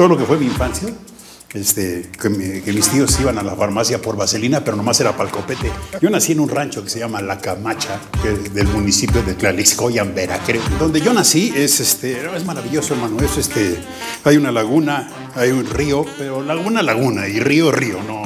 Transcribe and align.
todo 0.00 0.08
lo 0.08 0.16
que 0.16 0.24
fue 0.24 0.38
mi 0.38 0.46
infancia. 0.46 0.88
Este, 1.52 2.08
que, 2.18 2.30
mi- 2.30 2.62
que 2.62 2.72
mis 2.72 2.88
tíos 2.88 3.20
iban 3.20 3.36
a 3.36 3.42
la 3.42 3.54
farmacia 3.54 4.00
por 4.00 4.16
vaselina, 4.16 4.64
pero 4.64 4.78
nomás 4.78 4.98
era 4.98 5.12
para 5.14 5.28
el 5.28 5.34
copete. 5.34 5.70
Yo 6.00 6.08
nací 6.08 6.32
en 6.32 6.40
un 6.40 6.48
rancho 6.48 6.82
que 6.82 6.88
se 6.88 6.98
llama 7.00 7.20
La 7.20 7.38
Camacha, 7.38 8.00
que 8.22 8.32
es 8.32 8.54
del 8.54 8.66
municipio 8.68 9.22
de 9.22 9.34
Tlalixcoyan, 9.34 10.14
Veracruz. 10.14 10.62
Donde 10.78 11.02
yo 11.02 11.12
nací 11.12 11.52
es, 11.54 11.80
este, 11.80 12.18
es 12.34 12.44
maravilloso, 12.46 12.94
hermano. 12.94 13.18
Es, 13.22 13.36
este, 13.36 13.76
hay 14.24 14.38
una 14.38 14.50
laguna, 14.50 15.10
hay 15.34 15.50
un 15.50 15.66
río, 15.68 16.06
pero 16.16 16.42
laguna, 16.42 16.82
laguna, 16.82 17.28
y 17.28 17.38
río, 17.40 17.70
río, 17.70 17.98
no 18.06 18.22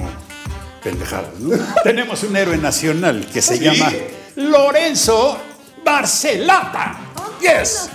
pendejadas. 0.80 1.40
¿no? 1.40 1.56
Tenemos 1.82 2.22
un 2.22 2.36
héroe 2.36 2.56
nacional 2.58 3.26
que 3.32 3.42
se 3.42 3.58
llama 3.58 3.90
Lorenzo 4.36 5.38
Barcelata. 5.84 6.98
Yes. 7.44 7.90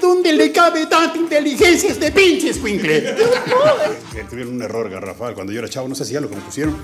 ¿Dónde 0.00 0.32
le 0.32 0.52
cabe 0.52 0.86
tanta 0.86 1.18
inteligencia 1.18 1.88
a 1.88 1.92
este 1.94 2.12
pinche 2.12 2.50
escuincle? 2.50 3.16
Que 4.12 4.22
tuvieron 4.30 4.54
un 4.54 4.62
error 4.62 4.88
garrafal. 4.88 5.34
Cuando 5.34 5.52
yo 5.52 5.58
era 5.58 5.68
chavo, 5.68 5.88
no 5.88 5.96
sé 5.96 6.04
si 6.04 6.12
ya 6.12 6.20
lo 6.20 6.30
que 6.30 6.36
me 6.36 6.42
pusieron. 6.42 6.76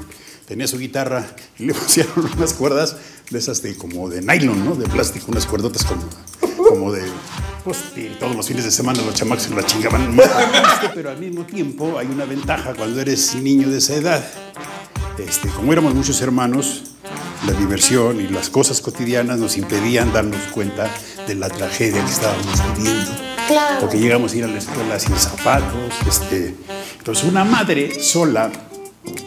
Tenía 0.45 0.66
su 0.66 0.77
guitarra 0.77 1.24
y 1.56 1.66
le 1.66 1.74
pusieron 1.74 2.28
unas 2.37 2.52
cuerdas 2.54 2.96
de 3.30 3.38
esas 3.38 3.62
de 3.62 3.77
como 3.77 4.09
de 4.09 4.23
nylon, 4.23 4.65
¿no? 4.65 4.74
De 4.74 4.88
plástico, 4.88 5.27
unas 5.28 5.46
cuerdotas 5.46 5.84
como, 5.84 6.02
como 6.68 6.92
de. 6.92 7.02
Pues 7.62 7.78
todos 8.18 8.34
los 8.34 8.48
fines 8.48 8.65
de 8.65 8.73
semana 8.73 9.01
los 9.02 9.15
chamacos 9.15 9.45
se 9.45 9.54
la 9.54 9.65
chingaban. 9.65 10.18
Pero 10.95 11.10
al 11.10 11.18
mismo 11.18 11.45
tiempo 11.45 11.96
hay 11.96 12.09
una 12.09 12.24
ventaja 12.24 12.74
cuando 12.74 13.01
eres 13.01 13.37
niño 13.37 13.68
de 13.68 13.79
esa 13.79 13.95
edad. 13.95 14.29
Este, 15.16 15.48
como 15.51 15.73
éramos 15.73 15.95
muchos 15.95 16.20
hermanos, 16.23 16.96
la 17.47 17.53
diversión 17.53 18.21
y 18.21 18.29
las 18.29 18.51
cosas 18.51 18.80
cotidianas 18.80 19.39
nos 19.39 19.57
impedían 19.57 20.12
darnos 20.12 20.41
cuenta 20.53 20.89
de 21.27 21.35
la 21.35 21.49
tragedia 21.49 22.05
que 22.05 22.11
estábamos 22.11 22.77
viviendo. 22.77 23.11
Claro. 23.49 23.80
Porque 23.80 23.99
llegamos 23.99 24.33
a 24.33 24.37
ir 24.37 24.45
a 24.45 24.47
la 24.47 24.59
escuela 24.59 24.99
sin 24.99 25.16
zapatos. 25.16 25.95
Este, 26.07 26.55
entonces, 26.99 27.25
una 27.25 27.45
madre 27.45 28.03
sola, 28.03 28.51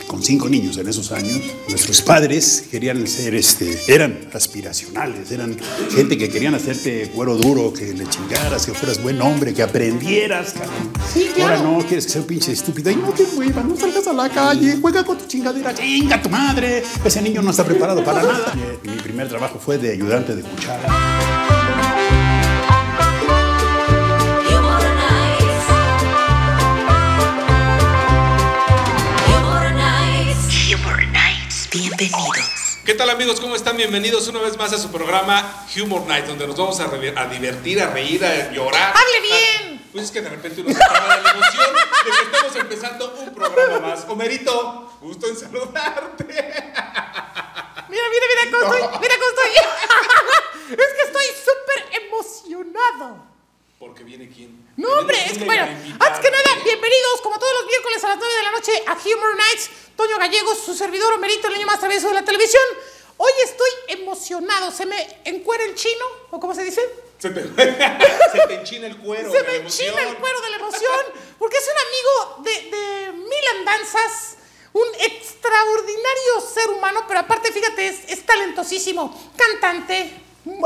con 0.08 0.24
cinco 0.24 0.50
niños 0.50 0.78
en 0.78 0.88
esos 0.88 1.12
años, 1.12 1.42
nuestros 1.70 2.02
padres 2.02 2.66
querían 2.70 3.06
ser, 3.08 3.36
este, 3.36 3.80
eran 3.88 4.30
aspiracionales, 4.34 5.32
eran 5.32 5.58
gente 5.94 6.18
que 6.18 6.30
querían 6.30 6.56
hacerte 6.56 7.10
cuero 7.14 7.36
duro, 7.36 7.74
que 7.74 7.94
le 7.94 8.08
chingaras, 8.08 8.66
que 8.66 8.74
fueras 8.74 9.02
buen 9.02 9.22
hombre, 9.22 9.54
que 9.54 9.64
aprendieras. 9.64 10.54
cabrón. 10.54 10.92
Sí, 11.14 11.30
claro. 11.34 11.58
Ahora 11.58 11.78
no, 11.78 11.86
quieres 11.86 12.06
que 12.06 12.12
sea 12.12 12.22
un 12.22 12.28
pinche 12.28 12.52
estúpido. 12.52 12.92
Y 12.92 12.96
no 12.96 13.10
te 13.12 13.26
muevas, 13.36 13.66
no 13.66 13.76
salgas 13.76 14.08
a 14.08 14.14
la 14.14 14.30
calle, 14.30 14.78
juega 14.82 15.04
con 15.04 15.18
tu 15.18 15.26
chingadera, 15.26 15.74
chinga 15.74 16.22
tu 16.22 16.30
madre. 16.30 16.84
Ese 17.04 17.22
niño 17.22 17.42
no 17.42 17.52
está 17.52 17.66
preparado 17.66 18.04
para 18.04 18.24
nada. 18.24 18.54
Mi 18.84 18.98
primer 19.02 19.28
trabajo 19.30 19.60
fue 19.60 19.78
de 19.78 19.92
ayudante 19.92 20.36
de 20.36 20.44
cuchara. 20.44 21.33
¿Qué 32.86 32.96
tal 32.96 33.10
amigos? 33.10 33.40
¿Cómo 33.40 33.56
están? 33.56 33.78
Bienvenidos 33.78 34.28
una 34.28 34.42
vez 34.42 34.58
más 34.58 34.74
a 34.74 34.78
su 34.78 34.92
programa 34.92 35.66
Humor 35.82 36.06
Night, 36.06 36.26
donde 36.26 36.46
nos 36.46 36.58
vamos 36.58 36.78
a, 36.82 36.88
divertir, 37.28 37.82
a 37.82 37.90
reír, 37.92 38.26
a 38.26 38.52
llorar. 38.52 38.94
¡Hable 38.94 39.22
bien! 39.22 39.80
Ah, 39.82 39.88
Pues 39.94 40.06
es 40.06 40.12
que 40.12 40.22
de 40.22 40.30
repente 40.30 40.62
uno 40.62 40.74
se 40.74 40.84
acaba 40.84 41.16
de 41.16 41.24
la 41.24 41.32
emoción 41.32 41.74
de 41.74 42.12
que 42.12 42.26
estamos 42.26 42.56
empezando 42.58 43.16
un 43.22 43.34
programa 43.34 43.80
más. 43.80 44.06
Homerito, 44.10 44.98
gusto 45.00 45.28
en 45.28 45.38
saludarte. 45.38 46.26
Mira, 46.26 48.04
mira, 48.10 48.26
mira 48.28 48.52
cómo 48.52 48.74
estoy. 48.74 49.00
Mira 49.00 49.16
cómo 49.16 49.30
estoy. 49.30 49.52
es 50.72 50.94
que 50.94 51.02
estoy 51.06 51.26
súper 51.46 52.04
emocionado. 52.04 53.24
Porque 53.80 54.04
viene 54.04 54.28
quién. 54.28 54.63
No, 54.76 54.90
hombre, 54.90 55.16
es 55.26 55.38
que 55.38 55.46
bueno, 55.46 55.64
antes 55.64 56.20
que 56.20 56.32
nada, 56.32 56.64
bienvenidos 56.64 57.22
como 57.22 57.38
todos 57.38 57.54
los 57.60 57.68
miércoles 57.68 58.04
a 58.04 58.10
las 58.10 58.18
9 58.18 58.34
de 58.36 58.44
la 58.44 58.52
noche 58.52 58.72
a 58.88 58.94
Humor 58.94 59.36
Nights. 59.36 59.70
Toño 59.96 60.18
Gallegos, 60.18 60.58
su 60.66 60.74
servidor 60.74 61.14
Homerito, 61.14 61.48
el 61.48 61.54
niño 61.54 61.68
más 61.68 61.80
travieso 61.80 62.08
de 62.08 62.16
la 62.16 62.26
televisión. 62.26 62.64
Hoy 63.18 63.32
estoy 63.44 63.70
emocionado. 63.90 64.72
¿Se 64.72 64.88
me 64.88 65.20
encuera 65.26 65.64
el 65.66 65.76
chino? 65.76 66.06
¿O 66.32 66.40
cómo 66.40 66.56
se 66.56 66.64
dice? 66.64 66.82
Se 67.20 67.30
te, 67.30 67.44
se 68.32 68.48
te 68.48 68.54
enchina 68.56 68.88
el 68.88 68.98
cuero. 68.98 69.32
Se 69.32 69.44
me 69.44 69.58
enchina 69.58 70.02
el 70.10 70.18
cuero 70.18 70.42
de 70.42 70.50
la 70.50 70.56
emoción. 70.56 71.02
Porque 71.38 71.58
es 71.58 71.70
un 71.70 71.78
amigo 71.88 72.44
de, 72.44 72.76
de 72.76 73.12
mil 73.12 73.48
andanzas. 73.60 74.38
Un 74.74 74.88
extraordinario 75.02 76.42
ser 76.52 76.70
humano, 76.72 77.06
pero 77.08 77.20
aparte, 77.20 77.52
fíjate, 77.52 77.90
es, 77.90 78.00
es 78.08 78.26
talentosísimo. 78.26 79.32
Cantante, 79.38 80.20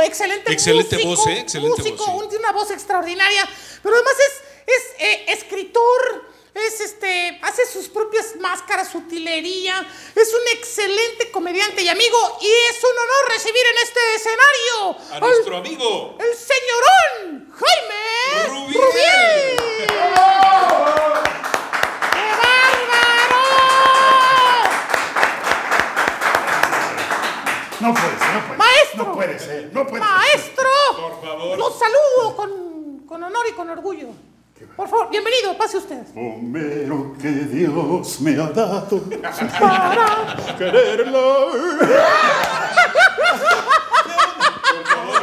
excelente, 0.04 0.52
Excelente 0.52 0.96
músico, 0.96 1.10
voz, 1.10 1.28
¿eh? 1.28 1.40
Excelente 1.40 1.82
músico, 1.82 2.12
voz, 2.12 2.28
sí. 2.30 2.38
una 2.38 2.52
voz 2.52 2.72
extraordinaria. 2.72 3.48
Pero 3.88 3.96
además 3.96 4.16
es, 4.20 4.34
es 4.76 4.84
eh, 5.00 5.26
escritor, 5.30 6.26
es 6.54 6.82
este, 6.82 7.40
hace 7.42 7.66
sus 7.66 7.88
propias 7.88 8.36
máscaras, 8.36 8.94
utilería. 8.94 9.88
Es 10.14 10.34
un 10.34 10.42
excelente 10.58 11.32
comediante 11.32 11.84
y 11.84 11.88
amigo. 11.88 12.38
Y 12.42 12.52
es 12.70 12.84
un 12.84 12.98
honor 12.98 13.30
recibir 13.30 13.64
en 13.66 13.78
este 13.84 14.16
escenario 14.16 14.98
A 15.12 15.16
al- 15.16 15.22
nuestro 15.22 15.56
amigo. 15.58 16.18
el 16.20 16.36
señorón 16.36 17.54
Jaime 17.58 18.48
Rubiel. 18.50 18.82
Rubiel. 18.82 19.58
¡Qué 22.12 22.28
bárbaro! 22.42 23.44
No 27.80 27.94
puede 27.94 28.18
ser, 28.20 28.34
no 28.34 28.42
puede 28.48 28.58
Maestro. 28.58 28.98
No 29.06 29.14
puede 29.14 29.40
ser, 29.40 29.70
no 29.72 29.88
puede 29.88 30.04
ser. 30.04 30.12
¡Maestro! 30.12 30.70
Por 30.98 31.22
favor. 31.22 31.58
Los 31.58 31.80
saludo 31.80 32.36
con, 32.36 32.67
con 33.18 33.24
honor 33.24 33.46
y 33.50 33.54
con 33.54 33.68
orgullo. 33.68 34.10
Por 34.76 34.88
favor, 34.88 35.10
bienvenido, 35.10 35.58
pase 35.58 35.78
usted. 35.78 36.06
Homero 36.16 37.16
que 37.20 37.32
Dios 37.32 38.22
me 38.22 38.40
ha 38.40 38.50
dado 38.50 39.02
Para 39.60 40.56
quererlo. 40.56 41.48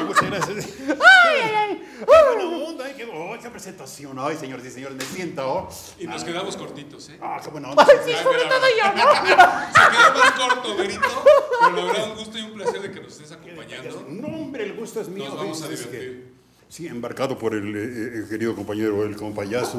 Muchas 0.06 0.31
gracias. 0.31 0.66
¡Ay, 0.88 1.41
ay, 1.41 1.53
ay! 1.54 1.83
Qué 2.00 2.04
buena 2.04 2.65
onda, 2.66 2.84
ay, 2.84 2.94
qué, 2.97 3.04
oh, 3.04 3.37
qué 3.41 3.49
presentación. 3.49 4.19
Ay, 4.19 4.37
señores 4.37 4.66
y 4.66 4.71
señores, 4.72 4.97
me 4.97 5.04
siento. 5.04 5.69
Y 5.97 6.09
nos 6.09 6.25
quedamos 6.25 6.56
cortitos, 6.56 7.10
¿eh? 7.10 7.19
Ah, 7.22 7.41
qué 7.43 7.49
buena 7.50 7.71
onda. 7.71 7.87
Ay, 7.88 7.97
sí, 8.04 8.12
sobre 8.25 8.43
todo 8.43 8.66
yo, 8.77 8.93
¿no? 8.93 9.15
Se 9.15 9.22
quedó 9.22 10.19
más 10.19 10.33
corto, 10.33 10.72
Homerito. 10.72 11.25
Pero 11.60 11.77
la 11.77 11.84
verdad, 11.84 12.10
un 12.10 12.16
gusto 12.16 12.38
y 12.38 12.43
un 12.43 12.54
placer 12.54 12.83
de 12.83 12.91
que 12.91 13.00
nos 13.00 13.12
estés 13.12 13.31
acompañando. 13.31 14.04
No, 14.09 14.27
hombre, 14.27 14.65
el 14.65 14.75
gusto 14.75 15.00
es 15.00 15.09
mío. 15.09 15.27
Nos 15.28 15.38
vamos 15.38 15.62
a 15.62 15.69
divertir. 15.69 16.34
Sí, 16.74 16.88
embarcado 16.88 17.38
por 17.38 17.54
el, 17.54 17.76
eh, 17.76 18.18
eh, 18.18 18.24
querido 18.28 18.56
compañero, 18.56 19.04
el 19.04 19.14
compayazo, 19.14 19.78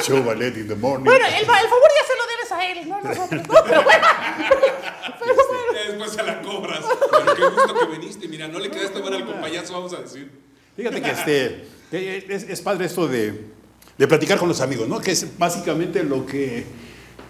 Show 0.00 0.22
Ballet 0.24 0.56
in 0.58 0.68
the 0.68 0.76
Morning. 0.76 1.04
Bueno, 1.04 1.26
el, 1.26 1.34
el 1.34 1.44
favor 1.44 1.90
ya 1.98 2.06
se 2.06 2.16
lo 2.16 2.24
debes 2.30 2.52
a 2.52 2.66
él, 2.70 2.88
no 2.88 2.94
a 2.94 3.00
nosotros. 3.00 3.48
No, 3.48 3.64
pero 3.66 3.82
bueno. 3.82 4.06
Pero 5.18 5.34
bueno. 5.34 5.50
Ya 5.74 5.88
después 5.90 6.12
se 6.12 6.22
la 6.22 6.40
cobras. 6.40 6.84
Pero 7.10 7.34
qué 7.34 7.42
gusto 7.42 7.74
que 7.80 7.98
viniste. 7.98 8.28
Mira, 8.28 8.46
no 8.46 8.60
le 8.60 8.70
quedaste 8.70 9.00
mal 9.00 9.12
al 9.12 9.26
compayazo, 9.26 9.72
vamos 9.72 9.92
a 9.92 10.02
decir. 10.02 10.30
Fíjate 10.76 11.02
que 11.02 11.10
este, 11.10 11.64
que 11.90 12.24
es, 12.28 12.44
es 12.44 12.60
padre 12.60 12.86
esto 12.86 13.08
de, 13.08 13.46
de 13.98 14.06
platicar 14.06 14.38
con 14.38 14.48
los 14.48 14.60
amigos, 14.60 14.86
¿no? 14.86 15.00
Que 15.00 15.10
es 15.10 15.36
básicamente 15.36 16.04
lo 16.04 16.24
que 16.24 16.64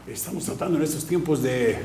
estamos 0.09 0.45
tratando 0.45 0.77
en 0.77 0.85
estos 0.85 1.07
tiempos 1.07 1.43
de, 1.43 1.79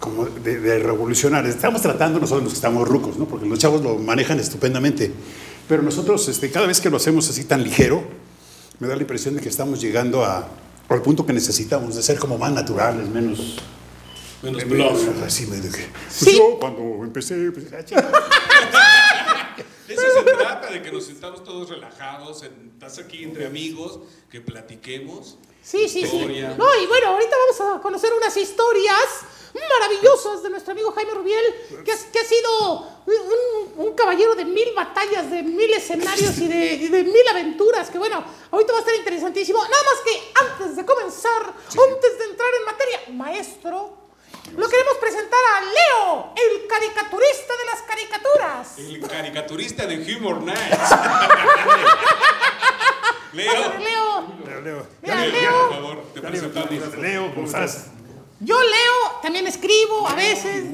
como 0.00 0.24
de, 0.24 0.60
de 0.60 0.78
revolucionar. 0.78 1.44
Estamos 1.44 1.82
tratando 1.82 2.18
nosotros 2.18 2.44
los 2.44 2.52
que 2.54 2.56
estamos 2.56 2.88
rucos, 2.88 3.18
¿no? 3.18 3.26
Porque 3.26 3.44
los 3.44 3.58
chavos 3.58 3.82
lo 3.82 3.98
manejan 3.98 4.40
estupendamente. 4.40 5.12
Pero 5.68 5.82
nosotros, 5.82 6.26
este, 6.28 6.50
cada 6.50 6.66
vez 6.66 6.80
que 6.80 6.88
lo 6.90 6.96
hacemos 6.96 7.28
así 7.28 7.44
tan 7.44 7.62
ligero, 7.62 8.02
me 8.78 8.88
da 8.88 8.96
la 8.96 9.02
impresión 9.02 9.34
de 9.36 9.40
que 9.42 9.48
estamos 9.48 9.80
llegando 9.80 10.24
a, 10.24 10.48
al 10.88 11.02
punto 11.02 11.26
que 11.26 11.32
necesitamos, 11.32 11.94
de 11.96 12.02
ser 12.02 12.18
como 12.18 12.38
más 12.38 12.52
naturales, 12.52 13.06
menos... 13.08 13.56
Menos 14.40 14.64
bluff. 14.66 15.22
Así 15.26 15.46
me 15.46 15.56
de 15.56 15.68
que, 15.68 15.84
pues 15.92 16.12
Sí. 16.12 16.36
yo 16.38 16.58
cuando 16.60 17.02
empecé, 17.02 17.50
pues, 17.50 17.66
ah, 17.72 17.80
eso 19.88 20.00
se 20.14 20.22
trata, 20.22 20.70
de 20.70 20.80
que 20.82 20.92
nos 20.92 21.06
sintamos 21.06 21.42
todos 21.42 21.68
relajados, 21.70 22.44
en- 22.44 22.70
estás 22.74 22.98
aquí 22.98 23.24
entre 23.24 23.46
amigos, 23.46 23.98
que 24.30 24.40
platiquemos. 24.40 25.38
Sí, 25.62 25.88
sí, 25.88 26.06
sí. 26.06 26.16
Historia. 26.16 26.54
No, 26.56 26.66
y 26.82 26.86
bueno, 26.86 27.08
ahorita 27.08 27.32
vamos 27.58 27.78
a 27.78 27.82
conocer 27.82 28.10
unas 28.16 28.36
historias 28.36 28.96
maravillosas 29.68 30.42
de 30.42 30.50
nuestro 30.50 30.72
amigo 30.72 30.92
Jaime 30.92 31.12
Rubiel, 31.14 31.44
que, 31.84 31.90
es- 31.92 32.04
que 32.12 32.18
ha 32.20 32.24
sido 32.24 32.86
un, 33.06 33.86
un- 33.86 33.94
caballero 33.94 34.34
de 34.34 34.44
mil 34.44 34.72
batallas, 34.74 35.30
de 35.30 35.42
mil 35.42 35.72
escenarios 35.72 36.36
y 36.38 36.48
de, 36.48 36.74
y 36.74 36.88
de 36.88 37.04
mil 37.04 37.28
aventuras, 37.30 37.88
que 37.90 37.98
bueno, 37.98 38.22
ahorita 38.50 38.72
va 38.72 38.78
a 38.78 38.82
estar 38.82 38.94
interesantísimo. 38.94 39.60
Nada 39.62 39.82
más 39.82 40.00
que 40.04 40.32
antes 40.44 40.76
de 40.76 40.84
comenzar, 40.84 41.42
antes 41.42 42.18
de 42.18 42.24
entrar 42.24 42.48
en 42.58 42.64
materia, 42.64 43.00
maestro, 43.12 43.96
lo 44.56 44.68
queremos 44.68 44.94
presentar 44.98 45.38
a 45.56 45.60
Leo, 45.60 46.32
el 46.36 46.66
caricaturista 46.66 47.54
de 47.56 47.64
las 47.66 47.82
caricaturas. 47.82 48.78
El 48.78 49.00
caricaturista 49.06 49.86
de 49.86 50.16
Humor 50.16 50.42
Nights. 50.42 50.58
Leo. 53.32 53.52
Leo. 53.78 54.26
Leo, 54.46 54.60
Leo. 54.62 54.86
Mira, 55.02 55.16
Leo, 55.26 55.32
Leo. 55.32 55.68
por 55.68 55.74
favor, 55.74 56.02
te 56.14 56.20
presentamos. 56.22 56.96
Leo, 56.98 57.34
¿cómo 57.34 57.46
estás? 57.46 57.88
Yo 58.40 58.60
leo, 58.60 59.20
también 59.22 59.46
escribo 59.46 60.08
a 60.08 60.14
veces. 60.14 60.64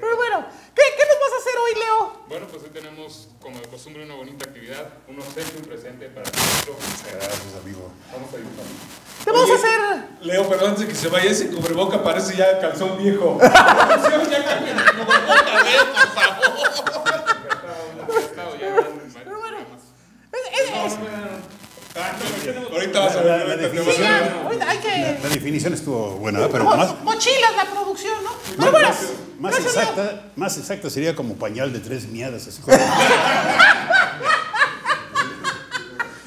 Pero 0.00 0.16
bueno, 0.16 0.46
¿qué, 0.74 0.82
qué 0.96 1.04
nos 1.04 1.18
vas 1.20 1.32
a 1.34 1.38
hacer 1.40 1.58
hoy, 1.58 1.74
Leo? 1.80 2.12
Bueno, 2.28 2.46
pues 2.46 2.62
hoy 2.62 2.70
tenemos, 2.70 3.28
como 3.42 3.58
de 3.58 3.66
costumbre, 3.68 4.04
una 4.04 4.14
bonita 4.14 4.44
actividad, 4.48 4.88
un 5.08 5.18
obsequio, 5.18 5.58
un 5.58 5.64
presente 5.66 6.08
para 6.10 6.30
nosotros. 6.30 6.76
Gracias, 7.10 7.54
amigo. 7.60 7.90
Vamos 8.12 8.32
a 8.32 8.36
dibujar. 8.36 8.64
Te 9.24 9.32
vamos 9.32 9.50
a 9.50 9.54
hacer. 9.54 9.80
Leo, 10.20 10.48
pero 10.48 10.66
antes 10.66 10.80
de 10.86 10.88
que 10.88 10.94
se 10.94 11.08
vaya 11.08 11.28
ese 11.30 11.50
cubreboca 11.50 12.04
parece 12.04 12.36
ya 12.36 12.60
calzón 12.60 12.96
viejo. 12.98 13.38
Ya 14.30 14.44
cambia 14.44 14.72
el 14.72 14.84
cubreboca, 14.96 15.62
Leo, 15.64 15.84
por 15.92 16.08
favor. 16.14 16.44
Estado 18.20 18.56
ya 18.56 18.66
en 18.68 18.74
varios 18.74 19.14
programas. 19.24 19.80
Es- 20.32 20.60
es- 20.60 20.70
es- 20.92 20.98
Ah, 21.96 22.12
no, 22.12 22.18
Ahorita 22.56 23.00
vas 23.00 23.16
a 23.16 23.20
ver. 23.22 23.48
La- 23.48 25.28
definición 25.28 25.74
estuvo 25.74 26.10
buena, 26.16 26.38
¿verdad? 26.40 26.52
pero 26.52 26.64
mo- 26.64 26.76
más, 26.76 27.00
mochilas 27.02 27.56
la 27.56 27.64
producción, 27.66 28.22
¿no? 28.24 28.30
Pero 28.58 28.70
bueno, 28.72 28.88
más, 29.40 29.58
exacta, 29.58 30.30
más 30.36 30.56
exacta 30.58 30.90
sería 30.90 31.14
como 31.14 31.34
pañal 31.36 31.72
de 31.72 31.80
tres 31.80 32.06
miadas. 32.08 32.46
Así 32.48 32.60
como- 32.62 32.76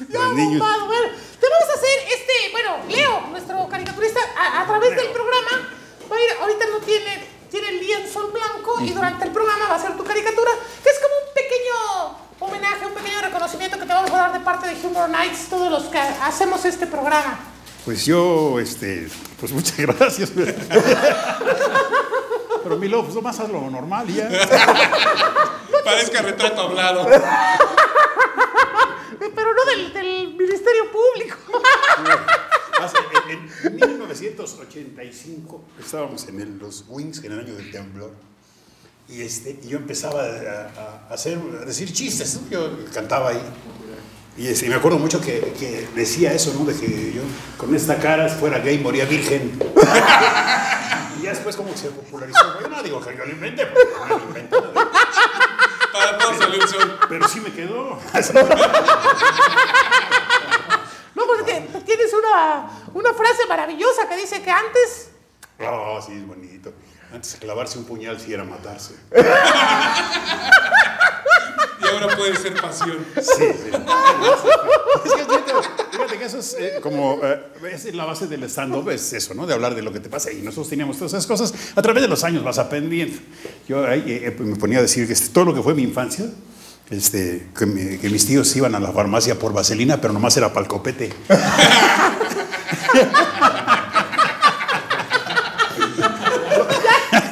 Ya, 0.08 0.18
Los 0.18 0.34
niños. 0.34 0.58
bombado. 0.60 0.86
Bueno, 0.86 1.08
te 1.40 1.46
vamos 1.48 1.68
a 1.70 1.74
hacer 1.78 1.98
este, 2.12 2.32
bueno, 2.52 2.76
Leo, 2.88 3.20
nuestro 3.30 3.68
caricaturista, 3.68 4.20
a, 4.36 4.62
a 4.62 4.66
través 4.66 4.90
del 4.96 5.08
programa, 5.08 5.68
va 6.10 6.16
a 6.16 6.20
ir, 6.20 6.30
ahorita 6.40 6.66
no 6.70 6.78
tiene, 6.84 7.24
tiene 7.50 7.68
el 7.68 7.80
lienzo 7.80 8.26
en 8.26 8.32
blanco 8.32 8.80
y 8.82 8.90
durante 8.92 9.24
el 9.24 9.30
programa 9.32 9.68
va 9.68 9.74
a 9.74 9.78
hacer 9.78 9.96
tu 9.96 10.04
caricatura, 10.04 10.50
que 10.82 10.88
es 10.90 10.98
como 10.98 11.11
homenaje, 12.46 12.86
un 12.86 12.92
pequeño 12.94 13.20
reconocimiento 13.22 13.78
que 13.78 13.86
te 13.86 13.92
vamos 13.92 14.10
a 14.10 14.16
dar 14.16 14.32
de 14.32 14.40
parte 14.40 14.68
de 14.68 14.86
Humor 14.86 15.08
Nights, 15.08 15.48
todos 15.48 15.70
los 15.70 15.84
que 15.84 15.98
hacemos 15.98 16.64
este 16.64 16.86
programa. 16.86 17.38
Pues 17.84 18.04
yo, 18.06 18.58
este, 18.60 19.08
pues 19.40 19.52
muchas 19.52 19.76
gracias. 19.98 20.32
Pero 22.62 22.76
mi 22.78 22.88
lobo, 22.88 23.04
pues 23.04 23.14
nomás 23.16 23.38
haz 23.40 23.48
lo 23.50 23.68
normal 23.70 24.08
y 24.10 24.14
ya. 24.14 24.28
Parezca 25.84 26.22
retrato 26.22 26.62
hablado. 26.62 27.06
Pero 29.18 29.54
no 29.54 29.64
del, 29.64 29.92
del 29.92 30.34
Ministerio 30.34 30.84
Público. 30.92 31.36
En, 33.28 33.48
en 33.64 33.76
1985 33.76 35.62
estábamos 35.80 36.26
en 36.26 36.40
el- 36.40 36.58
los 36.58 36.84
Wings, 36.88 37.22
en 37.22 37.30
el 37.32 37.38
año 37.40 37.54
del 37.54 37.70
temblor. 37.70 38.10
Y, 39.12 39.20
este, 39.20 39.58
y 39.62 39.68
yo 39.68 39.76
empezaba 39.76 40.22
a, 40.22 41.12
hacer, 41.12 41.38
a 41.60 41.66
decir 41.66 41.92
chistes, 41.92 42.40
¿no? 42.40 42.48
yo 42.48 42.70
cantaba 42.94 43.28
ahí. 43.28 43.42
Y 44.38 44.46
este, 44.46 44.64
y 44.64 44.68
me 44.70 44.76
acuerdo 44.76 44.98
mucho 44.98 45.20
que, 45.20 45.52
que 45.58 45.86
decía 45.94 46.32
eso, 46.32 46.54
¿no? 46.58 46.64
De 46.64 46.74
que 46.74 47.12
yo 47.12 47.20
con 47.58 47.74
esta 47.74 47.98
cara, 47.98 48.26
fuera 48.30 48.58
gay, 48.60 48.78
moría 48.78 49.04
virgen. 49.04 49.52
y 51.20 51.24
ya 51.24 51.30
después 51.30 51.56
como 51.56 51.72
que 51.72 51.76
se 51.78 51.90
popularizó. 51.90 52.58
Yo 52.58 52.68
no 52.68 52.82
digo 52.82 53.02
que 53.02 53.14
yo 53.14 53.26
lo 53.26 53.32
inventé, 53.32 53.66
porque 53.66 53.84
no 54.08 54.18
lo 54.18 54.24
inventé. 54.24 54.56
Para 55.92 56.16
todos 56.16 56.70
sol. 56.70 56.98
Pero 57.06 57.28
sí 57.28 57.40
me 57.40 57.52
quedó. 57.52 57.98
No, 61.14 61.24
porque 61.26 61.68
te 61.70 61.80
tienes 61.82 62.10
una, 62.14 62.70
una 62.94 63.12
frase 63.12 63.46
maravillosa 63.46 64.08
que 64.08 64.16
dice 64.16 64.40
que 64.40 64.50
antes 64.50 65.10
Oh, 65.70 66.00
sí, 66.04 66.12
es 66.12 66.26
bonito. 66.26 66.72
Antes 67.12 67.36
clavarse 67.38 67.78
un 67.78 67.84
puñal, 67.84 68.18
sí 68.20 68.32
era 68.32 68.44
matarse. 68.44 68.94
Y 71.80 71.86
ahora 71.86 72.16
puede 72.16 72.36
ser 72.36 72.54
pasión. 72.60 73.04
Sí, 73.16 73.22
sí. 73.38 73.70
Es 75.04 75.12
que, 75.12 75.24
fíjate, 75.24 75.52
fíjate 75.90 76.18
que 76.18 76.24
eso 76.24 76.38
es 76.38 76.56
eh, 76.58 76.78
como, 76.82 77.18
eh, 77.22 77.40
es 77.72 77.92
la 77.94 78.04
base 78.04 78.26
del 78.28 78.44
stand-up, 78.44 78.88
es 78.90 79.12
eso, 79.12 79.34
¿no? 79.34 79.46
De 79.46 79.52
hablar 79.54 79.74
de 79.74 79.82
lo 79.82 79.92
que 79.92 80.00
te 80.00 80.08
pasa. 80.08 80.30
Y 80.32 80.36
nosotros 80.42 80.68
teníamos 80.70 80.96
todas 80.96 81.12
esas 81.12 81.26
cosas. 81.26 81.52
A 81.76 81.82
través 81.82 82.02
de 82.02 82.08
los 82.08 82.24
años 82.24 82.42
vas 82.44 82.58
aprendiendo. 82.58 83.18
Yo 83.68 83.86
eh, 83.88 84.02
eh, 84.06 84.36
me 84.38 84.56
ponía 84.56 84.78
a 84.78 84.82
decir 84.82 85.06
que 85.06 85.12
este, 85.12 85.28
todo 85.30 85.44
lo 85.46 85.54
que 85.54 85.62
fue 85.62 85.74
mi 85.74 85.82
infancia, 85.82 86.26
este, 86.90 87.48
que, 87.58 87.66
mi- 87.66 87.98
que 87.98 88.08
mis 88.08 88.24
tíos 88.26 88.54
iban 88.56 88.74
a 88.74 88.80
la 88.80 88.92
farmacia 88.92 89.38
por 89.38 89.52
vaselina, 89.52 90.00
pero 90.00 90.12
nomás 90.14 90.36
era 90.36 90.48
para 90.50 90.62
el 90.62 90.68
copete. 90.68 91.12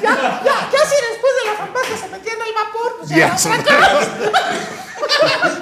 Ya, 0.02 0.40
ya, 0.44 0.70
ya 0.72 0.80
si 0.88 0.96
después 1.10 1.32
de 1.38 1.50
la 1.50 1.56
farmacia 1.56 1.96
se 1.96 2.08
metían 2.08 2.36
al 2.40 2.52
vapor, 2.54 2.96
pues 2.98 2.99
ya, 3.10 3.38
son. 3.38 3.52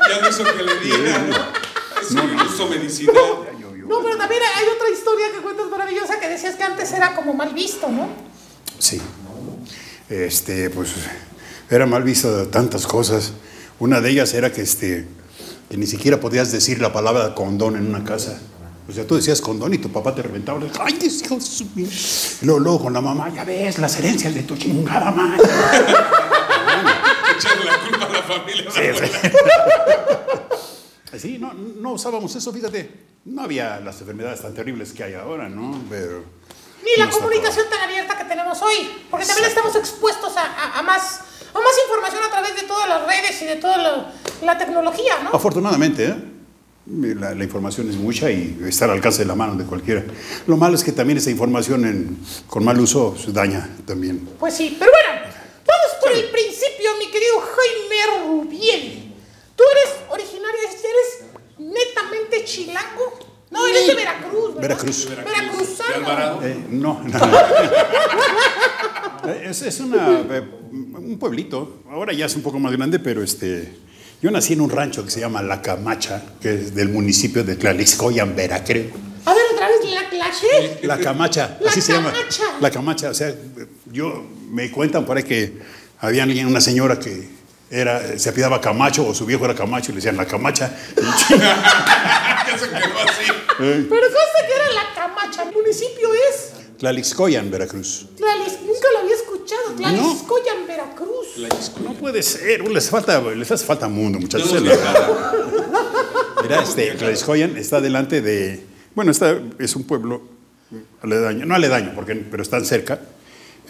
Ya 0.09 0.21
no 0.21 0.29
hizo 0.29 0.45
que 0.45 0.63
le 0.63 0.79
diga, 0.81 1.19
¿no? 1.19 1.37
Es 2.01 2.11
un 2.11 2.41
uso 2.41 2.69
medicinal. 2.69 3.15
No, 3.89 4.03
pero 4.03 4.19
también 4.19 4.43
hay 4.57 4.67
otra 4.67 4.89
historia 4.91 5.27
que 5.35 5.41
cuentas 5.41 5.67
maravillosa 5.71 6.21
que 6.21 6.29
decías 6.29 6.57
que 6.57 6.63
antes 6.63 6.93
era 6.93 7.15
como 7.15 7.33
mal 7.33 7.55
visto, 7.55 7.89
¿no? 7.89 8.09
Sí. 8.79 9.01
Este, 10.09 10.69
pues 10.71 10.91
era 11.71 11.87
mal 11.87 12.03
visto 12.03 12.49
tantas 12.49 12.87
cosas. 12.87 13.33
Una 13.79 14.01
de 14.01 14.11
ellas 14.11 14.35
era 14.35 14.53
que, 14.53 14.63
este, 14.63 15.07
que 15.71 15.77
ni 15.77 15.87
siquiera 15.87 16.21
podías 16.21 16.53
decir 16.53 16.81
la 16.81 16.93
palabra 16.93 17.35
condón 17.35 17.77
en 17.77 17.87
una 17.87 18.05
casa. 18.05 18.39
O 18.89 18.93
sea, 18.93 19.07
tú 19.07 19.17
decías 19.17 19.41
condón 19.41 19.75
y 19.75 19.79
tu 19.79 19.91
papá 19.91 20.15
te 20.15 20.23
reventaba. 20.23 20.61
¡Ay, 20.81 20.95
Dios, 20.95 21.23
hijo 21.23 21.35
de 21.37 21.41
su 21.43 21.67
pi-". 21.69 21.83
Y 21.83 22.47
luego, 22.47 22.61
luego 22.61 22.83
con 22.85 22.93
la 22.93 23.01
mamá, 23.01 23.31
ya 23.35 23.45
ves, 23.45 23.79
las 23.79 23.99
herencias 23.99 24.35
de 24.35 24.43
tu 24.43 24.57
chingada 24.57 25.11
madre. 25.11 25.43
Echarle 27.39 27.65
la 27.65 27.79
culpa 27.81 28.07
a 28.07 28.11
la 28.11 28.23
familia. 28.23 28.71
Sí, 31.19 31.39
no, 31.39 31.53
no 31.55 31.93
usábamos 31.93 32.35
eso, 32.37 32.53
fíjate. 32.53 32.91
No 33.25 33.43
había 33.43 33.81
las 33.81 33.99
enfermedades 34.01 34.43
tan 34.43 34.55
terribles 34.55 34.93
que 34.93 35.03
hay 35.05 35.15
ahora, 35.15 35.49
¿no? 35.49 35.81
Pero. 35.89 36.23
Ni 36.85 37.03
la 37.03 37.11
comunicación 37.11 37.67
tan 37.71 37.81
abierta 37.81 38.17
que 38.17 38.25
tenemos 38.25 38.61
hoy, 38.63 38.89
porque 39.11 39.27
también 39.27 39.49
estamos 39.49 39.75
expuestos 39.75 40.37
a, 40.37 40.43
a- 40.45 40.79
a 40.79 40.83
más, 40.83 41.21
a 41.53 41.59
más 41.59 41.73
información 41.87 42.23
a 42.23 42.31
través 42.31 42.55
de 42.55 42.63
todas 42.69 42.89
las 42.89 43.05
redes 43.07 43.43
y 43.43 43.47
de 43.47 43.57
toda 43.57 43.79
la, 43.79 44.13
la 44.43 44.59
tecnología. 44.59 45.15
¿no? 45.25 45.31
Afortunadamente, 45.31 46.05
¿eh? 46.07 46.15
La, 46.87 47.35
la 47.35 47.45
información 47.45 47.89
es 47.91 47.97
mucha 47.97 48.31
y 48.31 48.59
está 48.67 48.85
al 48.85 48.93
alcance 48.93 49.19
de 49.21 49.27
la 49.27 49.35
mano 49.35 49.55
de 49.57 49.65
cualquiera. 49.65 50.05
Lo 50.47 50.57
malo 50.57 50.77
es 50.77 50.85
que 50.85 50.93
también 50.93 51.19
esa 51.19 51.31
información 51.31 51.85
en- 51.87 52.19
con 52.47 52.63
mal 52.65 52.79
uso 52.79 53.17
se 53.19 53.33
daña 53.33 53.69
también. 53.87 54.29
Pues 54.39 54.55
sí, 54.55 54.77
pero 54.79 54.91
bueno, 54.93 55.23
vamos 55.67 55.97
por 56.03 56.13
el 56.13 56.31
principio, 56.31 56.91
mi 56.99 57.11
querido 57.11 57.41
Jaime 57.41 58.25
Rubiel. 58.27 59.05
Tú 59.57 59.65
eres 59.73 59.97
originario, 60.11 60.61
eres 60.61 61.25
netamente 61.59 62.45
chilango. 62.45 63.19
No, 63.51 63.67
eres 63.67 63.89
de 63.89 63.95
Veracruz, 64.61 65.09
¿verdad? 65.09 65.25
Veracruz. 65.25 65.79
De 65.79 65.95
Alvarado. 65.95 66.41
Eh, 66.43 66.65
no, 66.71 67.03
no. 67.05 67.19
Eh, 69.29 69.47
es, 69.51 69.63
es 69.63 69.81
una, 69.81 70.21
eh, 70.31 70.43
un 70.71 71.19
pueblito. 71.19 71.83
Ahora 71.91 72.13
ya 72.13 72.27
es 72.27 72.37
un 72.37 72.43
poco 72.43 72.59
más 72.59 72.73
grande, 72.73 72.99
pero 72.99 73.23
este, 73.23 73.75
yo 74.23 74.31
nací 74.31 74.55
en 74.55 74.61
un 74.61 74.71
rancho 74.71 75.05
que 75.05 75.11
se 75.11 75.21
llama 75.21 75.43
La 75.43 75.61
Camacha, 75.61 76.23
que 76.41 76.55
es 76.55 76.75
del 76.75 76.89
municipio 76.89 77.45
de 77.45 77.57
Tlalixcoyan, 77.57 78.35
Veracruz. 78.35 78.87
A 79.25 79.35
ver, 79.35 79.43
otra 79.53 79.69
vez 79.69 79.93
la 79.93 80.09
clase. 80.09 80.79
La 80.83 80.99
Camacha, 80.99 81.59
La 81.61 81.71
así 81.71 81.81
se 81.81 81.93
llama. 81.93 82.13
Camacha. 82.13 82.45
La 82.61 82.71
Camacha, 82.71 83.11
o 83.11 83.15
sea, 83.15 83.35
yo 83.93 84.25
me 84.51 84.71
cuentan 84.71 85.05
por 85.05 85.17
ahí 85.17 85.25
que 85.25 85.59
había 86.01 86.23
alguien, 86.23 86.47
una 86.47 86.61
señora 86.61 86.99
que 86.99 87.29
era, 87.71 88.19
se 88.19 88.31
apellidaba 88.31 88.61
Camacho 88.61 89.07
o 89.07 89.15
su 89.15 89.27
viejo 89.27 89.45
era 89.45 89.55
Camacho 89.55 89.91
y 89.91 89.95
le 89.95 89.97
decían 89.97 90.17
La 90.17 90.27
Camacha. 90.27 90.75
Que 92.49 92.59
se 92.59 92.67
quedó 92.67 92.99
así. 93.05 93.31
Pero 93.59 93.89
consta 93.89 94.47
que 94.47 94.55
era 94.55 94.73
la 94.73 94.95
Camacha. 94.95 95.43
El 95.43 95.53
municipio 95.53 96.09
es 96.31 96.53
Tlalixcoyan, 96.79 97.51
Veracruz. 97.51 98.07
Tlalis. 98.17 98.61
Nunca 98.65 98.89
lo 98.93 98.99
había 99.01 99.15
escuchado. 99.15 99.73
Tlaniscoyan, 99.77 100.67
Veracruz. 100.67 101.27
No 101.83 101.95
puede 101.95 102.23
ser, 102.23 102.67
les 102.69 102.89
falta, 102.89 103.21
les 103.21 103.51
hace 103.51 103.67
falta 103.67 103.89
mundo, 103.89 104.21
muchachos. 104.21 104.53
No. 104.53 104.71
Mira, 106.43 106.63
este, 106.63 106.93
Tlaixcoyan 106.93 107.57
está 107.57 107.81
delante 107.81 108.23
de, 108.23 108.65
bueno, 108.95 109.11
está, 109.11 109.41
es 109.59 109.75
un 109.75 109.85
pueblo 109.85 110.23
aledaño, 111.03 111.47
no 111.47 111.55
aledaño, 111.57 111.93
porque, 111.97 112.15
pero 112.15 112.45
están 112.45 112.65
cerca, 112.65 113.01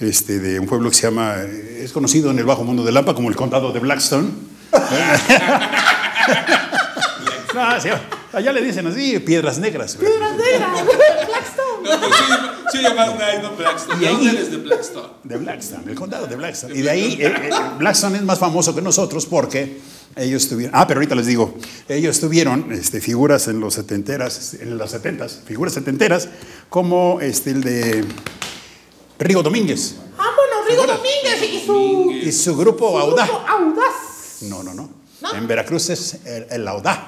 este, 0.00 0.38
de 0.38 0.60
un 0.60 0.66
pueblo 0.66 0.90
que 0.90 0.96
se 0.96 1.02
llama, 1.04 1.36
es 1.42 1.92
conocido 1.92 2.30
en 2.30 2.38
el 2.38 2.44
bajo 2.44 2.62
mundo 2.62 2.84
de 2.84 2.92
Lampa 2.92 3.14
como 3.14 3.30
el 3.30 3.36
condado 3.36 3.72
de 3.72 3.80
Blackstone. 3.80 4.28
no, 7.58 7.80
sí, 7.80 7.88
allá 8.32 8.52
le 8.52 8.62
dicen 8.62 8.86
así, 8.86 9.18
piedras 9.20 9.58
negras. 9.58 9.96
güey. 9.96 10.08
Piedras 10.10 10.36
Negras. 10.36 10.70
Blackstone. 11.28 11.82
No, 11.82 12.00
pero 12.00 12.12
sí, 12.14 12.24
sí 12.72 12.78
Blackstone. 13.56 13.96
Y 13.96 14.00
¿De 14.00 14.08
dónde 14.10 14.28
ahí- 14.30 14.36
eres 14.36 14.50
de 14.50 14.56
Blackstone? 14.58 15.08
De 15.24 15.36
Blackstone, 15.36 15.82
el 15.90 15.94
condado 15.94 16.26
de 16.26 16.36
Blackstone. 16.36 16.74
Y 16.76 16.82
de 16.82 16.90
ahí, 16.90 17.18
eh, 17.20 17.26
eh, 17.26 17.50
Blackstone 17.78 18.16
es 18.16 18.22
más 18.24 18.38
famoso 18.38 18.74
que 18.74 18.82
nosotros 18.82 19.26
porque 19.26 19.80
ellos 20.16 20.48
tuvieron, 20.48 20.74
ah, 20.74 20.86
pero 20.86 20.98
ahorita 20.98 21.14
les 21.14 21.26
digo, 21.26 21.54
ellos 21.88 22.18
tuvieron 22.20 22.72
este, 22.72 23.00
figuras 23.00 23.46
en 23.48 23.60
los 23.60 23.74
setenteras, 23.74 24.54
en 24.54 24.76
los 24.76 24.90
setentas, 24.90 25.40
figuras 25.46 25.74
setenteras, 25.74 26.28
como 26.68 27.18
este, 27.20 27.50
el 27.50 27.62
de 27.62 28.04
Rigo 29.18 29.42
Domínguez 29.42 29.96
Vámonos, 30.16 30.68
Rigo 30.68 30.86
Domínguez 30.86 31.42
y 31.52 31.66
su, 31.66 32.10
y 32.12 32.32
su 32.32 32.56
grupo 32.56 32.90
su 32.90 32.98
Audaz. 32.98 33.28
grupo 33.28 33.46
Audaz. 33.48 34.42
No, 34.42 34.62
no, 34.62 34.74
no, 34.74 34.90
¿No? 35.20 35.34
En 35.34 35.46
Veracruz 35.46 35.90
es 35.90 36.18
el, 36.24 36.46
el 36.50 36.68
Audaz. 36.68 36.98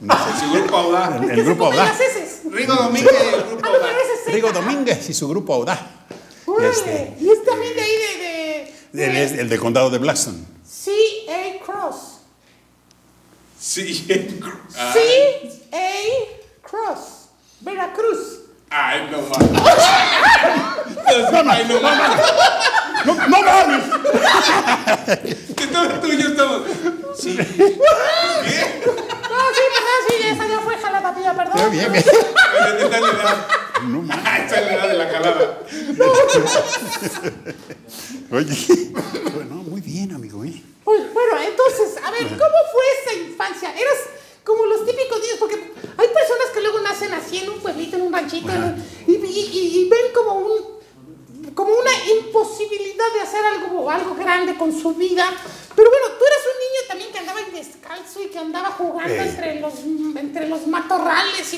No 0.00 0.14
sé. 0.14 0.40
Su 0.46 0.52
grupo 0.58 0.76
Audaz. 0.76 1.16
El- 1.22 1.30
Es 1.30 1.38
el 1.38 1.44
grupo 1.44 1.66
Audaz. 1.66 1.88
las 1.88 2.00
heces. 2.00 2.40
Rigo 2.50 2.74
Domínguez, 2.74 3.12
el 3.34 3.42
grupo 3.44 3.62
Ah, 3.64 3.68
Audaz. 3.68 3.90
Rigo. 4.26 4.52
Domínguez 4.52 5.08
y 5.10 5.14
su 5.14 5.28
grupo 5.28 5.54
Audaz. 5.54 5.80
Órale. 6.46 6.70
Este. 6.70 7.16
Y 7.20 7.30
es 7.30 7.44
también 7.44 7.74
de 7.74 7.82
ahí 7.82 7.96
de... 7.96 8.74
de, 8.92 9.08
de- 9.12 9.24
es 9.24 9.32
el 9.32 9.48
de 9.48 9.58
condado 9.58 9.90
de 9.90 9.98
Blackstone. 9.98 10.44
Sí, 10.68 11.26
Sí. 13.58 14.38
Ah, 14.76 14.92
C 14.92 15.60
A 15.72 16.66
Cross. 16.68 16.98
Veracruz. 17.60 18.40
Ay, 18.70 19.08
no 19.10 19.22
mames. 19.22 19.62
Ay, 21.06 21.64
no 21.68 21.80
mames. 21.80 22.10
¡No, 23.04 23.14
no 23.14 23.42
mames! 23.42 23.84
Que 25.56 25.66
todo 25.68 25.88
tú 26.00 26.06
y 26.08 26.22
yo 26.22 26.28
estamos. 26.28 26.62
Sí. 27.18 27.30
Bien. 27.36 27.46
No, 29.26 29.42
sí, 29.52 29.62
verdad, 29.72 29.98
sí, 30.08 30.14
esa 30.28 30.46
ya 30.48 30.60
fue 30.60 30.76
jalada 30.76 31.12
mía, 31.12 31.34
perdón. 31.34 31.56
Bien, 31.76 31.92
bien. 31.92 32.04
Oye, 32.08 32.78
¿qué 32.78 32.84
tal 32.88 33.00
la 33.02 33.08
edad? 33.10 33.46
No 33.82 34.00
mames. 34.02 34.24
Ah, 34.26 34.38
esa 34.46 34.60
es 34.60 34.66
la 34.66 34.72
edad 34.74 34.88
de 34.88 34.94
la 34.94 35.08
calada. 35.10 35.58
Oye, 38.32 38.90
bueno, 39.34 39.54
muy 39.68 39.80
bien, 39.80 40.12
amigo, 40.14 40.42
¿eh? 40.44 40.62
Bueno, 40.84 41.38
entonces, 41.46 42.02
a 42.02 42.10
ver, 42.10 42.22
¿cómo 42.28 42.38
fue 42.72 42.84
esa 43.02 43.12
infancia? 43.28 43.70
¿Eras 43.76 43.98
como 44.44 44.64
los 44.66 44.86
típicos 44.86 45.20
niños? 45.20 45.36
Porque 45.38 45.56
hay 45.56 46.08
personas 46.08 46.46
que 46.54 46.60
luego 46.60 46.80
nacen 46.80 47.12
así 47.12 47.38
en 47.38 47.50
un 47.50 47.58
pueblito, 47.60 47.96
en 47.96 48.02
un 48.02 48.12
ranchito, 48.12 48.52
y- 49.06 49.12
y 49.14 49.88
ven 49.90 50.12
como 50.14 50.34
un 50.40 50.76
como 51.54 51.72
una 51.72 51.90
imposibilidad 52.18 53.12
de 53.14 53.20
hacer 53.20 53.40
algo, 53.44 53.90
algo 53.90 54.14
grande 54.14 54.56
con 54.58 54.78
su 54.78 54.92
vida. 54.94 55.32
Pero 55.74 55.90
bueno, 55.90 56.06
tú 56.18 56.24
eras 56.24 56.40
un 56.44 56.58
niño 56.58 56.80
también 56.88 57.12
que 57.12 57.18
andaba 57.18 57.40
descalzo 57.52 58.22
y 58.22 58.26
que 58.28 58.38
andaba 58.38 58.70
jugando 58.72 59.14
Eh. 59.14 59.22
entre, 59.28 59.60
los, 59.60 59.72
entre 60.16 60.48
los 60.48 60.66
matorrales 60.66 61.50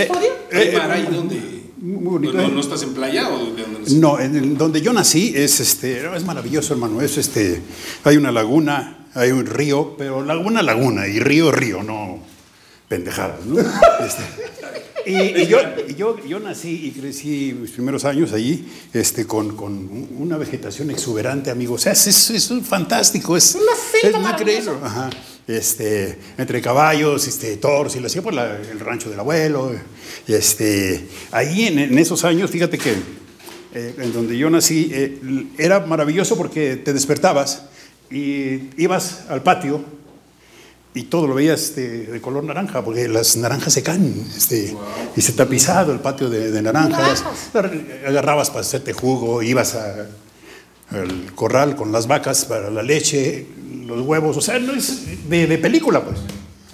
aquella 0.00 0.02
Eh, 0.02 0.06
historia. 0.06 0.30
eh, 0.72 0.76
Mar, 0.78 0.90
¿ahí 0.90 1.08
dónde? 1.10 1.62
Muy 1.80 2.04
bonito, 2.04 2.34
¿No, 2.34 2.42
¿eh? 2.42 2.50
no 2.52 2.60
estás 2.60 2.82
en 2.84 2.94
playa 2.94 3.28
o 3.28 3.38
de 3.38 3.62
dónde 3.62 3.78
naciste? 3.80 4.00
No, 4.00 4.20
en 4.20 4.36
el- 4.36 4.56
donde 4.56 4.80
yo 4.80 4.92
nací 4.92 5.32
es 5.34 5.58
este, 5.60 6.06
es 6.16 6.24
maravilloso, 6.24 6.74
hermano. 6.74 7.00
Es 7.00 7.18
este, 7.18 7.60
hay 8.04 8.16
una 8.16 8.30
laguna, 8.30 9.06
hay 9.14 9.30
un 9.32 9.44
río, 9.46 9.96
pero 9.98 10.24
laguna, 10.24 10.62
laguna 10.62 11.08
y 11.08 11.18
río, 11.18 11.50
río, 11.50 11.82
no 11.82 12.18
pendejadas, 12.88 13.44
¿no? 13.46 13.56
Este, 14.06 14.22
y, 15.10 15.42
y 15.42 15.46
yo, 15.48 15.58
y 15.88 15.94
yo, 15.96 16.16
yo 16.24 16.38
nací 16.38 16.86
y 16.86 16.90
crecí 16.92 17.56
mis 17.60 17.72
primeros 17.72 18.04
años 18.04 18.32
allí, 18.32 18.64
este, 18.92 19.26
con, 19.26 19.56
con 19.56 20.06
una 20.16 20.36
vegetación 20.36 20.92
exuberante, 20.92 21.50
amigo. 21.50 21.74
O 21.74 21.78
sea, 21.78 21.90
es, 21.92 22.06
es, 22.06 22.30
es 22.30 22.52
fantástico, 22.64 23.36
es, 23.36 23.56
es 23.56 24.12
maravillosa. 24.12 24.30
increíble. 24.40 24.72
Ajá. 24.84 25.10
Este, 25.48 26.18
entre 26.38 26.60
caballos, 26.62 27.26
este, 27.26 27.56
toros, 27.56 27.96
y 27.96 28.00
lo 28.00 28.06
hacía 28.06 28.22
por 28.22 28.32
la- 28.32 28.56
el 28.58 28.78
rancho 28.80 29.10
del 29.10 29.18
abuelo. 29.18 29.72
Este, 30.28 31.06
ahí 31.32 31.66
en, 31.66 31.78
en 31.80 31.98
esos 31.98 32.24
años, 32.24 32.50
fíjate 32.50 32.78
que 32.78 32.92
eh, 33.74 33.94
en 33.98 34.12
donde 34.12 34.36
yo 34.38 34.50
nací, 34.50 34.90
eh, 34.92 35.18
era 35.58 35.80
maravilloso 35.80 36.36
porque 36.36 36.76
te 36.76 36.92
despertabas 36.92 37.64
y 38.10 38.70
ibas 38.76 39.22
al 39.30 39.42
patio 39.42 39.82
y 40.94 41.04
todo 41.04 41.26
lo 41.26 41.34
veías 41.34 41.60
este, 41.62 42.06
de 42.06 42.20
color 42.20 42.44
naranja, 42.44 42.84
porque 42.84 43.08
las 43.08 43.36
naranjas 43.38 43.72
se 43.72 43.82
caen, 43.82 44.24
este, 44.36 44.76
y 45.16 45.20
se 45.22 45.32
tapizado 45.32 45.90
el 45.92 46.00
patio 46.00 46.28
de, 46.28 46.50
de 46.52 46.62
naranjas. 46.62 47.24
Agarrabas 48.06 48.50
para 48.50 48.60
hacerte 48.60 48.92
jugo, 48.92 49.42
ibas 49.42 49.74
a- 49.74 50.06
al 50.90 51.32
corral 51.34 51.74
con 51.74 51.90
las 51.90 52.06
vacas 52.06 52.44
para 52.44 52.68
la 52.70 52.82
leche, 52.82 53.46
los 53.86 54.00
huevos, 54.06 54.36
o 54.36 54.40
sea, 54.40 54.58
no 54.58 54.72
es 54.74 55.28
de, 55.28 55.46
de 55.46 55.58
película, 55.58 56.02
pues. 56.04 56.18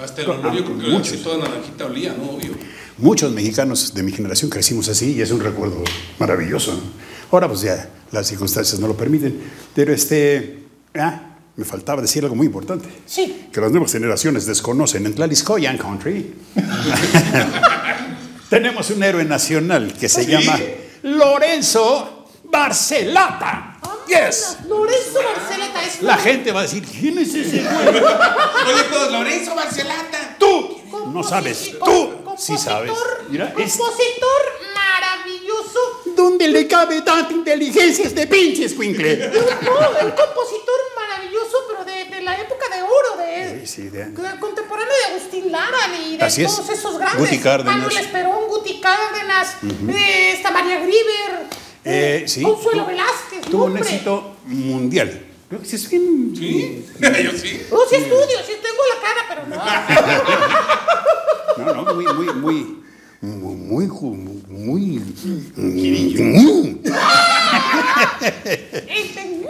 Hasta 0.02 0.22
el 0.22 0.30
olor, 0.30 0.54
yo 0.54 0.64
creo 0.64 0.78
que 0.78 0.86
Muchos. 0.88 1.22
toda 1.22 1.38
naranjita 1.38 1.86
olía, 1.86 2.14
¿no? 2.16 2.30
Obvio. 2.30 2.52
Muchos 2.98 3.32
mexicanos 3.32 3.94
de 3.94 4.02
mi 4.02 4.12
generación 4.12 4.50
crecimos 4.50 4.88
así 4.88 5.12
y 5.14 5.20
es 5.20 5.30
un 5.30 5.40
recuerdo 5.40 5.82
maravilloso. 6.18 6.72
¿no? 6.72 6.80
Ahora 7.30 7.48
pues 7.48 7.60
ya 7.62 7.88
las 8.12 8.26
circunstancias 8.26 8.80
no 8.80 8.86
lo 8.88 8.96
permiten, 8.96 9.38
pero 9.74 9.92
este, 9.92 10.60
ah, 10.94 11.36
me 11.56 11.64
faltaba 11.64 12.00
decir 12.02 12.22
algo 12.24 12.34
muy 12.36 12.46
importante. 12.46 12.88
Sí. 13.06 13.46
Que 13.52 13.60
las 13.60 13.70
nuevas 13.70 13.92
generaciones 13.92 14.46
desconocen. 14.46 15.04
En 15.06 15.14
Tlaliscoyan 15.14 15.78
Country 15.78 16.32
tenemos 18.50 18.90
un 18.90 19.02
héroe 19.02 19.24
nacional 19.24 19.92
que 19.98 20.08
se 20.08 20.24
¿Sí? 20.24 20.30
llama 20.30 20.58
Lorenzo 21.02 22.26
Barcelata. 22.44 23.67
Yes. 24.08 24.56
Lorenzo 24.66 25.20
Barceleta 25.22 25.84
es 25.84 26.02
La 26.02 26.16
gente 26.16 26.50
va 26.52 26.60
a 26.60 26.62
decir, 26.62 26.84
¿quién 26.84 27.18
es 27.18 27.34
ese 27.34 27.62
güey? 27.62 27.88
Oye, 27.88 28.82
todos, 28.90 29.12
Lorenzo 29.12 29.54
Barcelata. 29.54 30.36
Tú 30.38 30.78
no 31.12 31.22
sabes, 31.22 31.72
tú 31.84 32.10
sí 32.38 32.52
compositor- 32.54 32.58
sabes. 32.58 32.92
Mira, 33.28 33.46
es- 33.58 33.76
compositor 33.76 34.42
maravilloso. 34.74 35.78
¿Dónde 36.16 36.48
le 36.48 36.66
cabe 36.66 37.02
tanta 37.02 37.32
inteligencia 37.32 38.04
este 38.06 38.26
pinche 38.26 38.64
escuincle? 38.66 39.16
No, 39.28 40.06
un 40.06 40.10
compositor 40.12 40.80
maravilloso, 40.96 41.56
pero 41.68 41.84
de, 41.84 42.04
de 42.06 42.22
la 42.22 42.36
época 42.40 42.64
de 42.74 42.82
oro, 42.82 43.16
de, 43.18 43.60
Sí, 43.66 43.82
sí, 43.82 43.88
de- 43.90 44.06
de- 44.06 44.40
contemporáneo 44.40 44.92
de 45.06 45.14
Agustín 45.16 45.52
Lara 45.52 45.78
y 46.06 46.16
de 46.16 46.24
Así 46.24 46.42
es. 46.44 46.54
todos 46.54 46.68
esos 46.70 46.98
grandes. 46.98 47.18
Guti 47.20 47.38
Cárdenas. 47.38 47.76
Manuel 47.76 47.96
Esperón, 47.98 48.48
Guti 48.48 48.80
Cárdenas, 48.80 49.56
eh, 49.90 50.32
esta 50.36 50.50
María 50.50 50.80
Grieber, 50.80 51.46
Eh, 51.84 52.24
sí. 52.26 52.42
Consuelo 52.42 52.82
tu- 52.82 52.88
Velázquez, 52.88 53.40
Tuvo 53.50 53.64
un 53.66 53.78
éxito 53.78 54.36
mundial. 54.44 55.24
Creo 55.48 55.60
que 55.62 55.66
sí 55.66 55.76
es 55.76 55.88
bien. 55.90 56.34
Sí, 56.36 56.84
yo 57.00 57.32
sí. 57.32 57.62
No, 57.70 57.78
sí 57.88 57.96
estudio, 57.96 58.38
sí 58.46 58.52
tengo 58.62 58.82
la 58.92 58.98
cara, 59.00 59.20
pero 59.28 59.46
no. 59.46 59.56
No, 61.74 61.74
no, 61.84 61.94
muy, 61.94 62.04
muy, 62.14 62.26
muy. 62.34 62.78
Muy, 63.20 63.56
muy, 63.56 63.86
ju- 63.88 64.46
muy, 64.46 65.02
Este, 68.86 69.46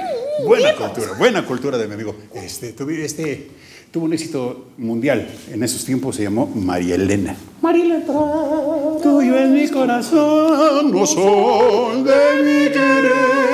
buena 0.46 0.74
cultura, 0.74 1.12
buena 1.18 1.44
cultura 1.46 1.76
de 1.78 1.86
mi 1.86 1.94
amigo. 1.94 2.16
Este, 2.34 2.72
tuve- 2.74 3.04
este, 3.04 3.50
tuvo 3.90 4.04
un 4.06 4.12
éxito 4.12 4.66
mundial. 4.76 5.28
En 5.50 5.62
esos 5.62 5.84
tiempos 5.84 6.16
se 6.16 6.22
llamó 6.22 6.46
María 6.46 6.94
Elena. 6.94 7.36
Marila 7.62 7.98
Estrada. 7.98 8.98
Tuyo 9.02 9.38
en 9.38 9.52
mi 9.52 9.68
corazón, 9.68 10.90
no 10.92 11.06
soy 11.06 12.02
de 12.02 12.42
mi 12.42 12.72
querer. 12.72 13.48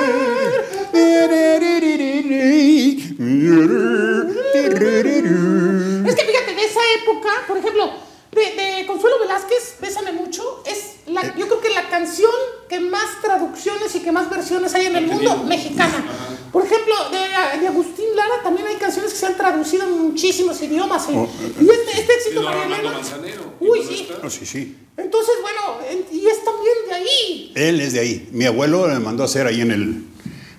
Es 6.05 6.15
que 6.15 6.23
fíjate, 6.23 6.55
de 6.55 6.63
esa 6.63 6.79
época, 7.01 7.29
por 7.47 7.57
ejemplo, 7.57 7.89
de, 8.31 8.41
de 8.41 8.85
Consuelo 8.85 9.19
Velázquez, 9.19 9.77
Bésame 9.81 10.11
mucho, 10.11 10.63
es 10.65 10.94
la, 11.15 11.35
yo 11.35 11.47
creo 11.47 11.61
que 11.61 11.69
la 11.69 11.89
canción 11.89 12.31
que 12.69 12.79
más 12.79 13.21
traducciones 13.23 13.95
y 13.95 13.99
que 14.01 14.11
más 14.11 14.29
versiones 14.29 14.73
hay 14.75 14.85
en 14.87 14.95
el 14.97 15.07
mundo 15.07 15.43
mexicana. 15.45 16.03
Por 16.51 16.63
ejemplo, 16.65 16.93
de, 17.11 17.59
de 17.59 17.67
Agustín 17.67 18.05
Lara 18.15 18.35
también 18.43 18.67
hay 18.67 18.75
canciones 18.75 19.11
que 19.13 19.19
se 19.19 19.25
han 19.25 19.35
traducido 19.35 19.83
en 19.85 19.91
muchísimos 20.09 20.61
idiomas. 20.61 21.05
Y, 21.09 21.15
Oh, 21.15 21.27
y 21.59 21.69
este, 21.69 21.99
este 22.01 22.13
éxito, 22.13 22.41
Manzanero. 22.43 23.53
Uy, 23.59 23.79
¿y 23.79 23.83
dónde 23.83 23.95
sí. 23.97 24.07
Oh, 24.23 24.29
sí, 24.29 24.45
sí. 24.45 24.77
Entonces, 24.97 25.35
bueno, 25.41 25.79
en- 25.89 26.05
y 26.15 26.27
es 26.27 26.43
también 26.45 26.75
de 26.87 26.93
ahí. 26.95 27.51
Él 27.55 27.81
es 27.81 27.93
de 27.93 27.99
ahí. 27.99 28.29
Mi 28.31 28.45
abuelo 28.45 28.87
me 28.87 28.99
mandó 28.99 29.23
a 29.23 29.25
hacer 29.25 29.47
ahí 29.47 29.59
en 29.61 29.71
el, 29.71 29.81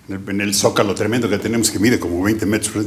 en 0.09 0.15
el, 0.23 0.29
en 0.31 0.41
el 0.43 0.55
zócalo 0.55 0.95
tremendo 0.95 1.29
que 1.31 1.39
tenemos 1.39 1.71
que 1.71 1.79
mide 1.79 1.99
como 1.99 2.23
20 2.23 2.45
metros. 2.47 2.85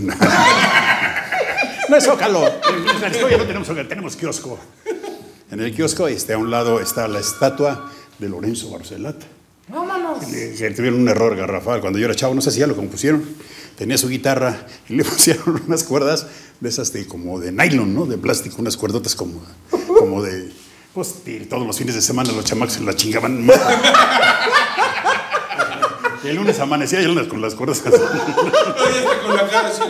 No 1.89 1.95
es 1.97 2.03
zócalo. 2.03 2.45
En 2.45 3.01
la 3.01 3.07
historia 3.09 3.37
no 3.39 3.45
tenemos 3.45 3.67
zócalo, 3.67 3.87
tenemos 3.87 4.15
kiosco. 4.15 4.59
En 5.51 5.59
el 5.59 5.73
kiosco 5.73 6.07
este, 6.07 6.33
a 6.33 6.37
un 6.37 6.51
lado 6.51 6.79
está 6.79 7.07
la 7.07 7.19
estatua 7.19 7.91
de 8.19 8.29
Lorenzo 8.29 8.69
Barcelata. 8.69 9.25
Vámonos. 9.67 10.23
Eh, 10.33 10.55
Que 10.57 10.69
tuvieron 10.71 10.99
un 11.01 11.09
error 11.09 11.35
garrafal. 11.35 11.81
Cuando 11.81 11.97
yo 11.97 12.05
era 12.05 12.15
chavo, 12.15 12.35
no 12.35 12.41
sé 12.41 12.51
si 12.51 12.59
ya 12.59 12.67
lo 12.67 12.75
compusieron. 12.75 13.23
Tenía 13.75 13.97
su 13.97 14.09
guitarra 14.09 14.67
y 14.87 14.95
le 14.95 15.03
pusieron 15.05 15.61
unas 15.65 15.83
cuerdas 15.83 16.27
de 16.59 16.69
esas 16.69 16.93
de 16.93 17.07
como 17.07 17.39
de 17.39 17.51
nylon, 17.51 17.95
¿no? 17.95 18.05
De 18.05 18.17
plástico, 18.17 18.57
unas 18.59 18.77
cuerdotas 18.77 19.15
como, 19.15 19.41
como 19.87 20.21
de. 20.21 20.51
Pues 20.93 21.15
y 21.25 21.39
todos 21.41 21.65
los 21.65 21.77
fines 21.77 21.95
de 21.95 22.01
semana 22.01 22.31
los 22.31 22.45
chamacos 22.45 22.73
se 22.75 22.83
la 22.83 22.95
chingaban. 22.95 23.47
Y 26.23 26.27
el 26.29 26.35
lunes 26.35 26.59
amanecía 26.59 26.99
y 26.99 27.03
el 27.03 27.09
lunes 27.09 27.27
con 27.27 27.41
las 27.41 27.55
cuerdas 27.55 27.81
así. 27.85 27.97
Con 29.25 29.35
la 29.35 29.47
cara 29.47 29.69
así. 29.69 29.81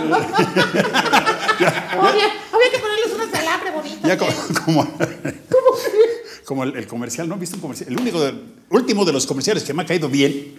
había 1.99 2.71
que 2.71 2.79
ponerles 2.79 3.13
unas 3.15 3.31
de 3.31 3.37
alambre 3.37 3.71
bonitas. 3.71 3.98
Ya 4.09 4.17
como, 4.17 4.31
como, 4.65 4.97
como 6.45 6.63
el, 6.63 6.75
el 6.77 6.87
comercial, 6.87 7.29
¿no? 7.29 7.35
¿Viste 7.37 7.57
un 7.57 7.61
comercial? 7.61 7.91
El 7.91 7.99
único, 7.99 8.19
de- 8.21 8.33
último 8.71 9.05
de 9.05 9.13
los 9.13 9.27
comerciales 9.27 9.61
que 9.63 9.71
me 9.75 9.83
ha 9.83 9.85
caído 9.85 10.09
bien, 10.09 10.55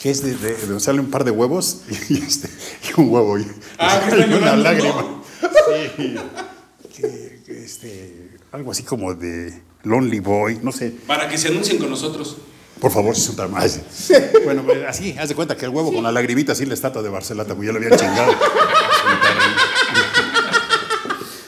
que 0.00 0.10
es 0.10 0.22
de, 0.22 0.34
de, 0.34 0.54
de 0.54 0.80
sale 0.80 1.00
un 1.00 1.10
par 1.10 1.24
de 1.24 1.30
huevos 1.32 1.82
y, 2.08 2.22
este, 2.22 2.48
y 2.88 2.98
un 2.98 3.10
huevo 3.10 3.38
y, 3.38 3.46
Ah, 3.78 4.00
que 4.08 4.16
y 4.20 4.22
una 4.22 4.26
llorando, 4.38 4.62
lágrima. 4.62 5.02
¿no? 5.02 5.24
Sí. 5.98 6.16
Que, 6.96 7.42
que 7.44 7.62
este, 7.62 8.30
algo 8.52 8.70
así 8.70 8.84
como 8.84 9.12
de 9.12 9.60
Lonely 9.82 10.20
Boy, 10.20 10.60
no 10.62 10.72
sé. 10.72 10.94
Para 11.06 11.28
que 11.28 11.36
se 11.36 11.48
anuncien 11.48 11.76
con 11.76 11.90
nosotros. 11.90 12.38
Por 12.80 12.90
favor, 12.90 13.14
si 13.14 13.20
son 13.20 13.36
tan 13.36 13.50
más. 13.50 13.80
Bueno, 14.44 14.62
pues, 14.64 14.78
así, 14.88 15.14
haz 15.18 15.28
de 15.28 15.34
cuenta 15.34 15.58
que 15.58 15.66
el 15.66 15.72
huevo 15.72 15.92
con 15.92 16.02
la 16.02 16.10
lagrimita, 16.10 16.52
así 16.52 16.64
la 16.64 16.72
estatua 16.72 17.02
de 17.02 17.10
Barcelata, 17.10 17.54
pues 17.54 17.66
ya 17.66 17.72
lo 17.72 17.78
habían 17.84 17.98
chingado. 17.98 18.32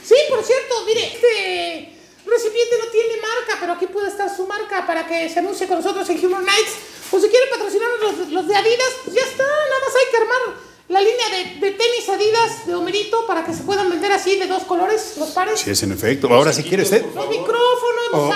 Sí, 0.05 0.15
por 0.31 0.43
cierto, 0.45 0.75
mire, 0.87 1.07
este 1.15 1.93
recipiente 2.37 2.77
no 2.85 2.91
tiene 2.91 3.15
marca, 3.21 3.57
pero 3.61 3.73
aquí 3.73 3.87
puede 3.87 4.09
estar 4.09 4.35
su 4.35 4.47
marca 4.47 4.87
para 4.87 5.07
que 5.07 5.29
se 5.29 5.39
anuncie 5.41 5.67
con 5.67 5.79
nosotros 5.79 6.09
en 6.11 6.25
Humor 6.25 6.43
Nights. 6.43 6.73
O 7.11 7.19
si 7.21 7.29
quieren 7.29 7.49
patrocinarnos 7.51 8.01
los, 8.03 8.29
los 8.31 8.49
de 8.49 8.55
Adidas, 8.57 8.93
pues 9.05 9.17
ya 9.17 9.23
está, 9.23 9.43
nada 9.45 9.81
más 9.85 9.95
hay 9.97 10.11
que 10.11 10.17
armar 10.17 10.67
la 10.89 11.01
línea 11.01 11.29
de, 11.31 11.45
de 11.67 11.71
tenis 11.73 12.09
Adidas 12.09 12.67
de 12.67 12.75
Homerito 12.75 13.27
para 13.27 13.45
que 13.45 13.53
se 13.53 13.63
puedan 13.65 13.91
vender 13.91 14.13
así 14.13 14.39
de 14.39 14.47
dos 14.47 14.63
colores, 14.65 15.15
los 15.19 15.31
pares. 15.31 15.59
Sí, 15.61 15.71
es 15.71 15.83
en 15.83 15.93
efecto. 15.93 16.29
Ahora, 16.33 16.53
si 16.53 16.63
quiere 16.63 16.85
usted. 16.85 17.05
Los 17.15 17.29
micrófonos, 17.29 18.07
O, 18.13 18.33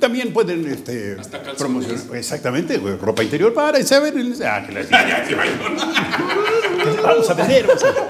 también 0.00 0.32
pueden 0.32 0.66
este, 0.70 1.16
promocionar. 1.58 2.16
Exactamente, 2.16 2.78
güey, 2.78 2.96
ropa 2.96 3.22
interior 3.22 3.52
para 3.54 3.78
y 3.78 3.84
saben. 3.84 4.34
Ah, 4.44 4.64
que 4.66 4.72
la 4.72 4.80
Vamos 7.02 7.30
a 7.30 7.34
vender. 7.34 7.66
vamos 7.66 7.84
a- 7.84 7.92
Bueno, 7.92 8.08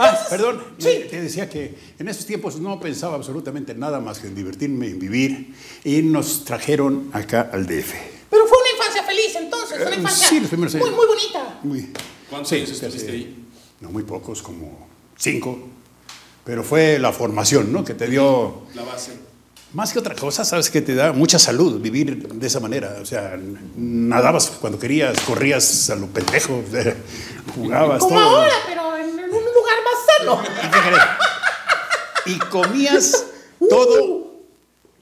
Ah, 0.00 0.18
perdón, 0.30 0.62
Sí. 0.78 1.04
te 1.10 1.20
decía 1.20 1.48
que 1.48 1.74
en 1.98 2.08
esos 2.08 2.24
tiempos 2.26 2.58
no 2.60 2.78
pensaba 2.80 3.16
absolutamente 3.16 3.74
nada 3.74 4.00
más 4.00 4.18
que 4.18 4.28
en 4.28 4.34
divertirme, 4.34 4.86
en 4.88 4.98
vivir, 4.98 5.54
y 5.84 6.02
nos 6.02 6.44
trajeron 6.44 7.10
acá 7.12 7.50
al 7.52 7.66
DF. 7.66 7.92
Pero 8.30 8.46
fue 8.46 8.58
una 8.58 8.70
infancia 8.78 9.02
feliz 9.04 9.34
entonces, 9.36 9.80
una 9.80 9.90
Eh, 9.90 9.98
infancia 9.98 10.28
sí, 10.28 10.40
los 10.40 10.48
primeros 10.50 10.74
muy, 10.74 10.82
años. 10.84 10.96
muy 10.96 11.06
bonita. 11.06 11.60
Muy, 11.62 11.88
¿Cuántos 12.28 12.48
sí, 12.50 12.56
años 12.56 12.70
estuviste 12.70 13.10
ahí? 13.10 13.44
No, 13.80 13.90
muy 13.90 14.02
pocos, 14.02 14.42
como 14.42 14.86
cinco. 15.16 15.58
Pero 16.44 16.62
fue 16.64 16.98
la 16.98 17.12
formación, 17.12 17.72
¿no? 17.72 17.84
Que 17.84 17.94
te 17.94 18.06
dio, 18.08 18.62
La 18.74 18.82
base. 18.82 19.12
más 19.74 19.92
que 19.92 19.98
otra 19.98 20.14
cosa, 20.14 20.44
sabes 20.44 20.70
que 20.70 20.80
te 20.80 20.94
da 20.94 21.12
mucha 21.12 21.38
salud 21.38 21.80
vivir 21.80 22.26
de 22.26 22.46
esa 22.46 22.58
manera. 22.60 22.98
O 23.02 23.04
sea, 23.06 23.38
nadabas 23.76 24.46
cuando 24.60 24.78
querías, 24.78 25.18
corrías 25.20 25.90
a 25.90 25.96
lo 25.96 26.06
pendejo, 26.06 26.62
jugabas 27.54 27.98
Como 28.00 28.14
todo. 28.18 28.28
ahora, 28.40 28.52
pero 28.66 28.87
¿Y 32.26 32.38
comías 32.38 33.24
todo. 33.70 34.17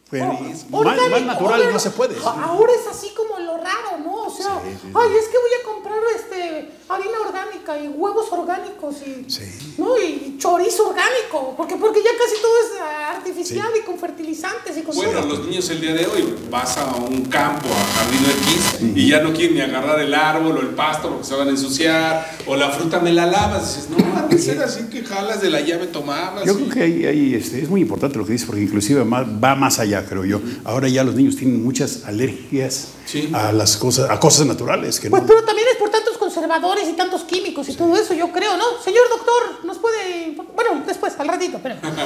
Pero 0.08 0.38
Oh, 0.70 0.84
más, 0.84 0.94
natural 1.24 1.60
ahora- 1.62 1.72
no 1.72 1.78
se 1.80 1.90
puede. 1.90 2.14
Ahora 2.24 2.72
es 2.80 2.86
así 2.96 3.08
como 3.16 3.40
lo 3.40 3.56
raro, 3.56 3.98
¿no? 4.04 4.26
O 4.26 4.30
sea, 4.30 4.60
Sí, 4.62 4.70
sí, 4.70 4.78
sí. 4.82 4.88
ay, 4.94 5.08
es 5.18 5.26
que 5.28 5.36
voy 5.36 5.50
a 5.60 5.64
comprar 5.74 5.98
este 6.14 6.70
harina 6.88 7.18
orgánica 7.26 7.76
y 7.76 7.88
huevos 7.88 8.26
orgánicos 8.30 8.94
y, 9.04 9.28
Sí. 9.28 9.74
¿no? 9.78 10.00
y 10.00 10.36
chorizo 10.38 10.90
orgánico, 10.90 11.54
porque 11.56 11.74
porque 11.74 12.00
ya 12.04 12.10
casi 12.16 12.40
todo 12.40 12.52
es 12.64 12.80
artificial 13.16 13.68
y 13.76 13.84
con 13.84 13.98
fertilizantes 13.98 14.76
y 14.78 14.82
con 14.82 14.94
Bueno, 14.94 15.20
todo. 15.22 15.28
los 15.30 15.46
niños 15.46 15.68
el 15.70 15.80
día 15.80 15.94
de 15.94 16.06
hoy 16.06 16.34
vas 16.48 16.78
a 16.78 16.86
un 16.94 17.24
campo, 17.24 17.66
a 17.68 17.98
jardín 17.98 18.24
X, 18.44 18.94
y 18.94 19.08
ya 19.08 19.20
no 19.20 19.32
quieren 19.32 19.56
ni 19.56 19.60
agarrar 19.62 19.98
el 19.98 20.14
árbol 20.14 20.58
o 20.58 20.60
el 20.60 20.68
pasto 20.68 21.08
porque 21.08 21.24
se 21.24 21.34
van 21.34 21.48
a 21.48 21.50
ensuciar, 21.50 22.36
o 22.46 22.54
la 22.54 22.70
fruta 22.70 23.00
me 23.00 23.12
la 23.12 23.26
lavas. 23.26 23.74
Dices, 23.74 23.90
no, 23.90 24.16
antes 24.16 24.46
era 24.46 24.66
así 24.66 24.84
que 24.84 25.02
jalas 25.02 25.40
de 25.40 25.50
la 25.50 25.60
llave, 25.62 25.88
tomabas. 25.88 26.44
Yo 26.44 26.52
y- 26.52 26.56
creo 26.62 26.70
que 26.70 26.82
ahí, 26.82 27.04
ahí, 27.06 27.34
este, 27.34 27.60
es 27.60 27.68
muy 27.68 27.80
importante 27.80 28.16
lo 28.16 28.24
que 28.24 28.32
dices, 28.32 28.46
porque 28.46 28.62
inclusive 28.62 29.02
va 29.02 29.54
más 29.56 29.80
allá, 29.80 29.95
creo 30.04 30.24
yo. 30.24 30.40
Ahora 30.64 30.88
ya 30.88 31.02
los 31.04 31.14
niños 31.14 31.36
tienen 31.36 31.62
muchas 31.64 32.04
alergias 32.04 32.88
Sí. 33.06 33.30
a 33.32 33.52
las 33.52 33.76
cosas, 33.76 34.10
a 34.10 34.18
cosas 34.18 34.46
naturales 34.46 34.98
que 35.00 35.08
Pues, 35.08 35.22
no. 35.22 35.28
pero 35.28 35.44
también 35.44 35.68
es 35.72 35.76
por 35.78 35.88
tantos 35.90 36.18
conservadores 36.18 36.88
y 36.88 36.92
tantos 36.94 37.22
químicos 37.22 37.68
y 37.68 37.74
todo 37.74 37.96
eso, 37.96 38.12
yo 38.14 38.32
creo, 38.32 38.56
¿no? 38.56 38.64
Señor 38.84 39.08
doctor, 39.08 39.64
nos 39.64 39.78
puede. 39.78 40.36
Bueno, 40.54 40.82
después, 40.86 41.14
al 41.18 41.28
ratito, 41.28 41.60
pero. 41.62 41.76
no, 41.82 41.88
es 41.88 41.98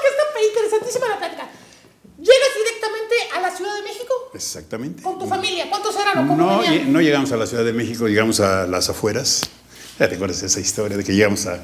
que 0.00 0.08
está 0.08 0.24
interesantísima 0.48 1.08
la 1.08 1.18
plática. 1.18 1.48
¿Llegas 2.18 2.54
directamente 2.56 3.14
a 3.36 3.40
la 3.40 3.50
Ciudad 3.54 3.74
de 3.76 3.82
México? 3.82 4.14
Exactamente. 4.32 5.02
¿Con 5.02 5.18
tu 5.18 5.26
familia? 5.26 5.68
¿Cuántos 5.68 5.94
eran 5.96 6.24
o 6.24 6.28
cómo 6.28 6.36
No, 6.52 6.58
venían? 6.60 6.92
no 6.92 7.00
llegamos 7.00 7.30
a 7.32 7.36
la 7.36 7.46
Ciudad 7.46 7.64
de 7.64 7.72
México, 7.72 8.06
llegamos 8.08 8.40
a 8.40 8.66
las 8.66 8.88
afueras. 8.88 9.42
Ya 9.98 10.08
te 10.08 10.14
acuerdas 10.14 10.40
de 10.40 10.46
esa 10.46 10.60
historia 10.60 10.96
de 10.96 11.04
que 11.04 11.12
llegamos 11.12 11.46
a 11.46 11.60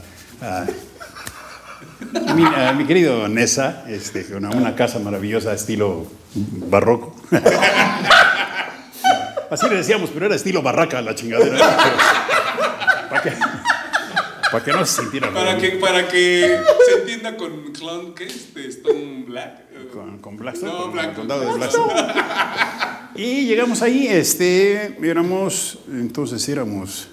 mi, 2.76 2.84
querido 2.86 3.28
Nesa, 3.28 3.84
este, 3.88 4.26
una, 4.36 4.50
una 4.50 4.74
casa 4.74 4.98
maravillosa 4.98 5.52
estilo 5.52 6.06
barroco. 6.34 7.14
Así 9.50 9.68
le 9.68 9.76
decíamos, 9.76 10.10
pero 10.12 10.26
era 10.26 10.34
estilo 10.36 10.62
barraca 10.62 11.00
la 11.02 11.14
chingadera. 11.14 11.58
Para 13.10 13.22
que, 13.22 13.32
para 14.52 14.64
que 14.64 14.72
no 14.72 14.86
se 14.86 15.02
sintiera 15.02 15.32
Para 15.32 15.58
que, 15.58 15.70
para 15.70 16.06
que 16.08 16.60
se 16.88 17.00
entienda 17.00 17.36
con 17.36 17.72
Clown, 17.72 18.14
¿qué 18.14 18.24
es? 18.26 18.54
De 18.54 18.68
Stone 18.68 19.24
Black. 19.26 19.90
con, 19.92 20.18
con 20.18 20.36
Blackstone, 20.36 20.70
No, 20.72 20.82
con 20.82 20.92
Black- 20.92 21.14
condado 21.14 21.40
de 21.40 21.52
Blackstone. 21.54 21.92
Y 23.16 23.46
llegamos 23.46 23.82
ahí, 23.82 24.06
este, 24.06 24.96
éramos, 25.02 25.80
entonces 25.88 26.48
éramos 26.48 27.08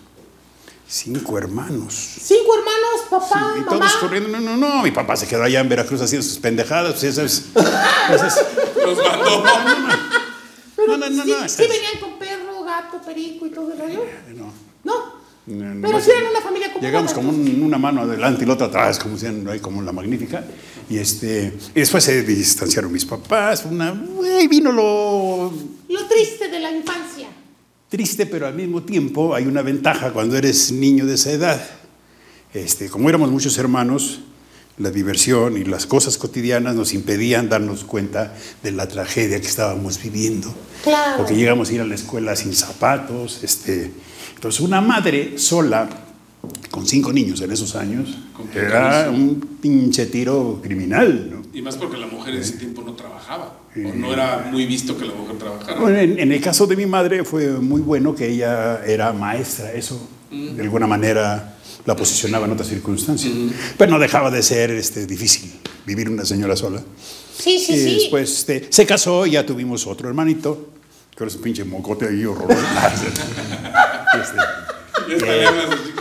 cinco 0.88 1.38
hermanos. 1.38 1.93
Cinco 2.21 2.56
hermanos, 2.58 3.02
papá, 3.10 3.54
y 3.58 3.60
mamá. 3.62 3.69
todos 3.78 3.91
corriendo, 3.97 4.30
no, 4.30 4.39
no, 4.39 4.58
no, 4.58 4.84
mi 4.84 4.91
papá 4.91 5.15
se 5.15 5.28
quedó 5.28 5.43
allá 5.43 5.60
en 5.60 5.69
Veracruz 5.69 6.02
haciendo 6.02 6.26
sus 6.28 6.38
pendejadas, 6.39 6.93
pues 6.93 7.04
eso 7.04 7.23
es, 7.23 7.45
eso 8.13 8.26
es- 8.26 8.45
Los 8.86 8.97
mandó. 8.97 9.43
Pero 10.76 10.97
no, 10.97 10.97
no, 10.97 11.10
no, 11.10 11.23
sí, 11.23 11.30
no, 11.32 11.50
sí 11.50 11.63
es- 11.63 11.69
venían 11.69 12.00
con 12.00 12.17
perro, 12.19 12.63
gato, 12.63 13.02
perico 13.06 13.45
y 13.47 13.50
todo 13.50 13.71
el 13.73 13.80
rollo. 13.80 14.06
no. 14.36 14.54
No. 14.84 15.17
No, 15.47 15.63
no, 15.76 15.82
Pero 15.88 15.97
no, 15.97 16.04
sí 16.04 16.12
eran 16.12 16.30
una 16.30 16.41
familia 16.41 16.73
como 16.73 16.86
Llegamos 16.86 17.13
como 17.13 17.30
un- 17.30 17.63
una 17.63 17.78
mano 17.78 18.02
adelante 18.02 18.43
y 18.43 18.47
la 18.47 18.54
otra 18.56 18.67
atrás, 18.67 19.00
como 19.00 19.13
decían, 19.15 19.47
ahí 19.47 19.62
como 19.62 19.82
la 19.82 19.93
magnífica. 19.93 20.43
Y, 20.89 20.97
este, 20.97 21.54
y 21.73 21.80
después 21.80 22.04
se 22.04 22.21
distanciaron 22.23 22.91
mis 22.91 23.06
papás. 23.06 23.63
Una, 23.63 23.91
ahí 24.38 24.45
vino 24.50 24.73
lo 24.73 25.54
Lo 25.88 26.06
triste 26.08 26.50
de 26.50 26.60
la 26.60 26.69
infancia. 26.71 27.30
Triste, 27.89 28.26
pero 28.26 28.47
al 28.47 28.56
mismo 28.56 28.84
tiempo 28.84 29.34
hay 29.34 29.45
una 29.45 29.62
ventaja 29.62 30.12
cuando 30.12 30.38
eres 30.38 30.71
niño 30.71 31.06
de 31.06 31.15
esa 31.15 31.32
edad. 31.32 31.62
Este, 32.54 32.89
como 32.89 33.10
éramos 33.10 33.32
muchos 33.32 33.58
hermanos, 33.58 34.21
la 34.78 34.91
diversión 34.91 35.58
y 35.58 35.63
las 35.63 35.86
cosas 35.86 36.17
cotidianas 36.17 36.76
nos 36.76 36.93
impedían 36.93 37.50
darnos 37.50 37.84
cuenta 37.84 38.36
de 38.62 38.71
la 38.71 38.88
tragedia 38.88 39.39
que 39.41 39.47
estábamos 39.47 40.02
viviendo. 40.02 40.54
Claro. 40.84 41.17
Porque 41.17 41.36
llegamos 41.36 41.69
a 41.69 41.73
ir 41.73 41.82
a 41.82 41.86
la 41.86 41.95
escuela 41.95 42.36
sin 42.36 42.54
zapatos. 42.54 43.43
Este, 43.43 43.91
entonces, 44.36 44.62
una 44.62 44.82
madre 44.82 45.38
sola, 45.38 45.89
con 46.69 46.86
cinco 46.86 47.12
niños 47.12 47.41
en 47.41 47.52
esos 47.52 47.76
años, 47.76 48.17
era 48.54 49.10
un 49.10 49.58
pinche 49.62 50.06
tiro 50.06 50.60
criminal. 50.62 51.30
¿no? 51.32 51.37
Y 51.58 51.62
más 51.63 51.76
porque 51.76 51.98
la 51.98 52.06
mujer 52.06 52.36
en 52.36 52.41
ese 52.41 52.54
tiempo 52.54 52.84
no 52.84 52.93
trabajaba. 52.93 53.58
O 53.76 53.80
no 53.96 54.13
era 54.13 54.48
muy 54.52 54.67
visto 54.67 54.96
que 54.96 55.06
la 55.06 55.13
mujer 55.15 55.39
trabajara. 55.39 55.80
Bueno, 55.80 55.98
en, 55.98 56.20
en 56.20 56.32
el 56.32 56.39
caso 56.39 56.67
de 56.67 56.76
mi 56.76 56.86
madre 56.86 57.24
fue 57.24 57.50
muy 57.50 57.82
bueno 57.82 58.13
que 58.13 58.30
ella 58.30 58.86
era 58.86 59.12
maestra, 59.12 59.74
eso 59.74 60.00
de 60.30 60.62
alguna 60.62 60.86
manera 60.86 61.58
la 61.84 61.96
posicionaba 61.96 62.46
en 62.46 62.52
otras 62.52 62.67
circunstancias. 62.67 63.34
Pero 63.76 63.89
no 63.89 63.98
dejaba 63.98 64.30
de 64.30 64.43
ser 64.43 64.70
este, 64.70 65.08
difícil 65.08 65.52
vivir 65.84 66.12
una 66.12 66.26
señora 66.26 66.56
sola. 66.56 66.84
Sí, 67.36 67.58
sí, 67.58 67.74
y 67.74 67.78
sí. 67.78 67.93
después 67.96 68.32
este, 68.32 68.67
se 68.70 68.86
casó 68.86 69.26
y 69.26 69.32
ya 69.32 69.43
tuvimos 69.43 69.88
otro 69.88 70.10
hermanito, 70.10 70.70
que 71.10 71.24
ahora 71.24 71.32
es 71.32 71.38
un 71.38 71.41
pinche 71.41 71.63
mocote 71.63 72.08
ahí 72.08 72.24
horroroso. 72.24 72.62
Este, 75.10 75.43
eh, 75.43 75.46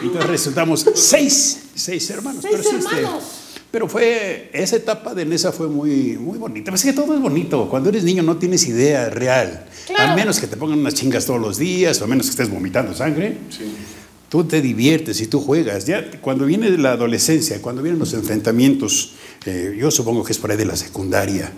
entonces 0.02 0.30
resultamos 0.30 0.86
seis, 0.94 1.64
seis 1.74 2.08
hermanos. 2.10 2.42
Seis 2.42 2.56
sí, 2.62 2.76
este, 2.76 2.96
hermanos. 2.96 3.24
Pero 3.70 3.88
fue, 3.88 4.50
esa 4.52 4.76
etapa 4.76 5.14
de 5.14 5.24
Nesa 5.24 5.52
fue 5.52 5.68
muy, 5.68 6.16
muy 6.18 6.38
bonita. 6.38 6.72
Es 6.72 6.82
que 6.82 6.92
todo 6.92 7.14
es 7.14 7.20
bonito. 7.20 7.68
Cuando 7.68 7.88
eres 7.88 8.04
niño 8.04 8.22
no 8.22 8.36
tienes 8.36 8.66
idea 8.66 9.10
real. 9.10 9.66
Claro. 9.86 10.12
A 10.12 10.16
menos 10.16 10.40
que 10.40 10.46
te 10.46 10.56
pongan 10.56 10.78
unas 10.78 10.94
chingas 10.94 11.26
todos 11.26 11.40
los 11.40 11.58
días, 11.58 12.00
o 12.00 12.04
a 12.04 12.06
menos 12.06 12.26
que 12.26 12.30
estés 12.30 12.50
vomitando 12.50 12.94
sangre. 12.94 13.36
Tú 14.28 14.44
te 14.44 14.60
diviertes 14.60 15.20
y 15.20 15.26
tú 15.26 15.40
juegas. 15.40 15.86
Ya 15.86 16.10
cuando 16.20 16.46
viene 16.46 16.70
la 16.78 16.92
adolescencia, 16.92 17.60
cuando 17.60 17.82
vienen 17.82 17.98
los 17.98 18.12
enfrentamientos, 18.14 19.14
eh, 19.44 19.76
yo 19.78 19.90
supongo 19.90 20.24
que 20.24 20.32
es 20.32 20.38
por 20.38 20.50
ahí 20.50 20.56
de 20.56 20.64
la 20.64 20.76
secundaria, 20.76 21.52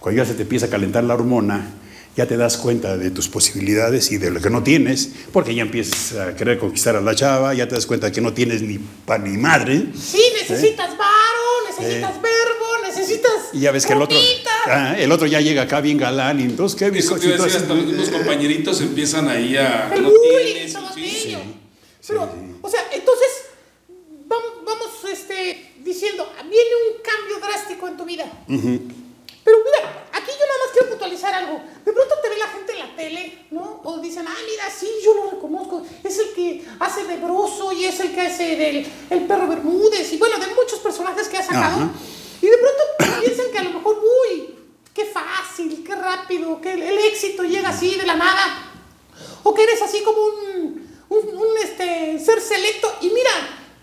cuando 0.00 0.22
ya 0.22 0.28
se 0.28 0.34
te 0.34 0.42
empieza 0.42 0.66
a 0.66 0.68
calentar 0.68 1.04
la 1.04 1.14
hormona, 1.14 1.74
ya 2.18 2.26
te 2.26 2.36
das 2.36 2.56
cuenta 2.56 2.96
de 2.96 3.12
tus 3.12 3.28
posibilidades 3.28 4.10
y 4.10 4.18
de 4.18 4.32
lo 4.32 4.40
que 4.40 4.50
no 4.50 4.64
tienes, 4.64 5.08
porque 5.32 5.54
ya 5.54 5.62
empiezas 5.62 6.16
a 6.18 6.34
querer 6.34 6.58
conquistar 6.58 6.96
a 6.96 7.00
la 7.00 7.14
chava, 7.14 7.54
ya 7.54 7.68
te 7.68 7.76
das 7.76 7.86
cuenta 7.86 8.10
que 8.10 8.20
no 8.20 8.32
tienes 8.32 8.60
ni 8.60 8.78
pan 8.78 9.22
ni 9.22 9.38
madre. 9.38 9.86
Sí, 9.96 10.20
necesitas 10.40 10.98
varo, 10.98 11.17
necesitas 11.80 12.22
verbo, 12.22 12.66
necesitas. 12.86 13.32
Y 13.52 13.60
ya 13.60 13.72
ves 13.72 13.86
que 13.86 13.92
el 13.92 14.02
otro, 14.02 14.18
ah, 14.66 14.94
el 14.98 15.10
otro 15.12 15.26
ya 15.26 15.40
llega 15.40 15.62
acá 15.62 15.80
bien 15.80 15.98
galán 15.98 16.40
y 16.40 16.44
entonces 16.44 16.78
qué 16.78 16.98
Eso 16.98 17.16
te 17.16 17.26
iba 17.26 17.34
a 17.36 17.38
decir, 17.44 17.60
hasta 17.60 17.74
los 17.74 17.84
mismos 17.84 17.96
bizcochitos? 17.98 18.18
compañeritos 18.18 18.80
empiezan 18.80 19.28
ahí 19.28 19.56
a. 19.56 19.90
El 19.94 20.02
no 20.02 20.10
bullying 20.10 20.52
tienes, 20.54 20.72
todo 20.72 20.92
sí, 20.94 21.08
sí. 21.10 21.36
Pero, 22.06 22.28
o 22.62 22.70
sea, 22.70 22.80
entonces, 22.92 23.28
vam- 24.28 24.64
vamos, 24.64 24.88
este, 25.12 25.72
diciendo, 25.80 26.30
viene 26.42 26.70
un 26.90 27.02
cambio 27.02 27.38
drástico 27.46 27.86
en 27.88 27.96
tu 27.96 28.04
vida. 28.04 28.24
Pero 28.46 29.56
mira, 29.64 30.06
aquí 30.12 30.30
yo 30.30 30.46
nada 30.46 30.58
más 30.64 30.74
algo. 31.34 31.60
De 31.84 31.92
pronto 31.92 32.14
te 32.22 32.28
ve 32.28 32.38
la 32.38 32.48
gente 32.48 32.72
en 32.72 32.78
la 32.78 32.96
tele, 32.96 33.46
¿no? 33.50 33.80
O 33.84 33.98
dicen, 33.98 34.26
ah, 34.28 34.36
mira, 34.48 34.64
sí, 34.70 34.88
yo 35.04 35.14
lo 35.14 35.30
reconozco. 35.30 35.82
Es 36.04 36.18
el 36.18 36.32
que 36.34 36.64
hace 36.80 37.04
de 37.04 37.16
Broso 37.16 37.72
y 37.72 37.84
es 37.84 37.98
el 38.00 38.14
que 38.14 38.20
hace 38.20 38.56
del 38.56 38.86
el 39.10 39.26
perro 39.26 39.48
Bermúdez 39.48 40.12
y 40.12 40.18
bueno, 40.18 40.38
de 40.38 40.46
muchos 40.54 40.78
personajes 40.80 41.28
que 41.28 41.38
ha 41.38 41.42
sacado. 41.42 41.82
Ajá. 41.82 41.90
Y 42.40 42.46
de 42.46 42.58
pronto 42.58 43.20
piensan 43.24 43.50
que 43.50 43.58
a 43.58 43.64
lo 43.64 43.70
mejor, 43.70 44.02
uy, 44.30 44.54
qué 44.94 45.04
fácil, 45.04 45.84
qué 45.84 45.94
rápido, 45.94 46.60
que 46.60 46.72
el, 46.72 46.82
el 46.82 46.98
éxito 46.98 47.42
llega 47.42 47.70
así 47.70 47.96
de 47.96 48.06
la 48.06 48.16
nada. 48.16 48.72
O 49.42 49.54
que 49.54 49.62
eres 49.62 49.80
así 49.82 50.02
como 50.02 50.18
un, 50.24 50.88
un, 51.08 51.36
un, 51.36 51.58
este, 51.62 52.18
ser 52.18 52.40
selecto. 52.40 52.92
Y 53.00 53.10
mira, 53.10 53.30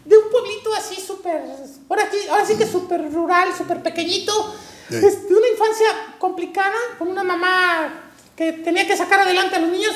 de 0.05 0.17
un 0.17 0.29
pueblito 0.29 0.73
así 0.73 1.01
súper, 1.01 1.41
ahora, 1.89 2.03
aquí, 2.03 2.17
ahora 2.29 2.45
sí 2.45 2.55
que 2.55 2.67
súper 2.67 3.11
rural, 3.11 3.55
súper 3.57 3.81
pequeñito, 3.81 4.55
Sí. 4.89 4.95
es 4.97 5.27
de 5.27 5.35
una 5.35 5.47
infancia 5.47 5.87
complicada, 6.19 6.75
con 6.99 7.07
una 7.07 7.23
mamá 7.23 8.11
que 8.35 8.51
tenía 8.53 8.85
que 8.85 8.95
sacar 8.95 9.21
adelante 9.21 9.55
a 9.55 9.59
los 9.59 9.71
niños. 9.71 9.93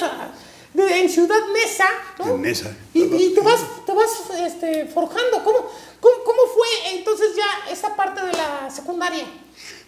en 0.73 1.09
Ciudad 1.09 1.39
Neza, 1.53 1.85
¿no? 2.19 2.35
En 2.35 2.41
Neza. 2.41 2.71
Y, 2.93 3.03
y 3.03 3.33
te 3.33 3.41
vas, 3.41 3.59
te 3.85 3.93
vas 3.93 4.09
este, 4.45 4.85
forjando. 4.85 5.43
¿Cómo, 5.43 5.57
cómo, 5.99 6.15
¿Cómo 6.25 6.39
fue 6.53 6.97
entonces 6.97 7.35
ya 7.35 7.71
esta 7.71 7.95
parte 7.95 8.21
de 8.25 8.31
la 8.33 8.69
secundaria? 8.69 9.25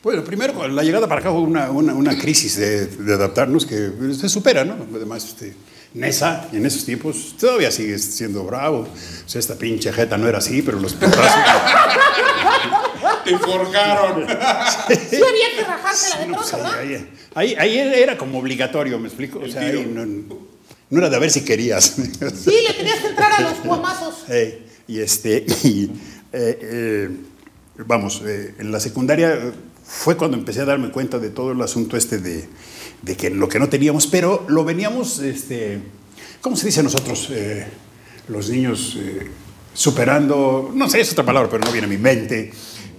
Bueno, 0.03 0.23
primero, 0.23 0.53
con 0.53 0.75
la 0.75 0.83
llegada 0.83 1.07
para 1.07 1.21
acá 1.21 1.29
fue 1.31 1.41
una, 1.41 1.69
una, 1.71 1.93
una 1.93 2.17
crisis 2.17 2.57
de, 2.57 2.87
de 2.87 3.13
adaptarnos 3.13 3.65
que 3.65 3.91
se 4.19 4.29
supera, 4.29 4.65
¿no? 4.65 4.75
Además, 4.95 5.23
este, 5.25 5.55
Nesa, 5.93 6.47
en 6.53 6.65
esos 6.65 6.85
tiempos, 6.85 7.35
todavía 7.37 7.69
sigue 7.69 7.99
siendo 7.99 8.43
bravo. 8.45 8.87
O 9.25 9.29
sea, 9.29 9.39
esta 9.39 9.55
pinche 9.55 9.91
jeta 9.91 10.17
no 10.17 10.27
era 10.27 10.37
así, 10.37 10.61
pero 10.61 10.79
los 10.79 10.93
putazos. 10.93 11.25
Te 13.31 13.45
forjaron. 13.45 14.27
Sí 14.27 15.15
había 15.15 15.55
que 15.55 15.63
rajársela 15.65 16.25
de 16.25 17.07
ahí, 17.35 17.77
era 17.77 18.17
como 18.17 18.39
obligatorio, 18.39 18.99
¿me 18.99 19.07
explico? 19.07 19.39
O 19.39 19.47
sea, 19.47 19.61
ahí 19.61 19.85
no, 19.93 20.05
no 20.05 20.97
era 20.97 21.09
de 21.09 21.15
a 21.15 21.19
ver 21.19 21.31
si 21.31 21.43
querías. 21.43 21.95
Sí, 21.95 22.53
le 22.67 22.73
tenías 22.73 22.99
que 22.99 23.07
entrar 23.07 23.31
a 23.33 23.41
los 23.41 23.63
guamazos. 23.63 24.15
Eh, 24.29 24.65
y 24.87 24.99
este, 24.99 25.45
y, 25.63 25.91
eh, 26.31 26.59
eh, 26.61 27.09
vamos, 27.85 28.21
eh, 28.25 28.55
en 28.59 28.71
la 28.71 28.79
secundaria 28.79 29.53
fue 29.83 30.15
cuando 30.15 30.37
empecé 30.37 30.61
a 30.61 30.65
darme 30.65 30.91
cuenta 30.91 31.19
de 31.19 31.29
todo 31.29 31.51
el 31.51 31.61
asunto 31.61 31.97
este 31.97 32.17
de, 32.17 32.47
de 33.01 33.17
que 33.17 33.29
lo 33.29 33.49
que 33.49 33.59
no 33.59 33.69
teníamos, 33.69 34.07
pero 34.07 34.45
lo 34.47 34.63
veníamos, 34.63 35.19
este, 35.19 35.81
¿cómo 36.39 36.55
se 36.55 36.67
dice 36.67 36.83
nosotros, 36.83 37.27
eh, 37.31 37.67
los 38.27 38.49
niños, 38.49 38.97
eh, 38.99 39.27
superando, 39.73 40.71
no 40.73 40.89
sé, 40.89 41.01
es 41.01 41.11
otra 41.11 41.25
palabra, 41.25 41.49
pero 41.49 41.65
no 41.65 41.71
viene 41.71 41.87
a 41.87 41.89
mi 41.89 41.97
mente, 41.97 42.51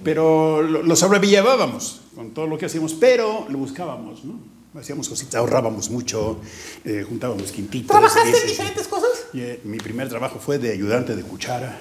pero 0.05 0.63
lo, 0.63 0.83
lo 0.83 0.97
sobrellevábamos 0.97 2.01
con 2.15 2.31
todo 2.33 2.47
lo 2.47 2.59
que 2.59 2.67
hacíamos, 2.67 2.95
pero 2.95 3.47
lo 3.49 3.59
buscábamos, 3.59 4.25
¿no? 4.25 4.35
Hacíamos 4.79 5.09
cositas, 5.09 5.35
ahorrábamos 5.35 5.91
mucho, 5.91 6.39
eh, 6.85 7.05
juntábamos 7.07 7.53
quintitos. 7.53 7.89
¿Trabajaste 7.89 8.41
en 8.41 8.47
diferentes 8.49 8.89
cosas? 8.89 9.11
Y, 9.35 9.41
eh, 9.41 9.61
mi 9.65 9.77
primer 9.79 10.09
trabajo 10.09 10.39
fue 10.39 10.59
de 10.59 10.73
ayudante 10.73 11.15
de 11.15 11.23
cuchara. 11.23 11.79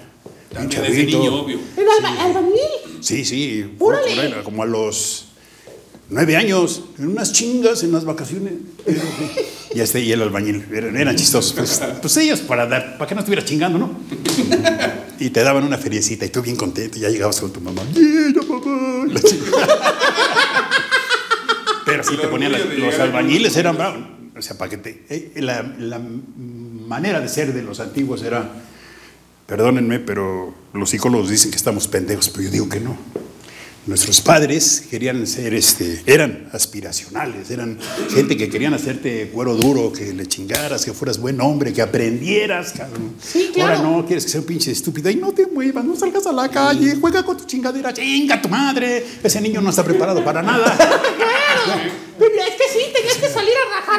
Un 0.52 0.56
También 0.70 0.82
desde 0.82 1.06
niño, 1.06 1.42
obvio. 1.44 1.58
¿En 1.78 1.86
alba- 1.88 2.22
albañil? 2.26 3.00
Sí, 3.00 3.24
sí. 3.24 3.78
como 4.44 4.64
a 4.64 4.66
los 4.66 5.28
nueve 6.10 6.36
años, 6.36 6.84
en 7.00 7.08
unas 7.08 7.32
chingas, 7.32 7.84
en 7.84 7.94
las 7.94 8.04
vacaciones. 8.04 8.54
Y, 9.74 9.80
este, 9.80 10.02
y 10.02 10.12
el 10.12 10.22
albañil, 10.22 10.66
eran, 10.74 10.98
eran 10.98 11.16
chistosos. 11.16 11.54
Pues, 11.54 11.82
pues 12.02 12.18
ellos, 12.18 12.42
para, 12.42 12.68
dar, 12.68 12.98
para 12.98 13.08
que 13.08 13.16
no 13.16 13.22
estuvieras 13.22 13.46
chingando, 13.46 13.80
¿no? 13.80 13.90
Y 15.22 15.30
te 15.30 15.44
daban 15.44 15.64
una 15.64 15.78
feriecita 15.78 16.26
y 16.26 16.30
tú 16.30 16.42
bien 16.42 16.56
contento, 16.56 16.98
y 16.98 17.02
ya 17.02 17.10
llegabas 17.10 17.40
con 17.40 17.54
tu 17.54 17.62
mamá. 17.62 17.84
¡Yeah, 17.94 18.42
mamá! 18.42 19.06
La. 19.14 19.22
Pero 21.86 22.04
sí 22.04 22.18
te 22.18 22.28
ponían 22.28 22.52
los 22.80 23.00
albañiles 23.00 23.56
eran 23.56 23.78
bravos. 23.78 24.02
O 24.36 24.42
sea, 24.42 24.58
para 24.58 24.72
que 24.72 24.78
te. 24.78 25.06
eh, 25.10 25.34
la, 25.36 25.62
la 25.78 26.00
manera 26.00 27.20
de 27.20 27.28
ser 27.28 27.54
de 27.54 27.62
los 27.62 27.80
antiguos 27.80 28.24
era. 28.24 28.50
Perdónenme, 29.46 30.00
pero 30.00 30.56
los 30.74 30.90
psicólogos 30.90 31.30
dicen 31.30 31.52
que 31.52 31.58
estamos 31.58 31.88
pendejos, 31.88 32.30
pero 32.30 32.46
yo 32.46 32.50
digo 32.50 32.68
que 32.68 32.80
no. 32.80 32.98
Nuestros 33.88 34.22
padres 34.22 34.84
querían 34.92 35.26
ser, 35.26 35.56
este, 35.56 36.04
eran 36.06 36.50
aspiracionales, 36.54 37.50
eran 37.50 37.80
gente 38.14 38.38
que 38.38 38.48
querían 38.48 38.76
hacerte 38.76 39.32
cuero 39.34 39.56
duro, 39.56 39.92
que 39.92 40.14
le 40.14 40.28
chingaras, 40.28 40.86
que 40.86 40.94
fueras 40.94 41.18
buen 41.18 41.42
hombre, 41.42 41.74
que 41.74 41.82
aprendieras, 41.82 42.74
cabrón. 42.74 43.16
Sí, 43.20 43.50
claro. 43.52 43.80
Ahora 43.80 43.90
no, 43.90 44.06
quieres 44.06 44.26
que 44.26 44.30
sea 44.30 44.42
un 44.42 44.46
pinche 44.46 44.72
estúpido 44.72 45.10
y 45.10 45.16
no 45.16 45.32
te 45.32 45.48
muevas, 45.48 45.84
no 45.84 45.96
salgas 45.96 46.28
a 46.28 46.32
la 46.32 46.48
calle, 46.50 46.96
juega 47.02 47.24
con 47.24 47.38
tu 47.38 47.46
chingadera, 47.46 47.92
chinga 47.92 48.40
tu 48.40 48.50
madre. 48.50 49.04
Ese 49.24 49.42
niño 49.42 49.62
no 49.62 49.72
está 49.72 49.84
preparado 49.84 50.24
para 50.24 50.44
nada. 50.44 50.78
Claro. 51.64 51.92
Pero 52.18 52.34
es 52.36 52.56
que 52.56 52.64
sí, 52.72 52.86
tenías 52.94 53.18
que 53.18 53.30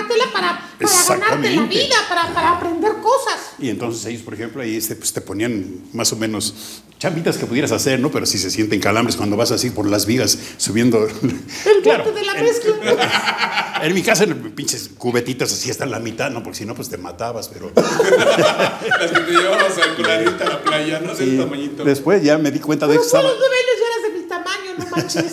a 0.03 0.33
para, 0.33 0.69
para 0.79 1.19
ganarte 1.19 1.51
la 1.57 1.63
vida, 1.63 1.97
para, 2.09 2.35
para 2.35 2.51
aprender 2.53 2.93
cosas. 3.03 3.39
Y 3.59 3.69
entonces 3.71 4.05
ellos, 4.07 4.23
por 4.23 4.35
ejemplo, 4.35 4.63
ahí 4.63 4.77
este, 4.77 4.97
pues, 4.97 5.13
te 5.13 5.21
ponían 5.21 5.83
más 5.93 6.13
o 6.13 6.17
menos 6.17 6.55
chambitas 6.99 7.37
que 7.37 7.47
pudieras 7.47 7.73
hacer, 7.73 7.99
¿no? 7.99 8.11
Pero 8.11 8.27
si 8.27 8.39
se 8.39 8.51
sienten 8.51 8.81
calambres 8.81 9.17
cuando 9.17 9.37
vas 9.37 9.51
así 9.51 9.71
por 9.71 9.87
las 9.87 10.07
vigas 10.07 10.39
subiendo. 10.57 11.07
El 11.67 11.83
Claro, 11.83 12.13
de 12.13 12.25
la 12.25 12.33
en- 12.39 12.45
mezcla. 12.45 12.73
En 13.83 13.95
mi 13.95 14.03
casa, 14.05 14.23
en 14.23 14.53
pinches 14.53 14.91
cubetitas 14.97 15.53
así 15.53 15.69
hasta 15.69 15.85
la 15.87 15.99
mitad, 15.99 16.31
¿no? 16.31 16.45
Porque 16.45 16.59
si 16.59 16.65
no, 16.65 16.73
pues 16.73 16.89
te 16.89 16.99
matabas, 16.99 17.49
pero. 17.49 17.73
Las 17.77 19.11
que 19.11 19.21
te 19.21 19.33
llevabas 19.33 19.77
al 19.77 19.97
culadita 19.97 20.45
a 20.45 20.49
la 20.51 20.63
playa, 20.63 21.01
no 21.01 21.13
sé 21.17 21.25
el 21.25 21.39
tamañito. 21.39 21.83
Después 21.83 22.23
ya 22.23 22.39
me 22.39 22.53
di 22.53 22.61
cuenta 22.61 22.87
de 22.87 22.93
Pero 22.95 23.03
que 23.03 23.11
tú 23.11 23.17
a 23.17 23.21
estaba. 23.21 23.35
ya 23.35 23.89
eras 23.89 24.03
de 24.15 24.21
mi 24.21 24.29
tamaño, 24.29 24.73
no 24.79 24.87
manches. 24.97 25.33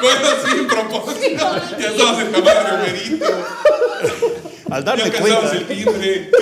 Bueno, 0.00 0.28
sí, 0.44 0.66
propósito. 0.68 1.46
Ya 1.78 1.88
estabas 1.90 2.20
en 2.24 2.32
tamaño 2.32 2.64
de 2.64 2.70
Homerito. 2.72 3.26
Al 4.70 4.84
Ya 4.84 4.90
darme 4.90 5.02
alcanzabas 5.04 5.50
cuenta. 5.50 5.56
el 5.56 5.66
timbre. 5.84 6.30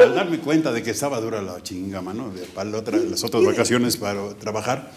al 0.00 0.14
darme 0.14 0.38
cuenta 0.38 0.72
de 0.72 0.82
que 0.82 0.90
estaba 0.90 1.20
dura 1.20 1.40
la 1.42 1.62
chinga, 1.62 2.00
mano, 2.02 2.30
de, 2.30 2.42
para 2.46 2.70
la 2.70 2.78
otra- 2.78 2.98
las 2.98 3.22
otras 3.24 3.44
vacaciones 3.44 3.96
para 3.96 4.34
trabajar, 4.34 4.90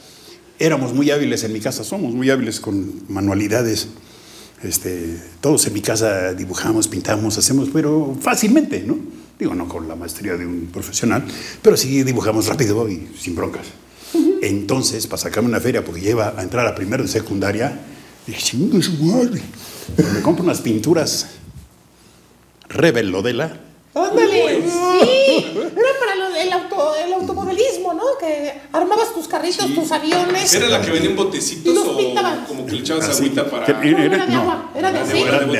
éramos 0.59 0.93
muy 0.93 1.11
hábiles 1.11 1.43
en 1.43 1.53
mi 1.53 1.59
casa, 1.59 1.83
somos 1.83 2.13
muy 2.13 2.29
hábiles 2.29 2.59
con 2.59 3.03
manualidades. 3.09 3.87
Este, 4.63 5.21
todos 5.39 5.67
en 5.67 5.73
mi 5.73 5.81
casa 5.81 6.33
dibujamos, 6.33 6.87
pintamos, 6.87 7.37
hacemos, 7.37 7.69
pero 7.71 8.17
fácilmente, 8.19 8.83
¿no? 8.85 8.97
Digo, 9.37 9.53
no 9.53 9.67
con 9.67 9.87
la 9.87 9.95
maestría 9.95 10.35
de 10.35 10.47
un 10.47 10.69
profesional, 10.73 11.23
pero 11.61 11.77
sí 11.77 12.01
dibujamos 12.01 12.47
rápido 12.47 12.89
y 12.89 13.07
sin 13.19 13.35
broncas. 13.35 13.67
Entonces, 14.41 15.07
para 15.07 15.17
sacarme 15.21 15.49
una 15.49 15.59
feria, 15.59 15.83
porque 15.83 16.01
lleva 16.01 16.33
a 16.37 16.43
entrar 16.43 16.65
a 16.67 16.75
primero 16.75 17.03
de 17.03 17.09
secundaria, 17.09 17.79
dije, 18.25 18.41
chingue 18.41 18.81
su 18.83 18.93
madre. 19.03 19.41
Me 20.13 20.21
compro 20.21 20.43
unas 20.43 20.61
pinturas 20.61 21.27
Rebel 22.69 23.09
Lodela, 23.09 23.61
Ándale, 23.95 24.61
sí. 24.61 25.45
Era 25.57 25.89
para 25.99 26.15
lo 26.15 26.31
del 26.31 26.53
auto, 26.53 26.95
el 27.03 27.13
automovilismo, 27.13 27.95
¿no? 27.95 28.03
Que 28.19 28.53
armabas 28.71 29.11
tus 29.11 29.27
carritos, 29.27 29.73
tus 29.73 29.91
aviones. 29.91 30.53
¿Era 30.53 30.67
la 30.67 30.81
que 30.81 30.91
venía 30.91 31.07
en 31.09 31.13
Y 31.13 31.17
botecitos 31.17 31.73
los 31.73 31.87
o 31.87 31.97
pintaban. 31.97 32.45
como 32.45 32.63
que 32.67 32.73
le 32.73 32.79
echabas 32.81 33.09
Así, 33.09 33.23
agüita 33.23 33.49
para. 33.49 33.65
que- 33.65 33.73
No, 33.73 33.97
era 33.97 34.25
de 34.27 34.31
no. 34.33 34.41
agua, 34.41 34.71
era 34.75 34.91
de 34.91 34.99
La 34.99 35.01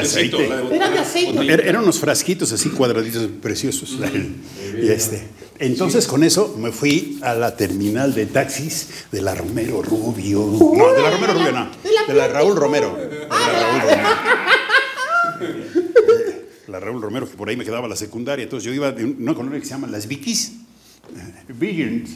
aceite. 0.02 0.38
De 0.38 0.48
de 0.70 0.76
Era 0.76 0.90
de 0.92 1.00
aceite. 1.00 1.40
Er- 1.52 1.68
eran 1.68 1.82
unos 1.82 1.98
frasquitos 2.00 2.52
así 2.52 2.70
cuadraditos 2.70 3.28
preciosos. 3.42 3.98
Y 4.80 4.90
este, 4.90 5.28
entonces 5.60 6.08
con 6.08 6.24
eso 6.24 6.56
me 6.58 6.72
fui 6.72 7.20
a 7.22 7.34
la 7.34 7.56
terminal 7.56 8.13
de 8.13 8.26
taxis 8.26 9.06
de 9.12 9.22
la 9.22 9.36
Romero 9.36 9.82
Rubio. 9.82 10.39
No, 10.46 10.93
de 10.93 11.02
la 11.02 11.12
Romero 11.12 11.34
Rubio 11.34 11.52
no. 11.52 11.70
de 11.84 11.91
la 11.93 12.04
De 12.08 12.13
la 12.13 12.28
Raúl 12.28 12.56
Romero. 12.56 12.96
De 12.96 13.28
Ah, 13.30 13.52
la 13.52 13.60
Raúl 13.60 13.82
Romero. 13.82 14.10
Eh, 15.41 16.43
La 16.67 16.80
Raúl 16.82 17.02
Romero, 17.02 17.30
que 17.30 17.36
por 17.38 17.48
ahí 17.50 17.56
me 17.56 17.63
quedaba 17.63 17.88
la 17.88 17.96
secundaria. 17.96 18.43
Entonces 18.43 18.65
yo 18.65 18.74
iba 18.74 18.91
de 18.91 19.06
un- 19.06 19.17
una 19.22 19.34
colonia 19.34 19.60
que 19.60 19.65
se 19.65 19.72
llama 19.72 19.88
Las 19.88 20.08
Vikis. 20.08 20.54
Virgins. 21.48 22.10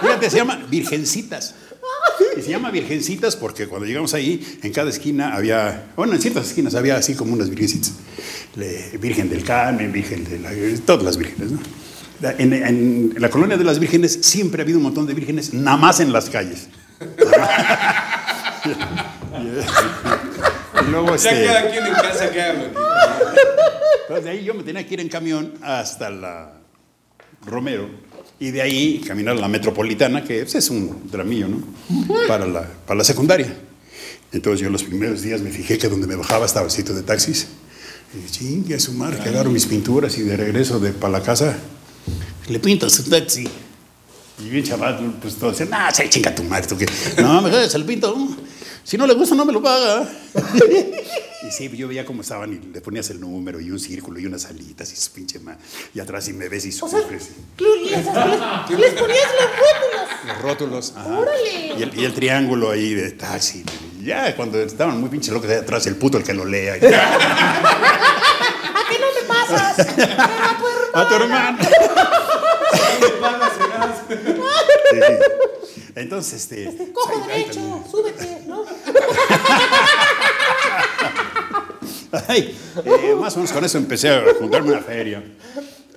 Fíjate, 0.00 0.30
se 0.30 0.36
llama 0.36 0.66
Virgencitas. 0.68 1.54
Y 2.36 2.42
se 2.42 2.50
llama 2.50 2.70
Virgencitas 2.70 3.34
porque 3.36 3.66
cuando 3.66 3.86
llegamos 3.86 4.12
ahí, 4.14 4.58
en 4.62 4.72
cada 4.72 4.90
esquina 4.90 5.34
había, 5.34 5.86
bueno, 5.96 6.12
en 6.14 6.20
ciertas 6.20 6.48
esquinas 6.48 6.74
había 6.74 6.96
así 6.96 7.14
como 7.14 7.32
unas 7.32 7.48
virgencitas. 7.48 7.92
Le- 8.56 8.98
Virgen 8.98 9.28
del 9.30 9.42
Carmen, 9.44 9.90
Virgen 9.92 10.24
de 10.24 10.38
la, 10.38 10.50
todas 10.84 11.02
las 11.02 11.16
vírgenes, 11.16 11.52
¿no? 11.52 11.60
En, 12.38 12.52
en 12.52 13.14
la 13.18 13.28
colonia 13.28 13.56
de 13.58 13.64
las 13.64 13.78
vírgenes 13.78 14.18
siempre 14.22 14.62
ha 14.62 14.64
habido 14.64 14.78
un 14.78 14.84
montón 14.84 15.06
de 15.06 15.12
vírgenes, 15.14 15.52
nada 15.52 15.76
más 15.76 16.00
en 16.00 16.12
las 16.12 16.28
calles. 16.30 16.68
y 20.86 20.90
luego 20.90 21.16
Ya 21.16 21.30
este, 21.30 21.44
cada 21.46 21.70
quien 21.70 21.86
en 21.86 21.92
casa 21.94 22.30
que 22.30 22.40
entonces 24.02 24.24
de 24.24 24.30
ahí 24.30 24.44
yo 24.44 24.54
me 24.54 24.62
tenía 24.62 24.86
que 24.86 24.94
ir 24.94 25.00
en 25.00 25.08
camión 25.08 25.54
hasta 25.62 26.10
la 26.10 26.52
Romero 27.44 27.88
y 28.38 28.50
de 28.50 28.62
ahí 28.62 29.00
caminar 29.06 29.36
a 29.36 29.40
la 29.40 29.48
metropolitana, 29.48 30.22
que 30.22 30.42
pues, 30.42 30.54
es 30.54 30.70
un 30.70 31.08
dramillo, 31.10 31.48
¿no? 31.48 31.62
Para 32.28 32.46
la, 32.46 32.68
para 32.86 32.98
la 32.98 33.04
secundaria. 33.04 33.54
Entonces 34.32 34.60
yo 34.60 34.70
los 34.70 34.82
primeros 34.82 35.22
días 35.22 35.40
me 35.40 35.50
fijé 35.50 35.78
que 35.78 35.88
donde 35.88 36.06
me 36.06 36.16
bajaba 36.16 36.46
estaba 36.46 36.66
el 36.66 36.72
sitio 36.72 36.94
de 36.94 37.02
taxis. 37.02 37.46
Y 38.12 38.18
dije, 38.18 38.30
chingue 38.30 38.74
a 38.74 38.80
su 38.80 38.92
madre, 38.92 39.18
que 39.22 39.28
agarro 39.28 39.50
mis 39.50 39.66
pinturas 39.66 40.16
y 40.18 40.22
de 40.22 40.36
regreso 40.36 40.78
de, 40.78 40.92
para 40.92 41.12
la 41.12 41.22
casa, 41.22 41.56
le 42.48 42.58
pinto 42.58 42.88
su 42.90 43.08
taxi. 43.08 43.48
Y 44.44 44.48
bien 44.50 44.64
chaval, 44.64 45.16
pues 45.20 45.36
todos 45.36 45.58
decían, 45.58 45.70
ah, 45.72 45.90
sí, 45.94 46.02
chinga 46.10 46.34
tu 46.34 46.42
madre, 46.42 46.66
tú 46.66 46.76
que, 46.76 46.86
no, 47.22 47.40
mejor 47.40 47.66
se 47.68 47.78
lo 47.78 47.86
pinto. 47.86 48.14
Si 48.86 48.96
no 48.96 49.04
le 49.04 49.14
gusta, 49.14 49.34
no 49.34 49.44
me 49.44 49.52
lo 49.52 49.60
paga. 49.60 50.06
y 51.42 51.50
sí, 51.50 51.68
yo 51.76 51.88
veía 51.88 52.06
cómo 52.06 52.20
estaban 52.22 52.52
y 52.52 52.58
le 52.72 52.80
ponías 52.80 53.10
el 53.10 53.18
número 53.20 53.58
y 53.60 53.68
un 53.72 53.80
círculo 53.80 54.20
y 54.20 54.26
unas 54.26 54.44
alitas 54.46 54.92
y 54.92 54.96
su 54.96 55.10
pinche 55.10 55.40
madre. 55.40 55.58
Y 55.92 55.98
atrás 55.98 56.28
y 56.28 56.32
me 56.32 56.48
ves 56.48 56.66
y 56.66 56.68
O 56.68 56.88
sea, 56.88 57.00
sufres. 57.00 57.30
les, 57.58 57.90
les- 57.90 58.78
les 58.78 58.92
ponías 58.92 59.28
los 59.40 59.50
rótulos. 59.58 60.08
Los 60.26 60.40
rótulos. 60.42 60.92
ajá. 60.96 61.18
¡Órale! 61.18 61.74
Y 61.76 61.82
el, 61.82 61.98
y 61.98 62.04
el 62.04 62.14
triángulo 62.14 62.70
ahí 62.70 62.94
de 62.94 63.10
taxi. 63.10 63.64
Y 64.00 64.04
Ya, 64.04 64.36
cuando 64.36 64.60
estaban 64.62 65.00
muy 65.00 65.08
pinches 65.10 65.34
locos, 65.34 65.48
de 65.48 65.56
atrás 65.56 65.84
el 65.88 65.96
puto 65.96 66.16
el 66.18 66.22
que 66.22 66.32
lo 66.34 66.44
lea. 66.44 66.74
¿A 66.74 66.78
qué 68.88 68.98
no 69.00 69.06
me 69.14 69.22
pasas? 69.26 69.84
Pero 69.96 70.22
a 70.94 71.08
tu 71.08 71.14
hermano. 71.16 71.58
A 71.58 72.98
tu 73.00 73.04
hermano. 73.04 73.46
Sí. 74.90 74.98
Entonces, 75.96 76.42
este. 76.42 76.90
Cojo 76.92 77.24
ahí- 77.24 77.30
ahí 77.32 77.42
derecho, 77.44 77.84
súbete, 77.90 78.42
¿no? 78.46 78.64
Ay, 82.28 82.56
eh, 82.84 83.14
más 83.20 83.34
o 83.34 83.38
menos 83.40 83.52
con 83.52 83.64
eso 83.64 83.78
empecé 83.78 84.08
a 84.10 84.22
juntarme 84.38 84.70
una 84.70 84.80
feria. 84.82 85.22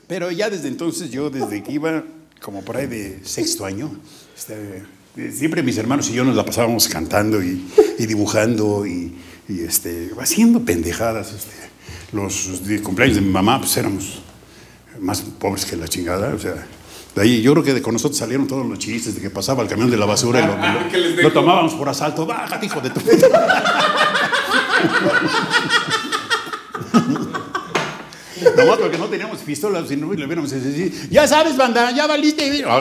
Pero 0.08 0.32
ya 0.32 0.50
desde 0.50 0.68
entonces, 0.68 1.12
yo 1.12 1.30
desde 1.30 1.62
que 1.64 1.72
iba 1.72 2.04
como 2.42 2.64
por 2.64 2.78
ahí 2.78 2.88
de 2.88 3.20
sexto 3.24 3.66
año, 3.66 3.92
este, 4.36 4.84
eh, 5.18 5.32
siempre 5.32 5.62
mis 5.64 5.78
hermanos 5.78 6.10
y 6.10 6.14
yo 6.14 6.24
nos 6.24 6.36
la 6.36 6.46
pasábamos 6.46 6.88
cantando 6.88 7.44
y, 7.44 7.64
y 7.98 8.06
dibujando 8.06 8.86
y, 8.88 9.14
y, 9.48 9.62
este, 9.62 10.12
haciendo 10.20 10.62
pendejadas. 10.66 11.32
Este. 11.34 11.52
Los 12.12 12.66
de 12.66 12.82
cumpleaños 12.82 13.18
de 13.18 13.22
mi 13.22 13.30
mamá, 13.32 13.60
pues 13.60 13.78
éramos 13.78 14.22
más 15.00 15.22
pobres 15.22 15.66
que 15.66 15.76
la 15.76 15.88
chingada, 15.88 16.34
o 16.34 16.40
sea. 16.40 16.66
De 17.16 17.22
ahí 17.24 17.42
yo 17.42 17.52
creo 17.54 17.64
que 17.64 17.74
de 17.74 17.82
con 17.82 17.94
nosotros 17.94 18.18
salieron 18.18 18.48
todos 18.48 18.66
los 18.66 18.78
chistes 18.80 19.16
de 19.16 19.22
que 19.22 19.30
pasaba 19.30 19.64
el 19.64 19.70
camión 19.70 19.90
de 19.90 19.98
la 19.98 20.06
basura 20.06 20.40
y 20.42 20.46
lo, 20.46 20.90
¿Qué 20.90 20.98
les 20.98 21.24
lo- 21.24 21.32
tomábamos 21.34 21.74
por 21.74 21.90
asalto. 21.90 22.26
Bájate, 22.26 22.66
hijo 22.68 22.80
de 22.82 22.90
tu. 22.92 23.02
Nomás 28.56 28.78
porque 28.80 28.98
no 28.98 29.06
teníamos 29.08 29.40
pistolas, 29.40 29.88
si 29.90 29.98
no 29.98 30.14
le 30.14 30.26
hubiéramos 30.26 30.52
ya 31.12 31.28
sabes, 31.28 31.58
banda, 31.58 31.92
ya 31.92 32.08
valiste. 32.08 32.64
Ah. 32.66 32.80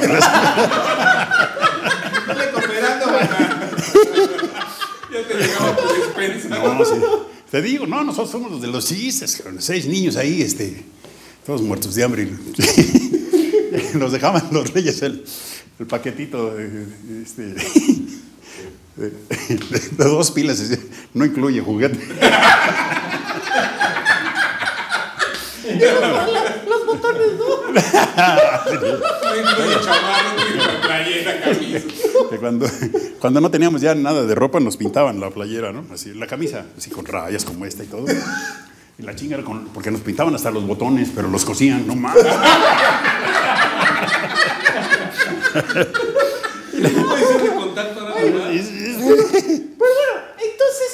Dale 2.28 2.50
cooperando, 2.52 3.06
banda. 3.06 3.70
Ya 5.12 5.26
te 5.26 5.34
llegaba 5.34 5.76
tu. 5.76 5.82
No. 6.48 7.28
Te 7.50 7.62
digo, 7.62 7.86
no, 7.86 8.04
nosotros 8.04 8.30
somos 8.30 8.52
los 8.52 8.60
de 8.60 8.68
los 8.68 8.86
chistes, 8.86 9.42
seis 9.58 9.86
niños 9.86 10.16
ahí, 10.16 10.42
este, 10.42 10.84
todos 11.46 11.62
muertos 11.62 11.94
de 11.94 12.04
hambre. 12.04 12.28
Nos 13.94 14.12
dejaban 14.12 14.42
los 14.50 14.72
reyes 14.72 15.02
el, 15.02 15.24
el 15.78 15.86
paquetito 15.86 16.54
de, 16.54 16.86
este, 17.22 17.42
de, 18.96 19.10
de 19.56 20.04
dos 20.04 20.30
pilas, 20.30 20.62
no 21.14 21.24
incluye 21.24 21.60
juguete. 21.60 21.98
Los 26.68 26.86
botones, 26.86 27.28
¿no? 27.38 27.58
Cuando, 32.40 32.66
cuando 33.20 33.40
no 33.40 33.50
teníamos 33.50 33.80
ya 33.80 33.94
nada 33.94 34.24
de 34.24 34.34
ropa, 34.34 34.60
nos 34.60 34.76
pintaban 34.76 35.20
la 35.20 35.30
playera, 35.30 35.72
¿no? 35.72 35.84
Así, 35.92 36.14
la 36.14 36.26
camisa, 36.26 36.66
así 36.76 36.90
con 36.90 37.04
rayas 37.04 37.44
como 37.44 37.64
esta 37.64 37.84
y 37.84 37.86
todo. 37.86 38.06
Y 38.98 39.02
la 39.02 39.14
chinga 39.14 39.36
era 39.36 39.44
con, 39.44 39.66
porque 39.68 39.90
nos 39.90 40.00
pintaban 40.00 40.34
hasta 40.34 40.50
los 40.50 40.66
botones, 40.66 41.10
pero 41.14 41.28
los 41.28 41.44
cosían, 41.44 41.86
no 41.86 41.94
más. 41.94 42.16
Contacto. 47.56 48.00
Pero 48.14 48.32
bueno, 49.78 50.14
entonces, 50.38 50.90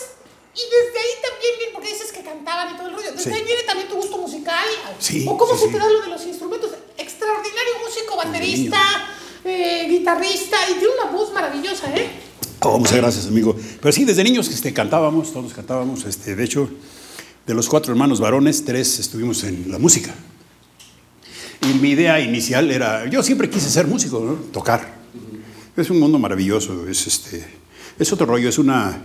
y 0.55 0.61
desde 0.61 0.99
ahí 0.99 1.15
también 1.23 1.53
viene, 1.59 1.73
porque 1.73 1.89
dices 1.89 2.13
que 2.13 2.23
cantaban 2.23 2.75
y 2.75 2.77
todo 2.77 2.89
el 2.89 2.95
rollo, 2.95 3.11
desde 3.13 3.25
Sí. 3.25 3.31
ahí 3.37 3.45
viene 3.45 3.63
también 3.65 3.89
tu 3.89 3.97
gusto 3.97 4.19
musical. 4.19 4.65
Sí, 4.99 5.25
¿O 5.29 5.37
cómo 5.37 5.55
sí, 5.55 5.61
se 5.61 5.67
sí. 5.67 5.73
te 5.73 5.79
da 5.79 5.89
lo 5.91 6.01
de 6.03 6.09
los 6.09 6.25
instrumentos? 6.27 6.71
Extraordinario 6.97 7.73
músico, 7.85 8.17
baterista, 8.17 8.81
eh, 9.45 9.87
guitarrista 9.89 10.57
y 10.71 10.75
tiene 10.75 10.95
una 11.03 11.11
voz 11.11 11.33
maravillosa, 11.33 11.95
¿eh? 11.97 12.11
Oh, 12.61 12.79
muchas 12.79 12.97
gracias, 12.97 13.27
amigo. 13.27 13.57
Pero 13.81 13.93
sí, 13.93 14.05
desde 14.05 14.25
niños 14.25 14.49
este, 14.49 14.73
cantábamos, 14.73 15.33
todos 15.33 15.53
cantábamos. 15.53 16.05
Este, 16.05 16.35
de 16.37 16.45
hecho, 16.45 16.69
de 17.47 17.53
los 17.55 17.69
cuatro 17.69 17.93
hermanos 17.93 18.21
varones, 18.21 18.65
tres 18.65 18.99
estuvimos 19.01 19.45
en 19.45 19.71
la 19.71 19.79
música. 19.79 20.15
Y 21.71 21.75
mi 21.79 21.91
idea 21.91 22.21
inicial 22.21 22.71
era, 22.71 23.09
yo 23.09 23.23
siempre 23.23 23.49
quise 23.49 23.71
ser 23.71 23.87
músico, 23.87 24.21
¿no? 24.21 24.35
tocar. 24.53 24.95
Es 25.77 25.91
un 25.91 25.99
mundo 25.99 26.19
maravilloso, 26.19 26.89
es, 26.89 27.07
este, 27.07 27.45
es 27.99 28.13
otro 28.13 28.27
rollo, 28.27 28.49
es 28.49 28.59
una, 28.59 29.01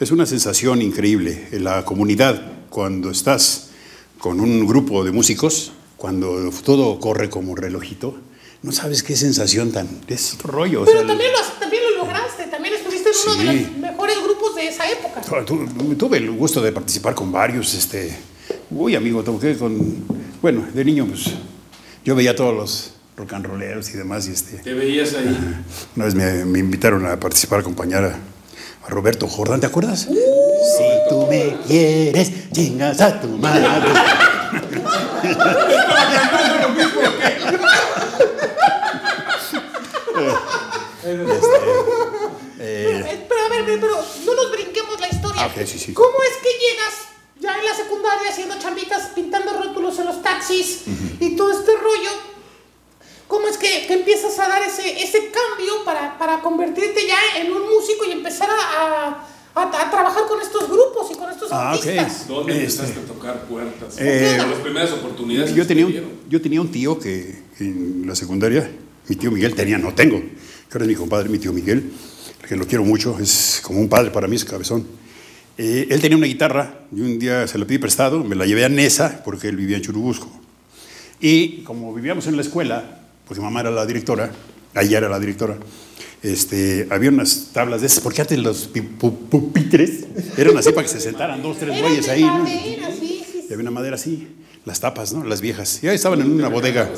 es 0.00 0.10
una 0.10 0.26
sensación 0.26 0.82
increíble. 0.82 1.48
En 1.52 1.64
la 1.64 1.84
comunidad, 1.84 2.42
cuando 2.70 3.10
estás 3.10 3.68
con 4.18 4.40
un 4.40 4.66
grupo 4.66 5.04
de 5.04 5.12
músicos, 5.12 5.72
cuando 5.96 6.50
todo 6.64 6.98
corre 6.98 7.28
como 7.30 7.54
relojito, 7.54 8.16
no 8.62 8.72
sabes 8.72 9.02
qué 9.02 9.14
sensación 9.16 9.70
tan... 9.72 9.88
Es 10.08 10.34
otro 10.34 10.50
rollo. 10.52 10.82
o 10.82 10.84
Pero 10.84 10.98
sea, 10.98 11.06
también 11.06 11.30
lo, 11.32 11.38
también 11.60 11.82
lo 11.90 12.04
lograste, 12.04 12.44
también 12.46 12.74
estuviste 12.74 13.10
en 13.10 13.30
uno 13.32 13.52
de 13.52 13.58
Sí. 13.58 13.66
los 13.70 13.78
mejores 13.78 14.16
grupos 14.24 14.54
de 14.56 14.68
esa 14.68 14.90
época. 14.90 15.20
Tu- 15.20 15.66
tu- 15.66 15.94
Tuve 15.96 16.16
el 16.18 16.30
gusto 16.32 16.60
de 16.62 16.72
participar 16.72 17.14
con 17.14 17.30
varios, 17.30 17.74
este, 17.74 18.16
uy 18.70 18.94
amigo, 18.96 19.22
toqué 19.22 19.56
con, 19.56 20.04
bueno, 20.40 20.64
de 20.72 20.84
niño 20.84 21.06
pues 21.06 21.26
yo 22.04 22.14
veía 22.14 22.34
todos 22.36 22.54
los 22.54 22.92
rock 23.16 23.32
and 23.34 23.46
rolleros 23.46 23.90
y 23.90 23.92
demás 23.96 24.26
y 24.28 24.32
este, 24.32 24.56
Te 24.58 24.74
veías 24.74 25.14
ahí. 25.14 25.62
una 25.96 26.04
vez 26.06 26.14
me, 26.14 26.44
me 26.44 26.58
invitaron 26.58 27.06
a 27.06 27.18
participar, 27.20 27.58
a 27.58 27.60
acompañar 27.62 28.04
a, 28.04 28.16
a 28.86 28.88
Roberto 28.90 29.28
Jordán, 29.28 29.60
¿te 29.60 29.66
acuerdas? 29.66 30.08
si 30.08 30.84
tú 31.08 31.26
me 31.28 31.56
quieres, 31.66 32.50
chingas 32.52 33.00
a 33.00 33.20
tu 33.20 33.28
madre. 33.38 33.66
Eh, 42.58 43.26
pero 43.28 43.40
a 43.42 43.48
ver, 43.48 43.64
pero, 43.64 43.80
pero 43.80 44.04
no 44.24 44.34
nos 44.34 44.52
brinquemos 44.52 45.00
la 45.00 45.08
historia. 45.08 45.42
Ah, 45.42 45.46
ok, 45.46 45.66
sí, 45.66 45.78
sí. 45.78 45.92
¿Cómo 45.92 46.16
es 46.22 46.36
que 46.42 46.48
llegas 46.50 46.94
ya 47.42 47.58
en 47.58 47.64
la 47.64 47.74
secundaria 47.74 48.30
haciendo 48.30 48.54
chambitas, 48.58 49.08
pintando 49.14 49.52
rótulos 49.60 49.98
en 49.98 50.06
los 50.06 50.22
taxis 50.22 50.82
y 51.20 51.34
todo 51.36 51.50
este 51.50 51.72
rollo? 51.72 52.10
¿Cómo 53.28 53.48
es 53.48 53.56
que, 53.56 53.86
que 53.86 53.94
empiezas 53.94 54.38
a 54.38 54.48
dar 54.48 54.62
ese, 54.62 55.02
ese 55.02 55.30
cambio 55.30 55.84
para, 55.84 56.18
para 56.18 56.40
convertirte 56.40 57.06
ya 57.06 57.40
en 57.40 57.50
un 57.52 57.62
músico 57.62 58.04
y 58.06 58.12
empezar 58.12 58.48
a, 58.50 59.08
a- 59.08 59.28
a 59.54 59.90
trabajar 59.90 60.24
con 60.28 60.40
estos 60.40 60.68
grupos 60.68 61.10
y 61.10 61.14
con 61.14 61.30
estos 61.30 61.48
Ah, 61.50 61.74
ok. 61.76 61.86
artistas? 61.86 62.28
¿Dónde 62.28 62.52
Este, 62.64 62.82
empezaste 62.82 63.00
a 63.00 63.12
tocar 63.14 63.42
puertas? 63.46 63.96
Eh, 63.98 64.36
las 64.38 64.58
primeras 64.60 64.92
oportunidades. 64.92 65.50
Yo 65.54 65.62
que 65.64 65.68
tenía, 65.68 65.86
un, 65.86 66.20
yo 66.28 66.40
tenía 66.40 66.60
un 66.60 66.70
tío 66.70 66.98
que 66.98 67.42
en 67.58 68.04
la 68.06 68.14
secundaria, 68.14 68.70
mi 69.08 69.16
tío 69.16 69.30
Miguel 69.30 69.54
tenía, 69.54 69.78
no 69.78 69.94
tengo, 69.94 70.18
que 70.20 70.72
ahora 70.74 70.84
es 70.84 70.88
mi 70.88 70.94
compadre, 70.94 71.28
mi 71.28 71.38
tío 71.38 71.52
Miguel, 71.52 71.90
que 72.46 72.56
lo 72.56 72.66
quiero 72.66 72.84
mucho, 72.84 73.18
es 73.18 73.60
como 73.62 73.80
un 73.80 73.88
padre 73.88 74.10
para 74.10 74.26
mí, 74.28 74.36
ese 74.36 74.46
cabezón. 74.46 74.86
Eh, 75.58 75.86
él 75.90 76.00
tenía 76.00 76.16
una 76.16 76.26
guitarra 76.26 76.80
y 76.94 77.00
un 77.00 77.18
día 77.18 77.46
se 77.46 77.58
la 77.58 77.66
pedí 77.66 77.78
prestado, 77.78 78.24
me 78.24 78.34
la 78.34 78.46
llevé 78.46 78.64
a 78.64 78.68
Nesa 78.68 79.22
porque 79.24 79.48
él 79.48 79.56
vivía 79.56 79.76
en 79.76 79.82
Churubusco. 79.82 80.30
Y 81.20 81.58
como 81.62 81.92
vivíamos 81.94 82.26
en 82.26 82.36
la 82.36 82.42
escuela, 82.42 83.00
porque 83.26 83.40
mamá 83.42 83.60
era 83.60 83.70
la 83.70 83.86
directora, 83.86 84.30
allá 84.74 84.98
era 84.98 85.08
la 85.08 85.20
directora, 85.20 85.56
este, 86.22 86.86
había 86.90 87.10
unas 87.10 87.50
tablas 87.52 87.80
de 87.80 87.86
esas, 87.88 88.00
porque 88.00 88.22
antes 88.22 88.38
los 88.38 88.66
pi- 88.68 88.80
pu- 88.80 89.16
pupitres 89.28 90.04
eran 90.36 90.56
así 90.56 90.70
para 90.72 90.82
que 90.86 90.92
se 90.92 91.00
sentaran 91.00 91.42
dos, 91.42 91.58
tres 91.58 91.80
güeyes 91.80 92.08
ahí, 92.08 92.22
¿no? 92.22 92.44
Y 92.48 93.52
había 93.52 93.58
una 93.62 93.70
madera 93.70 93.96
así, 93.96 94.28
las 94.64 94.80
tapas, 94.80 95.12
¿no? 95.12 95.24
Las 95.24 95.40
viejas. 95.40 95.80
Ya 95.82 95.92
estaban 95.92 96.20
en 96.20 96.30
una 96.32 96.48
bodega. 96.48 96.90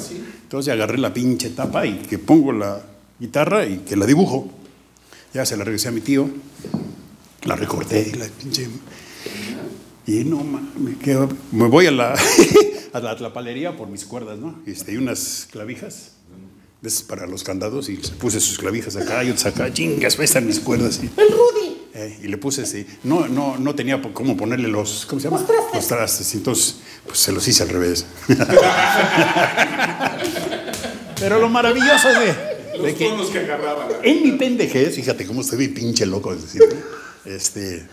Entonces 0.43 0.73
agarré 0.73 0.99
la 0.99 1.13
pinche 1.13 1.51
tapa 1.51 1.85
y 1.87 1.95
que 1.99 2.19
pongo 2.19 2.53
la 2.53 2.81
guitarra 3.19 3.67
y 3.67 3.79
que 3.79 3.97
la 3.97 4.07
dibujo. 4.07 4.51
Ya 5.33 5.45
se 5.45 5.57
la 5.57 5.65
regresé 5.65 5.89
a 5.89 5.91
mi 5.91 6.01
tío, 6.01 6.29
la 7.45 7.57
recorté 7.57 8.11
y 8.13 8.17
la 8.17 8.27
pinche. 8.27 8.69
Y 10.07 10.25
no 10.25 10.45
mames, 10.45 10.97
que 10.99 11.17
me 11.53 11.67
voy 11.69 11.87
a 11.87 11.91
la, 11.91 12.15
a 12.93 13.01
la 13.01 13.17
tlapalería 13.17 13.77
por 13.77 13.89
mis 13.89 14.05
cuerdas, 14.05 14.39
¿no? 14.39 14.61
Este, 14.67 14.93
y 14.93 14.97
unas 14.97 15.49
clavijas 15.51 16.13
de 16.83 16.89
esas 16.89 17.03
para 17.03 17.27
los 17.27 17.43
candados 17.43 17.89
y 17.89 17.95
puse 17.97 18.41
sus 18.41 18.59
clavijas 18.59 18.97
acá 18.97 19.25
y 19.25 19.31
otras 19.31 19.47
acá, 19.47 19.73
chingas, 19.73 20.19
ahí 20.19 20.25
están 20.27 20.47
mis 20.47 20.61
cuerdas. 20.61 21.01
Y, 21.03 21.07
El 21.19 21.29
Rudy. 21.31 21.77
eh, 21.95 22.19
y 22.23 22.29
le 22.29 22.37
puse 22.37 22.63
así. 22.63 22.87
No, 23.03 23.27
no, 23.29 23.57
no 23.59 23.75
tenía 23.75 24.03
cómo 24.13 24.37
ponerle 24.37 24.69
los. 24.69 25.07
¿Cómo 25.07 25.19
se 25.21 25.29
llama? 25.29 25.39
Los 25.39 25.47
trastes. 25.47 25.75
Los 25.75 25.87
trastes. 25.89 26.35
Entonces, 26.35 26.77
pues 27.07 27.19
se 27.19 27.33
los 27.33 27.49
hice 27.49 27.63
al 27.63 27.71
revés. 27.71 28.05
Pero 31.19 31.39
lo 31.41 31.49
maravilloso 31.49 32.09
es 32.11 32.19
de, 32.19 32.27
de 32.27 32.79
Los 32.79 32.93
que 32.99 33.09
tonos 33.09 33.29
que 33.31 33.39
agarraban. 33.39 33.89
en 34.03 34.23
mi 34.23 34.33
pendejez, 34.33 34.95
fíjate 34.97 35.27
cómo 35.27 35.41
estoy 35.41 35.69
pinche 35.69 36.05
loco, 36.05 36.35
es 36.35 36.43
decir, 36.43 36.61
este, 37.25 37.87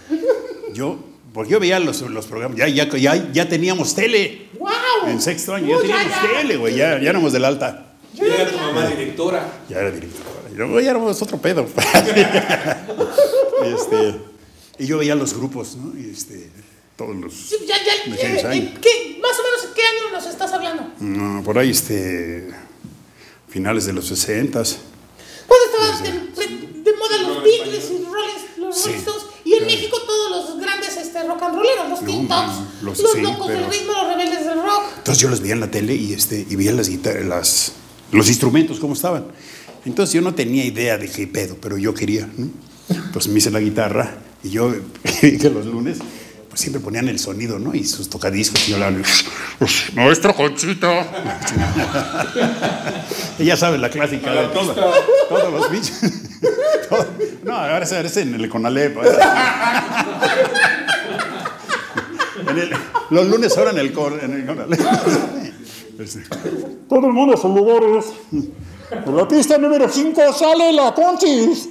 yo, 0.73 0.99
porque 1.33 1.51
yo 1.51 1.59
veía 1.59 1.79
los, 1.79 2.01
los 2.01 2.25
programas, 2.25 2.57
ya, 2.57 2.67
ya, 2.67 2.87
ya, 2.97 3.31
ya 3.31 3.49
teníamos 3.49 3.95
tele. 3.95 4.47
¡Wow! 4.59 4.69
En 5.07 5.21
sexto 5.21 5.53
año 5.55 5.69
ya 5.69 5.81
teníamos 5.81 6.13
tele, 6.37 6.57
güey, 6.57 6.75
ya, 6.75 6.99
ya 6.99 7.09
éramos 7.09 7.33
del 7.33 7.45
alta. 7.45 7.93
Yo 8.13 8.25
Era 8.25 8.49
tu 8.49 8.57
mamá 8.57 8.87
directora. 8.87 9.49
Ya 9.69 9.79
era 9.79 9.91
director. 9.91 10.25
Y 10.51 10.55
luego 10.55 10.79
ya 10.81 10.89
éramos 10.91 11.21
otro 11.21 11.37
pedo. 11.37 11.65
este, 13.63 14.15
y 14.79 14.85
yo 14.87 14.97
veía 14.97 15.15
los 15.15 15.33
grupos, 15.33 15.75
¿no? 15.77 15.97
Y 15.97 16.09
este, 16.09 16.49
todos 16.97 17.15
los. 17.15 17.49
Ya, 17.67 17.77
ya, 17.77 17.93
eh, 18.13 18.41
eh. 18.53 18.73
¿qué- 18.81 19.19
más 19.21 19.31
o 19.39 19.43
menos, 19.43 19.75
¿qué 19.75 19.81
año 19.81 20.11
nos 20.13 20.25
estás 20.25 20.51
hablando? 20.51 20.91
No, 20.99 21.43
por 21.43 21.57
ahí, 21.57 21.69
este. 21.71 22.49
Finales 23.47 23.85
de 23.85 23.91
los 23.93 24.07
60 24.07 24.63
Cuando 25.45 25.65
estaban 25.65 26.03
de, 26.03 26.11
de- 26.41 26.83
de 26.83 26.97
moda 26.97 27.17
los 27.17 27.43
Beatles 27.43 27.91
y 27.91 28.03
Rolling, 28.05 28.45
Sí. 28.73 28.91
Y 29.43 29.53
en 29.53 29.59
Sí. 29.59 29.65
México 29.65 29.97
todos 30.05 30.31
los 30.49 30.59
grandes 30.59 30.95
este, 30.97 31.23
rock 31.23 31.41
and 31.43 31.55
rolleros, 31.55 31.89
los 31.89 31.99
Teen 32.05 32.27
Tops, 32.27 32.53
los- 32.83 32.99
los, 32.99 33.11
sí, 33.11 33.21
locos 33.21 33.47
del 33.47 33.57
pero- 33.57 33.69
ritmo, 33.71 33.93
los 33.93 34.07
rebeldes 34.07 34.45
del 34.45 34.61
rock. 34.61 34.83
Entonces 34.97 35.21
yo 35.21 35.29
los 35.29 35.41
veía 35.41 35.53
en 35.53 35.59
la 35.59 35.71
tele 35.71 35.95
y, 35.95 36.13
este, 36.13 36.45
y 36.49 36.55
veía 36.55 36.71
las 36.73 36.87
guitarras, 36.89 37.25
las, 37.25 37.71
los 38.11 38.27
instrumentos, 38.29 38.79
cómo 38.79 38.93
estaban. 38.93 39.25
Entonces 39.85 40.13
yo 40.13 40.21
no 40.21 40.35
tenía 40.35 40.63
idea 40.63 40.97
de 40.97 41.09
qué 41.09 41.25
pedo, 41.27 41.57
pero 41.59 41.77
yo 41.77 41.93
quería. 41.93 42.29
¿no? 42.37 42.49
Pues 43.13 43.27
me 43.27 43.39
hice 43.39 43.49
la 43.51 43.59
guitarra 43.59 44.17
y 44.43 44.49
yo 44.51 44.71
que 45.21 45.49
los 45.49 45.65
lunes 45.65 45.97
pues 46.51 46.59
siempre 46.59 46.81
ponían 46.81 47.07
el 47.07 47.17
sonido, 47.17 47.57
¿no? 47.59 47.73
Y 47.73 47.85
sus 47.85 48.09
tocadiscos 48.09 48.67
y 48.67 48.73
hablaban, 48.73 49.01
nuestro 49.93 50.35
pues, 50.35 50.49
Conchita. 50.49 51.07
Ella 53.39 53.55
sabe 53.55 53.77
la 53.77 53.89
clásica 53.89 54.33
de 54.33 54.47
todo, 54.49 54.75
todos 55.29 55.53
los 55.53 55.71
bichos. 55.71 55.97
No, 57.43 57.55
ahora 57.55 57.83
es 57.83 58.17
en 58.17 58.35
el 58.35 58.49
Conalep. 58.49 58.97
Los 63.09 63.27
lunes 63.27 63.57
ahora 63.57 63.71
en 63.71 63.77
el, 63.79 63.97
en. 64.21 64.49
Este. 65.97 66.23
Todo 66.89 67.07
el 67.07 67.13
mundo 67.13 67.33
a 67.35 67.37
sus 67.37 67.55
lugares. 67.55 68.05
En 68.91 69.15
la 69.15 69.27
pista 69.27 69.57
número 69.57 69.89
5 69.89 70.33
sale 70.33 70.73
la 70.73 70.93
Conchis. 70.93 71.69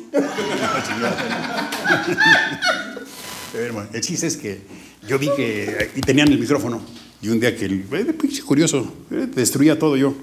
Hermano, 3.55 3.89
el 3.93 4.01
chiste 4.01 4.27
es 4.27 4.37
que 4.37 4.61
yo 5.09 5.19
vi 5.19 5.29
que 5.35 5.91
y 5.97 6.01
tenían 6.01 6.29
el 6.29 6.39
micrófono. 6.39 6.81
Y 7.23 7.29
un 7.29 7.41
día 7.41 7.55
que 7.55 7.67
el 7.67 7.85
eh, 7.93 8.13
pinche 8.15 8.43
curioso, 8.43 8.93
eh, 9.11 9.27
destruía 9.35 9.79
todo 9.79 9.97
yo. 9.97 10.15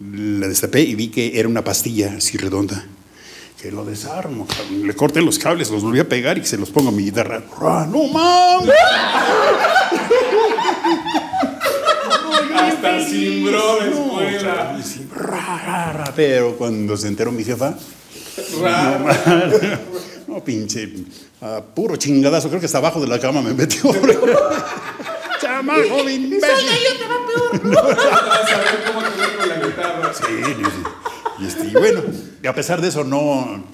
La 0.00 0.48
destapé 0.48 0.82
y 0.82 0.94
vi 0.94 1.08
que 1.08 1.38
era 1.38 1.48
una 1.48 1.62
pastilla 1.64 2.14
así 2.16 2.36
redonda. 2.36 2.84
Que 3.60 3.70
lo 3.70 3.84
desarmo, 3.84 4.46
le 4.70 4.94
corté 4.94 5.20
los 5.20 5.38
cables, 5.38 5.70
los 5.70 5.82
volví 5.82 5.98
a 5.98 6.08
pegar 6.08 6.38
y 6.38 6.44
se 6.46 6.56
los 6.56 6.70
pongo 6.70 6.88
a 6.88 6.92
mi 6.92 7.04
guitarra. 7.04 7.42
¡Ah, 7.60 7.86
¡No 7.90 8.04
mames! 8.04 8.74
Hasta 12.54 13.04
cimbró 13.04 13.78
después. 13.84 14.44
Pero 16.16 16.56
cuando 16.56 16.96
se 16.96 17.08
enteró 17.08 17.32
mi 17.32 17.44
jefa. 17.44 17.76
No, 18.58 18.98
no, 20.34 20.44
pinche 20.44 20.90
Ah, 21.42 21.62
puro 21.74 21.96
chingadazo, 21.96 22.48
creo 22.48 22.60
que 22.60 22.66
hasta 22.66 22.78
abajo 22.78 23.00
de 23.00 23.06
la 23.06 23.18
cama 23.18 23.40
me 23.40 23.54
metió. 23.54 23.90
¡Chamaco 25.40 26.04
de 26.04 26.12
imbécil! 26.12 26.68
yo 26.68 26.98
te 26.98 27.06
va 27.06 27.16
peor! 27.26 27.60
cómo 28.86 29.00
con 29.38 29.48
la 29.48 29.66
guitarra. 29.66 30.12
Sí, 30.12 31.46
este, 31.46 31.68
y, 31.68 31.72
bueno, 31.72 32.02
a 32.46 32.54
pesar 32.54 32.82
de 32.82 32.88
eso 32.88 33.04
no, 33.04 33.64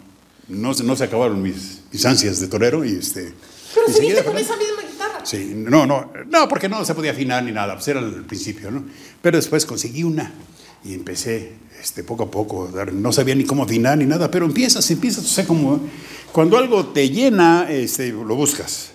no, 0.46 0.96
se 0.96 1.04
acabaron 1.04 1.42
mis, 1.42 1.82
mis, 1.90 2.06
ansias 2.06 2.38
de 2.38 2.46
torero 2.46 2.84
y 2.84 2.96
este... 2.98 3.34
Pero 3.74 3.88
seguiste 3.88 4.22
con 4.22 4.38
esa 4.38 4.56
misma 4.56 4.82
guitarra. 4.88 5.26
Sí, 5.26 5.52
no, 5.56 5.86
no, 5.86 6.12
no, 6.28 6.48
porque 6.48 6.68
no 6.68 6.84
se 6.84 6.94
podía 6.94 7.10
afinar 7.10 7.42
ni 7.42 7.50
nada, 7.50 7.74
pues 7.74 7.88
era 7.88 7.98
el 7.98 8.24
principio, 8.24 8.70
¿no? 8.70 8.84
Pero 9.20 9.38
después 9.38 9.66
conseguí 9.66 10.04
una 10.04 10.32
y 10.84 10.94
empecé 10.94 11.54
este, 11.80 12.04
poco 12.04 12.24
a 12.24 12.30
poco, 12.30 12.70
no 12.92 13.12
sabía 13.12 13.34
ni 13.34 13.44
cómo 13.44 13.64
afinar 13.64 13.98
ni 13.98 14.06
nada, 14.06 14.30
pero 14.30 14.46
empiezas, 14.46 14.90
empiezas, 14.90 15.24
o 15.24 15.28
sea, 15.28 15.46
como 15.46 15.80
cuando 16.32 16.58
algo 16.58 16.86
te 16.86 17.08
llena, 17.08 17.66
este, 17.70 18.08
lo 18.08 18.34
buscas. 18.34 18.90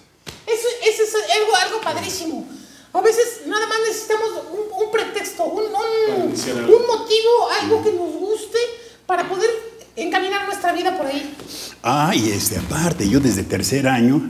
Eso, 0.45 0.67
eso 0.87 1.03
es 1.03 1.15
algo, 1.41 1.55
algo 1.55 1.81
padrísimo. 1.81 2.47
A 2.93 3.01
veces 3.01 3.41
nada 3.47 3.65
más 3.67 3.77
necesitamos 3.87 4.29
un, 4.51 4.85
un 4.85 4.91
pretexto, 4.91 5.45
un, 5.45 5.63
un, 5.63 6.23
un, 6.23 6.87
motivo, 6.87 7.49
algo 7.61 7.83
que 7.83 7.93
nos 7.93 8.11
guste 8.11 8.57
para 9.05 9.27
poder 9.29 9.49
encaminar 9.95 10.45
nuestra 10.45 10.73
vida 10.73 10.97
por 10.97 11.07
ahí. 11.07 11.35
Ah, 11.83 12.11
y 12.13 12.31
este, 12.31 12.57
aparte, 12.57 13.07
yo 13.07 13.19
desde 13.19 13.43
tercer 13.43 13.87
año 13.87 14.21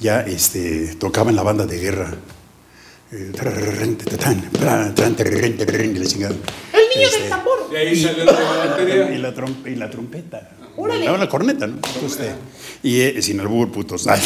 ya 0.00 0.20
este, 0.20 0.94
tocaba 0.96 1.30
en 1.30 1.36
la 1.36 1.42
banda 1.42 1.66
de 1.66 1.78
guerra. 1.78 2.14
El 6.72 6.82
niño 6.94 7.10
del 7.10 7.28
tambor. 7.28 7.68
Y, 7.72 9.18
la 9.76 9.90
trompeta. 9.90 10.50
No, 10.76 11.16
la 11.16 11.28
corneta, 11.28 11.66
¿no? 11.66 11.80
Este, 12.04 12.32
y 12.82 13.00
eh, 13.00 13.22
sin 13.22 13.40
albur, 13.40 13.72
putos. 13.72 14.06
Era 14.10 14.18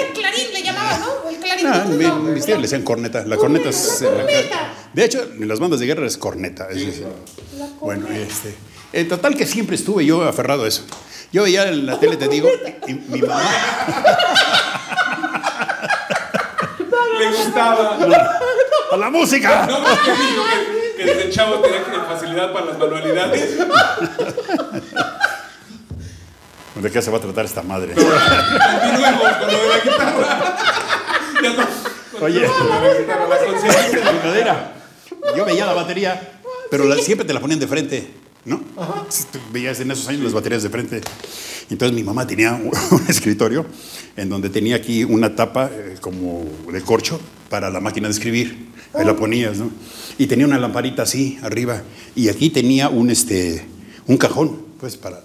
el 0.00 0.12
clarín, 0.12 0.52
le 0.52 0.62
llamaba, 0.62 0.98
¿no? 0.98 1.30
El 1.30 1.36
clarín. 1.36 1.66
Ah, 1.66 1.84
mis 2.34 2.44
tíos 2.44 2.58
le 2.58 2.62
decían 2.62 2.82
corneta. 2.82 3.24
La 3.24 3.36
corneta 3.36 3.68
es. 3.68 4.02
La 4.02 4.10
corneta. 4.10 4.74
de 4.92 5.04
hecho, 5.04 5.22
en 5.22 5.46
las 5.46 5.60
bandas 5.60 5.78
de 5.80 5.86
guerra 5.86 6.06
es 6.06 6.16
corneta. 6.16 6.66
Bueno, 7.80 8.08
este. 8.08 8.54
En 8.92 9.08
total 9.08 9.36
que 9.36 9.46
siempre 9.46 9.76
estuve 9.76 10.04
yo 10.04 10.24
aferrado 10.24 10.64
a 10.64 10.68
eso. 10.68 10.82
Yo 11.30 11.42
veía 11.42 11.68
en 11.68 11.84
la 11.86 12.00
tele, 12.00 12.16
te 12.16 12.26
digo, 12.26 12.48
y 12.86 12.94
mi 12.94 13.20
mamá. 13.20 13.42
Le 17.30 17.36
gustaba. 17.44 17.98
¡A 18.92 18.96
la 18.96 19.10
música! 19.10 19.66
No, 19.68 19.80
más 19.80 19.98
que 19.98 20.10
dijo 20.12 20.42
que, 20.96 21.04
que 21.04 21.04
desde 21.14 21.30
chavo 21.30 21.56
tenía 21.60 21.84
que- 21.84 21.98
facilidad 22.08 22.52
para 22.52 22.66
las 22.66 22.78
manualidades. 22.78 23.58
¿De 26.74 26.90
qué 26.92 27.02
se 27.02 27.10
va 27.10 27.18
a 27.18 27.20
tratar 27.20 27.44
esta 27.44 27.62
madre? 27.62 27.92
Continuemos 27.94 29.32
con 29.38 29.46
lo 29.52 29.58
de 29.62 29.68
la 29.68 29.78
guitarra. 29.78 30.56
Ya 31.42 31.50
no. 31.50 31.66
Oye, 32.24 32.40
La 32.40 33.26
la 33.26 33.38
conseguiste. 33.46 33.98
Bringadera. 33.98 34.72
Yo 35.36 35.44
veía 35.44 35.66
la 35.66 35.72
batería, 35.74 36.20
pero 36.70 36.84
la- 36.84 36.96
siempre 36.96 37.26
te 37.26 37.32
la 37.34 37.40
ponían 37.40 37.58
de 37.60 37.66
frente, 37.66 38.10
¿no? 38.48 38.58
Tú 39.32 39.38
veías 39.52 39.78
en 39.80 39.90
esos 39.90 40.08
años 40.08 40.22
las 40.22 40.32
baterías 40.32 40.62
de 40.62 40.70
frente. 40.70 41.00
Entonces 41.70 41.94
mi 41.94 42.02
mamá 42.02 42.26
tenía 42.26 42.54
un, 42.54 42.70
un 42.90 43.06
escritorio 43.08 43.66
en 44.16 44.28
donde 44.28 44.48
tenía 44.50 44.76
aquí 44.76 45.04
una 45.04 45.36
tapa 45.36 45.70
eh, 45.72 45.96
como 46.00 46.44
de 46.72 46.80
corcho 46.82 47.20
para 47.48 47.70
la 47.70 47.80
máquina 47.80 48.08
de 48.08 48.12
escribir. 48.14 48.68
Ahí 48.94 49.04
la 49.04 49.14
ponías, 49.14 49.58
¿no? 49.58 49.70
Y 50.16 50.26
tenía 50.26 50.46
una 50.46 50.58
lamparita 50.58 51.02
así 51.02 51.38
arriba. 51.42 51.82
Y 52.16 52.28
aquí 52.28 52.50
tenía 52.50 52.88
un, 52.88 53.10
este, 53.10 53.66
un 54.06 54.16
cajón, 54.16 54.62
pues 54.80 54.96
para... 54.96 55.22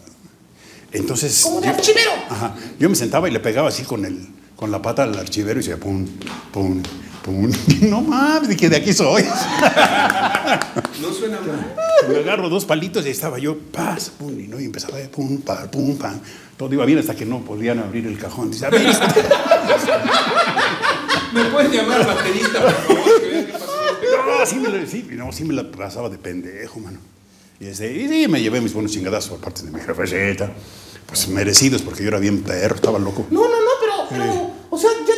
Entonces... 0.91 1.41
Como 1.43 1.61
de 1.61 1.67
yo- 1.67 1.73
archivero. 1.73 2.11
Ajá. 2.29 2.55
Yo 2.79 2.89
me 2.89 2.95
sentaba 2.95 3.27
y 3.29 3.31
le 3.31 3.39
pegaba 3.39 3.69
así 3.69 3.83
con, 3.83 4.05
el, 4.05 4.27
con 4.55 4.69
la 4.69 4.81
pata 4.81 5.03
al 5.03 5.17
archivero 5.17 5.59
y 5.59 5.63
decía, 5.63 5.77
pum, 5.77 6.05
pum, 6.51 6.83
pum. 7.23 7.51
No 7.81 8.01
mames, 8.01 8.49
dije, 8.49 8.69
de 8.69 8.77
aquí 8.77 8.93
soy. 8.93 9.23
No 11.01 11.13
suena 11.13 11.39
mal. 11.41 11.75
Me 12.07 12.17
agarro 12.19 12.49
dos 12.49 12.65
palitos 12.65 13.03
y 13.03 13.07
ahí 13.07 13.11
estaba 13.13 13.39
yo, 13.39 13.57
paz, 13.57 14.11
pum, 14.17 14.39
y, 14.39 14.47
no, 14.47 14.59
y 14.59 14.65
empezaba, 14.65 14.99
eh, 14.99 15.07
pum, 15.07 15.41
pa, 15.41 15.69
pum, 15.71 15.97
pam. 15.97 16.19
Todo 16.57 16.73
iba 16.73 16.85
bien 16.85 16.99
hasta 16.99 17.15
que 17.15 17.25
no 17.25 17.39
podían 17.39 17.79
abrir 17.79 18.05
el 18.05 18.17
cajón. 18.17 18.51
Dice, 18.51 18.65
a 18.65 18.69
ver, 18.69 18.85
este". 18.85 19.05
¿Me 21.33 21.45
puedes 21.45 21.71
llamar 21.71 22.05
baterista, 22.05 22.61
por 22.61 22.71
favor? 22.71 23.21
Que 23.21 23.29
vean 23.29 23.45
qué 23.47 23.53
pasó. 23.53 23.65
no, 24.39 24.45
sí 24.45 24.55
me, 24.57 24.69
la, 24.69 24.85
sí, 24.85 25.07
no, 25.11 25.31
sí 25.31 25.45
me 25.45 25.53
la 25.53 25.71
pasaba 25.71 26.09
de 26.09 26.17
pendejo, 26.17 26.79
mano. 26.79 26.99
Y, 27.59 27.67
este, 27.67 27.91
y 27.91 28.07
sí, 28.07 28.27
me 28.27 28.41
llevé 28.41 28.61
mis 28.61 28.73
buenos 28.73 28.91
chingadazos 28.91 29.31
por 29.31 29.39
parte 29.39 29.63
de 29.63 29.71
mi 29.71 29.79
jefecita. 29.79 30.51
Pues 31.07 31.27
merecidos, 31.27 31.81
porque 31.81 32.03
yo 32.03 32.09
era 32.09 32.19
bien 32.19 32.43
perro, 32.43 32.75
estaba 32.75 32.99
loco. 32.99 33.25
No, 33.31 33.41
no, 33.41 33.49
no, 33.49 33.71
pero, 33.81 33.93
pero 34.09 34.51
o 34.69 34.77
sea, 34.77 34.89
ya, 35.07 35.13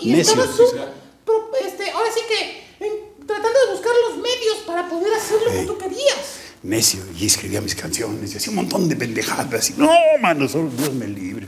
y 0.00 0.12
Necio, 0.12 0.32
estabas 0.34 0.50
sí, 0.56 0.62
su- 0.70 0.76
pro- 1.24 1.50
este, 1.66 1.90
ahora 1.90 2.10
sí 2.12 2.20
que 2.28 2.84
en- 2.86 3.26
tratando 3.26 3.58
de 3.66 3.72
buscar 3.72 3.92
los 4.08 4.18
medios 4.18 4.56
para 4.66 4.88
poder 4.88 5.12
hacer 5.14 5.38
lo 5.44 5.50
que 5.52 5.66
tú 5.66 5.78
querías. 5.78 6.40
necio 6.62 7.00
y 7.18 7.26
escribía 7.26 7.60
mis 7.60 7.74
canciones 7.74 8.32
y 8.32 8.36
hacía 8.36 8.50
un 8.50 8.56
montón 8.56 8.88
de 8.88 8.96
pendejadas 8.96 9.70
y 9.70 9.74
no, 9.74 9.90
mano, 10.20 10.48
solo 10.48 10.70
Dios 10.76 10.92
me 10.94 11.06
libre. 11.08 11.46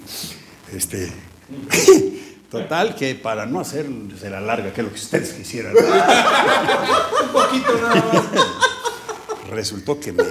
Este, 0.73 1.11
total 2.51 2.95
que 2.95 3.15
para 3.15 3.47
no 3.47 3.61
hacerse 3.61 4.31
la 4.31 4.41
larga, 4.41 4.73
que 4.73 4.81
es 4.81 4.87
lo 4.87 4.93
que 4.93 4.99
ustedes 5.01 5.31
quisieran, 5.33 5.75
Un 5.77 7.33
poquito 7.33 7.79
nada 7.81 7.95
más. 8.13 9.51
resultó 9.51 9.99
que 10.01 10.13
me 10.13 10.25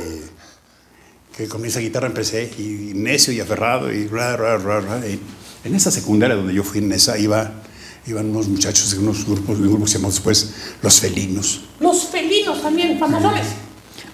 que 1.36 1.48
con 1.48 1.64
esa 1.66 1.80
guitarra 1.80 2.08
empecé 2.08 2.52
y 2.58 2.94
necio 2.96 3.32
y 3.32 3.40
aferrado 3.40 3.94
y 3.94 4.08
ra, 4.08 4.36
ra, 4.36 4.58
ra, 4.58 4.80
ra, 4.82 5.08
y 5.08 5.20
en 5.64 5.76
esa 5.76 5.92
secundaria 5.92 6.36
donde 6.36 6.54
yo 6.54 6.64
fui 6.64 6.80
en 6.80 6.92
esa 6.92 7.18
iba 7.18 7.64
iban 8.08 8.30
unos 8.30 8.48
muchachos 8.48 8.92
de 8.92 9.00
unos 9.00 9.26
grupos 9.26 9.58
de 9.58 9.64
un 9.64 9.70
grupo 9.70 9.86
que 9.86 9.92
se 9.92 9.98
llamó 9.98 10.10
después 10.10 10.54
Los 10.82 11.00
Felinos. 11.00 11.62
Los 11.80 12.06
felinos 12.06 12.62
también, 12.62 12.98
famosones. 12.98 13.48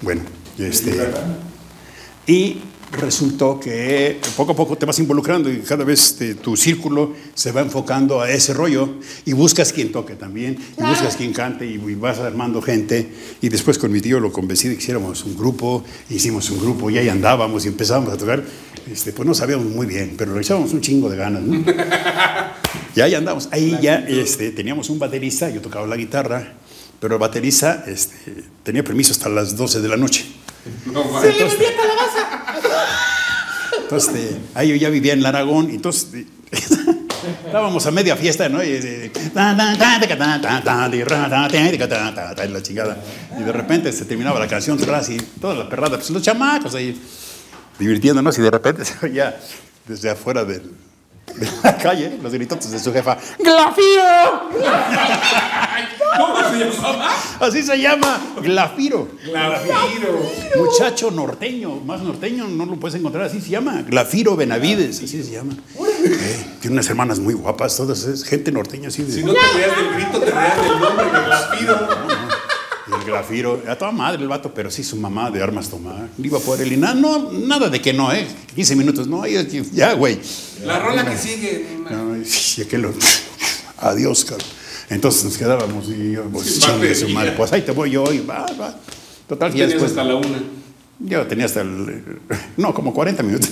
Bueno, 0.02 0.24
este. 0.58 1.12
Y 2.26 2.58
resultó 2.94 3.60
que 3.60 4.20
poco 4.38 4.52
a 4.54 4.56
poco 4.56 4.78
te 4.78 4.86
vas 4.86 4.98
involucrando 5.00 5.52
y 5.52 5.58
cada 5.60 5.84
vez 5.84 6.16
te- 6.18 6.36
tu 6.36 6.56
círculo 6.56 7.14
se 7.34 7.52
va 7.52 7.62
enfocando 7.62 8.22
a 8.22 8.30
ese 8.32 8.54
rollo 8.54 8.90
y 9.26 9.34
buscas 9.34 9.74
quien 9.74 9.92
toque 9.92 10.16
también, 10.16 10.54
y 10.54 10.76
Claro. 10.76 10.94
buscas 10.94 11.16
quien 11.16 11.34
cante 11.34 11.66
y, 11.66 11.74
y 11.76 11.96
vas 11.96 12.20
armando 12.20 12.62
gente. 12.62 13.10
Y 13.42 13.50
después 13.50 13.78
con 13.78 13.92
mi 13.92 14.00
tío 14.02 14.20
lo 14.20 14.32
convencí 14.32 14.68
de 14.70 14.76
que 14.76 14.82
hiciéramos 14.84 15.24
un 15.26 15.36
grupo, 15.38 15.84
hicimos 16.10 16.50
un 16.50 16.60
grupo 16.60 16.90
y 16.90 16.98
ahí 16.98 17.10
andábamos 17.10 17.66
y 17.66 17.68
empezábamos 17.70 18.14
a 18.14 18.18
tocar. 18.18 18.44
Este, 18.92 19.14
pues 19.14 19.28
no 19.28 19.34
sabíamos 19.34 19.66
muy 19.68 19.86
bien, 19.88 20.16
pero 20.18 20.34
lo 20.34 20.40
echábamos 20.40 20.74
un 20.74 20.82
chingo 20.82 21.10
de 21.10 21.18
ganas. 21.18 21.42
¿no? 21.44 21.64
Y 22.96 23.02
ahí 23.02 23.16
andamos. 23.16 23.50
Ahí 23.52 23.76
ya 23.82 23.96
este, 24.08 24.52
teníamos 24.52 24.88
un 24.92 25.00
baterista, 25.00 25.50
yo 25.50 25.62
tocaba 25.62 25.88
la 25.88 25.96
guitarra, 25.98 26.54
pero 27.00 27.16
el 27.16 27.20
baterista 27.20 27.84
este, 27.88 28.44
tenía 28.62 28.84
permiso 28.84 29.14
hasta 29.14 29.30
las 29.30 29.58
12 29.58 29.82
de 29.82 29.88
la 29.88 29.98
noche. 29.98 30.26
No, 30.86 31.04
Se 31.20 31.30
entonces, 33.82 34.38
ahí 34.54 34.70
yo 34.70 34.76
ya 34.76 34.90
vivía 34.90 35.14
en 35.14 35.20
el 35.20 35.26
Aragón, 35.26 35.70
entonces 35.70 36.26
estábamos 37.46 37.86
a 37.86 37.92
media 37.92 38.16
fiesta, 38.16 38.50
¿no? 38.50 38.64
Y, 38.64 39.12
la 42.50 42.62
chingada. 42.62 42.98
Y 43.40 43.44
de 43.44 43.52
repente 43.52 43.92
se 43.92 44.06
terminaba 44.06 44.40
la 44.40 44.48
canción, 44.48 44.78
y 44.80 45.18
todas 45.40 45.58
las 45.58 45.68
perradas, 45.68 46.00
pues 46.00 46.10
los 46.10 46.22
chamacos 46.22 46.76
ahí 46.76 47.00
divirtiéndonos 47.80 48.38
y 48.38 48.42
de 48.42 48.52
repente 48.52 48.86
se 48.86 48.94
desde 49.88 50.10
afuera 50.10 50.46
del 50.46 50.72
de 51.36 51.48
la 51.64 51.78
calle, 51.78 52.20
los 52.22 52.32
gritotes 52.34 52.72
de 52.72 52.80
su 52.80 52.94
jefa. 52.94 53.18
¡Glafiro! 53.40 54.50
¿Cómo 56.18 56.50
se 56.50 56.60
llamaba? 56.60 57.10
Así 57.40 57.64
se 57.64 57.78
llama, 57.80 58.22
Glafiro. 58.42 59.08
Glafiro. 59.26 60.20
Muchacho 60.58 61.12
norteño, 61.12 61.80
más 61.86 62.02
norteño 62.02 62.48
no 62.48 62.66
lo 62.66 62.76
puedes 62.76 63.00
encontrar, 63.00 63.26
así 63.26 63.42
se 63.42 63.50
llama. 63.50 63.82
Glafiro 63.82 64.36
Benavides, 64.36 64.98
así 65.04 65.24
se 65.24 65.32
llama. 65.32 65.54
Eh, 66.06 66.46
tiene 66.62 66.76
unas 66.76 66.90
hermanas 66.90 67.20
muy 67.20 67.34
guapas, 67.34 67.76
todas, 67.76 68.04
es 68.04 68.24
gente 68.24 68.52
norteña 68.52 68.90
así 68.90 69.04
de... 69.04 69.12
Si 69.12 69.24
no 69.24 69.34
te 69.34 69.40
reías 69.40 69.78
del 69.78 69.94
grito, 69.94 70.20
te 70.20 70.32
reías 70.32 70.58
del 70.58 70.80
nombre 70.80 71.06
de 71.06 71.26
Glafiro. 71.26 72.13
A 73.68 73.78
toda 73.78 73.92
madre 73.92 74.22
el 74.22 74.28
vato, 74.28 74.54
pero 74.54 74.72
sí 74.72 74.84
su 74.84 74.98
mamá 74.98 75.30
de 75.32 75.42
armas 75.42 75.70
tomar. 75.70 76.10
Iba 76.18 76.40
por 76.40 76.62
él 76.62 76.74
y 76.74 76.78
nada, 76.78 76.96
no, 76.96 77.32
nada 77.32 77.70
de 77.70 77.82
que 77.82 77.94
no, 77.94 78.12
¿eh? 78.12 78.28
15 78.56 78.76
minutos, 78.76 79.08
no, 79.08 79.26
ya, 79.26 79.94
güey. 79.94 80.20
La 80.66 80.80
rola 80.80 81.06
que 81.10 81.18
sigue. 81.18 81.66
No, 81.90 82.16
y 82.18 82.62
aquel, 82.62 82.88
adiós, 83.78 84.26
cabrón. 84.26 84.48
Entonces 84.90 85.24
nos 85.24 85.38
quedábamos 85.38 85.90
y 85.90 86.12
yo, 86.12 86.24
pues, 86.26 86.56
Sí, 86.56 86.96
su 86.96 87.10
madre, 87.10 87.32
pues 87.32 87.52
ahí 87.54 87.62
te 87.62 87.72
voy 87.72 87.92
yo 87.92 88.12
y 88.12 88.20
va, 88.20 88.46
va. 88.60 88.76
Total, 89.28 89.52
que 89.52 89.60
ya 89.60 89.68
después. 89.68 89.92
hasta 89.92 90.04
la 90.04 90.16
una. 90.16 90.44
Yo 91.00 91.26
tenía 91.26 91.46
hasta 91.46 91.62
el. 91.62 92.20
No, 92.58 92.74
como 92.74 92.94
40 92.94 93.24
minutos. 93.24 93.50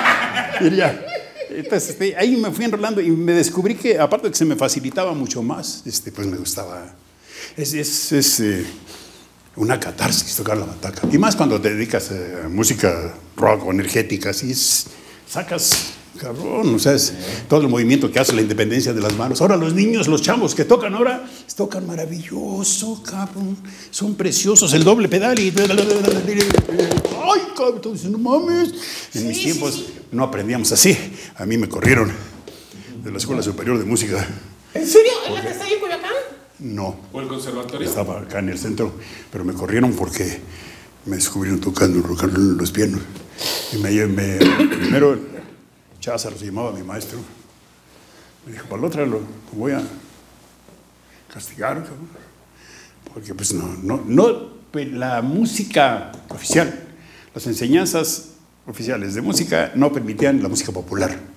y 0.60 0.76
ya. 0.76 1.04
Entonces, 1.50 1.90
este, 1.90 2.16
ahí 2.16 2.36
me 2.36 2.50
fui 2.50 2.64
enrolando 2.64 3.00
y 3.00 3.10
me 3.10 3.32
descubrí 3.32 3.76
que, 3.76 3.98
aparte 3.98 4.26
de 4.26 4.32
que 4.32 4.38
se 4.38 4.44
me 4.44 4.56
facilitaba 4.56 5.14
mucho 5.14 5.42
más, 5.42 5.82
este, 5.86 6.10
pues 6.10 6.26
me 6.26 6.36
gustaba. 6.36 6.94
Es, 7.56 7.72
es, 7.72 8.12
es, 8.12 8.40
eh, 8.40 8.66
una 9.56 9.78
catarsis 9.78 10.34
tocar 10.34 10.56
la 10.56 10.66
bataca. 10.66 11.06
Y 11.12 11.18
más 11.18 11.36
cuando 11.36 11.60
te 11.60 11.72
dedicas 11.72 12.10
eh, 12.10 12.42
a 12.44 12.48
música 12.48 13.14
rock 13.36 13.66
o 13.66 13.70
energética, 13.70 14.30
así 14.30 14.50
es. 14.50 14.86
Sacas. 15.28 15.92
Cabrón, 16.18 16.74
o 16.76 16.78
sea, 16.78 16.94
es 16.94 17.12
todo 17.48 17.62
el 17.62 17.68
movimiento 17.68 18.10
que 18.10 18.20
hace 18.20 18.32
la 18.32 18.40
independencia 18.40 18.92
de 18.92 19.00
las 19.00 19.16
manos. 19.16 19.40
Ahora 19.40 19.56
los 19.56 19.74
niños, 19.74 20.06
los 20.06 20.22
chamos 20.22 20.54
que 20.54 20.64
tocan 20.64 20.94
ahora, 20.94 21.28
tocan 21.56 21.86
maravilloso, 21.86 23.02
cabrón. 23.02 23.56
Son 23.90 24.14
preciosos, 24.14 24.72
el 24.74 24.84
doble 24.84 25.08
pedal 25.08 25.36
y... 25.40 25.52
¡Ay, 25.56 27.40
cabrón! 27.56 27.94
Dicen, 27.94 28.12
no 28.12 28.18
mames. 28.18 28.74
En 29.12 29.26
mis 29.26 29.42
tiempos 29.42 29.86
no 30.12 30.22
aprendíamos 30.22 30.70
así. 30.70 30.96
A 31.36 31.46
mí 31.46 31.58
me 31.58 31.68
corrieron 31.68 32.12
de 33.02 33.10
la 33.10 33.18
Escuela 33.18 33.42
Superior 33.42 33.76
de 33.78 33.84
Música. 33.84 34.24
¿En 34.72 34.86
serio? 34.86 35.12
¿En 35.26 35.34
la 35.34 35.42
que 35.42 35.48
está 35.48 35.64
ahí 35.64 35.72
en 35.74 35.80
Coyoacán? 35.80 36.23
No, 36.60 36.96
¿O 37.12 37.20
el 37.20 37.28
conservatorio? 37.28 37.88
estaba 37.88 38.20
acá 38.20 38.38
en 38.38 38.48
el 38.50 38.58
centro, 38.58 38.92
pero 39.32 39.44
me 39.44 39.52
corrieron 39.52 39.92
porque 39.92 40.40
me 41.06 41.16
descubrieron 41.16 41.60
tocando 41.60 42.00
rock 42.00 42.24
and 42.24 42.34
roll 42.34 42.50
en 42.52 42.56
los 42.58 42.70
pianos. 42.70 43.00
Y 43.72 43.78
me, 43.78 43.90
me 44.06 44.36
primero 44.36 45.18
Cházaro 46.00 46.38
se 46.38 46.46
llamaba 46.46 46.72
mi 46.72 46.82
maestro. 46.82 47.18
Me 48.46 48.52
dijo, 48.52 48.66
para 48.68 48.82
la 48.82 48.88
otra 48.88 49.06
lo 49.06 49.20
voy 49.52 49.72
a 49.72 49.82
castigar, 51.32 51.82
cabrón. 51.82 52.08
Porque 53.12 53.34
pues 53.34 53.52
no, 53.52 53.76
no, 53.82 54.02
no, 54.06 54.48
pues, 54.70 54.90
la 54.92 55.22
música 55.22 56.12
oficial, 56.28 56.88
las 57.34 57.46
enseñanzas 57.46 58.30
oficiales 58.66 59.14
de 59.14 59.22
música 59.22 59.72
no 59.74 59.92
permitían 59.92 60.42
la 60.42 60.48
música 60.48 60.72
popular. 60.72 61.33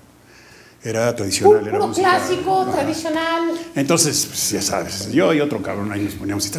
Era 0.83 1.15
tradicional, 1.15 1.59
Puro 1.59 1.69
era 1.75 1.85
música. 1.85 2.17
clásico, 2.17 2.65
ah. 2.67 2.71
tradicional. 2.71 3.51
Entonces, 3.75 4.25
pues, 4.27 4.51
ya 4.51 4.61
sabes, 4.61 5.11
yo 5.11 5.33
y 5.33 5.41
otro 5.41 5.61
cabrón 5.61 5.91
ahí 5.91 6.01
nos 6.01 6.13
poníamos 6.13 6.45
y, 6.45 6.49
y 6.49 6.51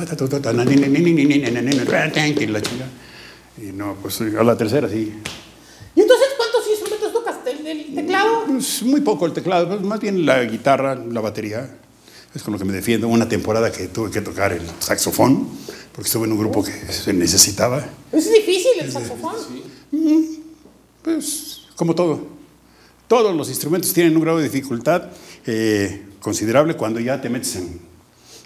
la 2.47 2.61
chica. 2.61 2.85
Y 3.57 3.73
no, 3.73 3.95
pues 4.03 4.21
a 4.21 4.43
la 4.43 4.57
tercera 4.57 4.89
sí. 4.89 5.13
¿Y 5.95 6.01
entonces 6.01 6.27
cuántos 6.37 6.69
instrumentos 6.69 7.13
tocas? 7.13 7.37
¿El, 7.47 7.67
el 7.67 7.95
teclado? 7.95 8.45
Pues 8.47 8.83
muy 8.83 9.01
poco 9.01 9.27
el 9.27 9.33
teclado, 9.33 9.81
más 9.81 10.01
bien 10.01 10.27
la 10.27 10.43
guitarra, 10.45 10.95
la 10.95 11.21
batería. 11.21 11.69
Es 12.35 12.43
con 12.43 12.53
lo 12.53 12.59
que 12.59 12.65
me 12.65 12.73
defiendo. 12.73 13.09
Una 13.09 13.29
temporada 13.29 13.73
que 13.73 13.89
tuve 13.89 14.11
que 14.11 14.21
tocar 14.21 14.53
el 14.53 14.63
saxofón, 14.81 15.49
porque 15.93 16.09
estuve 16.09 16.27
en 16.27 16.33
un 16.33 16.39
grupo 16.39 16.63
que 16.63 16.73
se 16.93 17.13
necesitaba. 17.13 17.85
¿Es 18.13 18.31
difícil 18.31 18.73
el 18.81 18.93
saxofón? 18.93 19.35
Sí. 19.91 20.43
Pues, 21.03 21.63
como 21.75 21.95
todo. 21.95 22.38
Todos 23.09 23.35
los 23.35 23.49
instrumentos 23.49 23.93
tienen 23.93 24.17
un 24.17 24.23
grado 24.23 24.39
de 24.39 24.45
dificultad 24.45 25.05
eh, 25.47 26.03
considerable 26.21 26.75
cuando 26.75 27.01
ya 27.01 27.21
te 27.21 27.29
metes 27.31 27.57
en, 27.57 27.81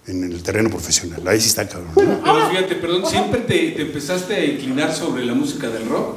en 0.06 0.24
el 0.32 0.42
terreno 0.42 0.70
profesional. 0.70 1.20
Ahí 1.26 1.40
sí 1.40 1.48
está 1.48 1.68
cabrón. 1.68 1.90
¿no? 1.96 2.22
Pero 2.22 2.48
fíjate, 2.50 2.74
perdón, 2.76 3.04
¿siempre 3.06 3.40
te, 3.40 3.72
te 3.72 3.82
empezaste 3.82 4.34
a 4.34 4.44
inclinar 4.44 4.94
sobre 4.94 5.24
la 5.24 5.34
música 5.34 5.68
del 5.68 5.86
rock? 5.88 6.16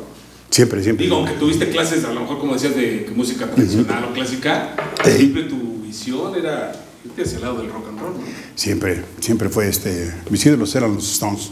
Siempre, 0.51 0.81
siempre. 0.83 1.05
Digo, 1.05 1.17
aunque 1.17 1.33
tuviste 1.33 1.69
clases, 1.69 2.05
a 2.05 2.13
lo 2.13 2.21
mejor 2.21 2.39
como 2.39 2.53
decías, 2.53 2.75
de 2.75 3.11
música 3.15 3.49
tradicional 3.49 4.05
o 4.05 4.13
clásica, 4.13 4.75
Sí. 5.03 5.11
siempre 5.17 5.43
tu 5.43 5.81
visión 5.81 6.35
era 6.35 6.71
irte 7.03 7.23
hacia 7.23 7.37
el 7.37 7.41
lado 7.41 7.57
del 7.57 7.69
rock 7.71 7.89
and 7.89 7.99
roll, 7.99 8.13
¿no? 8.13 8.19
Siempre, 8.55 9.03
siempre 9.19 9.49
fue 9.49 9.67
este. 9.67 10.13
Mis 10.29 10.45
ídolos 10.45 10.73
eran 10.75 10.93
los 10.93 11.11
Stones. 11.11 11.51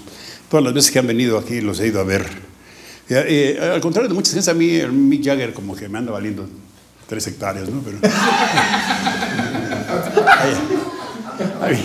Todas 0.50 0.64
las 0.64 0.74
veces 0.74 0.92
que 0.92 1.00
han 1.00 1.08
venido 1.08 1.38
aquí 1.40 1.60
los 1.60 1.80
he 1.80 1.88
ido 1.88 2.00
a 2.00 2.04
ver. 2.04 2.22
Eh, 3.10 3.56
eh, 3.58 3.70
al 3.74 3.82
contrario 3.82 4.08
de 4.08 4.14
muchas 4.16 4.36
veces, 4.36 4.48
a 4.48 4.54
mí 4.54 4.70
el 4.76 4.92
Mick 4.94 5.26
Jagger 5.26 5.54
como 5.54 5.76
que 5.76 5.90
me 5.90 5.98
anda 5.98 6.12
valiendo 6.14 6.48
tres 7.14 7.28
hectáreas, 7.28 7.70
¿no? 7.70 7.80
Pero. 7.84 8.00
a 11.62 11.68
mí, 11.68 11.78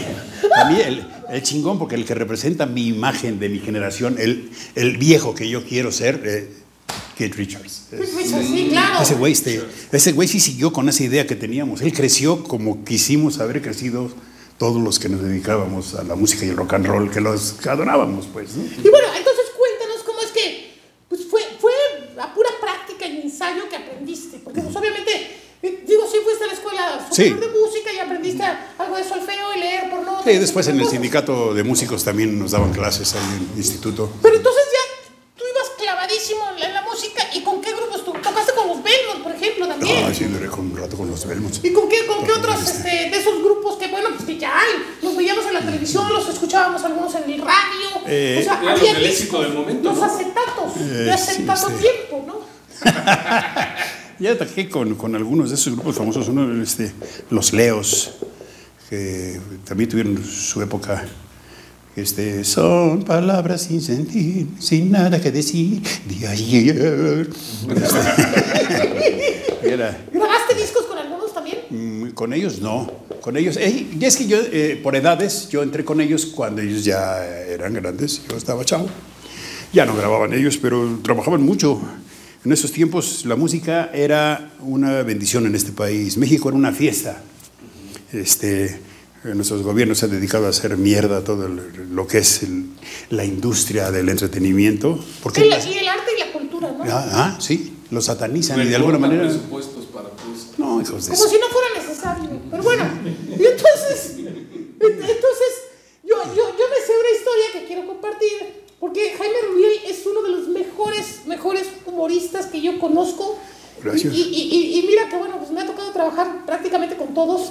a 0.56 0.64
mí 0.70 0.80
el, 0.80 1.06
el 1.28 1.42
chingón, 1.42 1.78
porque 1.78 1.96
el 1.96 2.06
que 2.06 2.14
representa 2.14 2.64
mi 2.64 2.86
imagen 2.86 3.38
de 3.38 3.50
mi 3.50 3.58
generación, 3.58 4.16
el, 4.18 4.50
el 4.74 4.96
viejo 4.96 5.34
que 5.34 5.46
yo 5.46 5.66
quiero 5.66 5.92
ser, 5.92 6.22
eh, 6.24 6.50
Keith 7.14 7.34
Richards. 7.34 7.88
Pues, 7.90 8.08
pues, 8.08 8.30
sí, 8.30 8.68
claro. 8.70 9.02
Ese 9.02 9.16
güey, 9.16 9.34
este, 9.34 9.62
ese 9.92 10.12
güey 10.12 10.28
sí 10.28 10.40
siguió 10.40 10.72
con 10.72 10.88
esa 10.88 11.04
idea 11.04 11.26
que 11.26 11.36
teníamos. 11.36 11.82
Él 11.82 11.92
creció 11.92 12.42
como 12.42 12.82
quisimos 12.86 13.38
haber 13.38 13.60
crecido 13.60 14.10
todos 14.56 14.80
los 14.80 14.98
que 14.98 15.10
nos 15.10 15.22
dedicábamos 15.22 15.94
a 15.94 16.04
la 16.04 16.14
música 16.14 16.46
y 16.46 16.48
el 16.48 16.56
rock 16.56 16.72
and 16.72 16.86
roll, 16.86 17.10
que 17.10 17.20
los 17.20 17.66
adorábamos, 17.66 18.26
pues. 18.32 18.56
¿no? 18.56 18.64
Y 18.64 18.88
bueno, 18.88 19.08
entonces 19.14 19.44
cuéntanos 19.58 20.02
cómo 20.06 20.20
es 20.22 20.30
que 20.30 20.68
pues 21.10 21.26
fue, 21.26 21.42
fue 21.60 21.72
a 22.18 22.34
pura 22.34 22.50
práctica 22.60 23.06
y 23.06 23.22
ensayo 23.22 23.68
que 23.68 23.76
aprendiste. 23.76 24.38
Porque 24.38 24.60
pues 24.60 24.74
obviamente, 24.76 25.12
eh, 25.62 25.84
digo, 25.86 26.04
sí 26.10 26.18
fuiste 26.22 26.44
a 26.44 26.46
la 26.48 26.52
escuela 26.52 27.07
Sí. 27.24 27.30
de 27.30 27.48
música 27.48 27.92
y 27.92 27.98
aprendiste 27.98 28.44
algo 28.78 28.96
de 28.96 29.04
solfeo 29.04 29.54
y 29.56 29.60
leer 29.60 29.90
por 29.90 30.02
notas. 30.02 30.24
Sí, 30.24 30.38
después 30.38 30.66
en 30.68 30.74
el 30.76 30.80
cosas. 30.82 30.92
sindicato 30.92 31.52
de 31.54 31.64
músicos 31.64 32.04
también 32.04 32.38
nos 32.38 32.52
daban 32.52 32.72
clases 32.72 33.12
ahí 33.14 33.20
en 33.38 33.50
el 33.52 33.58
instituto. 33.58 34.10
Pero 34.22 34.36
entonces 34.36 34.62
ya 34.72 35.10
tú 35.36 35.44
ibas 35.52 35.68
clavadísimo 35.78 36.40
en 36.62 36.72
la, 36.74 36.82
música 36.82 37.22
y 37.34 37.42
con 37.42 37.60
qué 37.60 37.72
grupos 37.72 38.04
tú 38.04 38.12
tocaste 38.12 38.52
con 38.54 38.68
los 38.68 38.82
Belmont, 38.82 39.22
por 39.22 39.32
ejemplo, 39.32 39.66
también. 39.68 40.04
Ah, 40.08 40.12
sí, 40.14 40.24
duré 40.24 40.46
con 40.48 40.60
un 40.70 40.76
rato 40.76 40.96
con 40.96 41.08
los 41.10 41.24
Belmonts. 41.26 41.60
¿Y 41.62 41.72
con 41.72 41.88
qué, 41.88 42.06
con 42.06 42.24
qué 42.24 42.32
otros 42.32 42.62
este, 42.62 42.88
de 43.10 43.16
esos 43.16 43.42
grupos 43.42 43.76
que, 43.78 43.88
bueno, 43.88 44.08
pues 44.14 44.24
que 44.24 44.38
ya 44.38 44.58
hay? 44.58 44.96
Los 45.02 45.16
veíamos 45.16 45.44
en 45.46 45.54
la 45.54 45.60
televisión, 45.60 46.12
los 46.12 46.28
escuchábamos 46.28 46.82
algunos 46.84 47.14
en 47.14 47.30
el 47.30 47.40
radio. 47.40 47.88
Eh, 48.06 48.38
o 48.40 48.42
sea, 48.44 48.58
había 48.58 48.98
éxito 49.00 49.42
del 49.42 49.52
momento, 49.54 49.90
Los 49.90 49.98
¿no? 49.98 50.04
acetatos 50.04 50.76
Eh, 50.76 50.80
de 50.80 51.18
sí. 51.18 51.34
tiempo, 51.44 52.24
¿no? 52.26 52.40
Ya 54.20 54.32
ataqué 54.32 54.68
con, 54.68 54.96
con 54.96 55.14
algunos 55.14 55.50
de 55.50 55.54
esos 55.54 55.74
grupos 55.74 55.96
famosos, 55.96 56.28
uno, 56.28 56.60
este, 56.60 56.92
los 57.30 57.52
Leos, 57.52 58.14
que 58.90 59.38
también 59.64 59.88
tuvieron 59.88 60.24
su 60.24 60.60
época. 60.60 61.04
Este, 61.94 62.42
son 62.44 63.04
palabras 63.04 63.62
sin 63.62 63.80
sentir, 63.80 64.48
sin 64.58 64.90
nada 64.90 65.20
que 65.20 65.30
decir 65.30 65.82
de 66.06 66.26
ayer. 66.26 67.28
Este, 67.70 67.98
era, 69.72 70.04
¿Grabaste 70.12 70.54
discos 70.54 70.84
con 70.84 70.98
algunos 70.98 71.32
también? 71.32 71.58
mm, 71.70 72.10
con 72.10 72.32
ellos 72.32 72.60
no, 72.60 72.90
con 73.20 73.36
ellos, 73.36 73.56
eh, 73.56 73.86
y 73.98 74.04
es 74.04 74.16
que 74.16 74.26
yo, 74.26 74.38
eh, 74.52 74.80
por 74.82 74.96
edades, 74.96 75.48
yo 75.48 75.62
entré 75.62 75.84
con 75.84 76.00
ellos 76.00 76.26
cuando 76.26 76.60
ellos 76.62 76.84
ya 76.84 77.24
eran 77.24 77.74
grandes, 77.74 78.22
yo 78.28 78.36
estaba 78.36 78.64
chavo. 78.64 78.88
Ya 79.72 79.84
no 79.84 79.94
grababan 79.94 80.32
ellos, 80.32 80.56
pero 80.56 80.98
trabajaban 81.04 81.42
mucho. 81.42 81.80
En 82.44 82.52
esos 82.52 82.72
tiempos 82.72 83.24
la 83.26 83.36
música 83.36 83.90
era 83.92 84.52
una 84.60 85.02
bendición 85.02 85.46
en 85.46 85.54
este 85.54 85.72
país. 85.72 86.16
México 86.16 86.48
era 86.48 86.56
una 86.56 86.72
fiesta. 86.72 87.20
Este, 88.12 88.80
nuestros 89.24 89.62
gobiernos 89.62 89.98
se 89.98 90.06
han 90.06 90.12
dedicado 90.12 90.46
a 90.46 90.50
hacer 90.50 90.76
mierda 90.76 91.22
todo 91.24 91.48
lo 91.48 92.06
que 92.06 92.18
es 92.18 92.42
el- 92.44 92.66
la 93.10 93.24
industria 93.24 93.90
del 93.90 94.08
entretenimiento. 94.08 95.04
Porque 95.22 95.46
Y, 95.46 95.50
la- 95.50 95.64
y 95.64 95.78
el 95.78 95.88
arte 95.88 96.10
y 96.16 96.20
la 96.20 96.32
cultura, 96.32 96.70
¿no? 96.72 96.84
ah, 96.84 97.08
ah, 97.12 97.38
sí, 97.40 97.74
lo 97.90 98.00
satanizan 98.00 98.60
y 98.62 98.66
de 98.66 98.76
alguna 98.76 98.98
manera. 98.98 99.24
presupuestos 99.24 99.86
para 99.86 100.08
pues, 100.10 100.58
No, 100.58 100.80
hijos 100.80 101.06
de 101.06 101.12
Como 101.12 101.24
eso. 101.24 101.28
si 101.28 101.40
no 101.40 101.46
fuera 101.48 101.68
necesario. 101.76 102.40
Pero 102.50 102.62
bueno, 102.62 102.84
y 103.04 103.44
entonces, 103.44 104.14
entonces 104.80 105.50
yo, 106.04 106.16
yo, 106.34 106.34
yo 106.34 106.64
me 106.70 106.86
sé 106.86 106.92
una 106.98 107.18
historia 107.18 107.46
que 107.52 107.64
quiero 107.66 107.86
compartir, 107.86 108.64
porque 108.80 109.14
Jaime 109.16 109.36
Rubiel 109.50 109.72
es 109.86 110.06
uno 110.06 110.22
de 110.22 110.30
los 110.30 110.48
mejores, 110.48 111.26
mejores 111.26 111.66
humoristas 111.86 112.46
que 112.46 112.60
yo 112.60 112.78
conozco. 112.78 113.38
Gracias. 113.82 114.14
Y, 114.14 114.20
y- 114.22 114.48
y- 114.54 114.78
y 114.78 114.82
mira 114.86 115.08
que 115.08 115.16
bueno, 115.16 115.38
pues 115.38 115.50
me 115.50 115.60
ha 115.60 115.66
tocado 115.66 115.90
trabajar 115.92 116.44
prácticamente 116.46 116.96
con 116.96 117.14
todos. 117.14 117.50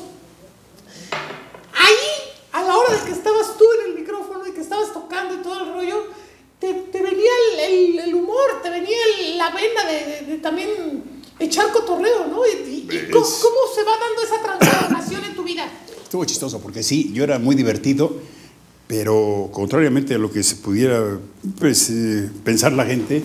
Ahí, 1.73 1.95
a 2.53 2.63
la 2.63 2.75
hora 2.77 2.95
de 2.95 3.05
que 3.05 3.11
estabas 3.11 3.57
tú 3.57 3.65
en 3.81 3.91
el 3.91 3.99
micrófono 3.99 4.45
y 4.47 4.51
que 4.51 4.61
estabas 4.61 4.93
tocando 4.93 5.33
y 5.35 5.37
todo 5.37 5.63
el 5.63 5.73
rollo, 5.73 6.03
te, 6.59 6.73
te 6.73 7.01
venía 7.01 7.29
el, 7.53 7.59
el- 7.59 7.99
el 7.99 8.15
humor, 8.15 8.61
te 8.63 8.69
venía 8.69 8.97
el- 9.19 9.37
la 9.37 9.51
vena 9.51 9.85
de, 9.85 10.05
de- 10.05 10.21
de 10.31 10.37
también 10.39 10.69
echar 11.39 11.71
cotorreo, 11.71 12.27
¿no? 12.27 12.45
¿Y, 12.45 12.49
y- 12.49 13.09
cómo, 13.11 13.25
cómo 13.25 13.57
se 13.75 13.83
va 13.83 13.91
dando 13.99 14.21
esa 14.23 14.41
transformación 14.41 15.23
en 15.25 15.35
tu 15.35 15.43
vida? 15.43 15.69
Estuvo 16.01 16.25
chistoso 16.25 16.59
porque 16.59 16.83
sí, 16.83 17.11
yo 17.13 17.23
era 17.23 17.37
muy 17.37 17.55
divertido, 17.55 18.15
pero 18.87 19.49
contrariamente 19.51 20.15
a 20.15 20.17
lo 20.17 20.31
que 20.31 20.41
se 20.43 20.55
pudiera 20.55 21.19
pues, 21.59 21.89
eh, 21.89 22.29
pensar 22.43 22.71
la 22.71 22.85
gente, 22.85 23.21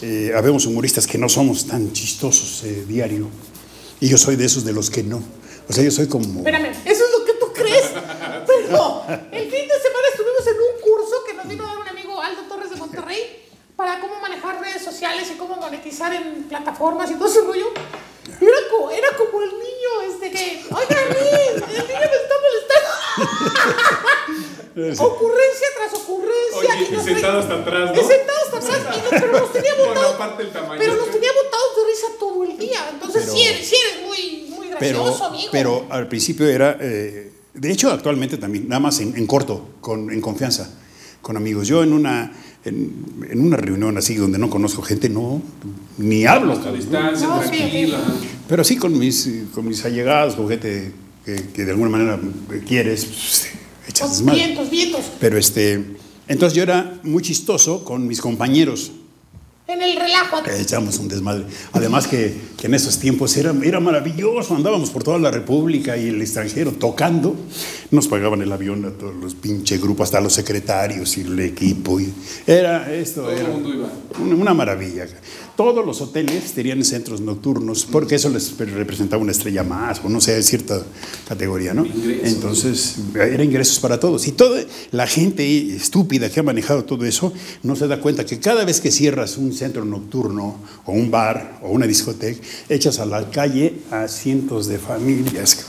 eh, 0.00 0.32
habemos 0.34 0.66
humoristas 0.66 1.06
que 1.06 1.18
no 1.18 1.28
somos 1.28 1.66
tan 1.66 1.92
chistosos 1.92 2.64
eh, 2.64 2.84
diario. 2.88 3.28
Y 4.00 4.08
yo 4.08 4.18
soy 4.18 4.36
de 4.36 4.46
esos 4.46 4.64
de 4.64 4.72
los 4.72 4.90
que 4.90 5.02
no. 5.02 5.22
O 5.68 5.72
sea, 5.72 5.84
yo 5.84 5.90
soy 5.90 6.08
como... 6.08 6.38
Espérame, 6.38 6.70
¿eso 6.84 7.04
es 7.04 7.18
lo 7.18 7.24
que 7.24 7.32
tú 7.34 7.52
crees? 7.52 7.84
Pero 8.46 9.04
el 9.08 9.50
fin 9.50 9.68
de 9.68 9.78
semana 9.80 10.06
estuvimos 10.10 10.46
en 10.46 10.56
un 10.56 10.80
curso 10.82 11.16
que 11.26 11.34
nos 11.34 11.48
vino 11.48 11.64
a 11.64 11.68
dar 11.68 11.78
un 11.78 11.88
amigo 11.88 12.20
Aldo 12.20 12.42
Torres 12.48 12.70
de 12.70 12.76
Monterrey 12.76 13.18
para 13.76 14.00
cómo 14.00 14.20
manejar 14.20 14.60
redes 14.60 14.82
sociales 14.82 15.28
y 15.34 15.38
cómo 15.38 15.56
monetizar 15.56 16.14
en 16.14 16.44
plataformas 16.44 17.10
y 17.10 17.14
todo 17.14 17.28
ese 17.28 17.40
rollo. 17.42 17.66
Y 18.40 18.44
Era 18.44 18.56
como, 18.70 18.90
era 18.90 19.08
como 19.16 19.42
el 19.42 19.50
niño 19.50 20.14
este 20.14 20.30
que, 20.30 20.64
oiga, 20.70 21.00
a 21.00 21.08
mí, 21.08 21.16
el 21.48 21.60
niño 21.60 21.84
me 21.88 22.04
está 22.04 22.34
molestando. 22.44 22.90
Ocurrencia 24.92 25.66
tras 25.76 25.94
ocurrencia. 26.00 26.56
Oye, 26.56 26.88
y 26.90 26.94
y 26.94 27.00
sentado 27.00 27.38
hasta 27.40 27.54
atrás, 27.54 27.90
y 27.94 27.96
¿no? 28.00 28.08
sentado 28.08 28.38
hasta 28.44 28.56
atrás. 28.58 28.96
Y 28.96 29.00
nos, 29.00 29.08
pero 29.20 29.32
nos 29.40 29.52
tenía 29.52 29.74
botados. 29.74 30.16
Pero 30.78 30.94
nos 30.96 31.10
tenía 31.10 31.30
botados 31.32 31.70
de 31.76 31.90
risa 31.90 32.06
todo 32.18 32.44
el 32.44 32.58
día. 32.58 32.88
Entonces, 32.92 33.22
Pero- 33.24 33.34
sí, 33.36 33.42
eres, 33.42 33.68
sí 33.68 33.76
eres 33.76 34.06
muy, 34.06 34.50
muy 34.56 34.68
pero, 34.78 35.04
gracioso, 35.04 35.24
amigo. 35.26 35.48
pero 35.52 35.86
al 35.90 36.08
principio 36.08 36.46
era... 36.48 36.76
eh, 36.80 37.30
de 37.54 37.70
hecho, 37.70 37.90
actualmente 37.92 38.36
también, 38.36 38.68
nada 38.68 38.80
más 38.80 38.98
en, 38.98 39.16
en 39.16 39.26
corto, 39.28 39.68
con, 39.80 40.10
en 40.10 40.20
confianza, 40.20 40.68
con 41.22 41.36
amigos. 41.36 41.68
Yo 41.68 41.84
en 41.84 41.92
una, 41.92 42.32
en, 42.64 43.24
en 43.30 43.40
una 43.40 43.56
reunión 43.56 43.96
así 43.96 44.16
donde 44.16 44.38
no 44.38 44.50
conozco 44.50 44.82
gente, 44.82 45.08
no, 45.08 45.40
ni 45.98 46.26
hablo. 46.26 46.54
A 46.54 46.72
distancia, 46.72 47.28
No, 47.28 47.38
tranquila. 47.38 47.98
Pero 48.48 48.64
sí 48.64 48.76
con 48.76 48.98
mis, 48.98 49.28
con 49.54 49.68
mis 49.68 49.84
allegados, 49.84 50.34
con 50.34 50.48
gente 50.48 50.90
que, 51.24 51.36
que 51.54 51.64
de 51.64 51.70
alguna 51.70 51.90
manera 51.90 52.18
quieres, 52.66 53.04
pues, 53.04 53.48
echas 53.88 54.10
desmadre. 54.10 54.44
vientos, 54.44 54.70
vientos. 54.70 55.02
Pero 55.20 55.38
este, 55.38 55.96
entonces 56.28 56.56
yo 56.56 56.62
era 56.62 57.00
muy 57.02 57.22
chistoso 57.22 57.84
con 57.84 58.06
mis 58.06 58.20
compañeros. 58.20 58.92
En 59.66 59.80
el 59.80 59.96
relajo. 59.96 60.38
Eh, 60.46 60.60
Echamos 60.60 60.98
un 60.98 61.08
desmadre. 61.08 61.44
Además 61.72 62.06
que, 62.06 62.38
que 62.58 62.66
en 62.66 62.74
esos 62.74 62.98
tiempos 62.98 63.34
era, 63.38 63.54
era 63.62 63.80
maravilloso. 63.80 64.54
Andábamos 64.54 64.90
por 64.90 65.02
toda 65.02 65.18
la 65.18 65.30
República 65.30 65.96
y 65.96 66.08
el 66.08 66.20
extranjero 66.20 66.72
tocando. 66.72 67.34
Nos 67.94 68.08
pagaban 68.08 68.42
el 68.42 68.50
avión 68.50 68.84
a 68.86 68.90
todos 68.90 69.14
los 69.14 69.36
pinche 69.36 69.78
grupos, 69.78 70.08
hasta 70.08 70.20
los 70.20 70.32
secretarios 70.32 71.16
y 71.16 71.20
el 71.20 71.38
equipo. 71.38 72.00
Y 72.00 72.12
era 72.44 72.92
esto. 72.92 73.20
Todo 73.20 73.30
el 73.30 73.38
era 73.38 73.48
mundo 73.50 73.72
iba. 73.72 73.88
Una, 74.20 74.34
una 74.34 74.52
maravilla. 74.52 75.06
Todos 75.56 75.86
los 75.86 76.00
hoteles 76.00 76.52
tenían 76.54 76.82
centros 76.82 77.20
nocturnos 77.20 77.84
porque 77.84 78.16
eso 78.16 78.28
les 78.30 78.58
representaba 78.58 79.22
una 79.22 79.30
estrella 79.30 79.62
más 79.62 80.00
o 80.04 80.08
no 80.08 80.20
sé, 80.20 80.42
cierta 80.42 80.82
categoría, 81.28 81.72
¿no? 81.72 81.86
Ingresos. 81.86 82.32
Entonces, 82.32 82.96
era 83.14 83.44
ingresos 83.44 83.78
para 83.78 84.00
todos. 84.00 84.26
Y 84.26 84.32
toda 84.32 84.60
la 84.90 85.06
gente 85.06 85.46
estúpida 85.76 86.28
que 86.28 86.40
ha 86.40 86.42
manejado 86.42 86.84
todo 86.84 87.04
eso 87.04 87.32
no 87.62 87.76
se 87.76 87.86
da 87.86 88.00
cuenta 88.00 88.26
que 88.26 88.40
cada 88.40 88.64
vez 88.64 88.80
que 88.80 88.90
cierras 88.90 89.38
un 89.38 89.52
centro 89.52 89.84
nocturno 89.84 90.58
o 90.84 90.90
un 90.90 91.12
bar 91.12 91.60
o 91.62 91.70
una 91.70 91.86
discoteca, 91.86 92.44
echas 92.68 92.98
a 92.98 93.06
la 93.06 93.30
calle 93.30 93.74
a 93.92 94.08
cientos 94.08 94.66
de 94.66 94.80
familias. 94.80 95.66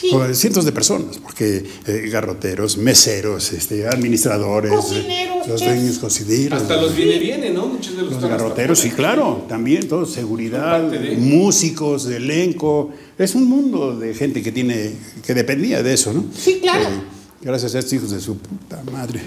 Sí. 0.00 0.10
O 0.12 0.32
cientos 0.34 0.64
de 0.64 0.72
personas, 0.72 1.18
porque 1.18 1.64
eh, 1.86 2.08
garroteros, 2.10 2.76
meseros, 2.76 3.52
este, 3.52 3.86
administradores, 3.88 4.70
Cocineros, 4.72 5.48
los 5.48 5.60
dueños 5.60 5.98
cocineros, 5.98 6.62
Hasta 6.62 6.76
los 6.80 6.94
viene, 6.94 7.18
viene, 7.18 7.50
¿no? 7.50 7.66
Muchos 7.66 7.96
de 7.96 8.02
los, 8.02 8.12
los 8.12 8.22
garroteros, 8.30 8.78
sí, 8.78 8.90
claro, 8.90 9.44
también, 9.48 9.88
todo, 9.88 10.06
seguridad, 10.06 10.82
de- 10.82 11.16
músicos, 11.16 12.04
de 12.04 12.16
elenco. 12.18 12.90
Es 13.18 13.34
un 13.34 13.44
mundo 13.48 13.96
de 13.98 14.14
gente 14.14 14.42
que 14.42 14.52
tiene, 14.52 14.92
que 15.26 15.34
dependía 15.34 15.82
de 15.82 15.94
eso, 15.94 16.12
¿no? 16.12 16.24
Sí, 16.36 16.58
claro. 16.60 16.84
Eh, 16.88 17.00
gracias 17.42 17.74
a 17.74 17.78
estos 17.80 17.92
hijos 17.94 18.10
de 18.10 18.20
su 18.20 18.36
puta 18.38 18.82
madre. 18.92 19.20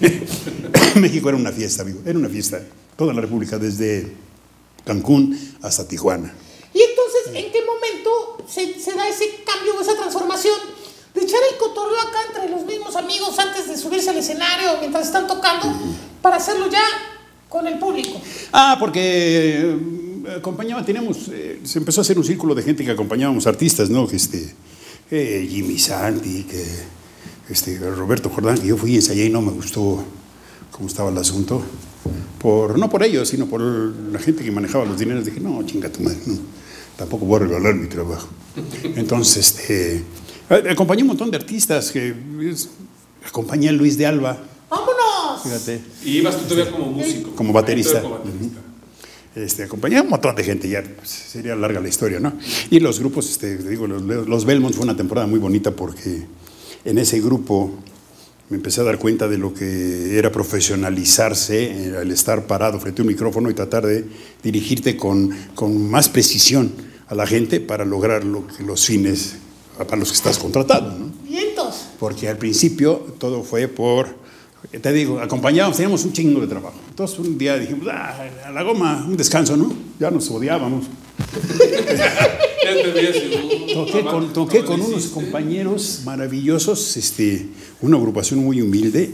México 0.96 1.28
era 1.28 1.36
una 1.38 1.52
fiesta, 1.52 1.82
amigo, 1.82 2.00
era 2.06 2.18
una 2.18 2.28
fiesta. 2.28 2.60
Toda 2.96 3.12
la 3.12 3.20
República, 3.20 3.58
desde 3.58 4.12
Cancún 4.84 5.38
hasta 5.62 5.86
Tijuana. 5.86 6.32
¿En 7.32 7.52
qué 7.52 7.60
momento 7.64 8.38
se, 8.48 8.78
se 8.78 8.92
da 8.92 9.08
ese 9.08 9.42
cambio 9.44 9.76
o 9.76 9.80
esa 9.80 9.94
transformación 9.96 10.58
de 11.14 11.22
echar 11.22 11.40
el 11.50 11.58
cotorreo 11.58 12.00
acá 12.00 12.18
entre 12.28 12.50
los 12.50 12.64
mismos 12.64 12.96
amigos 12.96 13.38
antes 13.38 13.68
de 13.68 13.76
subirse 13.76 14.10
al 14.10 14.16
escenario 14.16 14.78
mientras 14.80 15.06
están 15.06 15.26
tocando 15.26 15.72
para 16.20 16.36
hacerlo 16.36 16.68
ya 16.70 16.82
con 17.48 17.66
el 17.68 17.78
público? 17.78 18.20
Ah, 18.52 18.76
porque 18.80 19.00
eh, 19.00 20.36
acompañaba, 20.36 20.84
teníamos, 20.84 21.28
eh, 21.32 21.60
se 21.62 21.78
empezó 21.78 22.00
a 22.00 22.02
hacer 22.02 22.18
un 22.18 22.24
círculo 22.24 22.54
de 22.54 22.62
gente 22.62 22.84
que 22.84 22.90
acompañábamos 22.90 23.46
artistas, 23.46 23.90
¿no? 23.90 24.08
Que 24.08 24.16
este, 24.16 24.54
eh, 25.10 25.46
Jimmy 25.48 25.78
Santi, 25.78 26.44
que 26.44 26.64
este, 27.48 27.78
Roberto 27.78 28.28
Jordán, 28.28 28.58
que 28.58 28.66
yo 28.66 28.76
fui 28.76 28.92
y 28.92 28.96
ensayé 28.96 29.26
y 29.26 29.30
no 29.30 29.40
me 29.40 29.52
gustó 29.52 30.04
cómo 30.72 30.88
estaba 30.88 31.10
el 31.10 31.18
asunto. 31.18 31.62
Por, 32.40 32.78
no 32.78 32.90
por 32.90 33.02
ellos, 33.02 33.28
sino 33.28 33.46
por 33.46 33.60
la 33.62 34.18
gente 34.18 34.44
que 34.44 34.50
manejaba 34.50 34.84
los 34.84 34.98
dineros. 34.98 35.24
Dije, 35.24 35.40
no, 35.40 35.62
chinga 35.62 35.90
tu 35.90 36.02
madre, 36.02 36.18
no, 36.26 36.38
tampoco 36.96 37.24
voy 37.26 37.36
a 37.36 37.44
regalar 37.46 37.74
mi 37.74 37.88
trabajo. 37.88 38.28
Entonces, 38.96 39.46
este, 39.58 39.96
eh, 40.50 40.70
acompañé 40.70 41.02
un 41.02 41.08
montón 41.08 41.30
de 41.30 41.36
artistas, 41.36 41.90
que 41.90 42.14
es- 42.42 42.68
acompañé 43.26 43.68
a 43.68 43.72
Luis 43.72 43.96
de 43.98 44.06
Alba, 44.06 44.38
¡Vámonos! 44.70 45.42
fíjate. 45.42 45.80
Y 46.04 46.18
ibas 46.18 46.36
tú 46.36 46.44
todavía 46.44 46.70
como 46.70 46.86
músico. 46.90 47.30
Como 47.34 47.52
baterista. 47.52 48.00
Como 48.02 48.18
baterista. 48.18 48.60
Este, 49.34 49.64
acompañé 49.64 49.98
a 49.98 50.02
un 50.02 50.10
montón 50.10 50.36
de 50.36 50.44
gente, 50.44 50.68
ya 50.68 50.82
pues, 50.82 51.08
sería 51.10 51.56
larga 51.56 51.80
la 51.80 51.88
historia, 51.88 52.20
¿no? 52.20 52.32
Y 52.70 52.78
los 52.78 53.00
grupos, 53.00 53.28
este, 53.28 53.56
te 53.56 53.68
digo, 53.68 53.86
los, 53.88 54.02
los 54.02 54.44
Belmonts 54.44 54.76
fue 54.76 54.84
una 54.84 54.96
temporada 54.96 55.26
muy 55.26 55.40
bonita 55.40 55.72
porque 55.72 56.22
en 56.84 56.98
ese 56.98 57.20
grupo 57.20 57.72
me 58.50 58.56
empecé 58.56 58.80
a 58.80 58.84
dar 58.84 58.98
cuenta 58.98 59.26
de 59.28 59.38
lo 59.38 59.54
que 59.54 60.18
era 60.18 60.30
profesionalizarse, 60.30 61.64
eh, 61.64 61.94
el 62.02 62.10
estar 62.10 62.46
parado 62.46 62.78
frente 62.78 63.00
a 63.00 63.04
un 63.04 63.08
micrófono 63.08 63.50
y 63.50 63.54
tratar 63.54 63.86
de 63.86 64.04
dirigirte 64.42 64.96
con, 64.96 65.30
con 65.54 65.90
más 65.90 66.08
precisión 66.08 66.72
a 67.08 67.14
la 67.14 67.26
gente 67.26 67.60
para 67.60 67.84
lograr 67.84 68.24
lo 68.24 68.46
que, 68.46 68.62
los 68.62 68.84
fines 68.84 69.36
para 69.78 69.96
los 69.96 70.10
que 70.10 70.16
estás 70.16 70.38
contratado, 70.38 70.96
¿no? 70.96 71.12
¡Vientos! 71.28 71.86
Porque 71.98 72.28
al 72.28 72.38
principio 72.38 73.04
todo 73.18 73.42
fue 73.42 73.66
por, 73.66 74.06
te 74.70 74.92
digo, 74.92 75.18
acompañábamos, 75.18 75.76
teníamos 75.76 76.04
un 76.04 76.12
chingo 76.12 76.40
de 76.40 76.46
trabajo. 76.46 76.78
Entonces 76.88 77.18
un 77.18 77.36
día 77.36 77.58
dijimos, 77.58 77.88
ah, 77.90 78.14
a 78.46 78.50
la 78.52 78.62
goma, 78.62 79.04
un 79.06 79.16
descanso, 79.16 79.56
¿no? 79.56 79.74
Ya 79.98 80.10
nos 80.10 80.30
odiábamos. 80.30 80.86
Toqué 83.74 84.02
con, 84.04 84.32
toqué 84.32 84.64
con 84.64 84.80
unos 84.80 85.06
compañeros 85.08 86.02
maravillosos, 86.04 86.96
este, 86.96 87.46
una 87.80 87.96
agrupación 87.96 88.40
muy 88.40 88.60
humilde, 88.62 89.10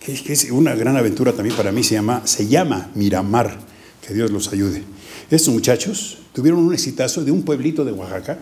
que, 0.00 0.12
es- 0.12 0.22
que 0.22 0.32
es 0.32 0.50
una 0.50 0.74
gran 0.74 0.96
aventura 0.96 1.32
también 1.32 1.56
para 1.56 1.72
mí, 1.72 1.82
se 1.82 1.94
llama, 1.94 2.22
se 2.26 2.46
llama 2.48 2.90
Miramar, 2.94 3.58
que 4.06 4.14
Dios 4.14 4.30
los 4.30 4.52
ayude. 4.52 4.82
Estos 5.30 5.52
muchachos 5.52 6.18
tuvieron 6.32 6.60
un 6.60 6.72
exitazo 6.72 7.22
de 7.24 7.30
un 7.32 7.42
pueblito 7.42 7.84
de 7.84 7.92
Oaxaca, 7.92 8.38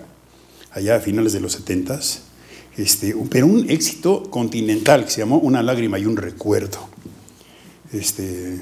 allá 0.71 0.97
a 0.97 1.01
finales 1.01 1.33
de 1.33 1.41
los 1.41 1.53
70 1.53 2.01
este, 2.77 3.17
pero 3.31 3.47
un 3.47 3.71
éxito 3.71 4.25
continental 4.31 5.07
que 5.07 5.11
se 5.11 5.21
llamó 5.21 5.39
Una 5.39 5.63
lágrima 5.63 5.99
y 5.99 6.05
un 6.05 6.17
recuerdo. 6.17 6.79
Este, 7.93 8.61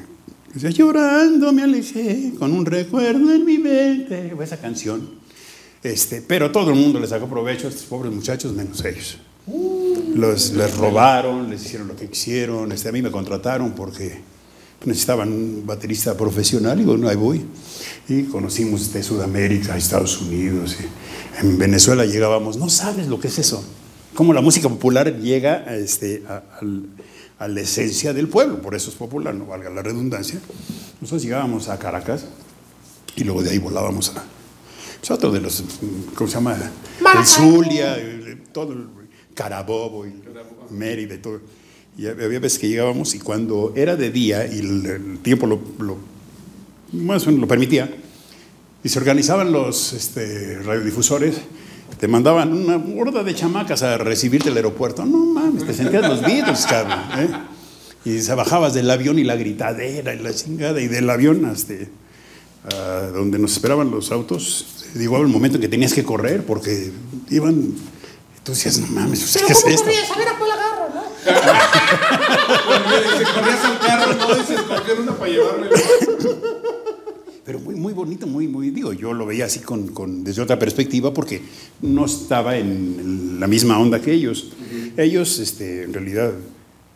llorando 0.54 1.52
me 1.52 1.62
alejé 1.64 2.32
con 2.38 2.52
un 2.52 2.64
recuerdo 2.64 3.34
en 3.34 3.44
mi 3.44 3.58
mente. 3.58 4.32
Esa 4.40 4.58
canción. 4.60 5.23
Este, 5.84 6.22
pero 6.22 6.50
todo 6.50 6.70
el 6.70 6.76
mundo 6.76 6.98
le 6.98 7.06
sacó 7.06 7.28
provecho 7.28 7.66
a 7.66 7.70
estos 7.70 7.84
pobres 7.84 8.10
muchachos, 8.10 8.54
menos 8.54 8.82
ellos. 8.86 9.18
Los, 10.14 10.52
les 10.52 10.74
robaron, 10.78 11.50
les 11.50 11.62
hicieron 11.62 11.88
lo 11.88 11.94
que 11.94 12.08
quisieron. 12.08 12.72
Este, 12.72 12.88
a 12.88 12.92
mí 12.92 13.02
me 13.02 13.10
contrataron 13.10 13.72
porque 13.72 14.22
necesitaban 14.86 15.30
un 15.30 15.62
baterista 15.66 16.16
profesional. 16.16 16.80
Y 16.80 16.84
bueno, 16.84 17.06
ahí 17.06 17.16
voy. 17.16 17.44
Y 18.08 18.22
conocimos 18.22 18.94
de 18.94 19.02
Sudamérica, 19.02 19.76
Estados 19.76 20.22
Unidos. 20.22 20.78
y 20.80 21.44
en 21.46 21.58
Venezuela 21.58 22.06
llegábamos, 22.06 22.56
no 22.56 22.70
sabes 22.70 23.06
lo 23.06 23.20
que 23.20 23.28
es 23.28 23.38
eso. 23.38 23.62
Cómo 24.14 24.32
la 24.32 24.40
música 24.40 24.70
popular 24.70 25.18
llega 25.18 25.76
este, 25.76 26.22
a, 26.26 26.44
a 27.38 27.46
la 27.46 27.60
esencia 27.60 28.14
del 28.14 28.28
pueblo, 28.28 28.62
por 28.62 28.74
eso 28.74 28.88
es 28.88 28.96
popular, 28.96 29.34
no 29.34 29.44
valga 29.44 29.68
la 29.68 29.82
redundancia. 29.82 30.40
Nosotros 31.02 31.22
llegábamos 31.24 31.68
a 31.68 31.78
Caracas 31.78 32.24
y 33.16 33.24
luego 33.24 33.42
de 33.42 33.50
ahí 33.50 33.58
volábamos 33.58 34.12
a, 34.16 34.24
a 35.10 35.14
otro 35.14 35.30
de 35.32 35.40
los, 35.40 35.62
¿cómo 36.14 36.28
se 36.28 36.34
llama? 36.34 36.56
El. 37.18 37.26
Zulia, 37.26 37.96
el- 37.96 38.42
todo 38.52 38.72
el 38.72 38.86
Carabobo 39.34 40.06
y 40.06 40.12
Mérida 40.70 41.14
y 41.14 41.18
todo. 41.18 41.40
Y 41.98 42.06
había 42.06 42.38
veces 42.38 42.58
que 42.58 42.68
llegábamos 42.68 43.14
y 43.14 43.18
cuando 43.20 43.72
era 43.76 43.96
de 43.96 44.10
día 44.10 44.46
y 44.46 44.58
el, 44.60 44.86
el 44.86 45.18
tiempo 45.18 45.46
lo, 45.46 45.60
lo- 45.78 45.98
más 46.92 47.22
o 47.24 47.26
menos 47.26 47.40
lo 47.40 47.48
permitía, 47.48 47.92
y 48.82 48.88
se 48.88 48.98
organizaban 48.98 49.50
los 49.52 49.92
este, 49.94 50.58
radiodifusores, 50.62 51.36
te 51.98 52.06
mandaban 52.08 52.52
una 52.52 52.76
horda 53.00 53.22
de 53.24 53.34
chamacas 53.34 53.82
a 53.82 53.96
recibirte 53.98 54.50
al 54.50 54.56
aeropuerto. 54.56 55.04
No 55.04 55.18
mames, 55.18 55.64
te 55.66 55.72
sentías 55.72 56.02
los 56.08 56.20
Beatles, 56.20 56.66
cabrón. 56.66 56.98
¿eh? 57.18 57.28
Y 58.04 58.20
se 58.20 58.34
bajabas 58.34 58.74
del 58.74 58.90
avión 58.90 59.18
y 59.18 59.24
la 59.24 59.36
gritadera 59.36 60.14
y 60.14 60.18
la 60.18 60.34
chingada, 60.34 60.80
y 60.80 60.88
del 60.88 61.08
avión 61.08 61.44
hasta, 61.46 61.74
a 62.72 63.06
donde 63.14 63.38
nos 63.38 63.52
esperaban 63.52 63.90
los 63.90 64.12
autos, 64.12 64.66
llegaba 64.98 65.18
el 65.20 65.28
momento 65.28 65.56
en 65.56 65.62
que 65.62 65.68
tenías 65.68 65.92
que 65.92 66.04
correr 66.04 66.44
porque 66.44 66.92
iban. 67.30 67.72
Tú 68.42 68.52
decías, 68.52 68.78
no 68.78 68.86
mames, 68.88 69.30
Pero 69.32 69.46
¿qué 69.46 69.52
es 69.54 69.60
¿cómo 69.62 69.74
esto? 69.74 69.84
corrías? 69.84 70.10
A 70.10 70.18
ver 70.18 70.28
a 70.28 70.38
cuál 70.38 70.50
agarro, 70.50 70.88
¿no? 70.94 71.02
Se 73.18 73.24
corrías 73.24 73.64
al 73.64 73.78
carro, 73.78 74.14
no 74.14 74.34
dices, 74.34 74.50
escoger 74.58 75.00
una 75.00 75.16
para 75.16 75.30
llevarme. 75.30 75.66
Pero 77.44 77.58
muy, 77.60 77.74
muy 77.74 77.92
bonito, 77.92 78.26
muy, 78.26 78.48
muy, 78.48 78.70
digo, 78.70 78.92
yo 78.94 79.12
lo 79.12 79.26
veía 79.26 79.44
así 79.46 79.60
con, 79.60 79.88
con- 79.88 80.24
desde 80.24 80.40
otra 80.42 80.58
perspectiva 80.58 81.12
porque 81.12 81.42
no 81.82 82.06
estaba 82.06 82.56
en 82.56 83.36
la 83.38 83.46
misma 83.46 83.78
onda 83.78 84.00
que 84.00 84.12
ellos. 84.12 84.50
Ellos, 84.96 85.38
este, 85.38 85.82
en 85.82 85.92
realidad, 85.92 86.32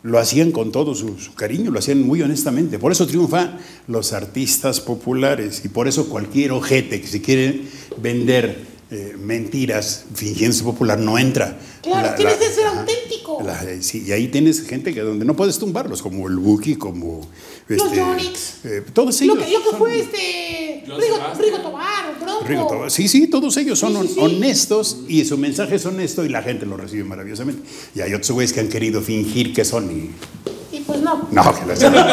lo 0.03 0.19
hacían 0.19 0.51
con 0.51 0.71
todo 0.71 0.95
su, 0.95 1.17
su 1.19 1.33
cariño, 1.33 1.71
lo 1.71 1.79
hacían 1.79 2.01
muy 2.01 2.21
honestamente. 2.21 2.79
Por 2.79 2.91
eso 2.91 3.05
triunfan 3.05 3.57
los 3.87 4.13
artistas 4.13 4.79
populares 4.79 5.61
y 5.65 5.69
por 5.69 5.87
eso 5.87 6.07
cualquier 6.07 6.51
ojete 6.51 7.01
que 7.01 7.07
se 7.07 7.21
quiere 7.21 7.61
vender 7.97 8.69
eh, 8.91 9.15
mentiras 9.19 10.05
fingiéndose 10.15 10.63
popular 10.63 10.97
no 10.97 11.19
entra. 11.19 11.59
Claro, 11.83 12.15
tienes 12.15 12.37
que 12.37 12.49
ser 12.49 12.65
auténtico. 12.65 13.08
La- 13.43 13.81
sí, 13.81 14.03
y 14.07 14.11
ahí 14.11 14.27
tienes 14.27 14.61
gente 14.67 14.93
que 14.93 15.01
donde 15.01 15.25
no 15.25 15.35
puedes 15.35 15.57
tumbarlos, 15.59 16.01
como 16.01 16.27
el 16.27 16.37
Buki, 16.37 16.75
como... 16.75 17.21
Los 17.67 17.83
este, 17.85 17.97
Yonix. 17.97 18.65
eh, 18.65 18.83
todos 18.93 19.21
Lo 19.21 19.33
ellos. 19.35 19.45
que, 19.45 19.53
lo 19.53 19.63
que 19.71 19.77
fue 19.77 19.99
este. 19.99 20.83
Rigo. 20.87 21.17
Rigo 21.39 21.59
Tobar, 21.59 22.15
Bronco. 22.19 22.45
Rigo 22.47 22.67
Tobar. 22.67 22.89
Sí, 22.89 23.07
sí, 23.07 23.27
todos 23.27 23.55
ellos 23.57 23.77
son 23.77 23.93
Sí, 24.01 24.07
sí, 24.07 24.13
sí. 24.15 24.19
honestos 24.19 24.97
y 25.07 25.23
su 25.25 25.37
mensaje 25.37 25.75
es 25.75 25.85
honesto 25.85 26.25
y 26.25 26.29
la 26.29 26.41
gente 26.41 26.65
lo 26.65 26.77
recibe 26.77 27.03
maravillosamente. 27.03 27.61
Y 27.93 28.01
hay 28.01 28.11
otros 28.15 28.31
güeyes 28.31 28.53
que 28.53 28.61
han 28.61 28.69
querido 28.69 29.01
fingir 29.01 29.53
que 29.53 29.63
son 29.65 29.91
y. 29.91 30.09
Y 30.75 30.79
pues 30.81 30.99
no. 31.01 31.27
No, 31.31 31.43
que 31.53 31.85
No. 31.85 31.89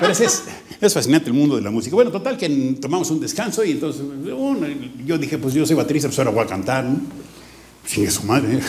Pero 0.00 0.12
ese 0.12 0.24
es, 0.24 0.42
es 0.80 0.94
fascinante 0.94 1.28
el 1.28 1.34
mundo 1.34 1.56
de 1.56 1.62
la 1.62 1.70
música. 1.70 1.94
Bueno, 1.94 2.10
total, 2.10 2.36
que 2.36 2.48
tomamos 2.80 3.10
un 3.10 3.20
descanso 3.20 3.64
y 3.64 3.72
entonces 3.72 4.02
bueno, 4.02 4.66
yo 5.04 5.18
dije, 5.18 5.38
pues 5.38 5.54
yo 5.54 5.66
soy 5.66 5.76
baterista, 5.76 6.08
pues 6.08 6.18
ahora 6.18 6.30
voy 6.30 6.44
a 6.44 6.46
cantar. 6.46 6.84
¿no? 6.84 7.00
Sigue 7.86 8.10
su 8.10 8.22
madre. 8.24 8.60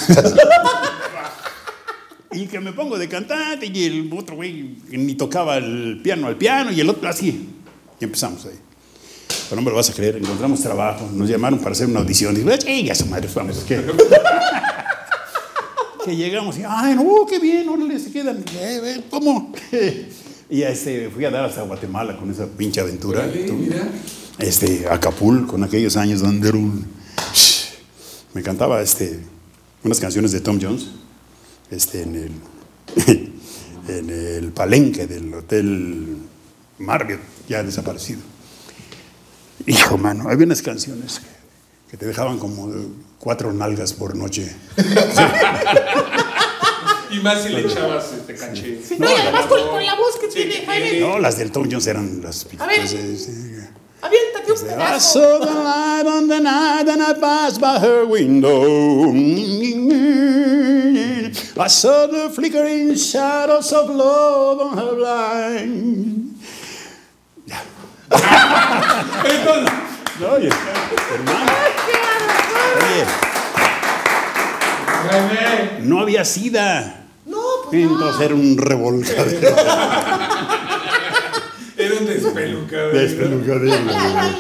y 2.32 2.48
que 2.48 2.60
me 2.60 2.74
pongo 2.74 2.98
de 2.98 3.08
cantante 3.08 3.68
y 3.74 3.86
el 3.86 4.10
otro 4.14 4.36
güey 4.36 4.76
ni 4.90 5.16
tocaba 5.16 5.58
el 5.58 6.02
piano 6.04 6.28
al 6.28 6.36
piano 6.36 6.72
y 6.72 6.82
el 6.82 6.90
otro 6.90 7.08
así. 7.08 7.50
Y 8.00 8.04
empezamos 8.04 8.46
ahí. 8.46 8.60
Pero 9.50 9.58
no 9.58 9.62
me 9.64 9.70
lo 9.70 9.76
vas 9.78 9.90
a 9.90 9.94
creer, 9.94 10.18
encontramos 10.18 10.60
trabajo, 10.62 11.10
nos 11.14 11.30
llamaron 11.30 11.60
para 11.60 11.72
hacer 11.72 11.88
una 11.88 12.00
audición. 12.00 12.36
Y 12.36 12.40
dije, 12.42 12.58
chinga 12.60 12.96
su 12.96 13.06
madre, 13.06 13.30
vamos, 13.34 13.64
¿qué? 13.68 13.82
que 16.04 16.16
llegamos 16.16 16.58
y, 16.58 16.64
ay, 16.68 16.96
no, 16.96 17.26
qué 17.28 17.40
bien, 17.40 17.70
órale, 17.70 18.00
se 18.00 18.12
quedan. 18.12 18.44
Eh, 18.54 19.02
¿Cómo? 19.10 19.54
y 20.50 20.62
este, 20.64 21.10
fui 21.10 21.24
a 21.26 21.30
dar 21.32 21.46
hasta 21.46 21.62
Guatemala 21.62 22.18
con 22.18 22.30
esa 22.32 22.48
pinche 22.48 22.82
aventura. 22.82 23.26
Tú- 23.48 23.54
mira. 23.54 23.88
Este, 24.40 24.86
Acapulco, 24.90 25.56
en 25.56 25.64
aquellos 25.64 25.96
años 25.96 26.20
donde 26.22 26.50
era 26.50 26.58
un... 26.58 26.95
Me 28.36 28.44
cantaba 28.44 28.82
este, 28.82 29.18
unas 29.86 29.98
canciones 30.02 30.34
de 30.34 30.42
Tom 30.42 30.60
Jones 30.62 30.88
este, 31.72 32.02
en, 32.02 32.16
el, 32.16 32.32
en 33.88 34.10
el 34.10 34.52
palenque 34.52 35.08
del 35.08 35.34
Hotel 35.34 36.18
Marriott, 36.80 37.22
ya 37.48 37.64
desaparecido. 37.64 38.20
Hijo, 39.66 39.98
mano, 39.98 40.30
había 40.30 40.46
unas 40.46 40.62
canciones 40.62 41.22
que, 41.22 41.92
que 41.92 41.98
te 41.98 42.06
dejaban 42.08 42.38
como 42.38 42.70
cuatro 43.20 43.54
nalgas 43.54 43.94
por 43.94 44.18
noche. 44.18 44.54
Y 47.12 47.20
más 47.20 47.44
si 47.44 47.50
le 47.50 47.62
echabas 47.62 48.12
este 48.12 48.36
caché. 48.36 48.82
Sí, 48.84 48.98
no, 49.00 49.10
y 49.10 49.14
además 49.14 49.46
con, 49.46 49.70
con 49.70 49.86
la 49.86 49.96
voz 49.96 50.18
que 50.20 50.28
tiene 50.28 50.66
Jaime. 50.66 51.00
No, 51.00 51.20
las 51.20 51.38
del 51.38 51.50
Tom 51.52 51.66
Jones 51.70 51.88
eran 51.88 52.22
las... 52.22 52.46
A 52.60 52.66
ver. 52.66 52.82
Aviéntate 54.06 54.52
un 54.52 54.58
I 54.58 54.60
pedazo. 54.70 55.00
saw 55.00 55.40
the 55.40 55.54
light 55.54 56.06
on 56.08 56.28
the 56.28 56.40
night 56.40 56.88
and 56.88 57.02
I 57.02 57.14
passed 57.20 57.60
by 57.60 57.80
her 57.80 58.06
window. 58.06 59.12
I 61.58 61.68
saw 61.70 62.06
the 62.08 62.30
flickering 62.36 62.96
shadows 62.96 63.72
of 63.74 63.90
love 63.90 64.60
on 64.62 64.78
her 64.78 64.96
blind. 64.96 66.36
Entonces, 69.26 69.74
No, 70.20 70.28
oye, 70.32 70.50
hermano, 71.12 71.52
oye, 75.10 75.80
no 75.82 76.00
había 76.00 76.24
sida. 76.26 77.04
No, 77.26 77.38
pues 77.70 77.86
no. 77.86 77.92
Entonces 77.96 78.22
era 78.22 78.36
un 78.36 78.58
revolcadero. 78.58 79.56
despelucadero. 82.36 82.94
La, 82.94 83.02
Despelucadero. 83.02 83.66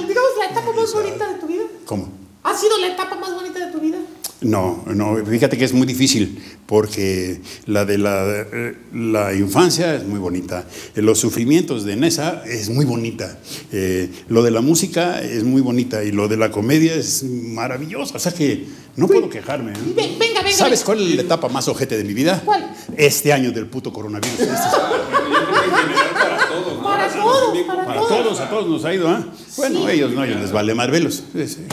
digamos, 0.08 0.32
la 0.39 0.46
etapa 0.52 0.72
más 0.76 0.93
bonita 0.93 1.28
de 1.34 1.39
tu 1.39 1.48
vida. 1.48 1.64
¿Cómo? 1.86 2.10
¿Ha 2.43 2.56
sido 2.56 2.78
la 2.80 2.88
etapa 2.88 3.16
más 3.16 3.34
bonita 3.34 3.66
de 3.66 3.72
tu 3.72 3.80
vida? 3.80 3.98
No, 4.41 4.84
no, 4.93 5.16
fíjate 5.26 5.58
que 5.58 5.64
es 5.66 5.74
muy 5.74 5.88
difícil 5.88 6.39
porque 6.68 7.39
la 7.66 7.86
de 7.86 7.98
la, 7.98 8.26
eh, 8.28 8.76
la 8.93 9.34
infancia 9.34 9.96
es 9.96 10.04
muy 10.04 10.20
bonita, 10.20 10.66
los 10.96 11.18
sufrimientos 11.20 11.84
de 11.86 11.96
Nessa 11.96 12.43
es 12.46 12.70
muy 12.70 12.86
bonita, 12.86 13.39
eh, 13.72 14.10
lo 14.28 14.43
de 14.43 14.52
la 14.52 14.62
música 14.62 15.22
es 15.22 15.43
muy 15.46 15.62
bonita 15.62 16.04
y 16.04 16.12
lo 16.12 16.28
de 16.28 16.38
la 16.38 16.52
comedia 16.52 16.93
es 16.93 17.24
maravilloso, 17.24 18.16
o 18.18 18.20
sea 18.20 18.34
que 18.34 18.66
no 18.98 19.08
puedo 19.08 19.30
quejarme. 19.30 19.72
¿eh? 19.72 19.76
Ven- 19.96 20.20
venga, 20.20 20.41
venga. 20.43 20.56
¿Sabes 20.56 20.84
cuál 20.84 21.02
es 21.08 21.16
la 21.16 21.22
etapa 21.24 21.48
más 21.50 21.68
ojete 21.68 21.98
de 21.98 22.04
mi 22.04 22.14
vida? 22.14 22.41
¿Cuál? 22.46 22.72
Este 22.98 23.32
año 23.34 23.52
del 23.52 23.66
puto 23.68 23.91
coronavirus. 23.93 24.39
Este 24.41 24.52
para 27.68 27.93
todos. 27.95 28.39
a 28.39 28.49
todos 28.49 28.68
nos 28.68 28.86
ha 28.86 28.93
ido, 28.93 29.08
¿ah? 29.10 29.24
Bueno, 29.58 29.86
Sí. 29.86 29.91
ellos 29.91 30.12
no, 30.14 30.24
ellos 30.24 30.41
les 30.41 30.51
vale 30.51 30.74
marvelos. 30.76 31.24
Sí, 31.34 31.47
sí. 31.47 31.66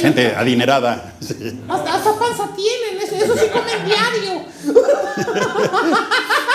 Gente 0.00 0.34
adinerada. 0.36 1.14
sí. 1.20 1.34
Hasta, 1.68 1.94
hasta 1.94 2.18
panza 2.18 2.50
tienen, 2.54 3.02
eso, 3.06 3.16
eso 3.16 3.34
sí 3.36 3.46
comen 3.52 3.84
diario. 3.86 4.42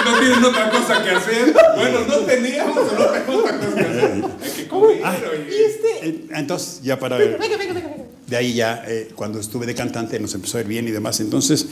No 0.06 0.20
tienen 0.20 0.44
otra 0.44 0.70
cosa 0.70 1.04
que 1.04 1.10
hacer. 1.12 1.54
Bueno, 1.76 2.00
no 2.08 2.18
teníamos, 2.20 2.76
pero 2.90 3.06
no 3.06 3.12
tenemos 3.12 3.42
otra 3.42 3.56
cosa 3.56 3.60
que 3.60 3.82
hacer. 3.82 4.24
Hay 4.44 4.52
que 4.52 4.68
comer, 4.68 4.98
Y 5.00 5.04
oye. 5.04 5.66
este. 5.66 6.08
Eh, 6.10 6.26
Entonces, 6.32 6.82
ya 6.84 7.00
para... 7.00 7.18
Venga, 7.18 7.38
venga, 7.38 7.58
venga, 7.58 7.74
venga. 7.74 7.88
venga. 7.90 8.04
De 8.28 8.36
ahí 8.38 8.54
ya, 8.56 8.84
eh, 8.88 9.10
cuando 9.16 9.40
estuve 9.40 9.66
de 9.68 9.76
cantante, 9.76 10.20
nos 10.20 10.34
empezó 10.34 10.58
a 10.58 10.62
ir 10.62 10.68
bien 10.68 10.88
y 10.88 10.92
demás. 10.92 11.20
Entonces, 11.20 11.68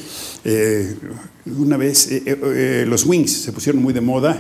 eh, 0.46 0.96
una 1.46 1.78
vez, 1.78 2.12
eh, 2.12 2.24
eh, 2.26 2.38
eh, 2.44 2.86
los 2.88 3.06
Wings 3.06 3.32
se 3.44 3.52
pusieron 3.52 3.82
muy 3.82 3.92
de 3.94 4.02
moda 4.02 4.38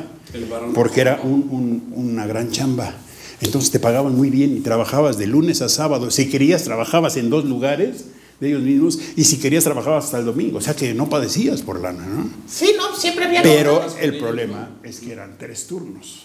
porque 0.73 1.01
era 1.01 1.19
un- 1.23 1.47
un- 1.51 1.93
una 1.95 2.25
gran 2.27 2.51
chamba. 2.51 2.93
Entonces 3.41 3.71
te 3.71 3.79
pagaban 3.79 4.15
muy 4.15 4.29
bien 4.29 4.55
y 4.57 4.59
trabajabas 4.61 5.17
de 5.17 5.27
lunes 5.27 5.61
a 5.61 5.69
sábado. 5.69 6.09
Si 6.11 6.29
querías, 6.29 6.63
trabajabas 6.63 7.17
en 7.17 7.29
dos 7.29 7.45
lugares 7.45 8.05
de 8.39 8.47
ellos 8.49 8.61
mismos 8.61 8.99
y 9.17 9.25
si 9.25 9.37
querías, 9.37 9.63
trabajabas 9.63 10.05
hasta 10.05 10.19
el 10.19 10.25
domingo. 10.25 10.57
O 10.59 10.61
sea 10.61 10.75
que 10.75 10.93
no 10.93 11.09
padecías 11.09 11.61
por 11.61 11.81
lana, 11.81 12.05
¿no? 12.05 12.29
Sí, 12.47 12.71
no, 12.77 12.95
siempre 12.95 13.25
había. 13.25 13.41
Pero 13.43 13.85
el 13.99 14.17
problema 14.17 14.69
es 14.83 14.99
que 15.01 15.11
eran 15.11 15.37
tres 15.37 15.67
turnos. 15.67 16.23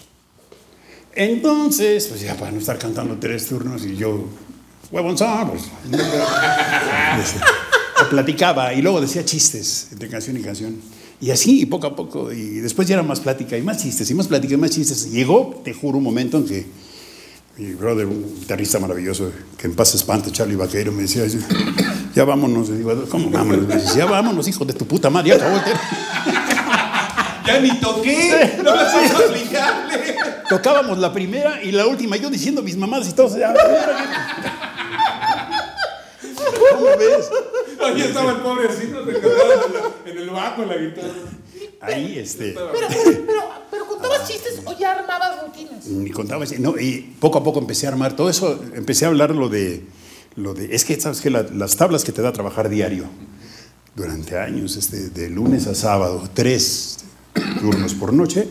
Entonces, 1.15 2.07
pues 2.07 2.21
ya 2.21 2.37
para 2.37 2.53
no 2.53 2.59
estar 2.59 2.79
cantando 2.79 3.17
tres 3.19 3.47
turnos 3.49 3.85
y 3.85 3.97
yo, 3.97 4.25
huevonzón, 4.93 5.51
pues, 5.51 5.63
este, 7.21 7.41
platicaba 8.11 8.73
y 8.75 8.83
luego 8.83 9.01
decía 9.01 9.25
chistes 9.25 9.89
entre 9.91 10.09
canción 10.09 10.37
y 10.37 10.41
canción. 10.43 10.77
Y 11.21 11.31
así, 11.33 11.67
poco 11.67 11.89
a 11.89 11.97
poco, 11.97 12.33
y 12.33 12.61
después 12.61 12.87
ya 12.87 12.95
era 12.95 13.03
más 13.03 13.19
plática 13.21 13.57
y 13.57 13.63
más 13.63 13.83
chistes, 13.83 14.09
y 14.11 14.15
más 14.15 14.29
plática 14.29 14.55
y 14.55 14.57
más 14.57 14.71
chistes. 14.71 15.11
Llegó, 15.11 15.61
te 15.65 15.75
juro, 15.75 15.99
un 15.99 16.05
momento 16.05 16.39
en 16.39 16.47
que 16.47 16.67
mi 17.57 17.75
brother, 17.75 18.07
un 18.07 18.23
guitarrista 18.39 18.79
maravilloso, 18.79 19.33
que 19.57 19.67
en 19.67 19.75
paz 19.75 19.95
espante, 19.97 20.31
Charlie 20.31 20.55
Vaqueiro, 20.55 20.93
me 20.93 21.03
decía, 21.03 21.25
ya 22.15 22.25
vámonos. 22.25 22.69
Y 22.69 22.73
digo, 22.75 23.05
¿cómo 23.09 23.31
vámonos? 23.31 23.67
Me 23.67 23.77
dice, 23.77 23.99
ya 23.99 24.07
vámonos, 24.07 24.47
hijo 24.47 24.65
de 24.65 24.75
tu 24.75 24.87
puta 24.87 25.11
madre, 25.11 25.31
ya 25.31 25.35
acabó 25.35 25.57
el 25.57 25.65
tema". 25.65 25.81
Ya 27.47 27.61
ni 27.61 27.81
toqué. 27.81 28.59
No 28.63 28.77
me 28.77 28.81
haces 28.83 29.11
aplicarle. 29.11 30.17
Tocábamos 30.49 30.99
la 30.99 31.13
primera 31.13 31.63
y 31.63 31.73
la 31.73 31.87
última, 31.87 32.17
yo 32.17 32.31
diciendo 32.31 32.63
mis 32.63 32.77
mamadas 32.77 33.09
y 33.09 33.13
todo. 33.13 33.37
ya, 33.39 33.55
¿Cómo 36.73 36.85
ves? 36.99 37.31
Ahí 37.85 38.01
estaba 38.03 38.33
el 38.33 38.37
pobrecito 38.39 39.01
en, 39.01 39.07
la- 39.07 40.11
en 40.11 40.19
el 40.19 40.31
bajo, 40.31 40.63
en 40.63 40.69
la 40.69 40.77
guitarra. 40.77 41.09
Ahí, 41.81 42.19
este, 42.19 42.53
Pero, 42.53 42.71
pero, 42.73 42.87
pero, 43.27 43.43
pero 43.71 43.87
contabas 43.87 44.27
chistes 44.29 44.61
o 44.65 44.77
ya 44.79 44.93
armabas 44.93 45.43
rutinas. 45.45 45.87
ni 45.87 46.11
contaba, 46.11 46.45
ese- 46.45 46.59
no, 46.59 46.79
y 46.79 47.15
poco 47.21 47.39
a 47.39 47.45
poco 47.45 47.61
empecé 47.61 47.87
a 47.87 47.91
armar 47.91 48.17
todo 48.17 48.29
eso, 48.31 48.61
empecé 48.75 49.05
a 49.05 49.09
hablar 49.09 49.31
lo 49.35 49.49
de, 49.49 49.83
lo 50.37 50.55
de 50.55 50.75
es 50.75 50.85
que, 50.85 51.01
¿sabes 51.01 51.21
que 51.21 51.31
Las 51.31 51.77
tablas 51.77 52.05
que 52.05 52.13
te 52.13 52.21
da 52.23 52.33
trabajar 52.33 52.69
diario, 52.69 53.05
durante 53.95 54.39
años, 54.39 54.77
este, 54.77 55.11
de 55.11 55.29
lunes 55.31 55.67
a 55.67 55.75
sábado, 55.75 56.29
tres 56.35 56.99
turnos 57.61 57.95
por 57.95 58.13
noche, 58.13 58.49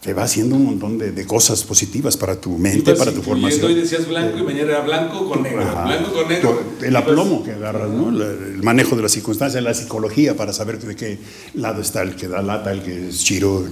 te 0.00 0.14
va 0.14 0.22
haciendo 0.22 0.56
un 0.56 0.64
montón 0.64 0.96
de, 0.96 1.12
de 1.12 1.26
cosas 1.26 1.62
positivas 1.62 2.16
para 2.16 2.40
tu 2.40 2.56
mente, 2.56 2.94
para 2.94 3.12
tu 3.12 3.22
formación. 3.22 3.66
Hoy 3.66 3.74
decías 3.74 4.08
blanco 4.08 4.38
y 4.38 4.42
mañana 4.42 4.70
era 4.70 4.80
blanco 4.80 5.28
con 5.28 5.42
negro. 5.42 5.60
Ajá. 5.60 5.84
Blanco 5.84 6.12
con 6.14 6.28
negro. 6.28 6.62
El 6.82 6.96
aplomo 6.96 7.44
que 7.44 7.52
agarras, 7.52 7.90
¿no? 7.90 8.08
El 8.08 8.62
manejo 8.62 8.96
de 8.96 9.02
las 9.02 9.12
circunstancias, 9.12 9.62
la 9.62 9.74
psicología 9.74 10.34
para 10.34 10.54
saber 10.54 10.78
de 10.78 10.96
qué 10.96 11.18
lado 11.52 11.82
está 11.82 12.00
el 12.00 12.16
que 12.16 12.28
da 12.28 12.40
lata, 12.40 12.72
el 12.72 12.82
que 12.82 13.10
es 13.10 13.22
chiro, 13.22 13.66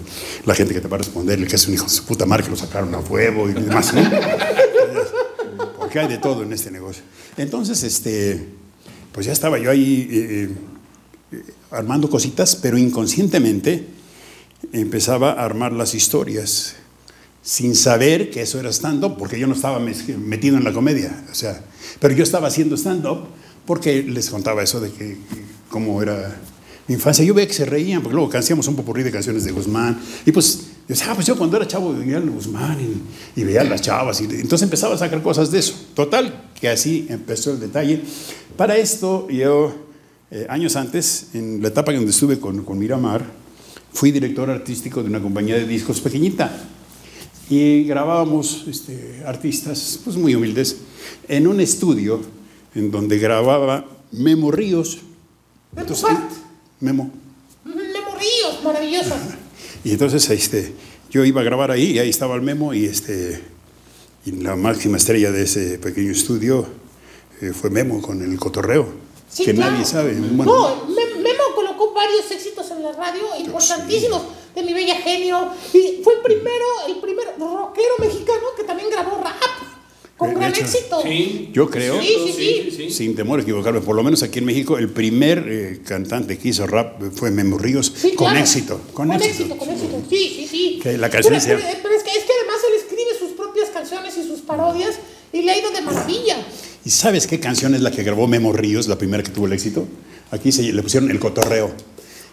la 0.44 0.54
gente 0.54 0.74
que 0.74 0.82
te 0.82 0.88
va 0.88 0.96
a 0.96 0.98
responder, 0.98 1.38
el 1.38 1.48
que 1.48 1.56
es 1.56 1.66
un 1.66 1.74
hijo 1.74 1.84
de 1.84 1.90
su 1.90 2.04
puta 2.04 2.26
madre 2.26 2.44
que 2.44 2.50
lo 2.50 2.56
sacaron 2.56 2.94
a 2.94 2.98
huevo 2.98 3.48
y 3.48 3.54
demás, 3.54 3.94
¿no? 3.94 4.02
Porque 5.78 5.98
hay 5.98 6.08
de 6.08 6.18
todo 6.18 6.42
en 6.42 6.52
este 6.52 6.70
negocio. 6.70 7.02
Entonces, 7.38 7.82
este, 7.82 8.48
pues 9.12 9.24
ya 9.24 9.32
estaba 9.32 9.58
yo 9.58 9.70
ahí 9.70 10.06
eh, 10.10 10.50
eh, 11.32 11.42
armando 11.70 12.10
cositas, 12.10 12.54
pero 12.54 12.76
inconscientemente 12.76 13.96
empezaba 14.72 15.32
a 15.32 15.44
armar 15.44 15.72
las 15.72 15.94
historias 15.94 16.76
sin 17.42 17.74
saber 17.74 18.30
que 18.30 18.42
eso 18.42 18.60
era 18.60 18.70
stand-up, 18.70 19.16
porque 19.16 19.38
yo 19.38 19.46
no 19.46 19.54
estaba 19.54 19.78
metido 19.78 20.56
en 20.56 20.64
la 20.64 20.72
comedia, 20.72 21.24
o 21.30 21.34
sea, 21.34 21.62
pero 22.00 22.14
yo 22.14 22.22
estaba 22.22 22.48
haciendo 22.48 22.76
stand-up 22.76 23.26
porque 23.64 24.02
les 24.02 24.30
contaba 24.30 24.62
eso 24.62 24.80
de 24.80 24.90
que 24.90 25.16
cómo 25.70 26.02
era 26.02 26.40
mi 26.86 26.94
infancia. 26.94 27.24
Yo 27.24 27.34
veía 27.34 27.46
que 27.46 27.54
se 27.54 27.66
reían, 27.66 28.02
porque 28.02 28.16
luego 28.16 28.36
hacíamos 28.36 28.66
un 28.66 28.76
popurrí 28.76 29.02
de 29.02 29.10
canciones 29.10 29.44
de 29.44 29.52
Guzmán, 29.52 30.00
y 30.24 30.32
pues, 30.32 30.58
yo 30.58 30.94
decía, 30.94 31.08
ah, 31.10 31.14
pues 31.14 31.26
yo 31.26 31.36
cuando 31.36 31.56
era 31.56 31.66
chavo 31.66 31.92
veía 31.92 32.16
a 32.16 32.20
Guzmán 32.20 32.78
y, 32.80 33.40
y 33.40 33.44
veía 33.44 33.60
a 33.60 33.64
las 33.64 33.82
chavas, 33.82 34.20
y 34.20 34.24
entonces 34.24 34.62
empezaba 34.62 34.94
a 34.94 34.98
sacar 34.98 35.22
cosas 35.22 35.50
de 35.50 35.58
eso. 35.58 35.74
Total, 35.94 36.50
que 36.58 36.68
así 36.68 37.06
empezó 37.10 37.52
el 37.52 37.60
detalle. 37.60 38.02
Para 38.56 38.76
esto, 38.76 39.28
yo, 39.28 39.74
eh, 40.30 40.46
años 40.48 40.76
antes, 40.76 41.28
en 41.34 41.62
la 41.62 41.68
etapa 41.68 41.92
donde 41.92 42.10
estuve 42.10 42.40
con, 42.40 42.64
con 42.64 42.78
Miramar, 42.78 43.24
fui 43.92 44.10
director 44.10 44.48
artístico 44.50 45.02
de 45.02 45.08
una 45.08 45.20
compañía 45.20 45.56
de 45.56 45.66
discos 45.66 46.00
pequeñita 46.00 46.52
y 47.50 47.84
grabábamos 47.84 48.64
este, 48.68 49.22
artistas 49.26 50.00
pues 50.04 50.16
muy 50.16 50.34
humildes 50.34 50.76
en 51.28 51.46
un 51.46 51.60
estudio 51.60 52.20
en 52.74 52.90
donde 52.90 53.18
grababa 53.18 53.86
Memo 54.12 54.50
Ríos. 54.50 54.98
Memo 55.72 55.80
Entonces. 55.82 56.08
Memo. 56.80 57.10
Memo 57.64 58.14
Ríos, 58.18 58.62
maravillosa. 58.64 59.16
Y 59.84 59.92
entonces 59.92 60.28
este, 60.30 60.74
yo 61.08 61.24
iba 61.24 61.40
a 61.40 61.44
grabar 61.44 61.70
ahí 61.70 61.92
y 61.92 61.98
ahí 62.00 62.10
estaba 62.10 62.34
el 62.34 62.42
Memo 62.42 62.74
y, 62.74 62.84
este, 62.84 63.40
y 64.26 64.32
la 64.32 64.56
máxima 64.56 64.96
estrella 64.96 65.30
de 65.30 65.44
ese 65.44 65.78
pequeño 65.78 66.10
estudio 66.10 66.66
eh, 67.40 67.52
fue 67.52 67.70
Memo 67.70 68.02
con 68.02 68.20
el 68.20 68.36
cotorreo, 68.38 68.88
Sí, 69.30 69.44
que 69.44 69.54
claro. 69.54 69.72
nadie 69.72 69.84
sabe. 69.86 70.14
Bueno, 70.14 70.44
No, 70.52 70.86
Mem- 70.88 71.22
Memo 71.22 71.44
colocó 71.54 71.94
varios 71.94 72.28
éxitos 72.30 72.57
la 72.90 72.96
radio, 72.96 73.22
importantísimos, 73.38 74.22
de 74.54 74.62
mi 74.62 74.72
bella 74.72 74.96
genio. 74.96 75.48
Y 75.72 76.02
fue 76.02 76.14
el 76.14 76.20
primero, 76.20 76.66
el 76.88 76.96
primer 77.00 77.26
rockero 77.38 77.94
mexicano 77.98 78.40
que 78.56 78.64
también 78.64 78.88
grabó 78.90 79.20
rap, 79.22 79.34
con 80.16 80.30
De 80.30 80.34
gran 80.34 80.50
hecho, 80.50 80.62
éxito. 80.62 81.00
Sí. 81.02 81.50
Yo 81.52 81.70
creo- 81.70 82.00
Sí, 82.00 82.14
sí, 82.36 82.70
sí. 82.76 82.90
Sin 82.90 83.14
temor 83.14 83.38
a 83.38 83.42
equivocarme, 83.42 83.80
por 83.80 83.94
lo 83.94 84.02
menos 84.02 84.22
aquí 84.22 84.38
en 84.40 84.46
México, 84.46 84.76
el 84.78 84.88
primer 84.90 85.44
eh, 85.48 85.80
cantante 85.84 86.38
que 86.38 86.48
hizo 86.48 86.66
rap 86.66 87.00
fue 87.14 87.30
Memo 87.30 87.58
Ríos, 87.58 87.92
Sí, 87.96 88.12
con 88.14 88.26
claro. 88.28 88.40
éxito. 88.40 88.80
Con, 88.92 89.12
éxito. 89.12 89.56
con 89.56 89.68
éxito. 89.70 90.02
Sí, 90.10 90.32
sí, 90.36 90.48
sí. 90.50 90.80
Que 90.82 90.98
la 90.98 91.08
canción 91.10 91.34
pero, 91.34 91.44
se- 91.44 91.54
pero- 91.64 91.78
pero 91.82 91.94
es, 91.94 92.02
que, 92.02 92.10
es 92.10 92.24
que 92.24 92.32
además 92.40 92.56
él 92.68 92.74
escribe 92.80 93.10
sus 93.18 93.30
propias 93.36 93.68
canciones 93.70 94.16
y 94.16 94.26
sus 94.26 94.40
parodias 94.40 94.96
y 95.32 95.42
le 95.42 95.52
ha 95.52 95.58
ido 95.58 95.70
de 95.70 95.82
maravilla. 95.82 96.36
¿Y 96.84 96.90
sabes 96.90 97.26
qué 97.26 97.38
canción 97.38 97.74
es 97.74 97.82
la 97.82 97.90
que 97.90 98.02
grabó 98.02 98.26
Memo 98.26 98.52
Ríos, 98.52 98.88
la 98.88 98.96
primera 98.98 99.22
que 99.22 99.30
tuvo 99.30 99.46
el 99.46 99.52
éxito? 99.52 99.86
Aquí 100.30 100.50
se 100.52 100.62
le 100.62 100.82
pusieron 100.82 101.10
el 101.10 101.20
cotorreo. 101.20 101.70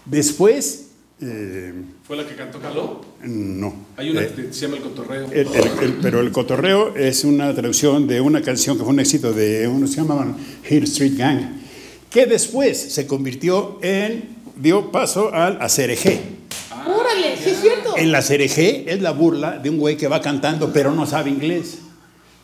Después, 0.06 0.88
eh, 1.22 1.74
¿Fue 2.08 2.16
la 2.18 2.26
que 2.28 2.36
cantó 2.36 2.60
Caló? 2.60 3.02
no. 3.24 3.74
Hay 3.98 4.12
una 4.12 4.22
Eh, 4.22 4.32
que 4.36 4.54
se 4.54 4.62
llama 4.62 4.78
El 4.78 4.84
Cotorreo. 4.84 5.26
el- 5.32 5.48
el- 5.48 5.84
el- 5.84 5.94
pero 6.02 6.20
el 6.20 6.32
cotorreo 6.32 6.96
es 6.96 7.24
una 7.24 7.54
traducción 7.56 8.08
de 8.08 8.22
una 8.22 8.42
canción 8.42 8.78
que 8.78 8.84
fue 8.84 8.94
un 8.94 9.00
éxito 9.00 9.34
de 9.34 9.68
unos 9.68 9.90
que 9.90 9.96
se 9.96 10.02
llamaban 10.02 10.36
Hill 10.70 10.84
Street 10.84 11.14
Gang, 11.18 11.40
que 12.12 12.26
después 12.28 12.78
se 12.78 13.08
convirtió 13.08 13.80
en, 13.82 14.36
dio 14.58 14.92
paso 14.92 15.34
al 15.34 15.60
acereje. 15.62 16.22
Órale, 16.86 17.36
sí 17.44 17.50
es 17.50 17.62
cierto. 17.62 17.96
El 17.96 18.14
acereje 18.14 18.86
es 18.94 19.02
la 19.02 19.12
burla 19.12 19.58
de 19.58 19.70
un 19.72 19.80
güey 19.80 19.98
que 19.98 20.08
va 20.08 20.22
cantando 20.22 20.72
pero 20.72 20.92
no 20.94 21.06
sabe 21.08 21.30
inglés. 21.32 21.80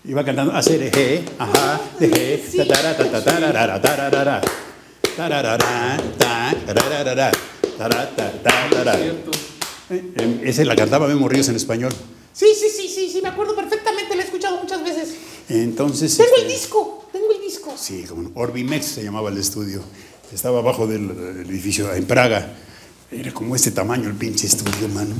Y 0.04 0.14
va 0.14 0.26
cantando 0.26 0.52
acereje, 0.54 1.22
ajá, 1.38 1.80
deje, 2.00 2.44
Sí. 2.50 2.58
tatara, 2.58 2.98
tatarara, 2.98 3.80
tararara, 3.80 4.42
tararara, 5.16 5.98
ta, 6.18 6.56
tararara, 6.66 6.66
tarara, 6.66 7.04
tarara. 7.04 7.32
Cierto. 7.32 7.38
Eh, 7.38 7.38
eh, 7.38 7.51
Ese 10.44 10.66
la 10.66 10.76
cantaba 10.76 11.08
Memo 11.08 11.28
Ríos 11.28 11.50
en 11.50 11.56
español. 11.56 11.94
Sí, 12.34 12.48
sí, 12.58 12.68
sí, 12.70 12.88
sí, 12.88 13.10
sí, 13.12 13.22
me 13.22 13.30
acuerdo 13.30 13.56
perfectamente, 13.56 14.16
lo 14.16 14.22
he 14.22 14.26
escuchado 14.26 14.58
muchas 14.62 14.84
veces. 14.84 15.16
Entonces. 15.50 16.16
Tengo 16.16 16.36
el 16.38 16.44
este, 16.44 16.54
disco, 16.54 17.08
tengo 17.12 17.32
el 17.34 17.42
disco. 17.42 17.74
Sí, 17.78 18.06
como 18.08 18.24
no. 18.24 18.32
Orbimex 18.36 18.86
se 18.86 19.04
llamaba 19.04 19.30
el 19.30 19.38
estudio. 19.38 19.82
Estaba 20.34 20.60
abajo 20.60 20.88
del 20.88 21.10
del 21.10 21.50
edificio 21.50 21.94
en 21.94 22.06
Praga. 22.06 22.54
Era 23.12 23.34
como 23.34 23.58
este 23.58 23.72
tamaño 23.72 24.08
el 24.08 24.16
pinche 24.16 24.48
estudio, 24.48 24.88
mano. 24.88 25.14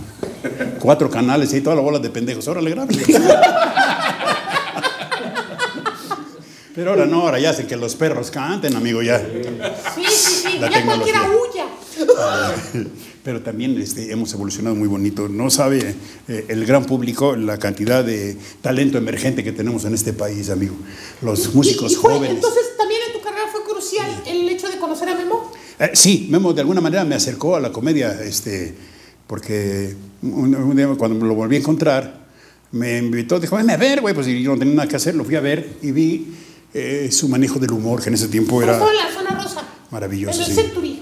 Cuatro 0.80 1.10
canales 1.10 1.54
y 1.54 1.60
toda 1.60 1.76
la 1.76 1.82
bola 1.82 2.00
de 2.00 2.10
pendejos. 2.10 2.48
Ahora 2.48 2.62
le 2.62 2.70
graben. 2.70 2.98
Pero 6.76 6.92
ahora 6.92 7.06
no, 7.06 7.22
ahora 7.22 7.40
ya 7.40 7.50
hacen 7.50 7.68
que 7.68 7.76
los 7.76 7.96
perros 7.96 8.32
canten, 8.32 8.76
amigo, 8.76 9.02
ya. 9.02 9.20
Sí, 9.20 10.04
sí, 10.10 10.34
sí, 10.52 10.60
La 10.60 10.70
ya 10.70 10.86
cualquiera 10.86 11.24
huya. 11.30 11.66
Pero 13.24 13.42
también 13.42 13.80
este, 13.80 14.12
hemos 14.12 14.34
evolucionado 14.34 14.76
muy 14.76 14.88
bonito. 14.88 15.28
No 15.30 15.50
sabe 15.50 15.96
eh, 16.28 16.46
el 16.48 16.66
gran 16.66 16.86
público 16.86 17.36
la 17.36 17.58
cantidad 17.58 18.04
de 18.04 18.36
talento 18.62 18.98
emergente 18.98 19.44
que 19.44 19.52
tenemos 19.52 19.86
en 19.86 19.94
este 19.94 20.14
país, 20.14 20.50
amigo. 20.50 20.76
Los 21.22 21.54
músicos 21.54 21.92
Y- 21.92 21.96
y 21.96 21.98
fue- 21.98 22.14
jóvenes. 22.14 22.36
Entonces, 22.38 22.64
también 22.78 23.02
en 23.08 23.14
tu 23.14 23.22
carrera 23.22 23.46
fue 23.52 23.62
crucial 23.64 24.24
el 24.26 24.50
hecho 24.50 24.68
de 24.70 24.78
conocer 24.78 25.10
a 25.10 25.16
Memo. 25.16 25.52
Eh, 25.80 25.92
sí, 25.94 26.28
Memo 26.32 26.54
de 26.54 26.62
alguna 26.62 26.82
manera 26.82 27.04
me 27.04 27.16
acercó 27.16 27.56
a 27.56 27.60
la 27.60 27.72
comedia, 27.72 28.20
este, 28.24 28.74
porque 29.28 29.96
un, 30.24 30.56
un 30.56 30.76
día 30.76 30.88
cuando 30.98 31.24
lo 31.26 31.36
volví 31.36 31.58
a 31.58 31.60
encontrar, 31.60 32.22
me 32.72 32.98
invitó, 32.98 33.40
dijo, 33.40 33.58
ven 33.58 33.70
a 33.70 33.78
ver, 33.78 34.02
güey, 34.02 34.16
pues 34.16 34.28
y 34.28 34.42
yo 34.42 34.54
no 34.54 34.58
tenía 34.60 34.74
nada 34.76 34.88
que 34.88 34.96
hacer, 34.96 35.14
lo 35.14 35.26
fui 35.26 35.36
a 35.36 35.42
ver 35.42 35.74
y 35.82 35.92
vi 35.92 36.28
eh, 36.74 37.10
su 37.12 37.28
manejo 37.28 37.60
del 37.60 37.72
humor, 37.72 38.02
que 38.02 38.10
en 38.10 38.16
ese 38.16 38.28
tiempo 38.28 38.62
era 38.62 38.78
la 38.78 39.12
zona 39.14 39.42
rosa. 39.44 39.62
maravilloso. 39.90 40.36
En 40.42 40.50
el 40.50 40.56
sí. 40.56 40.62
Century. 40.62 41.02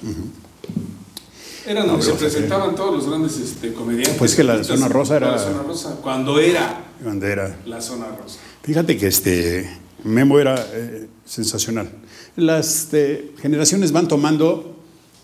Era 1.66 1.86
donde 1.86 2.04
se 2.04 2.14
presentaban 2.14 2.74
todos 2.76 2.96
los 2.96 3.08
grandes 3.08 3.38
este, 3.38 3.74
comediantes. 3.74 4.16
Pues 4.18 4.36
que 4.36 4.44
la 4.44 4.64
zona 4.64 4.88
rosa 4.88 5.18
era- 5.18 5.32
La 5.32 5.38
zona 5.40 5.62
rosa, 5.62 5.98
cuando 6.02 6.40
era 6.40 6.82
Bandera. 7.04 7.58
la 7.66 7.80
zona 7.82 8.08
rosa. 8.08 8.40
Fíjate 8.64 8.98
que 8.98 9.08
este 9.08 9.70
Memo 10.04 10.40
era 10.40 10.56
eh, 10.74 11.08
sensacional. 11.26 11.92
Las 12.36 12.88
eh, 12.94 13.32
generaciones 13.42 13.92
van 13.92 14.08
tomando 14.08 14.78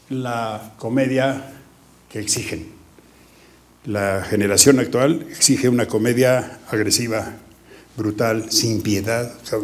la 0.10 0.74
comedia 0.78 1.54
que 2.10 2.20
exigen. 2.20 2.68
La 3.86 4.24
generación 4.30 4.80
actual 4.80 5.26
exige 5.32 5.70
una 5.70 5.88
comedia 5.88 6.60
agresiva, 6.70 7.34
brutal, 7.98 8.52
sin 8.52 8.82
piedad. 8.82 9.34
O 9.44 9.46
sea, 9.46 9.60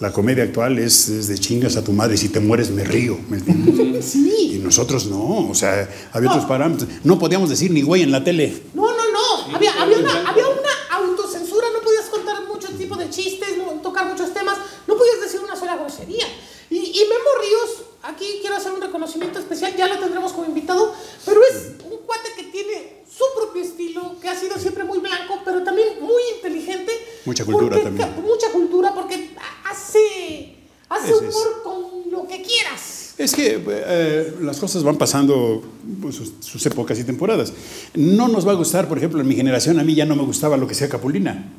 la 0.00 0.12
comedia 0.12 0.44
actual 0.44 0.78
es, 0.78 1.08
es 1.08 1.26
de 1.28 1.38
chingas 1.38 1.76
a 1.76 1.82
tu 1.84 1.92
madre, 1.92 2.16
si 2.16 2.28
te 2.28 2.40
mueres 2.40 2.70
me 2.70 2.84
río. 2.84 3.18
¿me 3.28 3.38
entiendes? 3.38 4.14
Y 4.46 4.58
Sí. 4.58 4.62
nosotros 4.62 5.06
no, 5.06 5.48
o 5.48 5.54
sea, 5.54 5.88
había 6.12 6.30
otros 6.30 6.44
parámetros. 6.46 6.88
No 7.04 7.18
podíamos 7.18 7.48
decir 7.50 7.70
ni 7.70 7.82
güey 7.82 8.02
en 8.02 8.10
la 8.12 8.22
tele. 8.24 8.62
No, 8.74 8.82
no, 8.90 9.12
no. 9.12 9.54
Había, 9.56 9.72
había, 9.80 9.98
una, 9.98 10.28
había 10.28 10.48
una 10.48 10.70
autocensura. 10.92 11.66
No 11.72 11.80
podías 11.82 12.06
contar 12.06 12.36
muchos 12.46 12.76
tipos 12.78 12.98
de 12.98 13.08
chistes, 13.10 13.56
no- 13.58 13.80
tocar 13.82 14.06
muchos 14.06 14.32
temas. 14.34 14.56
No 14.86 14.96
podías 14.96 15.20
decir 15.20 15.40
una 15.44 15.56
sola 15.56 15.76
grosería. 15.76 16.26
Y, 16.70 16.76
y 16.76 17.00
Memo 17.08 17.30
Ríos, 17.40 17.86
aquí 18.02 18.38
quiero 18.40 18.56
hacer 18.56 18.72
un 18.72 18.80
reconocimiento 18.80 19.38
especial. 19.38 19.74
Ya 19.76 19.86
lo 19.88 19.98
tendremos 19.98 20.32
como 20.32 20.46
invitado. 20.46 20.92
Pero 21.24 21.40
es 21.50 21.72
un 21.84 21.98
cuate 22.06 22.28
que 22.36 22.44
tiene 22.44 23.02
su 23.16 23.24
propio 23.40 23.62
estilo, 23.62 24.16
que 24.20 24.28
ha 24.28 24.38
sido 24.38 24.58
siempre 24.58 24.84
muy 24.84 24.98
blanco, 24.98 25.40
pero 25.44 25.62
también 25.62 25.88
muy 26.00 26.22
inteligente. 26.36 26.92
Mucha 27.24 27.44
cultura 27.44 27.76
porque 27.80 27.84
también. 27.84 28.24
Mucha 28.26 28.50
cultura, 28.52 28.92
porque 28.94 29.30
hace, 29.70 30.56
hace 30.88 31.10
Es- 31.12 31.22
es- 31.22 31.34
humor 31.34 31.62
con 31.64 32.10
lo 32.10 32.26
que 32.28 32.42
quieras. 32.42 33.14
Es 33.18 33.34
que 33.34 33.58
eh, 33.66 34.34
las 34.42 34.58
cosas 34.58 34.82
van 34.82 34.96
pasando 34.98 35.62
pues, 36.02 36.16
sus, 36.16 36.32
sus 36.40 36.66
épocas 36.66 36.98
y 36.98 37.04
temporadas. 37.04 37.50
No 37.94 38.28
nos 38.28 38.46
va 38.46 38.52
a 38.52 38.56
gustar, 38.56 38.86
por 38.88 38.98
ejemplo, 38.98 39.20
en 39.22 39.26
mi 39.26 39.34
generación 39.34 39.80
a 39.80 39.84
mí 39.84 39.94
ya 39.94 40.04
no 40.04 40.14
me 40.16 40.22
gustaba 40.22 40.58
lo 40.58 40.66
que 40.68 40.74
sea 40.74 40.90
Capulina. 40.90 41.50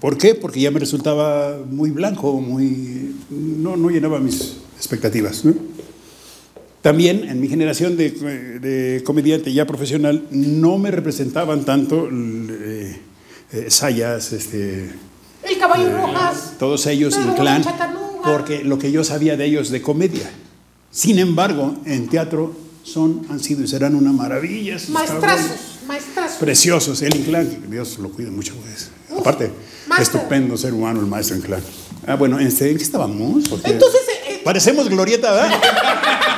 ¿Por 0.00 0.16
qué? 0.16 0.34
Porque 0.34 0.60
ya 0.60 0.70
me 0.70 0.78
resultaba 0.80 1.58
muy 1.68 1.90
blanco, 1.90 2.32
muy 2.40 3.14
no, 3.30 3.76
no 3.76 3.90
llenaba 3.90 4.18
mis 4.18 4.56
expectativas. 4.76 5.44
¿no? 5.44 5.54
También 6.82 7.28
en 7.28 7.40
mi 7.40 7.48
generación 7.48 7.96
de, 7.96 8.10
de 8.10 9.02
comediante 9.04 9.52
ya 9.52 9.66
profesional 9.66 10.24
no 10.30 10.78
me 10.78 10.90
representaban 10.90 11.64
tanto 11.64 12.08
eh, 12.10 13.00
eh, 13.52 13.66
Sayas, 13.68 14.32
este, 14.32 14.90
El 15.42 15.58
caballo 15.58 15.96
Rojas. 15.96 16.52
todos 16.58 16.86
ellos, 16.86 17.16
Inclán, 17.16 17.62
Chacanuga. 17.64 18.22
porque 18.22 18.62
lo 18.62 18.78
que 18.78 18.92
yo 18.92 19.02
sabía 19.02 19.36
de 19.36 19.44
ellos 19.46 19.70
de 19.70 19.82
comedia. 19.82 20.30
Sin 20.90 21.18
embargo, 21.18 21.76
en 21.84 22.08
teatro 22.08 22.56
son, 22.84 23.26
han 23.28 23.40
sido 23.40 23.62
y 23.64 23.68
serán 23.68 23.94
una 23.96 24.12
maravilla. 24.12 24.76
Maestrazos, 24.88 25.50
maestrazos. 25.86 26.38
preciosos. 26.38 27.02
El 27.02 27.14
Inclán, 27.16 27.48
Dios 27.68 27.98
lo 27.98 28.10
cuide 28.10 28.30
mucho. 28.30 28.54
Pues. 28.54 28.90
Aparte, 29.18 29.50
Master. 29.88 30.02
estupendo 30.20 30.56
ser 30.56 30.72
humano 30.72 31.00
el 31.00 31.06
maestro 31.06 31.36
Inclán. 31.36 31.60
Ah, 32.06 32.14
bueno, 32.14 32.38
este, 32.38 32.70
¿en 32.70 32.78
qué 32.78 32.84
estábamos? 32.84 33.48
Porque 33.48 33.72
Entonces, 33.72 34.00
eh, 34.08 34.32
eh, 34.34 34.40
Parecemos 34.44 34.88
glorieta, 34.88 35.32
¿verdad? 35.32 35.50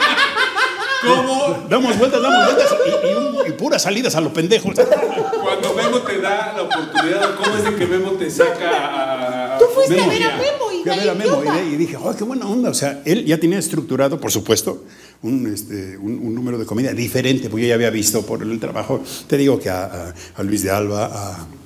¿Cómo? 1.02 1.66
Damos 1.68 1.98
vueltas, 1.98 2.20
damos 2.22 2.44
vueltas 2.44 2.74
y, 2.86 3.06
y 3.08 3.14
un- 3.14 3.30
y 3.48 3.52
puras 3.52 3.82
salidas 3.82 4.14
a 4.16 4.20
los 4.20 4.32
pendejos. 4.32 4.74
Cuando 4.74 5.74
Memo 5.74 5.98
te 5.98 6.20
da 6.20 6.52
la 6.56 6.62
oportunidad, 6.62 7.34
¿cómo 7.36 7.56
es 7.56 7.64
de 7.64 7.74
que 7.74 7.86
Memo 7.86 8.10
te 8.12 8.30
saca 8.30 9.54
a. 9.54 9.58
tú 9.58 9.64
fuiste 9.74 9.94
Memo. 9.96 10.06
a 10.10 10.14
ver 10.14 10.22
a 10.24 10.36
Memo 10.36 10.72
y 10.72 10.82
Fui 10.82 10.90
a 10.90 10.94
de 10.94 11.00
ver 11.00 11.10
a 11.10 11.14
Memo 11.14 11.40
¿qué 11.42 11.64
y, 11.72 11.76
dije, 11.76 11.96
oh, 11.96 12.14
qué 12.16 12.24
buena 12.24 12.46
onda. 12.46 12.70
O 12.70 12.74
sea, 12.74 13.00
él 13.04 13.24
ya 13.24 13.38
tenía 13.38 13.58
estructurado, 13.58 14.20
por 14.20 14.30
supuesto, 14.30 14.84
un, 15.22 15.52
este, 15.52 15.96
un, 15.98 16.18
un 16.18 16.34
número 16.34 16.58
de 16.58 16.66
comida 16.66 16.92
diferente, 16.92 17.48
porque 17.48 17.62
yo 17.62 17.68
ya 17.68 17.74
había 17.74 17.90
visto 17.90 18.22
por 18.22 18.42
el 18.42 18.58
trabajo, 18.60 19.02
te 19.26 19.36
digo 19.36 19.58
que 19.58 19.70
a, 19.70 19.84
a- 19.84 20.14
a 20.36 20.42
Luis 20.42 20.62
de 20.62 20.70
Alba, 20.70 21.06
a, 21.06 21.10
¿cómo 21.28 21.38
se 21.40 21.48
llama 21.48 21.59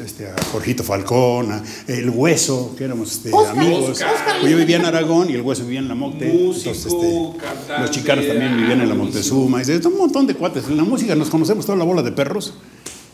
este? 0.00 0.28
a 0.28 0.34
Jorgito 0.52 0.82
Falcón, 0.82 1.52
a 1.52 1.62
El 1.86 2.10
Hueso, 2.10 2.74
que 2.76 2.84
éramos 2.84 3.12
este, 3.12 3.32
Oscar, 3.32 3.58
amigos. 3.58 3.90
Oscar. 3.90 4.10
Pues 4.40 4.50
yo 4.52 4.58
vivía 4.58 4.76
en 4.76 4.84
Aragón 4.84 5.30
y 5.30 5.34
El 5.34 5.42
Hueso 5.42 5.64
vivía 5.64 5.80
en 5.80 5.88
la 5.88 5.94
Mocte. 5.94 6.26
Músico, 6.26 6.70
este, 6.70 6.90
cantante, 7.44 7.82
los 7.82 7.90
chicanos 7.90 8.26
también 8.26 8.56
vivían 8.56 8.80
en 8.80 8.88
la 8.88 8.94
Moctezuma. 8.94 9.62
Y 9.62 9.70
un 9.86 9.96
montón 9.96 10.26
de 10.26 10.34
cuates. 10.34 10.64
En 10.68 10.76
la 10.76 10.84
música 10.84 11.14
nos 11.14 11.30
conocemos 11.30 11.64
toda 11.66 11.78
la 11.78 11.84
bola 11.84 12.02
de 12.02 12.12
perros. 12.12 12.54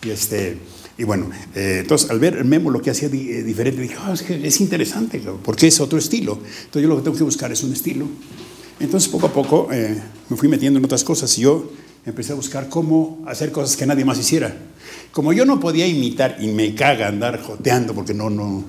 Y 0.05 0.11
este... 0.11 0.59
Y 0.99 1.05
bueno, 1.05 1.29
eh, 1.55 1.81
entonces 1.83 2.09
al 2.11 2.19
ver 2.19 2.37
el 2.39 2.47
Memo 2.47 2.71
lo 2.71 2.81
que 2.81 2.91
hacía 2.91 3.11
di- 3.11 3.29
eh, 3.31 3.43
diferente, 3.43 3.83
dije, 3.83 3.97
"Ah, 3.99 4.13
es 4.15 4.23
que 4.23 4.47
es 4.47 4.61
interesante, 4.63 5.21
porque 5.45 5.67
es 5.67 5.79
otro 5.79 5.99
estilo. 5.99 6.39
Entonces 6.65 6.83
yo 6.83 6.89
lo 6.89 6.97
que 6.97 7.03
tengo 7.03 7.19
que 7.19 7.23
buscar 7.23 7.53
es 7.53 7.63
un 7.63 7.73
estilo. 7.75 8.07
Entonces 8.81 9.11
poco 9.11 9.27
a 9.27 9.33
poco 9.33 9.69
eh, 9.73 10.01
me 10.31 10.37
fui 10.39 10.49
metiendo 10.49 10.79
en 10.79 10.85
otras 10.87 11.05
cosas 11.05 11.37
y 11.37 11.43
yo 11.43 11.71
empecé 12.07 12.33
a 12.33 12.37
buscar 12.37 12.69
cómo 12.69 13.23
hacer 13.27 13.53
cosas 13.53 13.77
que 13.77 13.85
nadie 13.85 14.05
más 14.05 14.19
hiciera. 14.19 14.55
Como 15.13 15.33
yo 15.33 15.45
no 15.45 15.61
podía 15.61 15.87
imitar 15.87 16.37
y 16.41 16.47
me 16.47 16.75
caga 16.75 17.09
andar 17.09 17.43
joteando 17.43 17.95
porque 17.95 18.15
no, 18.15 18.31
no... 18.31 18.65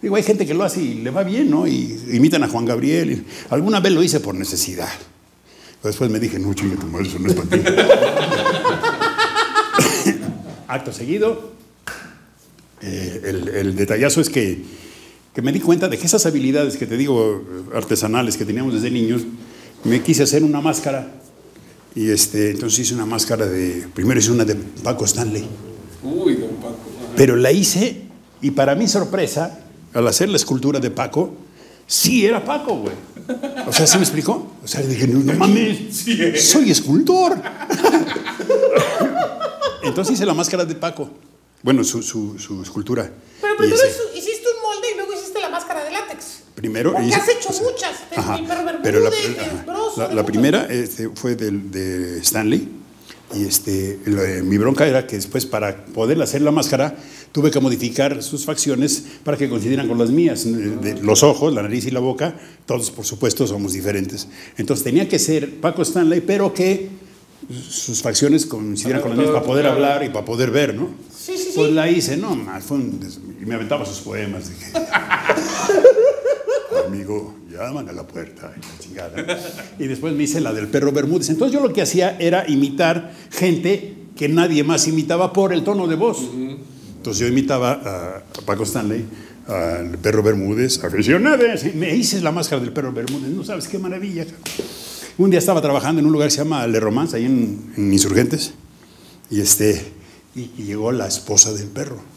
Digo, 0.00 0.16
hay 0.16 0.22
gente 0.22 0.46
que 0.46 0.54
lo 0.54 0.64
hace 0.64 0.82
y 0.82 0.94
le 0.94 1.10
va 1.10 1.22
bien, 1.22 1.50
¿no? 1.50 1.66
Y 1.66 2.00
imitan 2.12 2.42
a 2.42 2.48
Juan 2.48 2.64
Gabriel. 2.64 3.24
alguna 3.50 3.80
vez 3.80 3.92
lo 3.92 4.02
hice 4.02 4.20
por 4.20 4.34
necesidad. 4.34 4.88
Pero 5.82 5.90
después 5.90 6.10
me 6.10 6.18
dije, 6.18 6.38
no, 6.38 6.54
chinga 6.54 6.76
tu 6.76 6.86
madre, 6.86 7.08
eso 7.08 7.18
no 7.18 7.28
es 7.28 7.34
para 7.34 7.48
ti. 7.48 7.58
Acto 10.68 10.92
seguido, 10.92 11.52
eh, 12.82 13.20
el, 13.24 13.48
el 13.48 13.76
detallazo 13.76 14.20
es 14.20 14.30
que, 14.30 14.62
que 15.34 15.42
me 15.42 15.52
di 15.52 15.60
cuenta 15.60 15.88
de 15.88 15.98
que 15.98 16.06
esas 16.06 16.26
habilidades 16.26 16.76
que 16.76 16.86
te 16.86 16.96
digo, 16.96 17.44
artesanales 17.74 18.36
que 18.36 18.44
teníamos 18.44 18.74
desde 18.74 18.90
niños, 18.90 19.22
me 19.84 20.02
quise 20.02 20.22
hacer 20.22 20.42
una 20.42 20.60
máscara. 20.60 21.12
Y 21.96 22.10
este, 22.10 22.50
entonces 22.50 22.78
hice 22.80 22.94
una 22.94 23.06
máscara 23.06 23.46
de, 23.46 23.88
primero 23.94 24.20
hice 24.20 24.30
una 24.30 24.44
de 24.44 24.54
Paco 24.54 25.04
Stanley, 25.06 25.48
Uy, 26.04 26.34
don 26.36 26.50
Paco. 26.56 26.76
pero 27.16 27.34
la 27.36 27.50
hice 27.50 28.02
y 28.42 28.50
para 28.50 28.74
mi 28.74 28.86
sorpresa, 28.86 29.60
al 29.94 30.06
hacer 30.06 30.28
la 30.28 30.36
escultura 30.36 30.78
de 30.78 30.90
Paco, 30.90 31.34
sí 31.86 32.26
era 32.26 32.44
Paco, 32.44 32.76
güey. 32.76 32.94
O 33.66 33.72
sea, 33.72 33.86
¿se 33.86 33.96
me 33.96 34.04
explicó? 34.04 34.52
O 34.62 34.68
sea, 34.68 34.82
dije, 34.82 35.08
no, 35.08 35.20
no 35.20 35.32
mames, 35.38 36.04
soy 36.44 36.70
escultor. 36.70 37.40
Entonces 39.82 40.14
hice 40.14 40.26
la 40.26 40.34
máscara 40.34 40.64
de 40.64 40.74
Paco. 40.74 41.10
Bueno, 41.62 41.82
su, 41.82 42.02
su, 42.02 42.38
su 42.38 42.62
escultura. 42.62 43.10
Pero 43.40 43.56
primero 43.56 43.80
hiciste 44.14 44.46
un 44.54 44.62
molde 44.62 44.88
y 44.92 44.96
luego 44.96 45.14
hiciste 45.14 45.40
la 45.40 45.48
máscara 45.48 45.82
de 45.84 45.90
látex. 45.90 46.35
Primero 46.56 46.92
Porque 46.92 47.06
hice- 47.08 47.16
has 47.16 47.28
hecho 47.28 47.48
muchas. 47.62 48.10
de 48.10 48.16
Ajá, 48.16 48.40
pero 48.82 49.00
la, 49.00 49.10
de 49.10 49.16
Broso, 49.66 50.00
la- 50.00 50.08
de 50.08 50.14
la 50.14 50.22
muchos. 50.22 50.26
primera 50.26 50.64
este, 50.70 51.10
fue 51.14 51.36
del- 51.36 51.70
de 51.70 52.18
Stanley 52.20 52.68
y 53.34 53.44
este, 53.44 53.98
de- 53.98 54.42
mi 54.42 54.56
bronca 54.56 54.86
era 54.86 55.06
que 55.06 55.16
después 55.16 55.44
para 55.46 55.84
poder 55.86 56.20
hacer 56.22 56.40
la 56.40 56.50
máscara 56.50 56.96
tuve 57.32 57.50
que 57.50 57.60
modificar 57.60 58.22
sus 58.22 58.46
facciones 58.46 59.02
para 59.22 59.36
que 59.36 59.50
coincidieran 59.50 59.86
con 59.86 59.98
las 59.98 60.08
mías, 60.10 60.44
de- 60.44 60.76
de 60.76 61.02
los 61.02 61.22
ojos, 61.22 61.52
la 61.52 61.60
nariz 61.62 61.84
y 61.86 61.90
la 61.90 62.00
boca, 62.00 62.34
todos 62.64 62.90
por 62.90 63.04
supuesto 63.04 63.46
somos 63.46 63.74
diferentes. 63.74 64.26
Entonces 64.56 64.82
tenía 64.82 65.06
que 65.08 65.18
ser 65.18 65.60
Paco 65.60 65.82
Stanley, 65.82 66.22
pero 66.22 66.54
que 66.54 66.88
sus 67.68 68.00
facciones 68.00 68.46
coincidieran 68.46 69.02
con 69.02 69.10
las 69.10 69.18
mías 69.18 69.30
para 69.30 69.44
poder 69.44 69.66
hablar 69.66 70.02
y 70.04 70.08
para 70.08 70.24
poder 70.24 70.50
ver, 70.50 70.74
¿no? 70.74 70.88
Sí, 71.14 71.36
sí, 71.36 71.44
sí. 71.44 71.52
Pues 71.54 71.70
la 71.72 71.88
hice, 71.90 72.16
no, 72.16 72.34
más, 72.34 72.64
fue 72.64 72.78
un 72.78 72.98
y 73.42 73.44
me 73.44 73.54
aventaba 73.56 73.84
sus 73.84 73.98
poemas. 73.98 74.48
Dije, 74.48 74.72
amigo, 76.86 77.34
llaman 77.50 77.88
a 77.88 77.92
la 77.92 78.06
puerta. 78.06 78.52
y 78.56 78.60
la 78.60 78.78
chingada. 78.78 79.38
Y 79.78 79.86
después 79.86 80.14
me 80.14 80.24
hice 80.24 80.40
la 80.40 80.52
del 80.52 80.68
perro 80.68 80.92
Bermúdez. 80.92 81.28
Entonces 81.30 81.54
yo 81.58 81.66
lo 81.66 81.72
que 81.72 81.82
hacía 81.82 82.16
era 82.18 82.48
imitar 82.48 83.12
gente 83.30 83.94
que 84.16 84.28
nadie 84.28 84.64
más 84.64 84.88
imitaba 84.88 85.32
por 85.32 85.52
el 85.52 85.62
tono 85.62 85.86
de 85.86 85.96
voz. 85.96 86.18
Entonces 86.96 87.20
yo 87.20 87.26
imitaba 87.26 87.72
a, 87.72 88.42
Paco 88.44 88.64
Stanley, 88.64 89.04
al 89.46 89.98
perro 89.98 90.22
Bermúdez, 90.22 90.82
aficionados. 90.82 91.64
me 91.74 91.94
hice 91.94 92.20
la 92.20 92.32
máscara 92.32 92.62
del 92.62 92.72
perro 92.72 92.92
Bermúdez. 92.92 93.28
No 93.30 93.44
sabes 93.44 93.68
qué 93.68 93.78
maravilla. 93.78 94.26
Un 95.18 95.30
día 95.30 95.38
estaba 95.38 95.62
trabajando 95.62 96.00
en 96.00 96.06
un 96.06 96.12
lugar 96.12 96.28
que 96.28 96.32
se 96.32 96.38
llama 96.38 96.66
Le 96.66 96.80
Romance, 96.80 97.16
ahí 97.16 97.24
en, 97.24 97.72
en 97.76 97.92
Insurgentes. 97.92 98.52
Y, 99.30 99.40
este, 99.40 99.82
y, 100.34 100.50
y 100.58 100.64
llegó 100.64 100.92
la 100.92 101.06
esposa 101.06 101.52
del 101.52 101.68
perro. 101.68 102.15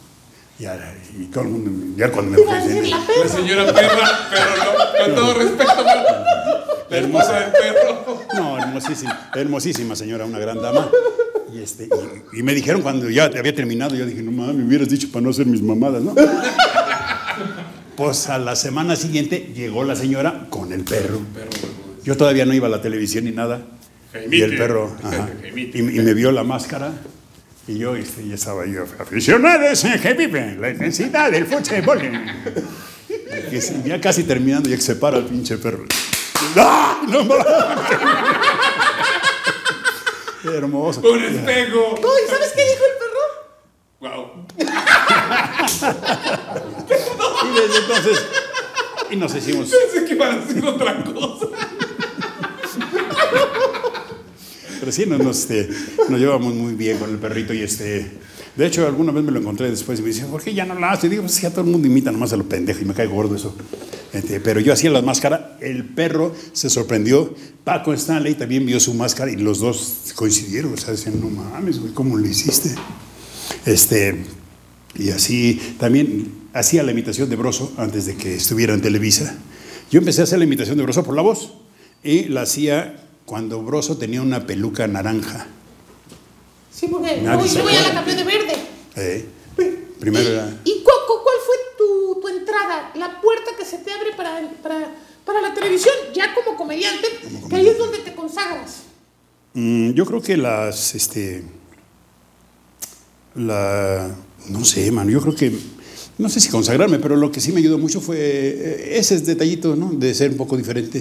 Y, 0.60 0.66
ahora- 0.66 0.94
y 1.18 1.24
todo 1.26 1.44
el 1.46 1.50
mundo, 1.52 1.72
ya 1.98 2.12
cuando 2.12 2.32
me 2.38 2.44
ofrecen, 2.44 2.90
la 2.90 2.98
La 2.98 3.30
señora 3.30 3.74
perra, 3.74 4.30
pero 4.30 4.46
no, 4.58 5.06
con 5.06 5.16
todo 5.16 5.34
respeto, 5.36 5.72
pero 5.78 6.90
la 6.90 6.98
hermosa 6.98 7.40
del 7.40 7.52
perro. 7.52 8.24
No, 8.36 8.58
hermosísima, 8.60 9.30
hermosísima 9.36 9.96
señora, 9.96 10.26
una 10.26 10.40
gran 10.40 10.62
dama. 10.62 10.90
Y, 11.54 11.62
este, 11.62 11.86
y, 12.34 12.40
y 12.40 12.44
me 12.44 12.54
dijeron 12.54 12.82
cuando 12.82 13.10
ya 13.10 13.26
había 13.26 13.56
terminado, 13.56 13.96
yo 13.96 14.06
dije, 14.06 14.22
no 14.22 14.32
mames, 14.32 14.56
me 14.58 14.66
hubieras 14.66 14.90
dicho 14.90 15.08
para 15.12 15.24
no 15.24 15.30
hacer 15.30 15.46
mis 15.46 15.62
mamadas, 15.62 16.04
¿no? 16.04 16.14
Pues 17.96 18.30
a 18.30 18.38
la 18.38 18.56
semana 18.56 18.96
siguiente 18.96 19.52
llegó 19.56 19.84
la 19.84 19.96
señora 19.96 20.48
con 20.50 20.72
el 20.72 20.84
perro. 20.84 21.20
Yo 22.04 22.16
todavía 22.18 22.46
no 22.46 22.54
iba 22.54 22.68
a 22.68 22.70
la 22.70 22.82
televisión 22.82 23.26
ni 23.26 23.32
nada. 23.32 23.62
Y 24.32 24.42
el 24.42 24.58
perro, 24.58 24.92
ajá, 25.04 25.30
y, 25.56 25.78
y 25.80 25.82
me 25.84 26.14
vio 26.14 26.32
la 26.32 26.44
máscara. 26.44 26.92
Y 27.70 27.78
yo 27.78 27.96
ya 27.96 28.34
estaba 28.34 28.66
yo, 28.66 28.84
aficionados 28.98 29.84
en 29.86 30.02
que 30.02 30.14
viven 30.16 30.60
la 30.60 30.72
intensidad 30.72 31.32
del 31.32 31.46
fútbol. 31.46 32.02
Y 33.52 33.62
sí, 33.62 33.82
ya 33.86 34.02
casi 34.02 34.24
terminando, 34.24 34.70
ya 34.70 34.76
que 34.76 34.82
se 34.82 34.96
para 34.96 35.18
el 35.18 35.26
pinche 35.26 35.58
perro. 35.58 35.86
¡Ah! 36.56 37.02
¡No 37.08 37.24
mames! 37.24 37.46
Qué 40.42 40.48
hermoso. 40.50 41.02
Un 41.02 41.24
espejo. 41.24 41.96
No, 42.02 42.08
¿y 42.08 42.28
sabes 42.28 42.54
qué 42.56 42.64
dijo 42.70 42.84
el 42.86 42.96
perro? 43.00 43.26
Wow. 44.00 44.46
Y 47.44 47.50
desde 47.56 47.78
entonces, 47.80 48.26
y 49.12 49.16
nos 49.16 49.36
hicimos. 49.36 49.70
Pensé 49.70 50.06
que 50.06 50.14
iban 50.14 50.32
a 50.32 50.46
decir 50.46 50.66
otra 50.66 51.04
cosa. 51.04 51.49
Pero 54.80 54.92
sí, 54.92 55.04
este, 55.04 55.70
nos 56.10 56.20
llevamos 56.20 56.54
muy 56.54 56.74
bien 56.74 56.98
con 56.98 57.10
el 57.10 57.18
perrito 57.18 57.54
y 57.54 57.62
este. 57.62 58.10
De 58.56 58.66
hecho, 58.66 58.86
alguna 58.86 59.12
vez 59.12 59.24
me 59.24 59.32
lo 59.32 59.40
encontré 59.40 59.70
después 59.70 60.00
y 60.00 60.02
me 60.02 60.10
dice, 60.10 60.26
¿por 60.26 60.42
qué 60.42 60.54
ya 60.54 60.66
no 60.66 60.76
la 60.76 60.92
haces? 60.92 61.06
Y 61.06 61.10
digo, 61.10 61.24
pues 61.24 61.40
ya 61.40 61.50
todo 61.50 61.62
el 61.62 61.68
mundo 61.68 61.88
imita 61.88 62.12
nomás 62.12 62.34
a 62.34 62.38
lo 62.38 62.44
pendejo 62.44 62.82
y 62.82 62.86
me 62.86 62.94
cae 62.94 63.08
gordo 63.08 63.36
eso. 63.36 63.56
Este, 64.12 64.40
pero 64.40 64.60
yo 64.60 64.74
hacía 64.74 64.90
las 64.90 65.04
máscaras, 65.04 65.42
el 65.62 65.86
perro 65.86 66.34
se 66.52 66.70
sorprendió, 66.70 67.36
Paco 67.64 67.94
Stanley 67.94 68.34
también 68.34 68.66
vio 68.66 68.80
su 68.80 68.94
máscara 68.96 69.32
y 69.32 69.36
los 69.36 69.60
dos 69.60 70.12
coincidieron, 70.16 70.74
o 70.74 70.78
sea, 70.78 70.92
decían, 70.92 71.22
no 71.22 71.30
mames, 71.30 71.80
güey, 71.80 71.94
¿cómo 71.94 72.18
lo 72.18 72.26
hiciste? 72.26 72.74
Este, 73.66 74.24
y 74.96 75.12
así 75.12 75.62
también 75.78 76.32
hacía 76.54 76.82
la 76.82 76.92
imitación 76.92 77.30
de 77.30 77.36
Broso 77.36 77.72
antes 77.78 78.08
de 78.08 78.16
que 78.16 78.36
estuviera 78.36 78.74
en 78.74 78.82
Televisa. 78.82 79.38
Yo 79.92 80.00
empecé 80.00 80.22
a 80.22 80.24
hacer 80.24 80.40
la 80.40 80.46
imitación 80.46 80.78
de 80.78 80.84
Broso 80.84 81.04
por 81.04 81.16
la 81.16 81.22
voz 81.22 81.54
y 82.04 82.26
la 82.26 82.42
hacía 82.42 83.09
cuando 83.30 83.62
Broso 83.62 83.96
tenía 83.96 84.24
una 84.24 84.48
peluca 84.48 84.88
naranja. 84.88 85.46
Sí, 86.74 86.88
porque 86.88 87.10
se 87.10 87.22
luego 87.22 87.70
ya 87.70 87.82
la 87.88 87.94
cambió 87.94 88.16
de 88.16 88.24
verde. 88.24 88.54
¿eh? 88.96 89.26
Primero 90.00 90.30
era... 90.30 90.60
¿Y 90.64 90.82
cu- 90.82 90.90
cu- 91.08 91.24
cuál 91.24 91.36
fue 91.46 91.56
tu, 91.78 92.20
tu 92.22 92.28
entrada? 92.28 92.92
La 92.96 93.22
puerta 93.22 93.52
que 93.56 93.66
se 93.66 93.78
te 93.78 93.92
abre 93.92 94.14
para, 94.18 94.42
para, 94.64 94.92
para 95.26 95.42
la 95.42 95.54
televisión, 95.54 95.94
ya 96.16 96.34
como 96.34 96.58
comediante, 96.58 97.06
que 97.48 97.56
ahí 97.56 97.68
es 97.68 97.78
donde 97.78 98.00
te 98.00 98.16
consagras. 98.16 98.78
Mm, 99.54 99.92
yo 99.92 100.06
creo 100.08 100.22
que 100.24 100.36
las, 100.36 100.96
este, 100.96 101.44
la, 103.36 104.10
no 104.48 104.66
sé, 104.66 104.92
mano, 104.92 105.12
yo 105.12 105.22
creo 105.22 105.36
que, 105.36 105.54
no 106.18 106.30
sé 106.30 106.40
si 106.40 106.50
consagrarme, 106.50 106.98
pero 106.98 107.16
lo 107.16 107.32
que 107.32 107.42
sí 107.42 107.52
me 107.52 107.60
ayudó 107.60 107.78
mucho 107.78 108.02
fue 108.02 108.18
eh, 108.20 108.98
ese 108.98 109.20
detallito, 109.20 109.76
¿no? 109.76 109.92
De 109.92 110.14
ser 110.16 110.32
un 110.32 110.38
poco 110.38 110.58
diferente 110.58 111.00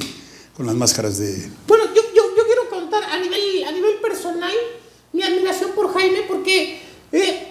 con 0.56 0.66
las 0.66 0.74
máscaras 0.74 1.18
de... 1.18 1.48
Bueno, 1.68 1.84
yo, 1.94 2.02
yo, 2.14 2.22
yo 2.36 2.44
quiero 2.46 2.68
contar 2.68 3.04
a 3.04 3.18
nivel, 3.20 3.64
a 3.64 3.70
nivel 3.70 3.94
personal 4.02 4.52
mi 5.30 5.36
admiración 5.36 5.72
por 5.72 5.92
Jaime 5.92 6.22
porque 6.28 6.80
eh, 7.12 7.48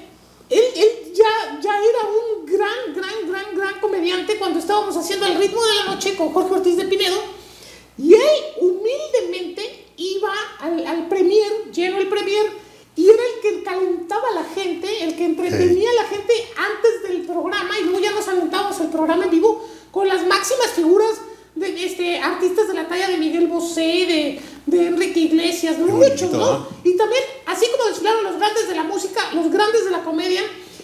él, 0.50 0.64
él 0.76 1.14
ya, 1.14 1.60
ya 1.62 1.78
era 1.78 2.00
un 2.10 2.46
gran, 2.46 2.94
gran, 2.94 3.28
gran, 3.28 3.56
gran 3.56 3.80
comediante 3.80 4.38
cuando 4.38 4.60
estábamos 4.60 4.96
haciendo 4.96 5.26
El 5.26 5.38
ritmo 5.38 5.64
de 5.64 5.76
la 5.76 5.84
noche 5.94 6.16
con 6.16 6.32
Jorge 6.34 6.54
Ortiz 6.54 6.78
de 6.78 6.86
Pinedo. 6.86 7.18
Y 7.98 8.14
él 8.14 8.30
humildemente 8.62 9.86
iba 9.98 10.34
al, 10.60 10.86
al 10.86 11.08
premier, 11.08 11.72
lleno 11.74 11.98
el 11.98 12.08
premier, 12.08 12.46
y 12.96 13.10
era 13.10 13.22
el 13.24 13.42
que 13.42 13.64
calentaba 13.64 14.18
gente, 14.58 15.04
el 15.04 15.16
que 15.16 15.26
entretenía 15.26 15.90
a 15.90 16.04
la 16.04 16.04
gente 16.06 16.34
antes 16.58 17.04
del 17.04 17.22
programa 17.26 17.80
y 17.80 17.84
luego 17.84 18.00
ya 18.00 18.12
nos 18.12 18.28
aventábamos 18.28 18.80
el 18.80 18.88
programa 18.88 19.26
en 19.26 19.32
vivo 19.32 19.64
con 19.92 20.08
las 20.08 20.26
máximas 20.26 20.72
figuras 20.72 21.22
de 21.60 21.86
este, 21.86 22.20
artistas 22.20 22.68
de 22.68 22.74
la 22.76 22.88
talla 22.88 23.08
de 23.08 23.18
Miguel 23.18 23.48
Bosé, 23.48 23.82
de, 23.82 24.42
de 24.66 24.88
Enrique 24.88 25.20
Iglesias, 25.22 25.78
muchos, 25.80 26.32
¿no? 26.32 26.68
Y 26.84 26.96
también, 26.96 27.24
así 27.48 27.66
como 27.72 27.90
desfilaron 27.90 28.24
los 28.24 28.38
grandes 28.38 28.68
de 28.70 28.76
la 28.76 28.84
música, 28.84 29.22
los 29.34 29.52
grandes 29.52 29.86
de 29.86 29.92
la 29.92 30.04
comedia, 30.04 30.42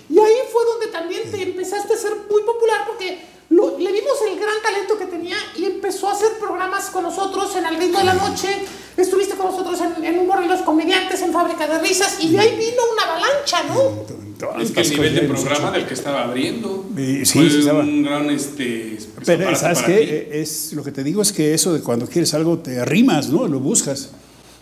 y 0.10 0.20
ahí 0.20 0.36
fue 0.52 0.64
donde 0.66 0.88
también 0.88 1.30
te 1.32 1.42
empezaste 1.44 1.94
a 1.94 1.98
ser 1.98 2.12
muy 2.30 2.42
popular 2.44 2.86
porque 2.88 3.20
lo- 3.50 3.78
le 3.78 3.92
vimos 3.92 4.14
el 4.30 4.40
gran 4.40 4.56
talento 4.64 4.98
que 4.98 5.06
tenía 5.06 5.38
y 5.56 5.66
empezó 5.66 6.10
a 6.10 6.14
hacer 6.14 6.34
programas 6.40 6.90
con 6.90 7.04
nosotros 7.04 7.56
en 7.56 7.66
Al 7.66 7.76
ritmo 7.78 8.00
de 8.00 8.06
la 8.06 8.14
noche, 8.16 8.50
estuviste 8.98 9.36
con 9.36 9.48
nosotros 9.48 9.80
en, 9.80 10.04
en 10.04 10.20
Humor 10.20 10.44
y 10.44 10.48
los 10.48 10.62
Comediantes, 10.62 11.22
en 11.22 11.32
Fábrica 11.32 11.68
de 11.68 11.80
Risas, 11.80 12.18
y 12.20 12.32
de 12.32 12.40
ahí 12.40 12.56
vino 12.58 12.82
una 12.94 13.04
avalancha, 13.04 13.64
¿no? 13.64 14.23
Es 14.60 14.72
que 14.72 14.82
el 14.82 14.90
nivel 14.92 15.16
de 15.16 15.22
programa 15.22 15.72
del 15.72 15.86
que 15.88 15.94
estaba 15.94 16.24
abriendo 16.26 16.88
Y- 16.98 17.26
sí, 17.26 17.40
fue 17.40 17.50
sí 17.50 17.60
estaba. 17.60 17.80
un 17.82 18.04
gran 18.04 18.30
este, 18.30 18.98
Pero 19.26 19.50
escaparate 19.50 19.56
¿sabes 19.60 19.86
ti. 19.86 19.92
Eh, 19.94 20.30
Es, 20.42 20.74
lo 20.74 20.84
que 20.84 20.92
te 20.92 21.04
digo 21.04 21.22
es 21.22 21.32
que 21.32 21.54
eso 21.54 21.74
de 21.74 21.82
cuando 21.82 22.08
quieres 22.08 22.34
algo 22.34 22.60
te 22.60 22.80
arrimas, 22.80 23.30
¿no? 23.30 23.48
Lo 23.48 23.60
buscas. 23.60 24.10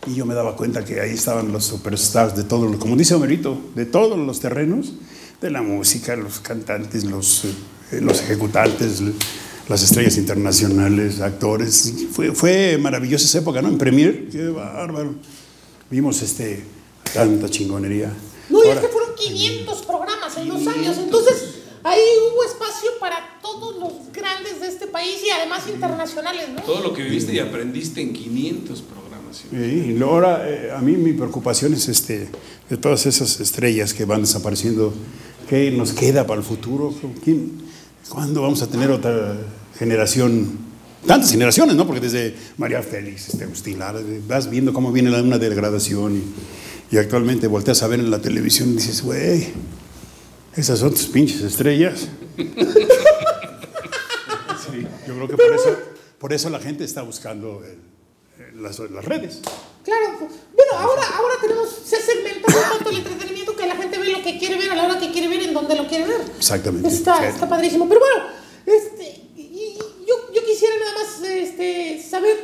Y 0.07 0.15
yo 0.15 0.25
me 0.25 0.33
daba 0.33 0.55
cuenta 0.55 0.83
que 0.83 0.99
ahí 0.99 1.11
estaban 1.11 1.51
los 1.51 1.65
superstars 1.65 2.35
de 2.35 2.43
todos 2.43 2.69
los, 2.69 2.79
como 2.79 2.95
dice 2.95 3.13
Homerito, 3.13 3.59
de 3.75 3.85
todos 3.85 4.17
los 4.17 4.39
terrenos, 4.39 4.93
de 5.39 5.51
la 5.51 5.61
música, 5.61 6.15
los 6.15 6.39
cantantes, 6.39 7.03
los, 7.03 7.45
eh, 7.91 8.01
los 8.01 8.19
ejecutantes, 8.21 9.01
las 9.69 9.83
estrellas 9.83 10.17
internacionales, 10.17 11.21
actores. 11.21 11.93
Fue, 12.11 12.31
fue 12.33 12.77
maravillosa 12.79 13.25
esa 13.25 13.39
época, 13.39 13.61
¿no? 13.61 13.69
En 13.69 13.77
Premier, 13.77 14.27
qué 14.31 14.47
bárbaro. 14.49 15.13
Vimos 15.91 16.21
este, 16.23 16.63
tanta 17.13 17.47
chingonería. 17.49 18.11
No, 18.51 18.63
y 18.65 18.69
es 18.69 18.79
que 18.79 18.87
fueron 18.87 19.15
500 19.15 19.81
programas 19.83 20.37
en 20.37 20.49
dos 20.49 20.67
años. 20.67 20.97
Entonces, 20.97 21.61
ahí 21.83 22.01
hubo 22.31 22.43
espacio 22.43 22.91
para 22.99 23.39
todos 23.41 23.77
los 23.77 24.13
grandes 24.13 24.59
de 24.59 24.67
este 24.67 24.87
país 24.87 25.21
y 25.25 25.29
además 25.29 25.63
internacionales, 25.67 26.49
¿no? 26.53 26.61
Todo 26.61 26.83
lo 26.83 26.93
que 26.93 27.03
viviste 27.03 27.33
y 27.33 27.39
aprendiste 27.39 28.01
en 28.01 28.13
500 28.13 28.81
programas. 28.81 29.37
¿sí? 29.37 29.95
Y 29.97 30.01
ahora 30.01 30.47
eh, 30.49 30.71
a 30.75 30.81
mí 30.81 30.93
mi 30.93 31.13
preocupación 31.13 31.73
es 31.73 31.87
este, 31.87 32.29
de 32.69 32.77
todas 32.77 33.05
esas 33.05 33.39
estrellas 33.39 33.93
que 33.93 34.05
van 34.05 34.21
desapareciendo, 34.21 34.93
¿qué 35.49 35.71
nos 35.71 35.93
queda 35.93 36.27
para 36.27 36.39
el 36.39 36.45
futuro? 36.45 36.93
¿Quién, 37.23 37.61
¿Cuándo 38.09 38.41
vamos 38.41 38.61
a 38.61 38.67
tener 38.67 38.91
otra 38.91 39.37
generación? 39.77 40.71
Tantas 41.05 41.31
generaciones, 41.31 41.75
¿no? 41.75 41.87
Porque 41.87 42.01
desde 42.01 42.35
María 42.57 42.83
Félix, 42.83 43.29
este, 43.29 43.45
Agustín 43.45 43.79
Lara, 43.79 43.99
vas 44.27 44.49
viendo 44.49 44.71
cómo 44.71 44.91
viene 44.91 45.09
una 45.19 45.39
degradación 45.39 46.17
y, 46.17 46.23
y 46.91 46.97
actualmente 46.97 47.47
volteas 47.47 47.81
a 47.83 47.87
ver 47.87 47.99
en 47.99 48.11
la 48.11 48.19
televisión 48.21 48.69
y 48.69 48.73
dices, 48.73 49.01
güey, 49.03 49.47
esas 50.55 50.79
son 50.79 50.91
tus 50.91 51.05
pinches 51.07 51.41
estrellas. 51.41 52.07
Sí, 54.63 54.85
yo 55.07 55.15
creo 55.15 55.27
que 55.27 55.35
por 55.37 55.53
eso, 55.55 55.77
por 56.19 56.33
eso 56.33 56.49
la 56.49 56.59
gente 56.59 56.83
está 56.83 57.01
buscando 57.01 57.63
el- 57.65 57.79
el- 58.45 58.63
las, 58.63 58.79
las 58.79 59.03
redes. 59.05 59.39
Claro, 59.83 60.17
bueno, 60.19 60.71
ahora, 60.77 61.01
ahora 61.17 61.33
tenemos, 61.41 61.67
se 61.83 61.95
ha 61.97 61.99
segmentado 62.01 62.59
tanto 62.77 62.89
el 62.91 62.97
entretenimiento 62.97 63.55
que 63.55 63.65
la 63.65 63.75
gente 63.75 63.97
ve 63.97 64.09
lo 64.09 64.21
que 64.23 64.37
quiere 64.37 64.57
ver 64.57 64.71
a 64.71 64.75
la 64.75 64.83
hora 64.85 64.99
que 64.99 65.11
quiere 65.11 65.27
ver, 65.27 65.41
en 65.41 65.53
donde 65.53 65.75
lo 65.75 65.87
quiere 65.87 66.05
ver. 66.07 66.21
Exactamente. 66.37 66.87
Está, 66.87 67.17
Sí. 67.19 67.25
está 67.25 67.49
padrísimo. 67.49 67.87
Pero 67.89 67.99
bueno, 68.01 68.23
este, 68.65 69.21
y- 69.35 69.41
y 69.41 69.77
yo, 70.07 70.15
yo 70.33 70.45
quisiera 70.45 70.75
nada 70.79 70.91
más 70.93 71.27
este, 71.27 72.01
saber 72.07 72.37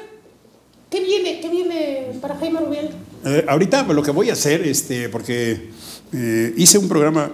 qué 0.89 0.99
viene, 1.01 1.39
qué 1.39 1.49
viene 1.49 2.17
para 2.19 2.35
Jaime 2.37 2.59
Rubiel. 2.59 2.89
Eh, 3.25 3.45
ahorita 3.47 3.83
lo 3.83 4.01
que 4.03 4.11
voy 4.11 4.29
a 4.29 4.33
hacer, 4.33 4.61
este, 4.67 5.09
porque 5.09 5.69
eh, 6.13 6.53
hice 6.57 6.77
un 6.77 6.87
programa 6.87 7.31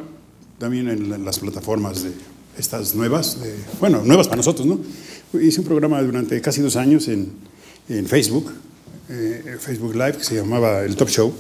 también 0.58 0.88
en 0.90 1.10
la- 1.10 1.18
las 1.18 1.40
plataformas 1.40 2.04
de 2.04 2.12
estas 2.58 2.96
nuevas, 2.96 3.42
de- 3.42 3.56
bueno, 3.80 4.02
nuevas 4.04 4.28
para 4.28 4.38
nosotros, 4.38 4.66
¿no? 4.68 4.80
Hice 5.40 5.60
un 5.62 5.66
programa 5.68 6.02
durante 6.02 6.40
casi 6.42 6.62
dos 6.62 6.76
años 6.76 7.08
en, 7.08 7.32
en 7.90 8.06
Facebook, 8.08 8.52
eh, 9.10 9.58
Facebook 9.60 9.94
Live, 9.96 10.18
que 10.18 10.24
se 10.24 10.36
llamaba 10.36 10.82
El 10.82 10.96
Top 10.96 11.10
Show. 11.10 11.34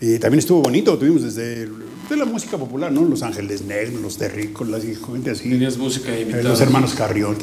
Y 0.00 0.18
también 0.18 0.40
estuvo 0.40 0.60
bonito, 0.62 0.98
tuvimos 0.98 1.22
desde 1.22 1.66
de 1.66 2.16
la 2.16 2.24
música 2.24 2.58
popular, 2.58 2.90
¿no? 2.92 3.02
Los 3.04 3.22
Ángeles 3.22 3.62
Negros, 3.62 4.02
los 4.02 4.18
Terrícolas, 4.18 4.84
y 4.84 4.96
gente 4.96 5.30
así. 5.30 5.48
Tenías 5.48 5.78
música 5.78 6.10
invitada. 6.18 6.42
Los 6.42 6.60
hermanos 6.60 6.92
Carrión. 6.94 7.36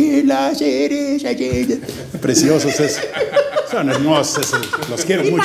Preciosos 2.21 2.77
esos. 2.79 3.01
Son 3.71 3.89
hermosos 3.89 4.45
esos. 4.45 4.89
Los 4.89 5.05
quiero 5.05 5.25
Y 5.25 5.31
mucho. 5.31 5.43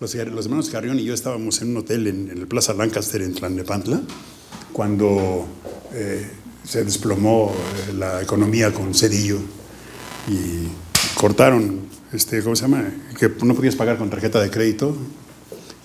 Los, 0.00 0.14
hermanos 0.14 0.70
Carrión 0.70 0.98
y 0.98 1.04
yo 1.04 1.14
estábamos 1.14 1.62
en 1.62 1.70
un 1.70 1.76
hotel 1.78 2.06
en, 2.08 2.28
en 2.28 2.46
Plaza 2.48 2.74
Lancaster 2.74 3.22
en 3.22 3.32
Tlalnepantla 3.32 4.02
cuando 4.72 5.46
eh, 5.92 6.28
se 6.64 6.84
desplomó 6.84 7.52
eh, 7.52 7.92
la 7.92 8.20
economía 8.20 8.72
con 8.72 8.92
Cedillo 8.92 9.38
y 10.28 10.66
cortaron, 11.14 11.82
este, 12.12 12.42
¿cómo 12.42 12.56
se 12.56 12.62
llama? 12.62 12.92
Que 13.18 13.30
no 13.44 13.54
podías 13.54 13.76
pagar 13.76 13.96
con 13.96 14.10
tarjeta 14.10 14.42
de 14.42 14.50
crédito 14.50 14.96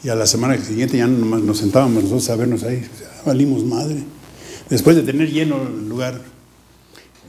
y 0.03 0.10
a 0.10 0.16
la 0.16 0.26
semana 0.26 0.57
siguiente 0.57 0.97
ya 0.97 1.05
nomás 1.05 1.41
nos 1.41 1.60
sentábamos 1.60 2.03
nosotros 2.03 2.30
a 2.32 2.36
vernos 2.36 2.64
ahí, 2.64 2.84
valimos 3.26 3.64
madre. 3.64 4.03
Después 4.70 4.95
de 4.95 5.03
tener 5.03 5.32
lleno 5.32 5.62
el 5.62 5.88
lugar. 5.88 6.20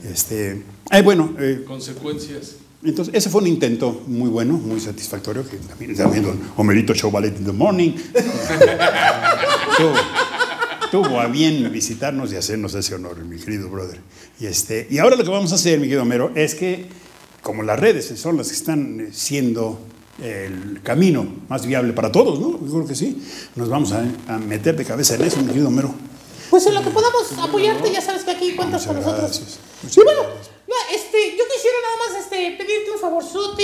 Este, 0.03 0.63
bueno, 1.03 1.35
eh, 1.39 1.63
Consecuencias. 1.65 2.55
Entonces, 2.83 3.13
ese 3.13 3.29
fue 3.29 3.41
un 3.41 3.47
intento 3.47 4.03
muy 4.07 4.29
bueno, 4.29 4.53
muy 4.53 4.79
satisfactorio, 4.79 5.47
que 5.47 5.57
también 5.57 5.91
está 5.91 6.07
viendo 6.07 6.35
Homerito 6.57 6.93
Show 6.93 7.11
Ballet 7.11 7.37
in 7.37 7.45
the 7.45 7.51
Morning. 7.51 7.91
tuvo, 9.77 9.93
tuvo 10.91 11.19
a 11.19 11.27
bien 11.27 11.71
visitarnos 11.71 12.33
y 12.33 12.35
hacernos 12.37 12.73
ese 12.73 12.95
honor, 12.95 13.23
mi 13.23 13.37
querido 13.37 13.69
brother. 13.69 13.99
Y, 14.39 14.45
este, 14.47 14.87
y 14.89 14.97
ahora 14.97 15.15
lo 15.15 15.23
que 15.23 15.29
vamos 15.29 15.51
a 15.51 15.55
hacer, 15.55 15.79
mi 15.79 15.85
querido 15.85 16.01
Homero, 16.03 16.31
es 16.35 16.55
que 16.55 16.87
como 17.41 17.63
las 17.63 17.79
redes 17.79 18.07
son 18.19 18.37
las 18.37 18.47
que 18.49 18.53
están 18.53 18.99
eh, 18.99 19.09
siendo 19.11 19.79
el 20.21 20.81
camino 20.83 21.25
más 21.49 21.65
viable 21.65 21.93
para 21.93 22.11
todos, 22.11 22.39
¿no? 22.39 22.59
Yo 22.63 22.71
creo 22.71 22.85
que 22.87 22.95
sí. 22.95 23.21
Nos 23.55 23.69
vamos 23.69 23.91
a, 23.93 24.05
a 24.27 24.37
meter 24.37 24.75
de 24.75 24.85
cabeza 24.85 25.15
en 25.15 25.23
eso, 25.23 25.37
mi 25.37 25.47
querido 25.47 25.67
Homero. 25.67 25.93
Pues 26.49 26.65
en 26.67 26.75
lo 26.75 26.83
que 26.83 26.89
podamos 26.89 27.31
apoyarte, 27.41 27.91
ya 27.91 28.01
sabes 28.01 28.23
que 28.23 28.31
aquí 28.31 28.53
cuentas 28.55 28.85
con 28.85 28.97
Muchas 28.97 29.11
nosotros. 29.13 29.39
gracias. 29.39 29.97
Y 29.97 30.03
bueno, 30.03 30.21
no, 30.71 30.95
este, 30.95 31.35
yo 31.37 31.43
quisiera 31.53 31.77
nada 31.83 31.97
más 32.07 32.23
este, 32.23 32.51
pedirte 32.57 32.91
un 32.91 32.99
favorzote. 32.99 33.63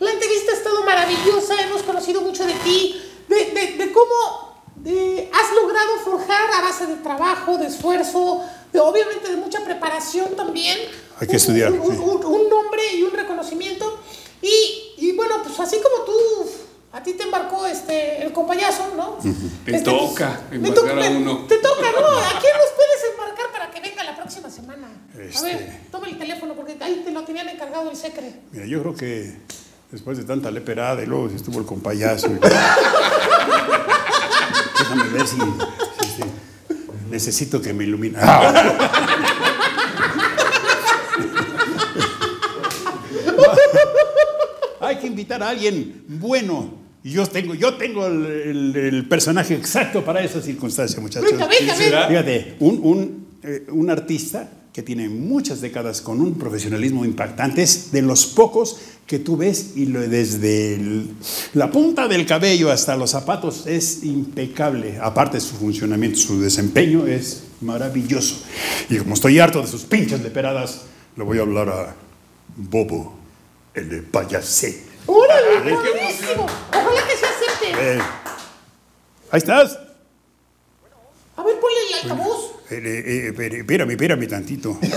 La 0.00 0.10
entrevista 0.12 0.52
ha 0.52 0.54
estado 0.56 0.82
maravillosa, 0.84 1.54
hemos 1.62 1.82
conocido 1.82 2.20
mucho 2.20 2.44
de 2.46 2.54
ti, 2.54 3.00
de, 3.28 3.44
de- 3.52 3.72
de 3.84 3.92
cómo 3.92 4.58
eh, 4.84 5.30
has 5.32 5.52
logrado 5.54 5.98
forjar 6.04 6.50
a 6.56 6.62
base 6.62 6.86
de 6.86 6.96
trabajo, 6.96 7.58
de 7.58 7.66
esfuerzo, 7.66 8.44
de, 8.72 8.78
obviamente 8.80 9.28
de 9.30 9.36
mucha 9.36 9.60
preparación 9.64 10.36
también. 10.36 10.78
Hay 11.20 11.26
que 11.26 11.32
un- 11.32 11.36
estudiar, 11.36 11.72
Un, 11.72 11.92
sí. 11.96 11.98
un- 12.02 12.24
un 12.24 12.48
nombre 12.48 12.82
y 12.94 13.02
un 13.02 13.12
reconocimiento. 13.12 13.98
Y, 14.40 14.94
y 14.98 15.12
bueno, 15.12 15.42
pues 15.42 15.58
así 15.58 15.78
como 15.80 16.04
tú, 16.04 16.12
a 16.92 17.02
ti 17.02 17.14
te 17.14 17.24
embarcó 17.24 17.66
este, 17.66 18.22
el 18.22 18.32
compayazo, 18.32 18.92
¿no? 18.96 19.18
Te 19.64 19.72
Este, 19.76 19.90
toca 19.90 20.40
me 20.50 20.56
embarcar 20.56 20.84
to- 20.84 20.90
a 20.90 20.94
me- 20.94 21.16
uno. 21.16 21.46
Te 21.48 21.58
toca, 21.58 21.90
¿no? 21.92 22.06
¿A 22.06 22.40
quién 22.40 22.52
nos 22.56 22.70
puedes 22.76 23.04
embarcar 23.12 23.50
para 23.52 23.70
que 23.72 23.80
venga 23.80 24.04
la 24.04 24.14
próxima 24.16 24.48
semana? 24.48 24.88
A 25.16 25.20
Este- 25.22 25.44
ver, 25.44 25.80
toma 25.90 26.08
el 26.08 26.16
teléfono 26.16 26.54
porque 26.54 26.76
encargado 27.46 27.90
el 27.90 27.96
secre. 27.96 28.32
Mira, 28.52 28.64
yo 28.66 28.80
creo 28.80 28.94
que 28.94 29.34
después 29.92 30.16
de 30.18 30.24
tanta 30.24 30.50
leperada 30.50 31.02
y 31.02 31.06
luego 31.06 31.28
estuvo 31.28 31.58
el 31.60 31.66
compayazo. 31.66 32.28
y- 32.28 32.34
Déjame 34.78 35.08
ver 35.10 35.26
si, 35.26 35.36
si- 35.36 36.08
si- 36.16 36.24
necesito 37.10 37.60
que 37.60 37.72
me 37.74 37.84
ilumine. 37.84 38.18
Hay 44.80 44.96
que 44.98 45.06
invitar 45.06 45.42
a 45.42 45.50
alguien 45.50 46.04
bueno. 46.08 46.74
Y 47.04 47.12
yo 47.12 47.26
tengo, 47.26 47.54
yo 47.54 47.74
tengo 47.74 48.06
el, 48.06 48.26
el- 48.26 48.76
el 48.76 49.08
personaje 49.08 49.54
exacto 49.54 50.04
para 50.04 50.20
esa 50.22 50.40
circunstancia, 50.42 51.00
muchachos. 51.00 51.30
Venga, 51.30 51.46
venga, 51.46 51.74
venga. 51.76 52.08
Fíjate, 52.08 52.56
un, 52.60 52.80
un, 52.82 53.26
eh, 53.42 53.66
un 53.70 53.88
artista 53.90 54.48
que 54.72 54.82
tiene 54.82 55.08
muchas 55.08 55.60
décadas 55.60 56.00
con 56.00 56.20
un 56.20 56.34
profesionalismo 56.38 57.04
impactante, 57.04 57.62
es 57.62 57.90
de 57.92 58.02
los 58.02 58.26
pocos 58.26 58.76
que 59.06 59.18
tú 59.18 59.36
ves 59.36 59.70
y 59.76 59.86
lo- 59.86 60.00
desde 60.06 60.74
el- 60.74 61.10
la 61.54 61.70
punta 61.70 62.06
del 62.06 62.26
cabello 62.26 62.70
hasta 62.70 62.94
los 62.96 63.10
zapatos 63.10 63.66
es 63.66 64.04
impecable. 64.04 64.98
Aparte 65.02 65.40
su 65.40 65.56
funcionamiento, 65.56 66.18
su 66.18 66.40
desempeño 66.40 67.06
es 67.06 67.42
maravilloso. 67.60 68.36
Y 68.90 68.98
como 68.98 69.14
estoy 69.14 69.38
harto 69.40 69.62
de 69.62 69.66
sus 69.66 69.82
pinches 69.84 70.20
leperadas, 70.22 70.82
le 71.16 71.24
voy 71.24 71.38
a 71.38 71.42
hablar 71.42 71.68
a 71.70 71.96
Bobo, 72.56 73.14
el 73.74 73.88
de 73.88 74.02
payasé. 74.02 74.84
¡Órale, 75.06 75.72
buenísimo! 75.72 76.46
Ojalá 76.70 77.00
que 77.08 77.16
se 77.16 77.26
acepte. 77.26 77.96
Eh, 77.96 77.98
ahí 79.30 79.38
estás. 79.38 79.78
A 81.36 81.42
ver, 81.42 81.54
ponle 81.60 81.76
el 82.04 82.10
altavoz. 82.10 82.37
Eh, 82.70 82.82
eh, 82.84 83.32
eh, 83.38 83.58
espérame, 83.58 83.90
espérame 83.90 84.26
tantito. 84.26 84.78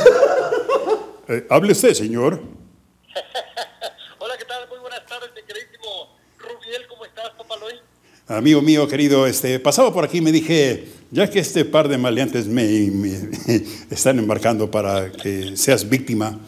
Eh, 1.28 1.46
hable 1.50 1.72
usted, 1.72 1.94
señor. 1.94 2.34
Hola, 4.20 4.34
¿qué 4.38 4.44
tal? 4.44 4.68
Muy 4.68 4.80
buenas 4.80 5.06
tardes, 5.06 5.30
mi 5.34 5.42
queridísimo 5.44 6.18
Rubiel, 6.40 6.88
¿cómo 6.90 7.06
estás, 7.06 7.30
papá 7.38 7.56
Luis? 7.58 7.80
amigo 8.28 8.62
mío 8.62 8.88
querido, 8.88 9.26
este, 9.28 9.60
pasaba 9.60 9.94
por 9.94 10.04
aquí 10.04 10.18
y 10.18 10.22
me 10.22 10.32
dije, 10.32 10.90
ya 11.12 11.30
que 11.30 11.40
este 11.40 11.64
par 11.64 11.88
de 11.88 11.98
maleantes 11.98 12.48
me, 12.48 12.66
me 12.92 13.30
están 13.92 14.20
embarcando 14.20 14.70
para 14.72 15.12
que 15.12 15.56
seas 15.56 15.88
víctima, 15.88 16.40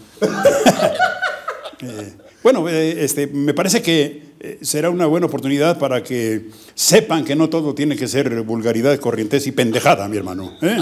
eh, 1.81 2.13
bueno, 2.41 2.67
eh, 2.67 3.03
este, 3.05 3.27
me 3.27 3.53
parece 3.53 3.81
que 3.81 4.32
eh, 4.43 4.59
será 4.61 4.89
una 4.89 5.05
buena 5.05 5.25
oportunidad 5.27 5.79
para 5.79 6.03
que 6.03 6.49
sepan 6.75 7.23
que 7.25 7.35
no 7.35 7.49
todo 7.49 7.73
tiene 7.73 7.95
que 7.95 8.07
ser 8.07 8.41
vulgaridad, 8.41 8.97
corrientes 8.99 9.47
y 9.47 9.51
pendejada, 9.53 10.07
mi 10.07 10.17
hermano. 10.17 10.57
¿eh? 10.61 10.77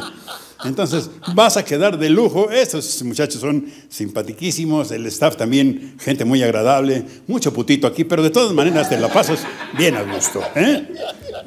Entonces, 0.65 1.09
vas 1.33 1.57
a 1.57 1.65
quedar 1.65 1.97
de 1.97 2.09
lujo. 2.09 2.51
Estos 2.51 3.01
muchachos 3.03 3.39
son 3.41 3.71
simpatiquísimos, 3.89 4.91
el 4.91 5.05
staff 5.07 5.35
también, 5.37 5.97
gente 5.99 6.25
muy 6.25 6.43
agradable, 6.43 7.05
mucho 7.27 7.53
putito 7.53 7.87
aquí, 7.87 8.03
pero 8.03 8.21
de 8.21 8.29
todas 8.31 8.51
maneras 8.53 8.89
te 8.89 8.99
la 8.99 9.07
pasas 9.07 9.39
bien 9.77 9.95
a 9.95 10.01
gusto. 10.03 10.41
¿eh? 10.55 10.87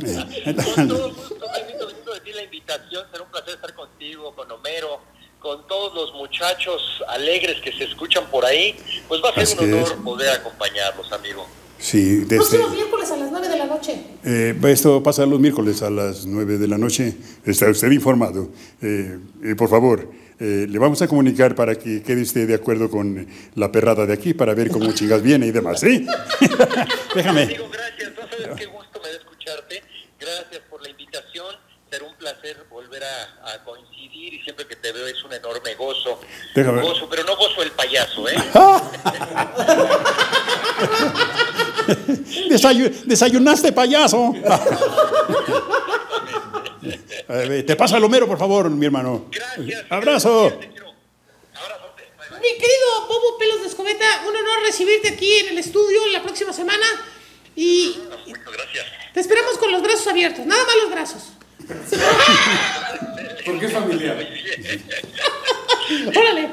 Eh, 0.04 0.42
entonces- 0.46 1.12
la 2.34 2.42
invitación. 2.42 3.04
Será 3.12 3.22
un 3.22 3.30
placer 3.30 3.54
estar 3.54 3.74
contigo, 3.74 4.34
con 4.34 4.50
Homero, 4.50 4.98
con 5.38 5.66
todos 5.68 5.94
los 5.94 6.12
muchachos 6.14 6.82
alegres 7.08 7.60
que 7.62 7.70
se 7.72 7.84
escuchan 7.84 8.24
por 8.30 8.44
ahí. 8.44 8.74
Pues 9.06 9.20
va 9.22 9.28
a 9.30 9.34
ser 9.34 9.42
Así 9.44 9.56
un 9.60 9.72
honor 9.74 9.88
es. 9.92 10.02
poder 10.02 10.30
acompañarlos, 10.30 11.12
amigo. 11.12 11.46
Sí, 11.78 12.16
desde, 12.20 12.36
Próximos 12.36 12.72
miércoles 12.72 13.10
a 13.10 13.16
las 13.16 13.30
9 13.30 13.48
de 13.48 13.56
la 13.58 13.66
noche. 13.66 14.00
eh, 14.24 14.54
esto 14.68 15.02
pasa 15.02 15.26
los 15.26 15.40
miércoles 15.40 15.82
a 15.82 15.90
las 15.90 16.26
9 16.26 16.58
de 16.58 16.68
la 16.68 16.78
noche. 16.78 17.16
Está 17.44 17.68
usted 17.70 17.90
informado. 17.90 18.50
Eh, 18.82 19.18
eh, 19.42 19.54
por 19.56 19.68
favor, 19.68 20.10
eh, 20.40 20.66
le 20.68 20.78
vamos 20.78 21.00
a 21.02 21.08
comunicar 21.08 21.54
para 21.54 21.74
que 21.76 22.02
quede 22.02 22.22
usted 22.22 22.46
de 22.48 22.54
acuerdo 22.54 22.90
con 22.90 23.26
la 23.54 23.70
perrada 23.70 24.06
de 24.06 24.12
aquí 24.12 24.34
para 24.34 24.54
ver 24.54 24.70
cómo 24.70 24.92
chingas 24.92 25.22
viene 25.22 25.46
y 25.46 25.50
demás, 25.52 25.80
¿sí? 25.80 26.06
Déjame. 27.14 27.42
Amigo, 27.42 27.68
gracias. 27.70 28.12
No 28.16 28.28
sabes 28.28 28.48
qué 28.58 28.66
gusto 28.66 29.00
me 29.02 29.08
da 29.10 29.16
escucharte. 29.16 29.82
Gracias 30.18 30.62
por 30.70 30.82
la 30.82 30.88
invitación. 30.90 31.46
Será 31.90 32.06
un 32.06 32.16
placer 32.16 32.56
volver 32.68 33.02
a, 33.04 33.52
a 33.54 33.64
coincidir 33.64 34.34
y 34.34 34.42
siempre 34.42 34.66
que 34.66 34.74
te 34.74 34.90
veo 34.90 35.06
es 35.06 35.22
un 35.22 35.32
enorme 35.32 35.74
gozo. 35.76 36.18
Déjame. 36.56 36.82
Gozo, 36.82 37.08
pero 37.08 37.22
no 37.22 37.36
gozo 37.36 37.62
el 37.62 37.70
payaso, 37.70 38.28
¿eh? 38.28 38.34
Desayu- 42.54 42.90
desayunaste, 43.04 43.72
payaso. 43.72 44.32
Ver, 47.28 47.66
Te 47.66 47.76
pasa 47.76 47.96
el 47.96 48.04
Homero, 48.04 48.26
por 48.26 48.38
favor, 48.38 48.70
mi 48.70 48.86
hermano. 48.86 49.26
Gracias. 49.30 49.84
Abrazo. 49.90 50.52
Mi 50.60 52.50
querido 52.58 53.06
Bobo 53.08 53.38
Pelos 53.38 53.60
de 53.62 53.68
Escobeta, 53.68 54.04
un 54.28 54.36
honor 54.36 54.62
recibirte 54.66 55.08
aquí 55.08 55.32
en 55.38 55.48
el 55.48 55.58
estudio 55.58 56.00
la 56.12 56.22
próxima 56.22 56.52
semana. 56.52 56.84
Y 57.56 57.96
Muchas 58.26 58.52
gracias. 58.52 58.84
te 59.14 59.20
esperamos 59.20 59.56
con 59.58 59.72
los 59.72 59.82
brazos 59.82 60.06
abiertos, 60.08 60.44
nada 60.44 60.62
más 60.64 60.74
los 60.82 60.90
brazos. 60.90 61.22
Porque 63.46 63.66
es 63.66 63.72
familiar. 63.72 64.16
Órale. 66.16 66.50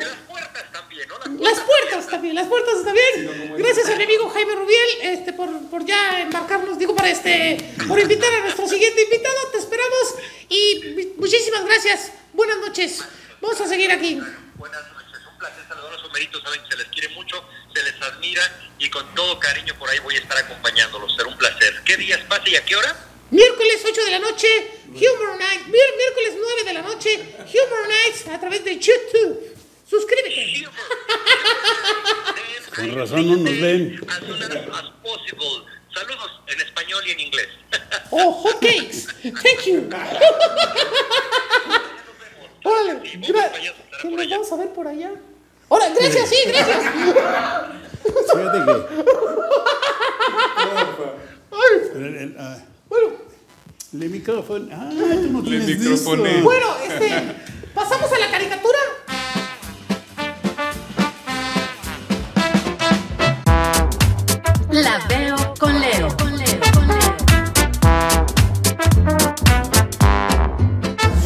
Las 1.39 1.59
puertas 1.59 2.07
también. 2.07 2.35
Las 2.35 2.47
puertas 2.47 2.73
puertas 2.73 2.85
también. 2.85 3.55
Gracias 3.57 3.89
a 3.89 3.95
mi 3.95 4.03
amigo 4.03 4.29
Jaime 4.29 4.55
Rubiel 4.55 4.89
este, 5.01 5.33
por, 5.33 5.49
por 5.69 5.85
ya 5.85 6.19
embarcarnos, 6.21 6.77
digo, 6.77 6.95
para 6.95 7.09
este, 7.09 7.57
por 7.87 7.99
invitar 7.99 8.33
a 8.33 8.39
nuestro 8.41 8.67
siguiente 8.67 9.01
invitado. 9.03 9.35
Te 9.51 9.57
esperamos 9.57 10.15
y 10.49 11.13
muchísimas 11.17 11.65
gracias. 11.65 12.11
Buenas 12.33 12.57
noches. 12.59 13.03
Vamos 13.41 13.59
a 13.61 13.67
seguir 13.67 13.91
aquí. 13.91 14.19
Buenas 14.55 14.81
noches, 14.93 15.19
un 15.31 15.37
placer 15.39 15.63
saludarlos, 15.67 16.03
Homeritos, 16.05 16.41
saben 16.43 16.61
que 16.63 16.71
se 16.71 16.77
les 16.77 16.87
quiere 16.89 17.09
mucho, 17.15 17.43
se 17.73 17.83
les 17.83 17.99
admira 18.01 18.41
y 18.77 18.89
con 18.89 19.15
todo 19.15 19.39
cariño 19.39 19.73
por 19.79 19.89
ahí 19.89 19.97
voy 19.99 20.15
a 20.15 20.19
estar 20.19 20.37
acompañándolos, 20.37 21.15
será 21.15 21.27
un 21.29 21.37
placer. 21.37 21.81
¿Qué 21.85 21.97
días 21.97 22.19
pasa 22.29 22.43
y 22.47 22.55
a 22.55 22.63
qué 22.65 22.75
hora? 22.75 22.95
Miércoles 23.31 23.81
8 23.89 24.05
de 24.05 24.11
la 24.11 24.19
noche, 24.19 24.47
Humor 24.87 25.37
Night. 25.39 25.61
Mier- 25.67 25.95
miércoles 25.97 26.33
9 26.37 26.63
de 26.65 26.73
la 26.73 26.81
noche, 26.81 27.35
Humor 27.39 27.87
Nights 27.87 28.27
a 28.27 28.39
través 28.39 28.63
de 28.65 28.77
YouTube. 28.77 29.50
Suscríbete. 29.91 30.67
Con 32.75 32.95
razón 32.95 33.27
no 33.29 33.35
nos 33.35 33.59
ven. 33.61 33.99
As 34.09 34.19
soon 34.25 34.41
as, 34.41 34.49
possible. 35.03 35.65
Saludos 35.93 36.31
en 36.47 36.61
español 36.61 37.03
y 37.05 37.11
en 37.11 37.19
inglés. 37.19 37.49
Oh, 38.11 38.31
hotcakes. 38.31 39.07
Thank 39.21 39.65
you. 39.67 39.89
Órale, 42.63 43.01
que 43.01 43.17
nos 44.09 44.29
vamos 44.29 44.51
a 44.51 44.55
ver 44.55 44.69
por 44.71 44.87
allá. 44.87 45.11
Ahora, 45.69 45.89
gracias, 45.89 46.29
sí, 46.29 46.35
gracias. 46.47 46.77
Fíjate 48.33 48.59
que- 48.65 48.85
Ay, 51.51 51.81
el- 51.95 52.15
el- 52.15 52.35
ah, 52.39 52.57
bueno, 52.87 53.09
el 53.93 54.09
micrófono. 54.09 54.69
Ah, 54.71 54.89
tú 54.89 54.95
no 55.31 55.41
Le 55.41 55.49
tienes 55.49 55.67
de 55.67 55.75
microfoné. 55.75 56.31
eso. 56.37 56.43
bueno, 56.43 56.67
este, 56.87 57.35
pasamos 57.75 58.11
a 58.13 58.19
la 58.19 58.31
caricatura. 58.31 58.79
La 64.71 64.99
veo 65.09 65.35
con 65.59 65.79
Leo. 65.79 66.07
Con 66.17 66.37
Leo, 66.37 66.59
con 66.73 66.87
Leo. 66.87 67.15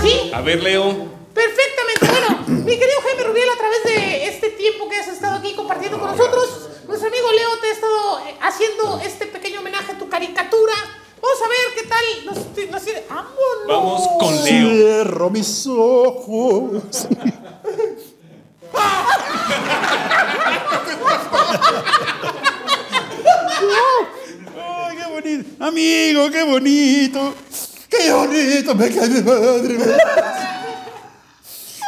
Sí, 0.01 0.31
A 0.33 0.41
ver, 0.41 0.63
Leo. 0.63 1.07
perfectamente. 1.33 2.07
Bueno, 2.07 2.43
mi 2.47 2.77
querido 2.79 3.01
Jaime 3.03 3.23
Rubiel, 3.23 3.49
a 3.49 3.57
través 3.57 3.83
de 3.83 4.27
este 4.27 4.49
tiempo 4.51 4.89
que 4.89 4.97
has 4.97 5.07
estado 5.07 5.35
aquí 5.37 5.53
compartiendo 5.53 5.99
con 5.99 6.09
nosotros, 6.11 6.69
nuestro 6.87 7.07
amigo 7.07 7.31
Leo 7.31 7.59
te 7.61 7.67
ha 7.67 7.71
estado 7.71 8.19
eh, 8.27 8.35
haciendo 8.41 8.99
este 9.03 9.27
pequeño 9.27 9.59
homenaje 9.59 9.91
a 9.91 9.97
tu 9.97 10.09
caricatura. 10.09 10.73
Vamos 11.21 11.37
a 11.43 11.47
ver 11.47 11.57
qué 11.75 11.83
tal 11.87 12.03
nos, 12.25 12.37
nos 12.71 12.83
tiene. 12.83 13.03
¡Vámonos! 13.09 13.35
Vamos 13.67 14.07
con 14.19 14.43
Leo. 14.43 14.69
Cierro 14.69 15.29
mis 15.29 15.67
ojos. 15.67 17.07
Ay, 24.57 24.97
qué 24.97 25.05
bonito. 25.11 25.63
Amigo, 25.63 26.31
qué 26.31 26.43
bonito. 26.43 27.33
Qué 27.89 28.11
bonito, 28.11 28.75
me 28.75 28.89
cae 28.93 29.07
de 29.07 29.21
madre. 29.23 29.77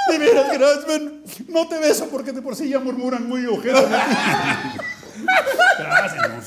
De 0.09 0.17
veras, 0.17 0.53
Grassman, 0.53 1.21
no 1.49 1.67
te 1.67 1.79
beso 1.79 2.07
porque 2.09 2.31
de 2.31 2.41
por 2.41 2.55
sí 2.55 2.69
ya 2.69 2.79
murmuran 2.79 3.27
muy 3.27 3.45
ojero. 3.45 3.87
Gracias, 5.79 6.29
no. 6.29 6.37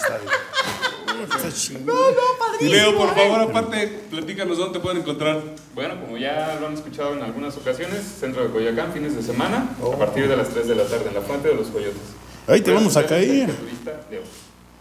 No, 1.84 2.10
no, 2.10 2.20
padrísimo. 2.38 2.72
Leo, 2.72 2.96
por 2.96 3.08
¿eh? 3.08 3.12
favor, 3.14 3.40
aparte, 3.50 3.86
platícanos 4.10 4.56
dónde 4.56 4.78
te 4.78 4.82
pueden 4.82 4.98
encontrar. 5.02 5.42
Bueno, 5.74 6.00
como 6.00 6.16
ya 6.16 6.56
lo 6.58 6.68
han 6.68 6.74
escuchado 6.74 7.12
en 7.14 7.22
algunas 7.22 7.56
ocasiones, 7.56 8.02
Centro 8.18 8.44
de 8.44 8.50
Coyoacán, 8.50 8.92
fines 8.92 9.14
de 9.14 9.22
semana, 9.22 9.76
a 9.80 9.96
partir 9.98 10.26
de 10.28 10.36
las 10.36 10.48
3 10.48 10.66
de 10.68 10.74
la 10.74 10.84
tarde, 10.84 11.08
en 11.08 11.14
la 11.14 11.20
Fuente 11.20 11.48
de 11.48 11.54
los 11.54 11.66
Coyotes. 11.68 12.00
Ahí 12.46 12.62
te 12.62 12.72
vamos 12.72 12.96
a 12.96 13.06
caer. 13.06 13.50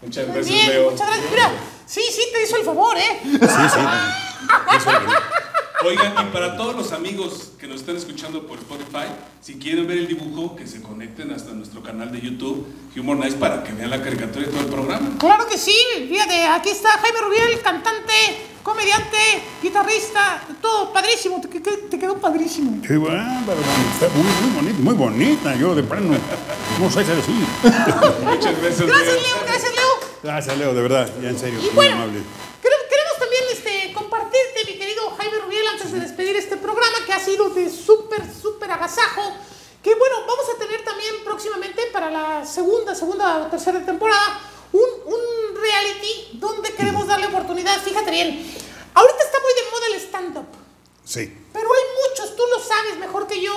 Muchas 0.02 0.26
Muy 0.26 0.34
gracias, 0.36 0.54
bien, 0.56 0.68
Leo. 0.70 0.90
muchas 0.90 1.06
gracias. 1.06 1.30
Mira, 1.30 1.50
sí, 1.86 2.00
sí, 2.10 2.22
te 2.32 2.42
hizo 2.42 2.56
el 2.56 2.64
favor, 2.64 2.96
¿eh? 2.96 3.20
Sí, 3.22 3.38
sí. 3.38 3.80
Oigan, 5.82 6.12
y 6.12 6.30
para 6.32 6.58
todos 6.58 6.76
los 6.76 6.92
amigos 6.92 7.52
que 7.58 7.66
nos 7.66 7.80
están 7.80 7.96
escuchando 7.96 8.46
por 8.46 8.58
Spotify, 8.58 9.06
si 9.40 9.54
quieren 9.58 9.86
ver 9.86 9.96
el 9.96 10.08
dibujo, 10.08 10.54
que 10.54 10.66
se 10.66 10.82
conecten 10.82 11.32
hasta 11.32 11.52
nuestro 11.52 11.82
canal 11.82 12.12
de 12.12 12.20
YouTube, 12.20 12.66
Humor 12.98 13.16
Nice, 13.16 13.36
para 13.38 13.64
que 13.64 13.72
vean 13.72 13.88
la 13.88 14.02
caricatura 14.02 14.44
y 14.46 14.50
todo 14.50 14.60
el 14.60 14.66
programa. 14.66 15.08
Claro 15.18 15.46
que 15.48 15.56
sí, 15.56 15.74
fíjate, 16.06 16.44
aquí 16.48 16.68
está 16.68 16.90
Jaime 16.90 17.20
Rubiel, 17.22 17.60
cantante, 17.62 18.12
comediante, 18.62 19.16
guitarrista, 19.62 20.42
todo 20.60 20.92
padrísimo, 20.92 21.40
te, 21.40 21.48
te- 21.60 21.76
te 21.78 21.98
quedó 21.98 22.18
padrísimo. 22.18 22.82
Qué 22.86 22.98
bárbaro, 22.98 23.60
está 23.94 24.08
muy, 24.14 24.24
muy 24.26 24.54
bonita, 24.54 24.78
muy 24.82 24.94
bonita. 24.94 25.56
Yo 25.56 25.74
de 25.74 25.82
plano 25.82 26.14
no 26.78 26.90
sé 26.90 27.04
qué 27.06 27.14
decir. 27.14 27.34
Muchas 28.22 28.60
gracias, 28.60 28.86
Gracias. 28.86 29.14
Leo, 29.14 29.36
gracias, 29.46 29.72
Leo. 29.74 29.89
Gracias, 30.22 30.58
Leo, 30.58 30.74
de 30.74 30.82
verdad, 30.82 31.10
ya 31.22 31.30
en 31.30 31.38
serio, 31.38 31.58
Y 31.60 31.62
muy 31.64 31.74
bueno, 31.74 31.94
amable. 31.96 32.20
quere- 32.62 32.88
queremos 32.90 33.18
también 33.18 33.42
este, 33.52 33.92
compartirte, 33.94 34.64
mi 34.66 34.78
querido 34.78 35.10
Jaime 35.16 35.38
Rubiel, 35.38 35.66
antes 35.68 35.92
de 35.92 36.00
despedir 36.00 36.36
este 36.36 36.56
programa 36.58 36.98
que 37.06 37.12
ha 37.12 37.18
sido 37.20 37.48
de 37.50 37.70
súper, 37.70 38.22
súper 38.30 38.70
agasajo. 38.70 39.34
Que 39.82 39.94
bueno, 39.94 40.16
vamos 40.26 40.44
a 40.54 40.58
tener 40.58 40.84
también 40.84 41.24
próximamente 41.24 41.86
para 41.90 42.10
la 42.10 42.44
segunda, 42.44 42.94
segunda 42.94 43.38
o 43.38 43.46
tercera 43.46 43.82
temporada 43.84 44.40
un, 44.72 44.82
un 45.06 45.56
reality 45.58 46.28
donde 46.34 46.70
queremos 46.74 47.06
darle 47.06 47.26
oportunidad. 47.28 47.80
Fíjate 47.80 48.10
bien, 48.10 48.28
ahorita 48.92 49.22
está 49.24 49.38
muy 49.40 49.54
de 49.54 49.70
moda 49.70 49.86
el 49.86 49.94
stand-up. 50.02 50.46
Sí. 51.02 51.34
Pero 51.54 51.66
hay 51.72 51.82
muchos, 52.10 52.36
tú 52.36 52.42
lo 52.54 52.62
sabes 52.62 52.98
mejor 52.98 53.26
que 53.26 53.40
yo, 53.40 53.54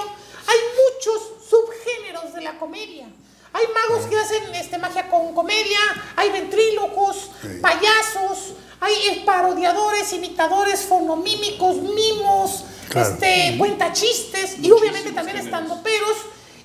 hay 0.47 0.57
muchos 0.95 1.49
subgéneros 1.49 2.33
de 2.33 2.41
la 2.41 2.57
comedia. 2.57 3.07
Hay 3.53 3.63
magos 3.73 4.05
que 4.07 4.17
hacen 4.17 4.43
este, 4.55 4.77
magia 4.79 5.07
con 5.09 5.33
comedia, 5.33 5.79
hay 6.15 6.31
ventrílocos, 6.31 7.29
Sí. 7.41 7.47
payasos, 7.61 8.53
hay 8.79 9.21
parodiadores, 9.25 10.11
imitadores, 10.13 10.81
fonomímicos, 10.81 11.75
mimos, 11.77 12.65
Claro. 12.89 13.09
este, 13.13 13.55
cuentachistes 13.57 14.57
y 14.61 14.71
obviamente 14.71 15.11
también 15.11 15.37
estando 15.37 15.81
peros. 15.83 16.17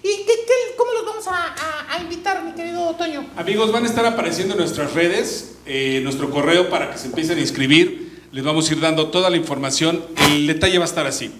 ¿Y 0.02 0.09
qué, 0.24 0.32
qué- 0.47 0.77
cómo 0.77 0.93
los 0.93 1.05
vamos 1.05 1.27
a, 1.27 1.32
a- 1.35 1.94
a 1.97 2.01
invitar, 2.01 2.43
mi 2.44 2.52
querido 2.52 2.94
Toño? 2.94 3.27
Amigos, 3.36 3.70
van 3.73 3.85
a 3.85 3.86
estar 3.89 4.06
apareciendo 4.06 4.55
en 4.55 4.60
nuestras 4.60 4.94
redes, 4.94 5.56
eh, 5.66 6.01
nuestro 6.02 6.31
correo 6.31 6.70
para 6.70 6.90
que 6.93 6.98
se 6.98 7.06
empiecen 7.06 7.39
a 7.39 7.40
inscribir. 7.40 8.09
les 8.31 8.44
vamos 8.44 8.69
a 8.69 8.73
ir 8.74 8.81
dando 8.81 9.09
toda 9.09 9.31
la 9.31 9.39
información. 9.39 10.05
El 10.31 10.47
detalle 10.47 10.77
va 10.78 10.85
a 10.85 10.89
estar 10.89 11.06
así. 11.06 11.32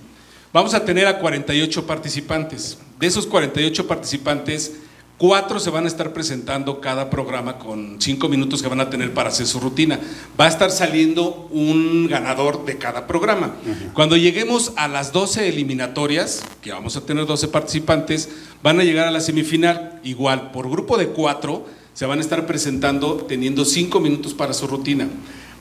Vamos 0.55 0.73
a 0.73 0.87
tener 0.87 1.07
a 1.07 1.19
48 1.19 1.87
participantes. 1.87 2.79
De 2.99 3.07
esos 3.07 3.27
48 3.27 3.87
participantes, 3.87 4.73
cuatro 5.19 5.59
se 5.59 5.71
van 5.71 5.85
a 5.85 5.89
estar 5.89 6.13
presentando 6.13 6.81
cada 6.81 7.11
programa 7.11 7.59
con 7.59 7.97
cinco 8.01 8.29
minutos 8.29 8.63
que 8.63 8.69
van 8.69 8.81
a 8.81 8.89
tener 8.89 9.13
para 9.13 9.29
hacer 9.29 9.47
su 9.47 9.61
rutina. 9.61 9.99
Va 10.41 10.47
a 10.47 10.49
estar 10.49 10.71
saliendo 10.71 11.49
un 11.51 12.07
ganador 12.07 12.65
de 12.65 12.79
cada 12.79 13.07
programa. 13.07 13.57
Cuando 13.93 14.17
lleguemos 14.17 14.73
a 14.77 14.89
las 14.89 15.13
12 15.13 15.49
eliminatorias, 15.49 16.43
que 16.63 16.73
vamos 16.73 16.97
a 16.97 17.03
tener 17.03 17.27
12 17.27 17.49
participantes, 17.49 18.29
van 18.63 18.81
a 18.81 18.85
llegar 18.85 19.09
a 19.09 19.11
la 19.11 19.21
semifinal. 19.21 20.01
Igual, 20.05 20.53
por 20.53 20.71
grupo 20.71 20.97
de 20.97 21.09
cuatro, 21.09 21.67
se 21.93 22.07
van 22.07 22.21
a 22.21 22.23
estar 22.23 22.47
presentando 22.47 23.17
teniendo 23.17 23.65
cinco 23.65 24.01
minutos 24.01 24.33
para 24.33 24.55
su 24.55 24.69
rutina. 24.69 25.09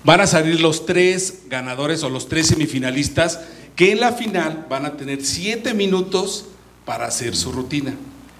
Van 0.03 0.21
a 0.21 0.27
salir 0.27 0.61
los 0.61 0.85
tres 0.85 1.41
ganadores 1.49 2.03
o 2.03 2.09
los 2.09 2.29
tres 2.29 2.47
semifinalistas 2.47 3.39
que 3.75 3.91
en 3.91 3.99
la 3.99 4.13
final 4.13 4.67
van 4.69 4.85
a 4.85 4.97
tener 4.97 5.25
siete 5.25 5.73
minutos 5.73 6.45
para 6.85 7.07
hacer 7.07 7.35
su 7.35 7.51
rutina. 7.51 7.95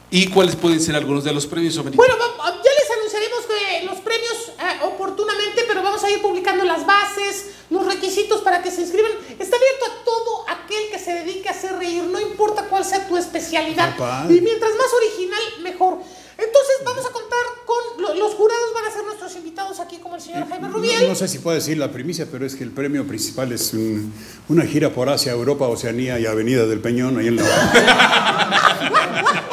¿Y 0.10 0.28
cuáles 0.30 0.56
pueden 0.56 0.80
ser 0.80 0.96
algunos 0.96 1.24
de 1.26 1.34
los 1.34 1.46
premios? 1.48 1.76
Bueno, 1.76 1.98
ya 1.98 2.72
les 2.72 2.92
anunciaremos 2.98 3.40
que 3.46 3.86
los 3.86 3.98
premios 4.00 4.52
eh, 4.58 4.80
oportunamente, 4.86 5.66
pero 5.68 5.84
vamos 5.84 6.02
a 6.04 6.10
ir 6.10 6.22
publicando 6.22 6.64
las 6.64 6.86
bases, 6.86 7.48
los 7.70 7.86
requisitos 7.86 8.40
para 8.42 8.64
que 8.64 8.72
se 8.72 8.82
inscriban. 8.82 9.12
Está 9.38 9.58
abierto 9.58 9.86
a 9.86 10.04
todo 10.06 10.46
aquel 10.50 10.90
que 10.92 11.00
se 11.00 11.12
dedique 11.14 11.50
a 11.50 11.52
hacer 11.52 11.74
reír, 11.78 12.04
no 12.06 12.22
importa 12.22 12.64
cuál 12.70 12.86
sea 12.86 13.06
tu 13.08 13.18
especialidad. 13.18 13.92
Papá. 13.98 14.26
Y 14.30 14.40
mientras 14.40 14.72
más 14.76 14.88
original, 15.06 15.42
mejor. 15.62 15.98
Entonces 16.38 16.76
vamos 16.86 17.06
a 17.06 17.10
contar 17.10 17.40
con 17.66 18.02
lo- 18.02 18.14
los 18.14 18.34
jurados, 18.36 18.74
van 18.76 18.86
a 18.86 18.92
ser 18.92 19.04
nuestros 19.04 19.36
invitados 19.36 19.80
aquí, 19.82 19.98
como 19.98 20.16
el 20.16 20.22
señor 20.22 20.48
Jaime 20.48 20.70
Rubiel. 20.70 21.02
No, 21.04 21.10
no 21.10 21.16
sé 21.16 21.28
si 21.28 21.40
puedo 21.40 21.56
decir 21.56 21.78
la 21.80 21.92
primicia, 21.92 22.28
pero 22.32 22.46
es 22.46 22.56
que 22.56 22.64
el 22.64 22.72
premio 22.72 23.06
principal 23.08 23.52
es 23.52 23.74
un- 23.74 24.14
una 24.48 24.64
gira 24.64 24.94
por 24.94 25.10
Asia, 25.10 25.32
Europa, 25.34 25.68
Oceanía 25.68 26.18
y 26.20 26.26
Avenida 26.28 26.66
del 26.66 26.80
Peñón, 26.80 27.18
ahí 27.18 27.28
en 27.28 27.36
la... 27.38 27.44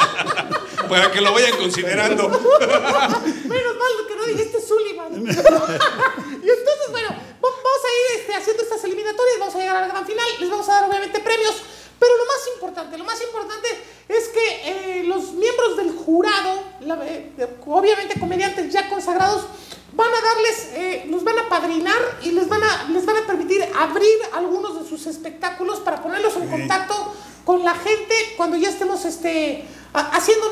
Para 0.94 1.10
que 1.12 1.20
lo 1.20 1.32
vayan 1.32 1.56
considerando. 1.56 2.28
Menos 2.28 3.74
mal 3.76 3.92
que 4.08 4.16
no 4.16 4.24
dijiste 4.26 4.60
Sullivan. 4.60 5.12
y 5.26 5.28
entonces, 5.28 6.88
bueno, 6.90 7.08
va- 7.08 7.16
vamos 7.40 7.82
a 7.84 8.14
ir 8.14 8.20
este, 8.20 8.34
haciendo 8.34 8.62
estas 8.62 8.84
eliminatorias, 8.84 9.38
vamos 9.40 9.54
a 9.54 9.58
llegar 9.58 9.76
a 9.76 9.80
la 9.80 9.88
gran 9.88 10.06
final, 10.06 10.24
les 10.40 10.50
vamos 10.50 10.68
a 10.68 10.72
dar 10.74 10.88
obviamente 10.88 11.18
premios, 11.20 11.54
pero 11.98 12.12
lo 12.16 12.24
más 12.26 12.48
importante, 12.54 12.98
lo 12.98 13.04
más 13.04 13.20
importante 13.22 13.68
es 14.08 14.28
que 14.28 15.00
eh, 15.00 15.04
los 15.04 15.32
miembros 15.32 15.76
del 15.76 15.92
jurado, 15.96 16.62
la- 16.80 16.98
eh, 17.06 17.32
obviamente 17.66 18.20
comediantes 18.20 18.72
ya 18.72 18.88
consagrados, 18.88 19.46
van 19.92 20.08
a 20.12 20.20
darles, 20.20 20.68
eh, 20.74 21.06
los 21.08 21.22
van 21.24 21.38
a 21.38 21.48
padrinar 21.48 22.18
y 22.22 22.30
les 22.32 22.48
van 22.48 22.62
a, 22.62 22.88
les 22.90 23.04
van 23.06 23.16
a 23.16 23.26
permitir 23.26 23.64
abrir 23.78 24.18
algunos 24.32 24.80
de 24.82 24.88
sus 24.88 25.06
espectáculos 25.06 25.80
para 25.80 26.02
ponerlos 26.02 26.34
en 26.36 26.48
contacto 26.48 27.14
con 27.44 27.62
la 27.64 27.74
gente 27.74 28.14
cuando 28.36 28.56
ya 28.56 28.70
estemos 28.70 29.04
este, 29.04 29.64
ha- 29.92 30.16
haciendo 30.16 30.48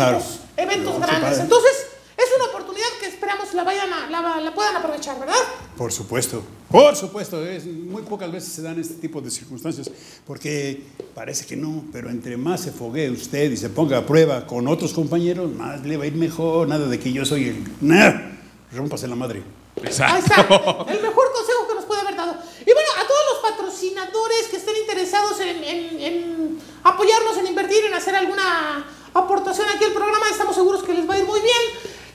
estos 0.00 0.22
Claro. 0.22 0.46
eventos, 0.56 0.94
eventos 0.94 1.00
grandes. 1.20 1.38
Entonces, 1.40 1.72
es 2.16 2.26
una 2.36 2.44
oportunidad 2.50 2.86
que 3.00 3.06
esperamos 3.06 3.52
la 3.54 3.64
vayan 3.64 3.92
a, 3.92 4.10
la, 4.10 4.40
la 4.40 4.54
puedan 4.54 4.76
aprovechar, 4.76 5.18
¿verdad? 5.18 5.34
Por 5.76 5.90
supuesto, 5.92 6.42
por 6.70 6.94
supuesto, 6.94 7.44
es, 7.46 7.64
muy 7.66 8.02
pocas 8.02 8.30
veces 8.30 8.52
se 8.52 8.60
dan 8.62 8.78
este 8.78 8.94
tipo 8.94 9.20
de 9.22 9.30
circunstancias, 9.30 9.90
porque 10.26 10.82
parece 11.14 11.46
que 11.46 11.56
no, 11.56 11.84
pero 11.92 12.10
entre 12.10 12.36
más 12.36 12.60
se 12.60 12.72
foguee 12.72 13.08
usted 13.10 13.50
y 13.50 13.56
se 13.56 13.70
ponga 13.70 13.98
a 13.98 14.06
prueba 14.06 14.46
con 14.46 14.68
otros 14.68 14.92
compañeros, 14.92 15.50
más 15.52 15.80
le 15.84 15.96
va 15.96 16.04
a 16.04 16.06
ir 16.06 16.14
mejor, 16.14 16.68
nada 16.68 16.86
de 16.86 16.98
que 17.00 17.12
yo 17.12 17.24
soy 17.24 17.48
el... 17.48 17.64
¡Nah! 17.80 18.32
Rómpase 18.72 19.08
la 19.08 19.16
madre. 19.16 19.42
Ahí 19.82 19.88
está, 19.88 20.06
el 20.42 21.00
mejor 21.02 21.32
consejo 21.32 21.66
que 21.68 21.74
nos 21.74 21.84
puede 21.86 22.02
haber 22.02 22.14
dado. 22.16 22.34
Y 22.60 22.72
bueno, 22.72 22.88
a 23.02 23.06
todos 23.06 23.20
los 23.32 23.50
patrocinadores 23.50 24.46
que 24.50 24.56
estén 24.58 24.76
interesados 24.76 25.40
en, 25.40 25.64
en- 25.64 26.00
en 26.00 26.58
apoyarnos, 26.84 27.38
en 27.38 27.46
invertir, 27.46 27.84
en 27.86 27.94
hacer 27.94 28.14
alguna 28.14 28.84
aportación 29.14 29.66
aquí 29.74 29.84
al 29.84 29.92
programa, 29.92 30.26
estamos 30.30 30.54
seguros 30.54 30.82
que 30.82 30.94
les 30.94 31.08
va 31.08 31.14
a 31.14 31.18
ir 31.18 31.24
muy 31.24 31.40
bien. 31.40 31.62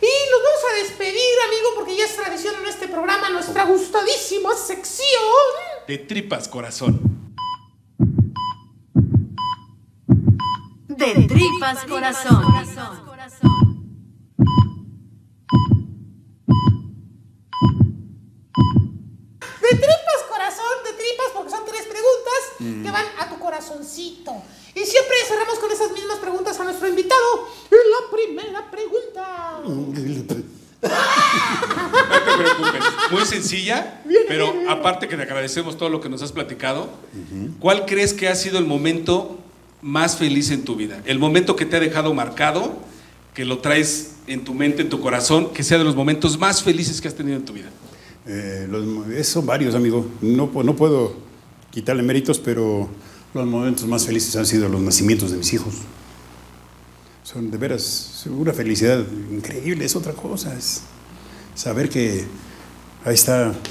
Y 0.02 0.32
nos 0.32 0.44
vamos 0.44 0.62
a 0.72 0.76
despedir, 0.84 1.36
amigo, 1.48 1.70
porque 1.76 1.96
ya 1.96 2.06
es 2.06 2.16
tradición 2.16 2.56
en 2.62 2.68
este 2.68 2.88
programa, 2.88 3.30
nuestra 3.30 3.66
gustadísima 3.66 4.54
sección. 4.56 5.08
De 5.88 5.98
tripas, 5.98 6.48
corazón. 6.48 7.26
De 10.88 11.28
tripas 11.28 11.86
corazón. 11.86 12.42
De 19.62 19.70
tripas, 19.70 20.22
corazón, 20.30 20.66
de 20.84 20.94
tripas, 20.94 21.32
porque 21.34 21.52
son 21.52 21.66
tres 21.66 21.84
preguntas 21.84 22.84
que 22.84 22.92
van 22.92 23.06
a 23.20 23.30
tu 23.30 23.40
corazoncito. 23.40 24.44
Y 24.76 24.80
siempre 24.80 25.16
cerramos 25.26 25.58
con 25.60 25.72
esas 25.72 25.92
mismas 25.94 26.20
preguntas 26.20 26.60
a 26.60 26.66
nuestro 26.66 26.88
invitado. 26.88 27.48
Y 27.72 27.76
la 27.76 28.12
primera 28.12 28.70
pregunta. 28.70 29.62
No 29.66 29.94
te 29.94 30.02
preocupes. 32.38 32.84
Muy 33.12 33.26
sencilla, 33.26 34.04
pero 34.28 34.54
aparte 34.70 35.08
que 35.08 35.16
te 35.16 35.24
agradecemos 35.24 35.78
todo 35.78 35.90
lo 35.90 36.02
que 36.02 36.10
nos 36.10 36.22
has 36.22 36.32
platicado, 36.32 36.90
¿cuál 37.60 37.86
crees 37.86 38.14
que 38.14 38.28
ha 38.28 38.36
sido 38.36 38.60
el 38.60 38.66
momento 38.66 39.40
más 39.82 40.18
feliz 40.18 40.52
en 40.52 40.64
tu 40.64 40.76
vida? 40.76 41.02
El 41.06 41.20
momento 41.20 41.56
que 41.56 41.66
te 41.66 41.78
ha 41.78 41.80
dejado 41.80 42.14
marcado, 42.14 42.78
que 43.34 43.46
lo 43.46 43.60
traes 43.60 44.16
en 44.28 44.44
tu 44.44 44.54
mente, 44.54 44.82
en 44.82 44.90
tu 44.90 45.00
corazón, 45.00 45.54
que 45.54 45.64
sea 45.64 45.78
de 45.78 45.84
los 45.84 45.96
momentos 45.96 46.38
más 46.38 46.62
felices 46.64 47.00
que 47.00 47.08
has 47.08 47.16
tenido 47.16 47.38
en 47.38 47.46
tu 47.46 47.54
vida. 47.54 47.70
Eh, 48.28 48.68
los 48.70 49.28
son 49.28 49.46
varios, 49.46 49.76
amigo. 49.76 50.06
No, 50.22 50.52
no 50.64 50.76
puedo 50.76 51.16
quitarle 51.72 52.04
méritos, 52.04 52.40
pero 52.40 52.90
los 53.36 53.45
momentos 53.45 53.86
más 53.86 54.06
felices 54.06 54.36
han 54.36 54.45
sido 54.45 54.70
los 54.70 54.82
nacimientos 54.82 55.32
de 55.32 55.38
mis 55.38 55.52
hijos. 55.53 55.74
Son 57.24 57.52
de 57.52 57.57
veras 57.57 58.26
una 58.28 58.53
felicidad 58.53 59.03
increíble, 59.32 59.84
es 59.84 59.95
otra 59.95 60.14
cosa. 60.14 60.56
Es 60.57 60.84
saber 61.53 61.90
que 61.90 62.26
ahí 63.03 63.16
está. 63.16 63.53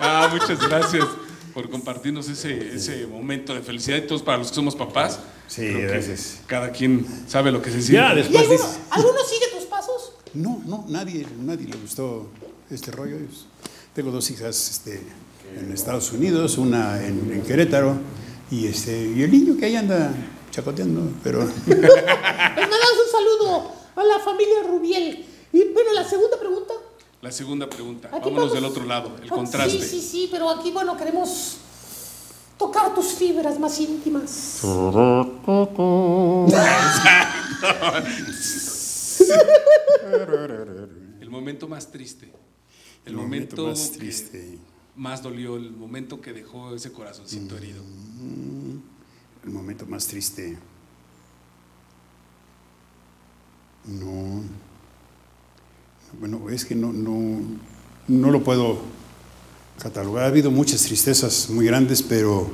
Ah, 0.00 0.28
muchas 0.30 0.60
gracias 0.60 1.04
por 1.52 1.68
compartirnos 1.68 2.28
ese, 2.28 2.76
ese 2.76 3.04
momento 3.08 3.52
de 3.52 3.62
felicidad 3.62 3.96
y 3.96 4.02
todos 4.02 4.22
para 4.22 4.38
los 4.38 4.50
que 4.50 4.54
somos 4.54 4.76
papás. 4.76 5.18
Sí, 5.48 5.66
gracias. 5.72 6.38
Cada 6.46 6.70
quien 6.70 7.04
sabe 7.26 7.50
lo 7.50 7.60
que 7.60 7.72
se 7.72 7.82
siente. 7.82 7.94
Ya, 7.94 8.12
¿Y 8.12 8.16
después 8.16 8.48
alguno, 8.48 8.78
alguno 8.90 9.18
sigue 9.28 9.46
tus 9.52 9.64
pasos? 9.64 10.12
No, 10.34 10.62
no, 10.66 10.84
nadie, 10.88 11.26
nadie 11.40 11.66
le 11.66 11.76
gustó 11.78 12.30
este 12.70 12.92
rollo. 12.92 13.16
Tengo 13.92 14.12
dos 14.12 14.30
hijas 14.30 14.70
este, 14.70 15.02
en 15.56 15.72
Estados 15.72 16.12
Unidos, 16.12 16.58
una 16.58 17.04
en, 17.04 17.30
en 17.32 17.42
Querétaro, 17.42 17.96
y, 18.50 18.66
este, 18.66 19.12
y 19.14 19.22
el 19.22 19.30
niño 19.30 19.56
que 19.58 19.66
ahí 19.66 19.76
anda 19.76 20.12
chacoteando, 20.50 21.12
pero 21.22 21.40
Les 21.66 21.78
mandamos 21.78 22.98
un 23.04 23.12
saludo 23.12 23.72
a 23.96 24.04
la 24.04 24.18
familia 24.20 24.62
Rubiel. 24.66 25.26
Y 25.52 25.64
bueno, 25.72 25.92
la 25.94 26.08
segunda 26.08 26.38
pregunta. 26.38 26.74
La 27.20 27.32
segunda 27.32 27.68
pregunta. 27.68 28.08
Aquí 28.08 28.20
Vámonos 28.30 28.50
vamos- 28.50 28.54
del 28.54 28.64
otro 28.64 28.84
lado, 28.84 29.16
el 29.22 29.28
Ah, 29.30 29.34
contraste. 29.34 29.80
Sí, 29.80 30.00
sí, 30.00 30.02
sí, 30.08 30.28
pero 30.30 30.48
aquí, 30.50 30.70
bueno, 30.70 30.96
queremos 30.96 31.56
tocar 32.56 32.94
tus 32.94 33.06
fibras 33.12 33.58
más 33.58 33.78
íntimas. 33.80 34.60
El 41.20 41.30
momento 41.30 41.68
más 41.68 41.90
triste. 41.90 42.26
El, 43.04 43.12
el 43.12 43.16
momento, 43.16 43.66
más 43.68 43.90
que 43.90 43.98
triste, 43.98 44.58
más 44.98 45.22
dolió, 45.22 45.56
el 45.56 45.70
momento 45.70 46.20
que 46.20 46.32
dejó 46.32 46.74
ese 46.74 46.92
corazoncito 46.92 47.56
herido. 47.56 47.82
el 49.44 49.50
momento 49.54 49.86
más 49.86 50.06
triste. 50.06 50.58
No, 53.86 54.42
bueno, 56.20 56.50
es 56.50 56.64
que 56.66 56.74
no, 56.74 56.92
no, 56.92 57.38
no 58.08 58.30
lo 58.30 58.42
puedo 58.44 58.80
catalogar. 59.80 60.24
Ha 60.24 60.26
habido 60.26 60.50
muchas 60.50 60.82
tristezas 60.82 61.48
muy 61.48 61.64
grandes, 61.64 62.02
pero 62.02 62.50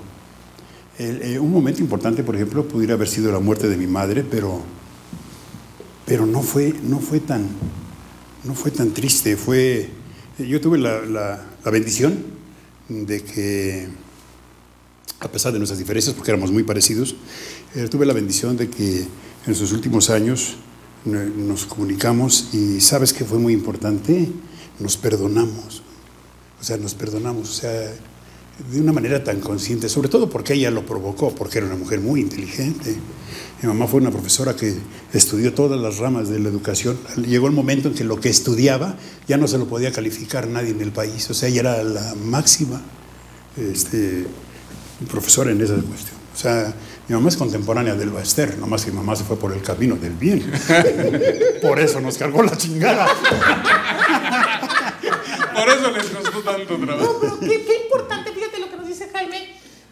el- 0.98 1.22
eh, 1.22 1.38
un 1.40 1.50
momento 1.50 1.80
importante, 1.80 2.22
por 2.22 2.36
ejemplo, 2.36 2.68
pudiera 2.68 2.94
haber 2.94 3.08
sido 3.08 3.32
la 3.32 3.40
muerte 3.40 3.68
de 3.68 3.76
mi 3.76 3.86
madre, 3.88 4.22
pero, 4.22 4.60
pero 6.06 6.26
no, 6.26 6.42
fue, 6.42 6.72
no, 6.84 7.00
fue 7.00 7.18
tan, 7.20 7.48
no 8.44 8.54
fue 8.54 8.70
tan 8.70 8.92
triste. 8.92 9.36
Fue, 9.36 9.88
yo 10.38 10.60
tuve 10.60 10.78
la, 10.78 11.00
la- 11.00 11.46
la 11.64 11.70
bendición 11.70 12.24
de 12.88 13.22
que, 13.22 13.88
a 15.20 15.28
pesar 15.28 15.52
de 15.52 15.58
nuestras 15.58 15.78
diferencias, 15.78 16.14
porque 16.14 16.30
éramos 16.30 16.50
muy 16.52 16.62
parecidos, 16.62 17.16
eh, 17.74 17.88
tuve 17.90 18.06
la 18.06 18.12
bendición 18.12 18.56
de 18.56 18.68
que 18.68 19.06
en 19.46 19.54
sus 19.54 19.72
últimos 19.72 20.10
años 20.10 20.56
no- 21.04 21.24
nos 21.24 21.64
comunicamos 21.66 22.50
y 22.52 22.80
sabes 22.80 23.12
que 23.12 23.24
fue 23.24 23.38
muy 23.38 23.52
importante, 23.52 24.30
nos 24.80 24.96
perdonamos. 24.96 25.82
O 26.60 26.64
sea, 26.64 26.76
nos 26.76 26.94
perdonamos. 26.94 27.50
O 27.50 27.52
sea, 27.52 27.94
de 28.70 28.80
una 28.80 28.92
manera 28.92 29.22
tan 29.24 29.40
consciente, 29.40 29.88
sobre 29.88 30.08
todo 30.08 30.30
porque 30.30 30.54
ella 30.54 30.70
lo 30.70 30.86
provocó, 30.86 31.34
porque 31.34 31.58
era 31.58 31.66
una 31.66 31.76
mujer 31.76 32.00
muy 32.00 32.20
inteligente. 32.20 32.96
Mi 33.62 33.68
mamá 33.68 33.86
fue 33.86 34.00
una 34.00 34.10
profesora 34.10 34.54
que 34.54 34.74
estudió 35.12 35.52
todas 35.54 35.80
las 35.80 35.98
ramas 35.98 36.28
de 36.28 36.38
la 36.38 36.48
educación. 36.50 36.98
Llegó 37.26 37.46
el 37.46 37.52
momento 37.52 37.88
en 37.88 37.94
que 37.94 38.04
lo 38.04 38.20
que 38.20 38.28
estudiaba 38.28 38.96
ya 39.26 39.36
no 39.36 39.48
se 39.48 39.58
lo 39.58 39.66
podía 39.66 39.90
calificar 39.90 40.46
nadie 40.46 40.70
en 40.70 40.80
el 40.80 40.92
país. 40.92 41.28
O 41.30 41.34
sea, 41.34 41.48
ella 41.48 41.60
era 41.60 41.82
la 41.82 42.14
máxima 42.14 42.80
este, 43.56 44.26
profesora 45.10 45.50
en 45.50 45.60
esa 45.60 45.74
cuestión. 45.74 46.16
O 46.34 46.36
sea, 46.36 46.74
mi 47.08 47.14
mamá 47.14 47.28
es 47.28 47.36
contemporánea 47.36 47.94
del 47.94 48.10
Baester, 48.10 48.58
nomás 48.58 48.84
que 48.84 48.90
mi 48.90 48.96
mamá 48.98 49.16
se 49.16 49.24
fue 49.24 49.36
por 49.36 49.52
el 49.52 49.62
camino 49.62 49.96
del 49.96 50.12
bien. 50.14 50.44
por 51.62 51.78
eso 51.80 52.00
nos 52.00 52.18
cargó 52.18 52.42
la 52.42 52.56
chingada. 52.56 53.06
Por 55.54 55.68
eso 55.68 55.90
les 55.92 56.06
costó 56.06 56.40
tanto 56.42 56.78
No, 56.78 56.86
trabajo. 56.86 57.18
pero 57.20 57.38
qué, 57.40 57.64
qué 57.64 57.82
importante, 57.84 58.32
fíjate 58.32 58.58
lo 58.58 58.68
que 58.70 58.76
nos 58.76 58.88
dice 58.88 59.03
Jaime, 59.14 59.46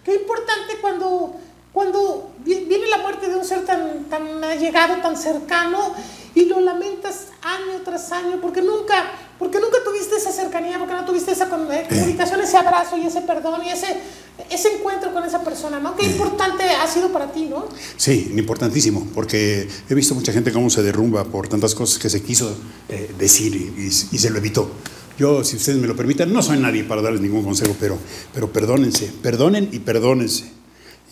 qué 0.04 0.14
importante 0.16 0.74
cuando, 0.80 1.34
cuando 1.72 2.32
vi- 2.44 2.64
viene 2.68 2.88
la 2.88 2.98
muerte 2.98 3.28
de 3.28 3.36
un 3.36 3.44
ser 3.44 3.64
tan, 3.64 4.04
tan 4.10 4.42
allegado, 4.42 4.96
tan 5.00 5.16
cercano, 5.16 5.94
y 6.34 6.46
lo 6.46 6.60
lamentas 6.60 7.26
año 7.42 7.82
tras 7.84 8.10
año, 8.10 8.40
porque 8.40 8.62
nunca, 8.62 8.94
porque 9.38 9.60
nunca 9.60 9.76
tuviste 9.84 10.16
esa 10.16 10.32
cercanía, 10.32 10.78
porque 10.78 10.94
no 10.94 11.04
tuviste 11.04 11.30
esa 11.32 11.44
eh, 11.44 11.86
comunicación, 11.88 12.40
ese 12.40 12.56
abrazo 12.56 12.96
y 12.96 13.06
ese 13.06 13.20
perdón 13.20 13.60
y 13.64 13.68
ese, 13.68 13.98
ese 14.50 14.74
encuentro 14.76 15.12
con 15.12 15.22
esa 15.24 15.44
persona, 15.44 15.78
¿no? 15.78 15.94
Qué 15.94 16.06
importante 16.06 16.64
ha 16.64 16.86
sido 16.88 17.12
para 17.12 17.30
ti, 17.30 17.44
¿no? 17.44 17.66
Sí, 17.98 18.32
importantísimo, 18.34 19.06
porque 19.14 19.68
he 19.88 19.94
visto 19.94 20.14
mucha 20.16 20.32
gente 20.32 20.52
cómo 20.52 20.68
se 20.70 20.82
derrumba 20.82 21.22
por 21.24 21.48
tantas 21.48 21.74
cosas 21.76 21.98
que 21.98 22.08
se 22.10 22.22
quiso 22.22 22.56
eh, 22.88 23.14
decir 23.18 23.54
y, 23.54 23.82
y- 23.82 23.86
y 24.16 24.18
se 24.18 24.30
lo 24.30 24.38
evitó. 24.38 24.68
Yo, 25.18 25.44
si 25.44 25.56
ustedes 25.56 25.78
me 25.78 25.86
lo 25.86 25.94
permiten, 25.94 26.32
no 26.32 26.42
soy 26.42 26.58
nadie 26.58 26.84
para 26.84 27.02
darles 27.02 27.20
ningún 27.20 27.44
consejo, 27.44 27.76
pero, 27.78 27.98
pero 28.32 28.52
perdónense, 28.52 29.12
perdonen 29.22 29.68
y 29.72 29.80
perdónense. 29.80 30.50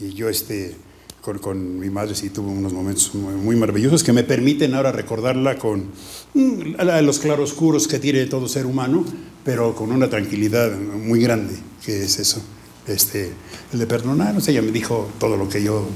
Y 0.00 0.14
yo, 0.14 0.28
este, 0.28 0.74
con, 1.20 1.38
con 1.38 1.78
mi 1.78 1.90
madre 1.90 2.14
sí 2.14 2.30
tuve 2.30 2.50
unos 2.50 2.72
momentos 2.72 3.14
muy, 3.14 3.34
muy 3.34 3.56
maravillosos 3.56 4.02
que 4.02 4.12
me 4.12 4.24
permiten 4.24 4.74
ahora 4.74 4.92
recordarla 4.92 5.58
con 5.58 5.90
mm, 6.34 6.76
los 7.02 7.18
claroscuros 7.18 7.86
que 7.88 7.98
tiene 7.98 8.24
todo 8.26 8.48
ser 8.48 8.64
humano, 8.64 9.04
pero 9.44 9.74
con 9.74 9.92
una 9.92 10.08
tranquilidad 10.08 10.76
muy 10.78 11.20
grande, 11.20 11.54
que 11.84 12.04
es 12.04 12.18
eso. 12.18 12.42
Este, 12.86 13.30
el 13.72 13.78
de 13.78 13.86
perdonar, 13.86 14.36
o 14.36 14.40
sea, 14.40 14.52
ella 14.52 14.62
me 14.62 14.72
dijo 14.72 15.10
todo 15.18 15.36
lo 15.36 15.48
que 15.48 15.62
yo 15.62 15.86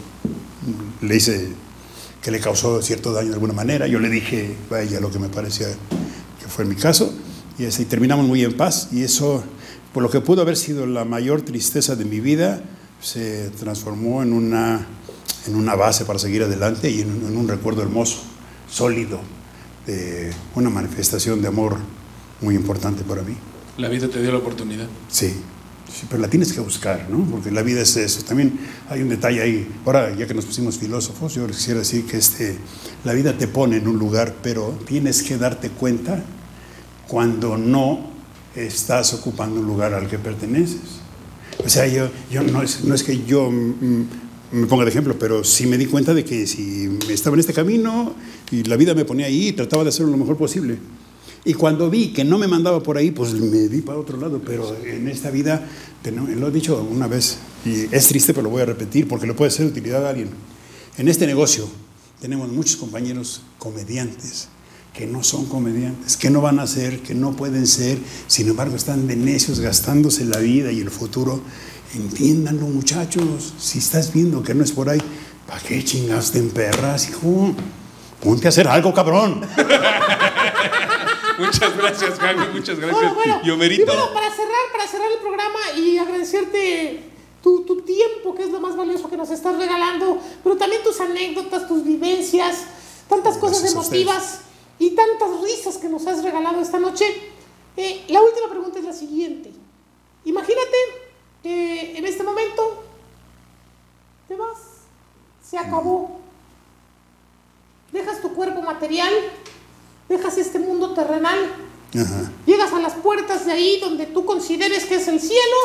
mm, 1.00 1.06
le 1.06 1.16
hice, 1.16 1.48
que 2.20 2.30
le 2.30 2.40
causó 2.40 2.82
cierto 2.82 3.12
daño 3.12 3.28
de 3.28 3.34
alguna 3.34 3.54
manera. 3.54 3.86
Yo 3.86 3.98
le 3.98 4.10
dije 4.10 4.54
a 4.70 4.82
ella 4.82 5.00
lo 5.00 5.10
que 5.10 5.18
me 5.18 5.28
parecía 5.28 5.68
que 5.68 6.46
fue 6.48 6.66
mi 6.66 6.74
caso, 6.74 7.14
y, 7.58 7.64
y 7.64 7.84
terminamos 7.84 8.26
muy 8.26 8.42
en 8.44 8.56
paz, 8.56 8.88
y 8.92 9.02
eso, 9.02 9.42
por 9.92 10.02
lo 10.02 10.10
que 10.10 10.20
pudo 10.20 10.42
haber 10.42 10.56
sido 10.56 10.86
la 10.86 11.04
mayor 11.04 11.42
tristeza 11.42 11.96
de 11.96 12.04
mi 12.04 12.20
vida, 12.20 12.62
se 13.00 13.50
transformó 13.50 14.22
en 14.22 14.32
una, 14.32 14.86
en 15.46 15.54
una 15.56 15.74
base 15.74 16.04
para 16.04 16.18
seguir 16.18 16.42
adelante 16.42 16.90
y 16.90 17.02
en, 17.02 17.10
un- 17.12 17.26
en 17.28 17.36
un 17.36 17.48
recuerdo 17.48 17.82
hermoso, 17.82 18.22
sólido, 18.70 19.20
de 19.86 20.32
una 20.54 20.70
manifestación 20.70 21.42
de 21.42 21.48
amor 21.48 21.76
muy 22.40 22.54
importante 22.54 23.02
para 23.04 23.22
mí. 23.22 23.36
La 23.76 23.88
vida 23.88 24.08
te 24.08 24.22
dio 24.22 24.32
la 24.32 24.38
oportunidad. 24.38 24.86
Sí, 25.10 25.28
sí, 25.92 26.06
pero 26.08 26.22
la 26.22 26.28
tienes 26.28 26.52
que 26.52 26.60
buscar, 26.60 27.08
¿no? 27.10 27.24
Porque 27.30 27.50
la 27.50 27.60
vida 27.62 27.82
es 27.82 27.96
eso. 27.96 28.22
También 28.22 28.58
hay 28.88 29.02
un 29.02 29.08
detalle 29.10 29.42
ahí. 29.42 29.68
Ahora, 29.84 30.14
ya 30.16 30.26
que 30.26 30.32
nos 30.34 30.44
pusimos 30.46 30.78
filósofos, 30.78 31.34
yo 31.34 31.46
les 31.46 31.56
quisiera 31.56 31.80
decir 31.80 32.06
que 32.06 32.16
este, 32.16 32.56
la 33.04 33.12
vida 33.12 33.36
te 33.36 33.46
pone 33.48 33.76
en 33.76 33.86
un 33.88 33.98
lugar, 33.98 34.36
pero 34.42 34.78
tienes 34.86 35.22
que 35.22 35.36
darte 35.36 35.68
cuenta 35.70 36.22
cuando 37.08 37.56
no 37.56 38.14
estás 38.54 39.14
ocupando 39.14 39.60
un 39.60 39.66
lugar 39.66 39.94
al 39.94 40.08
que 40.08 40.18
perteneces. 40.18 41.00
O 41.64 41.68
sea, 41.68 41.86
yo, 41.86 42.08
yo 42.30 42.42
no, 42.42 42.62
es, 42.62 42.84
no 42.84 42.94
es 42.94 43.02
que 43.02 43.24
yo 43.24 43.50
me 43.50 44.66
ponga 44.66 44.84
de 44.84 44.90
ejemplo, 44.90 45.16
pero 45.18 45.44
sí 45.44 45.66
me 45.66 45.78
di 45.78 45.86
cuenta 45.86 46.14
de 46.14 46.24
que 46.24 46.46
si 46.46 46.98
estaba 47.08 47.34
en 47.34 47.40
este 47.40 47.52
camino 47.52 48.14
y 48.50 48.62
la 48.64 48.76
vida 48.76 48.94
me 48.94 49.04
ponía 49.04 49.26
ahí, 49.26 49.52
trataba 49.52 49.82
de 49.82 49.88
hacerlo 49.88 50.12
lo 50.12 50.18
mejor 50.18 50.36
posible. 50.36 50.78
Y 51.46 51.54
cuando 51.54 51.90
vi 51.90 52.12
que 52.12 52.24
no 52.24 52.38
me 52.38 52.48
mandaba 52.48 52.82
por 52.82 52.96
ahí, 52.96 53.10
pues 53.10 53.34
me 53.34 53.68
di 53.68 53.82
para 53.82 53.98
otro 53.98 54.18
lado. 54.18 54.40
Pero 54.44 54.74
en 54.84 55.08
esta 55.08 55.30
vida, 55.30 55.66
lo 56.04 56.48
he 56.48 56.50
dicho 56.50 56.86
una 56.90 57.06
vez, 57.06 57.38
y 57.64 57.94
es 57.94 58.08
triste, 58.08 58.32
pero 58.32 58.44
lo 58.44 58.50
voy 58.50 58.62
a 58.62 58.66
repetir 58.66 59.06
porque 59.06 59.26
le 59.26 59.34
puede 59.34 59.50
ser 59.50 59.66
de 59.66 59.72
utilidad 59.72 60.06
a 60.06 60.10
alguien. 60.10 60.30
En 60.96 61.08
este 61.08 61.26
negocio 61.26 61.68
tenemos 62.20 62.50
muchos 62.50 62.76
compañeros 62.76 63.42
comediantes 63.58 64.48
que 64.94 65.06
no 65.08 65.24
son 65.24 65.46
comediantes, 65.46 66.16
que 66.16 66.30
no 66.30 66.40
van 66.40 66.60
a 66.60 66.68
ser, 66.68 67.02
que 67.02 67.14
no 67.14 67.32
pueden 67.32 67.66
ser, 67.66 67.98
sin 68.28 68.48
embargo 68.48 68.76
están 68.76 69.08
de 69.08 69.16
necios 69.16 69.58
gastándose 69.58 70.24
la 70.24 70.38
vida 70.38 70.70
y 70.70 70.78
el 70.80 70.88
futuro. 70.88 71.40
Entiéndanlo, 71.94 72.66
muchachos. 72.66 73.54
Si 73.58 73.80
estás 73.80 74.12
viendo 74.12 74.44
que 74.44 74.54
no 74.54 74.62
es 74.62 74.70
por 74.70 74.88
ahí, 74.88 75.00
¿para 75.48 75.60
qué 75.60 75.84
chingados 75.84 76.30
te 76.30 76.38
emperras, 76.38 77.08
hijo? 77.08 77.52
Ponte 78.22 78.46
a 78.46 78.50
hacer 78.50 78.68
algo, 78.68 78.94
cabrón. 78.94 79.40
Muchas 81.38 81.76
gracias, 81.76 82.16
Jaime, 82.20 82.46
muchas 82.50 82.78
gracias. 82.78 82.96
Bueno, 82.96 83.14
bueno. 83.16 83.40
Y 83.42 83.50
Homerito. 83.50 83.82
Y 83.82 83.86
bueno, 83.86 84.14
para 84.14 84.30
cerrar, 84.30 84.70
para 84.70 84.86
cerrar 84.86 85.08
el 85.10 85.18
programa 85.18 85.58
y 85.76 85.98
agradecerte 85.98 87.10
tu, 87.42 87.64
tu 87.64 87.80
tiempo, 87.80 88.36
que 88.36 88.44
es 88.44 88.50
lo 88.50 88.60
más 88.60 88.76
valioso 88.76 89.10
que 89.10 89.16
nos 89.16 89.32
estás 89.32 89.58
regalando, 89.58 90.20
pero 90.44 90.56
también 90.56 90.84
tus 90.84 91.00
anécdotas, 91.00 91.66
tus 91.66 91.82
vivencias, 91.84 92.58
tantas 93.08 93.36
cosas 93.38 93.72
emotivas 93.72 94.43
y 94.78 94.90
tantas 94.90 95.40
risas 95.40 95.76
que 95.78 95.88
nos 95.88 96.06
has 96.06 96.22
regalado 96.22 96.60
esta 96.60 96.78
noche. 96.78 97.04
Eh, 97.76 98.04
la 98.08 98.22
última 98.22 98.48
pregunta 98.48 98.78
es 98.78 98.84
la 98.84 98.92
siguiente. 98.92 99.52
Imagínate 100.24 100.76
que 101.42 101.98
en 101.98 102.06
este 102.06 102.22
momento 102.22 102.84
te 104.28 104.36
vas, 104.36 104.58
se 105.42 105.58
acabó. 105.58 106.18
Dejas 107.92 108.20
tu 108.20 108.34
cuerpo 108.34 108.62
material, 108.62 109.12
dejas 110.08 110.38
este 110.38 110.58
mundo 110.58 110.94
terrenal 110.94 111.38
Ajá. 111.94 112.32
Llegas 112.44 112.72
a 112.72 112.80
las 112.80 112.94
puertas 112.94 113.46
de 113.46 113.52
ahí 113.52 113.78
donde 113.80 114.06
tú 114.06 114.24
consideres 114.24 114.84
que 114.84 114.96
es 114.96 115.06
el 115.06 115.20
cielo, 115.20 115.56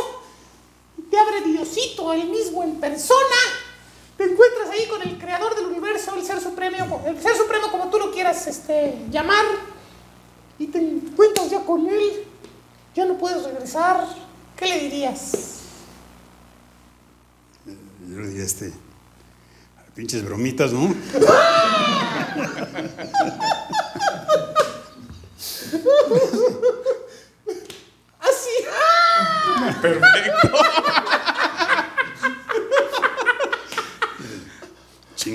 te 1.09 1.17
abre 1.17 1.41
Diosito, 1.41 2.13
él 2.13 2.29
mismo 2.29 2.63
en 2.63 2.75
persona, 2.75 3.35
te 4.19 4.25
encuentras 4.25 4.69
ahí 4.71 4.85
con 4.87 5.01
el 5.01 5.17
creador 5.17 5.55
del 5.55 5.67
universo, 5.67 6.13
el 6.17 6.25
ser 6.25 6.41
supremo, 6.41 7.01
el 7.07 7.21
ser 7.21 7.37
supremo 7.37 7.71
como 7.71 7.89
tú 7.89 7.97
lo 7.97 8.11
quieras 8.11 8.45
este, 8.47 9.05
llamar, 9.09 9.45
y 10.57 10.67
te 10.67 10.77
encuentras 10.77 11.49
ya 11.49 11.61
con 11.61 11.87
él, 11.87 12.27
ya 12.93 13.05
no 13.05 13.17
puedes 13.17 13.41
regresar, 13.45 14.05
¿qué 14.57 14.65
le 14.65 14.77
dirías? 14.81 15.31
Yo 17.65 18.19
le 18.19 18.27
diría 18.27 18.43
este. 18.43 18.73
Pinches 19.95 20.25
bromitas, 20.25 20.73
¿no? 20.73 20.93
Así, 28.19 28.49
Perfecto. 29.81 30.78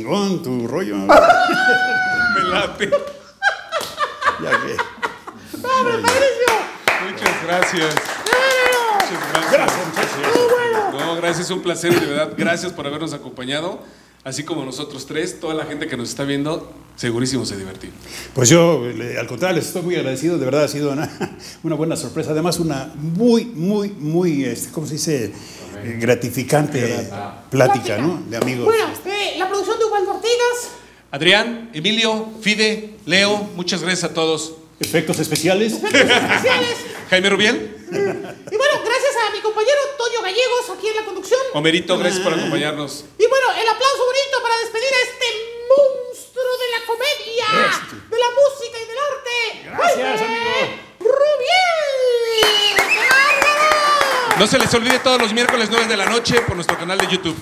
Chingón, 0.05 0.43
tu 0.43 0.68
rollo. 0.68 0.97
Me 0.98 1.09
late. 2.51 2.90
Ya 4.43 4.51
que. 4.51 4.76
Muchas 7.10 7.44
gracias. 7.47 7.94
Muchas 9.01 9.51
gracias. 9.51 9.86
No, 10.93 11.16
gracias, 11.16 11.51
un 11.51 11.62
placer 11.62 11.98
de 11.98 12.05
verdad, 12.05 12.35
gracias 12.36 12.70
por 12.72 12.86
habernos 12.86 13.14
acompañado. 13.14 13.81
Así 14.24 14.43
como 14.43 14.64
nosotros 14.64 15.06
tres, 15.06 15.40
toda 15.40 15.55
la 15.55 15.64
gente 15.64 15.86
que 15.86 15.97
nos 15.97 16.10
está 16.10 16.24
viendo, 16.24 16.72
segurísimo 16.97 17.47
se 17.47 17.56
divertió. 17.56 17.90
Pues 18.35 18.51
yo, 18.51 18.82
al 19.18 19.26
contrario, 19.26 19.56
les 19.56 19.68
estoy 19.68 19.82
muy 19.82 19.97
agradecido. 19.97 20.39
De 20.39 20.44
verdad 20.44 20.64
ha 20.64 20.68
sido 20.68 20.93
una, 20.93 21.10
una 21.62 21.76
buena 21.76 21.97
sorpresa. 21.97 22.32
Además, 22.32 22.59
una 22.59 22.93
muy, 22.97 23.47
muy, 23.47 23.90
muy, 23.90 24.44
este, 24.44 24.70
¿cómo 24.70 24.86
se 24.86 24.94
dice? 24.94 25.32
Gratificante 25.98 27.10
plática, 27.51 27.98
¿no? 27.98 28.22
De 28.28 28.39
amigos. 28.39 28.64
Bueno, 28.64 28.86
eh, 29.05 29.35
la 29.39 29.48
producción 29.48 29.78
de 29.78 29.85
Ubaldo 29.85 30.14
Ortigas, 30.14 30.70
Adrián, 31.15 31.70
Emilio, 31.73 32.27
Fide, 32.43 32.99
Leo, 33.07 33.36
muchas 33.55 33.81
gracias 33.82 34.11
a 34.11 34.12
todos. 34.12 34.55
Efectos 34.81 35.20
especiales. 35.20 35.74
efectos 35.74 36.11
especiales, 36.11 36.74
Jaime 37.11 37.31
Rubiel, 37.31 37.57
y 37.86 38.57
bueno, 38.57 38.74
gracias 38.85 39.15
a 39.23 39.31
mi 39.31 39.41
compañero 39.41 39.78
Toño 39.97 40.23
Gallegos 40.23 40.70
aquí 40.77 40.89
en 40.89 40.97
la 40.97 41.05
conducción. 41.05 41.39
Homerito, 41.53 41.97
gracias 41.99 42.20
por 42.20 42.35
acompañarnos. 42.35 43.05
Y 43.16 43.27
bueno, 43.28 43.47
el 43.53 43.69
aplauso 43.69 44.05
bonito 44.05 44.43
para 44.43 44.59
despedir 44.59 44.93
a 44.93 45.03
este 45.07 45.27
monstruo 45.70 46.53
de 46.59 46.69
la 46.74 46.81
comedia, 46.85 47.47
de 48.11 48.19
la 48.19 48.31
música 48.35 48.77
y 48.82 48.86
del 48.91 48.99
arte. 48.99 49.36
Gracias, 49.70 50.19
Jaime 50.19 50.35
amigo. 50.35 50.82
Rubiel. 50.99 51.64
No 54.39 54.47
se 54.48 54.59
les 54.59 54.73
olvide 54.74 54.98
todos 54.98 55.20
los 55.20 55.32
miércoles 55.32 55.69
9 55.70 55.86
de 55.86 55.97
la 55.97 56.06
noche 56.06 56.40
por 56.40 56.56
nuestro 56.56 56.77
canal 56.77 56.98
de 56.98 57.06
YouTube. 57.06 57.36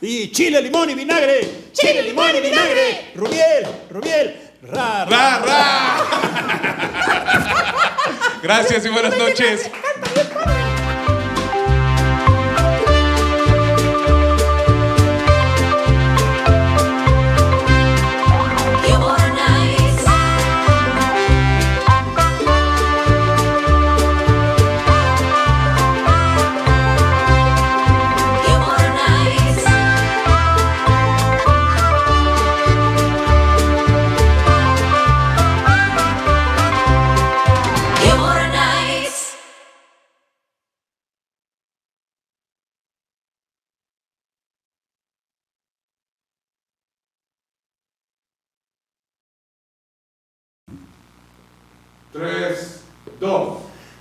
Y 0.00 0.30
chile, 0.32 0.62
limón 0.62 0.88
y 0.88 0.94
vinagre. 0.94 1.68
Chile, 1.72 2.02
limón 2.02 2.34
y 2.34 2.40
vinagre. 2.40 3.12
Rubiel, 3.14 3.66
Rubiel. 3.90 4.50
Ra, 4.62 5.04
¡Ra, 5.04 5.38
ra! 5.38 6.06
Gracias 8.42 8.84
y 8.86 8.88
buenas 8.88 9.16
noches. 9.16 9.70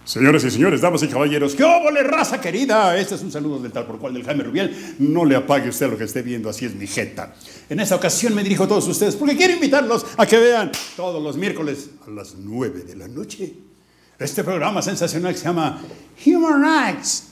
Señores 0.07 0.45
y 0.45 0.51
señores, 0.51 0.79
damas 0.79 1.03
y 1.03 1.09
caballeros, 1.09 1.53
¡qué 1.53 1.65
óvole, 1.65 2.01
raza 2.01 2.39
querida! 2.39 2.97
Este 2.97 3.15
es 3.15 3.21
un 3.23 3.29
saludo 3.29 3.59
del 3.59 3.73
tal 3.73 3.85
por 3.85 3.99
cual 3.99 4.13
del 4.13 4.23
Jaime 4.23 4.41
Rubiel. 4.41 4.95
No 4.99 5.25
le 5.25 5.35
apague 5.35 5.67
usted 5.67 5.89
lo 5.89 5.97
que 5.97 6.05
esté 6.05 6.21
viendo, 6.21 6.49
así 6.49 6.63
es 6.63 6.73
mi 6.75 6.87
jeta. 6.87 7.35
En 7.69 7.81
esta 7.81 7.97
ocasión 7.97 8.33
me 8.33 8.41
dirijo 8.41 8.63
a 8.63 8.69
todos 8.69 8.87
ustedes 8.87 9.17
porque 9.17 9.35
quiero 9.35 9.55
invitarlos 9.55 10.05
a 10.15 10.25
que 10.25 10.37
vean 10.37 10.71
todos 10.95 11.21
los 11.21 11.35
miércoles 11.35 11.89
a 12.07 12.09
las 12.09 12.35
9 12.35 12.83
de 12.83 12.95
la 12.95 13.09
noche 13.09 13.53
este 14.17 14.45
programa 14.45 14.81
sensacional 14.81 15.33
que 15.33 15.39
se 15.39 15.45
llama 15.45 15.81
Human 16.25 16.61
Nights, 16.61 17.25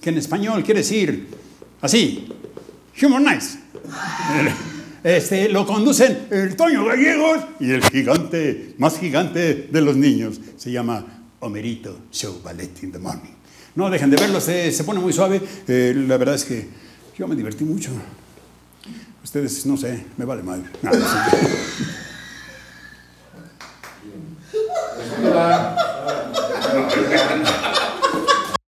que 0.00 0.08
en 0.08 0.16
español 0.16 0.64
quiere 0.64 0.80
decir 0.80 1.28
así, 1.82 2.28
Human 3.02 3.24
Nights. 3.24 3.58
Este, 5.04 5.48
lo 5.48 5.64
conducen 5.64 6.26
el 6.32 6.56
Toño 6.56 6.84
Gallegos 6.84 7.38
y 7.60 7.70
el 7.70 7.84
gigante, 7.84 8.74
más 8.78 8.98
gigante 8.98 9.68
de 9.70 9.80
los 9.80 9.96
niños. 9.96 10.40
Se 10.56 10.72
llama 10.72 11.15
Homerito 11.40 11.98
Show 12.10 12.40
Ballet 12.42 12.70
in 12.82 12.92
the 12.92 12.98
Morning. 12.98 13.34
No 13.74 13.90
dejen 13.90 14.10
de 14.10 14.16
verlo, 14.16 14.40
se, 14.40 14.72
se 14.72 14.84
pone 14.84 15.00
muy 15.00 15.12
suave. 15.12 15.40
Eh, 15.68 15.92
la 15.94 16.16
verdad 16.16 16.34
es 16.34 16.44
que 16.44 16.68
yo 17.18 17.28
me 17.28 17.36
divertí 17.36 17.64
mucho. 17.64 17.90
Ustedes, 19.22 19.66
no 19.66 19.76
sé, 19.76 20.06
me 20.16 20.24
vale 20.24 20.42
mal. 20.42 20.70
No, 20.82 20.90
no 20.90 20.98
sé. 20.98 21.16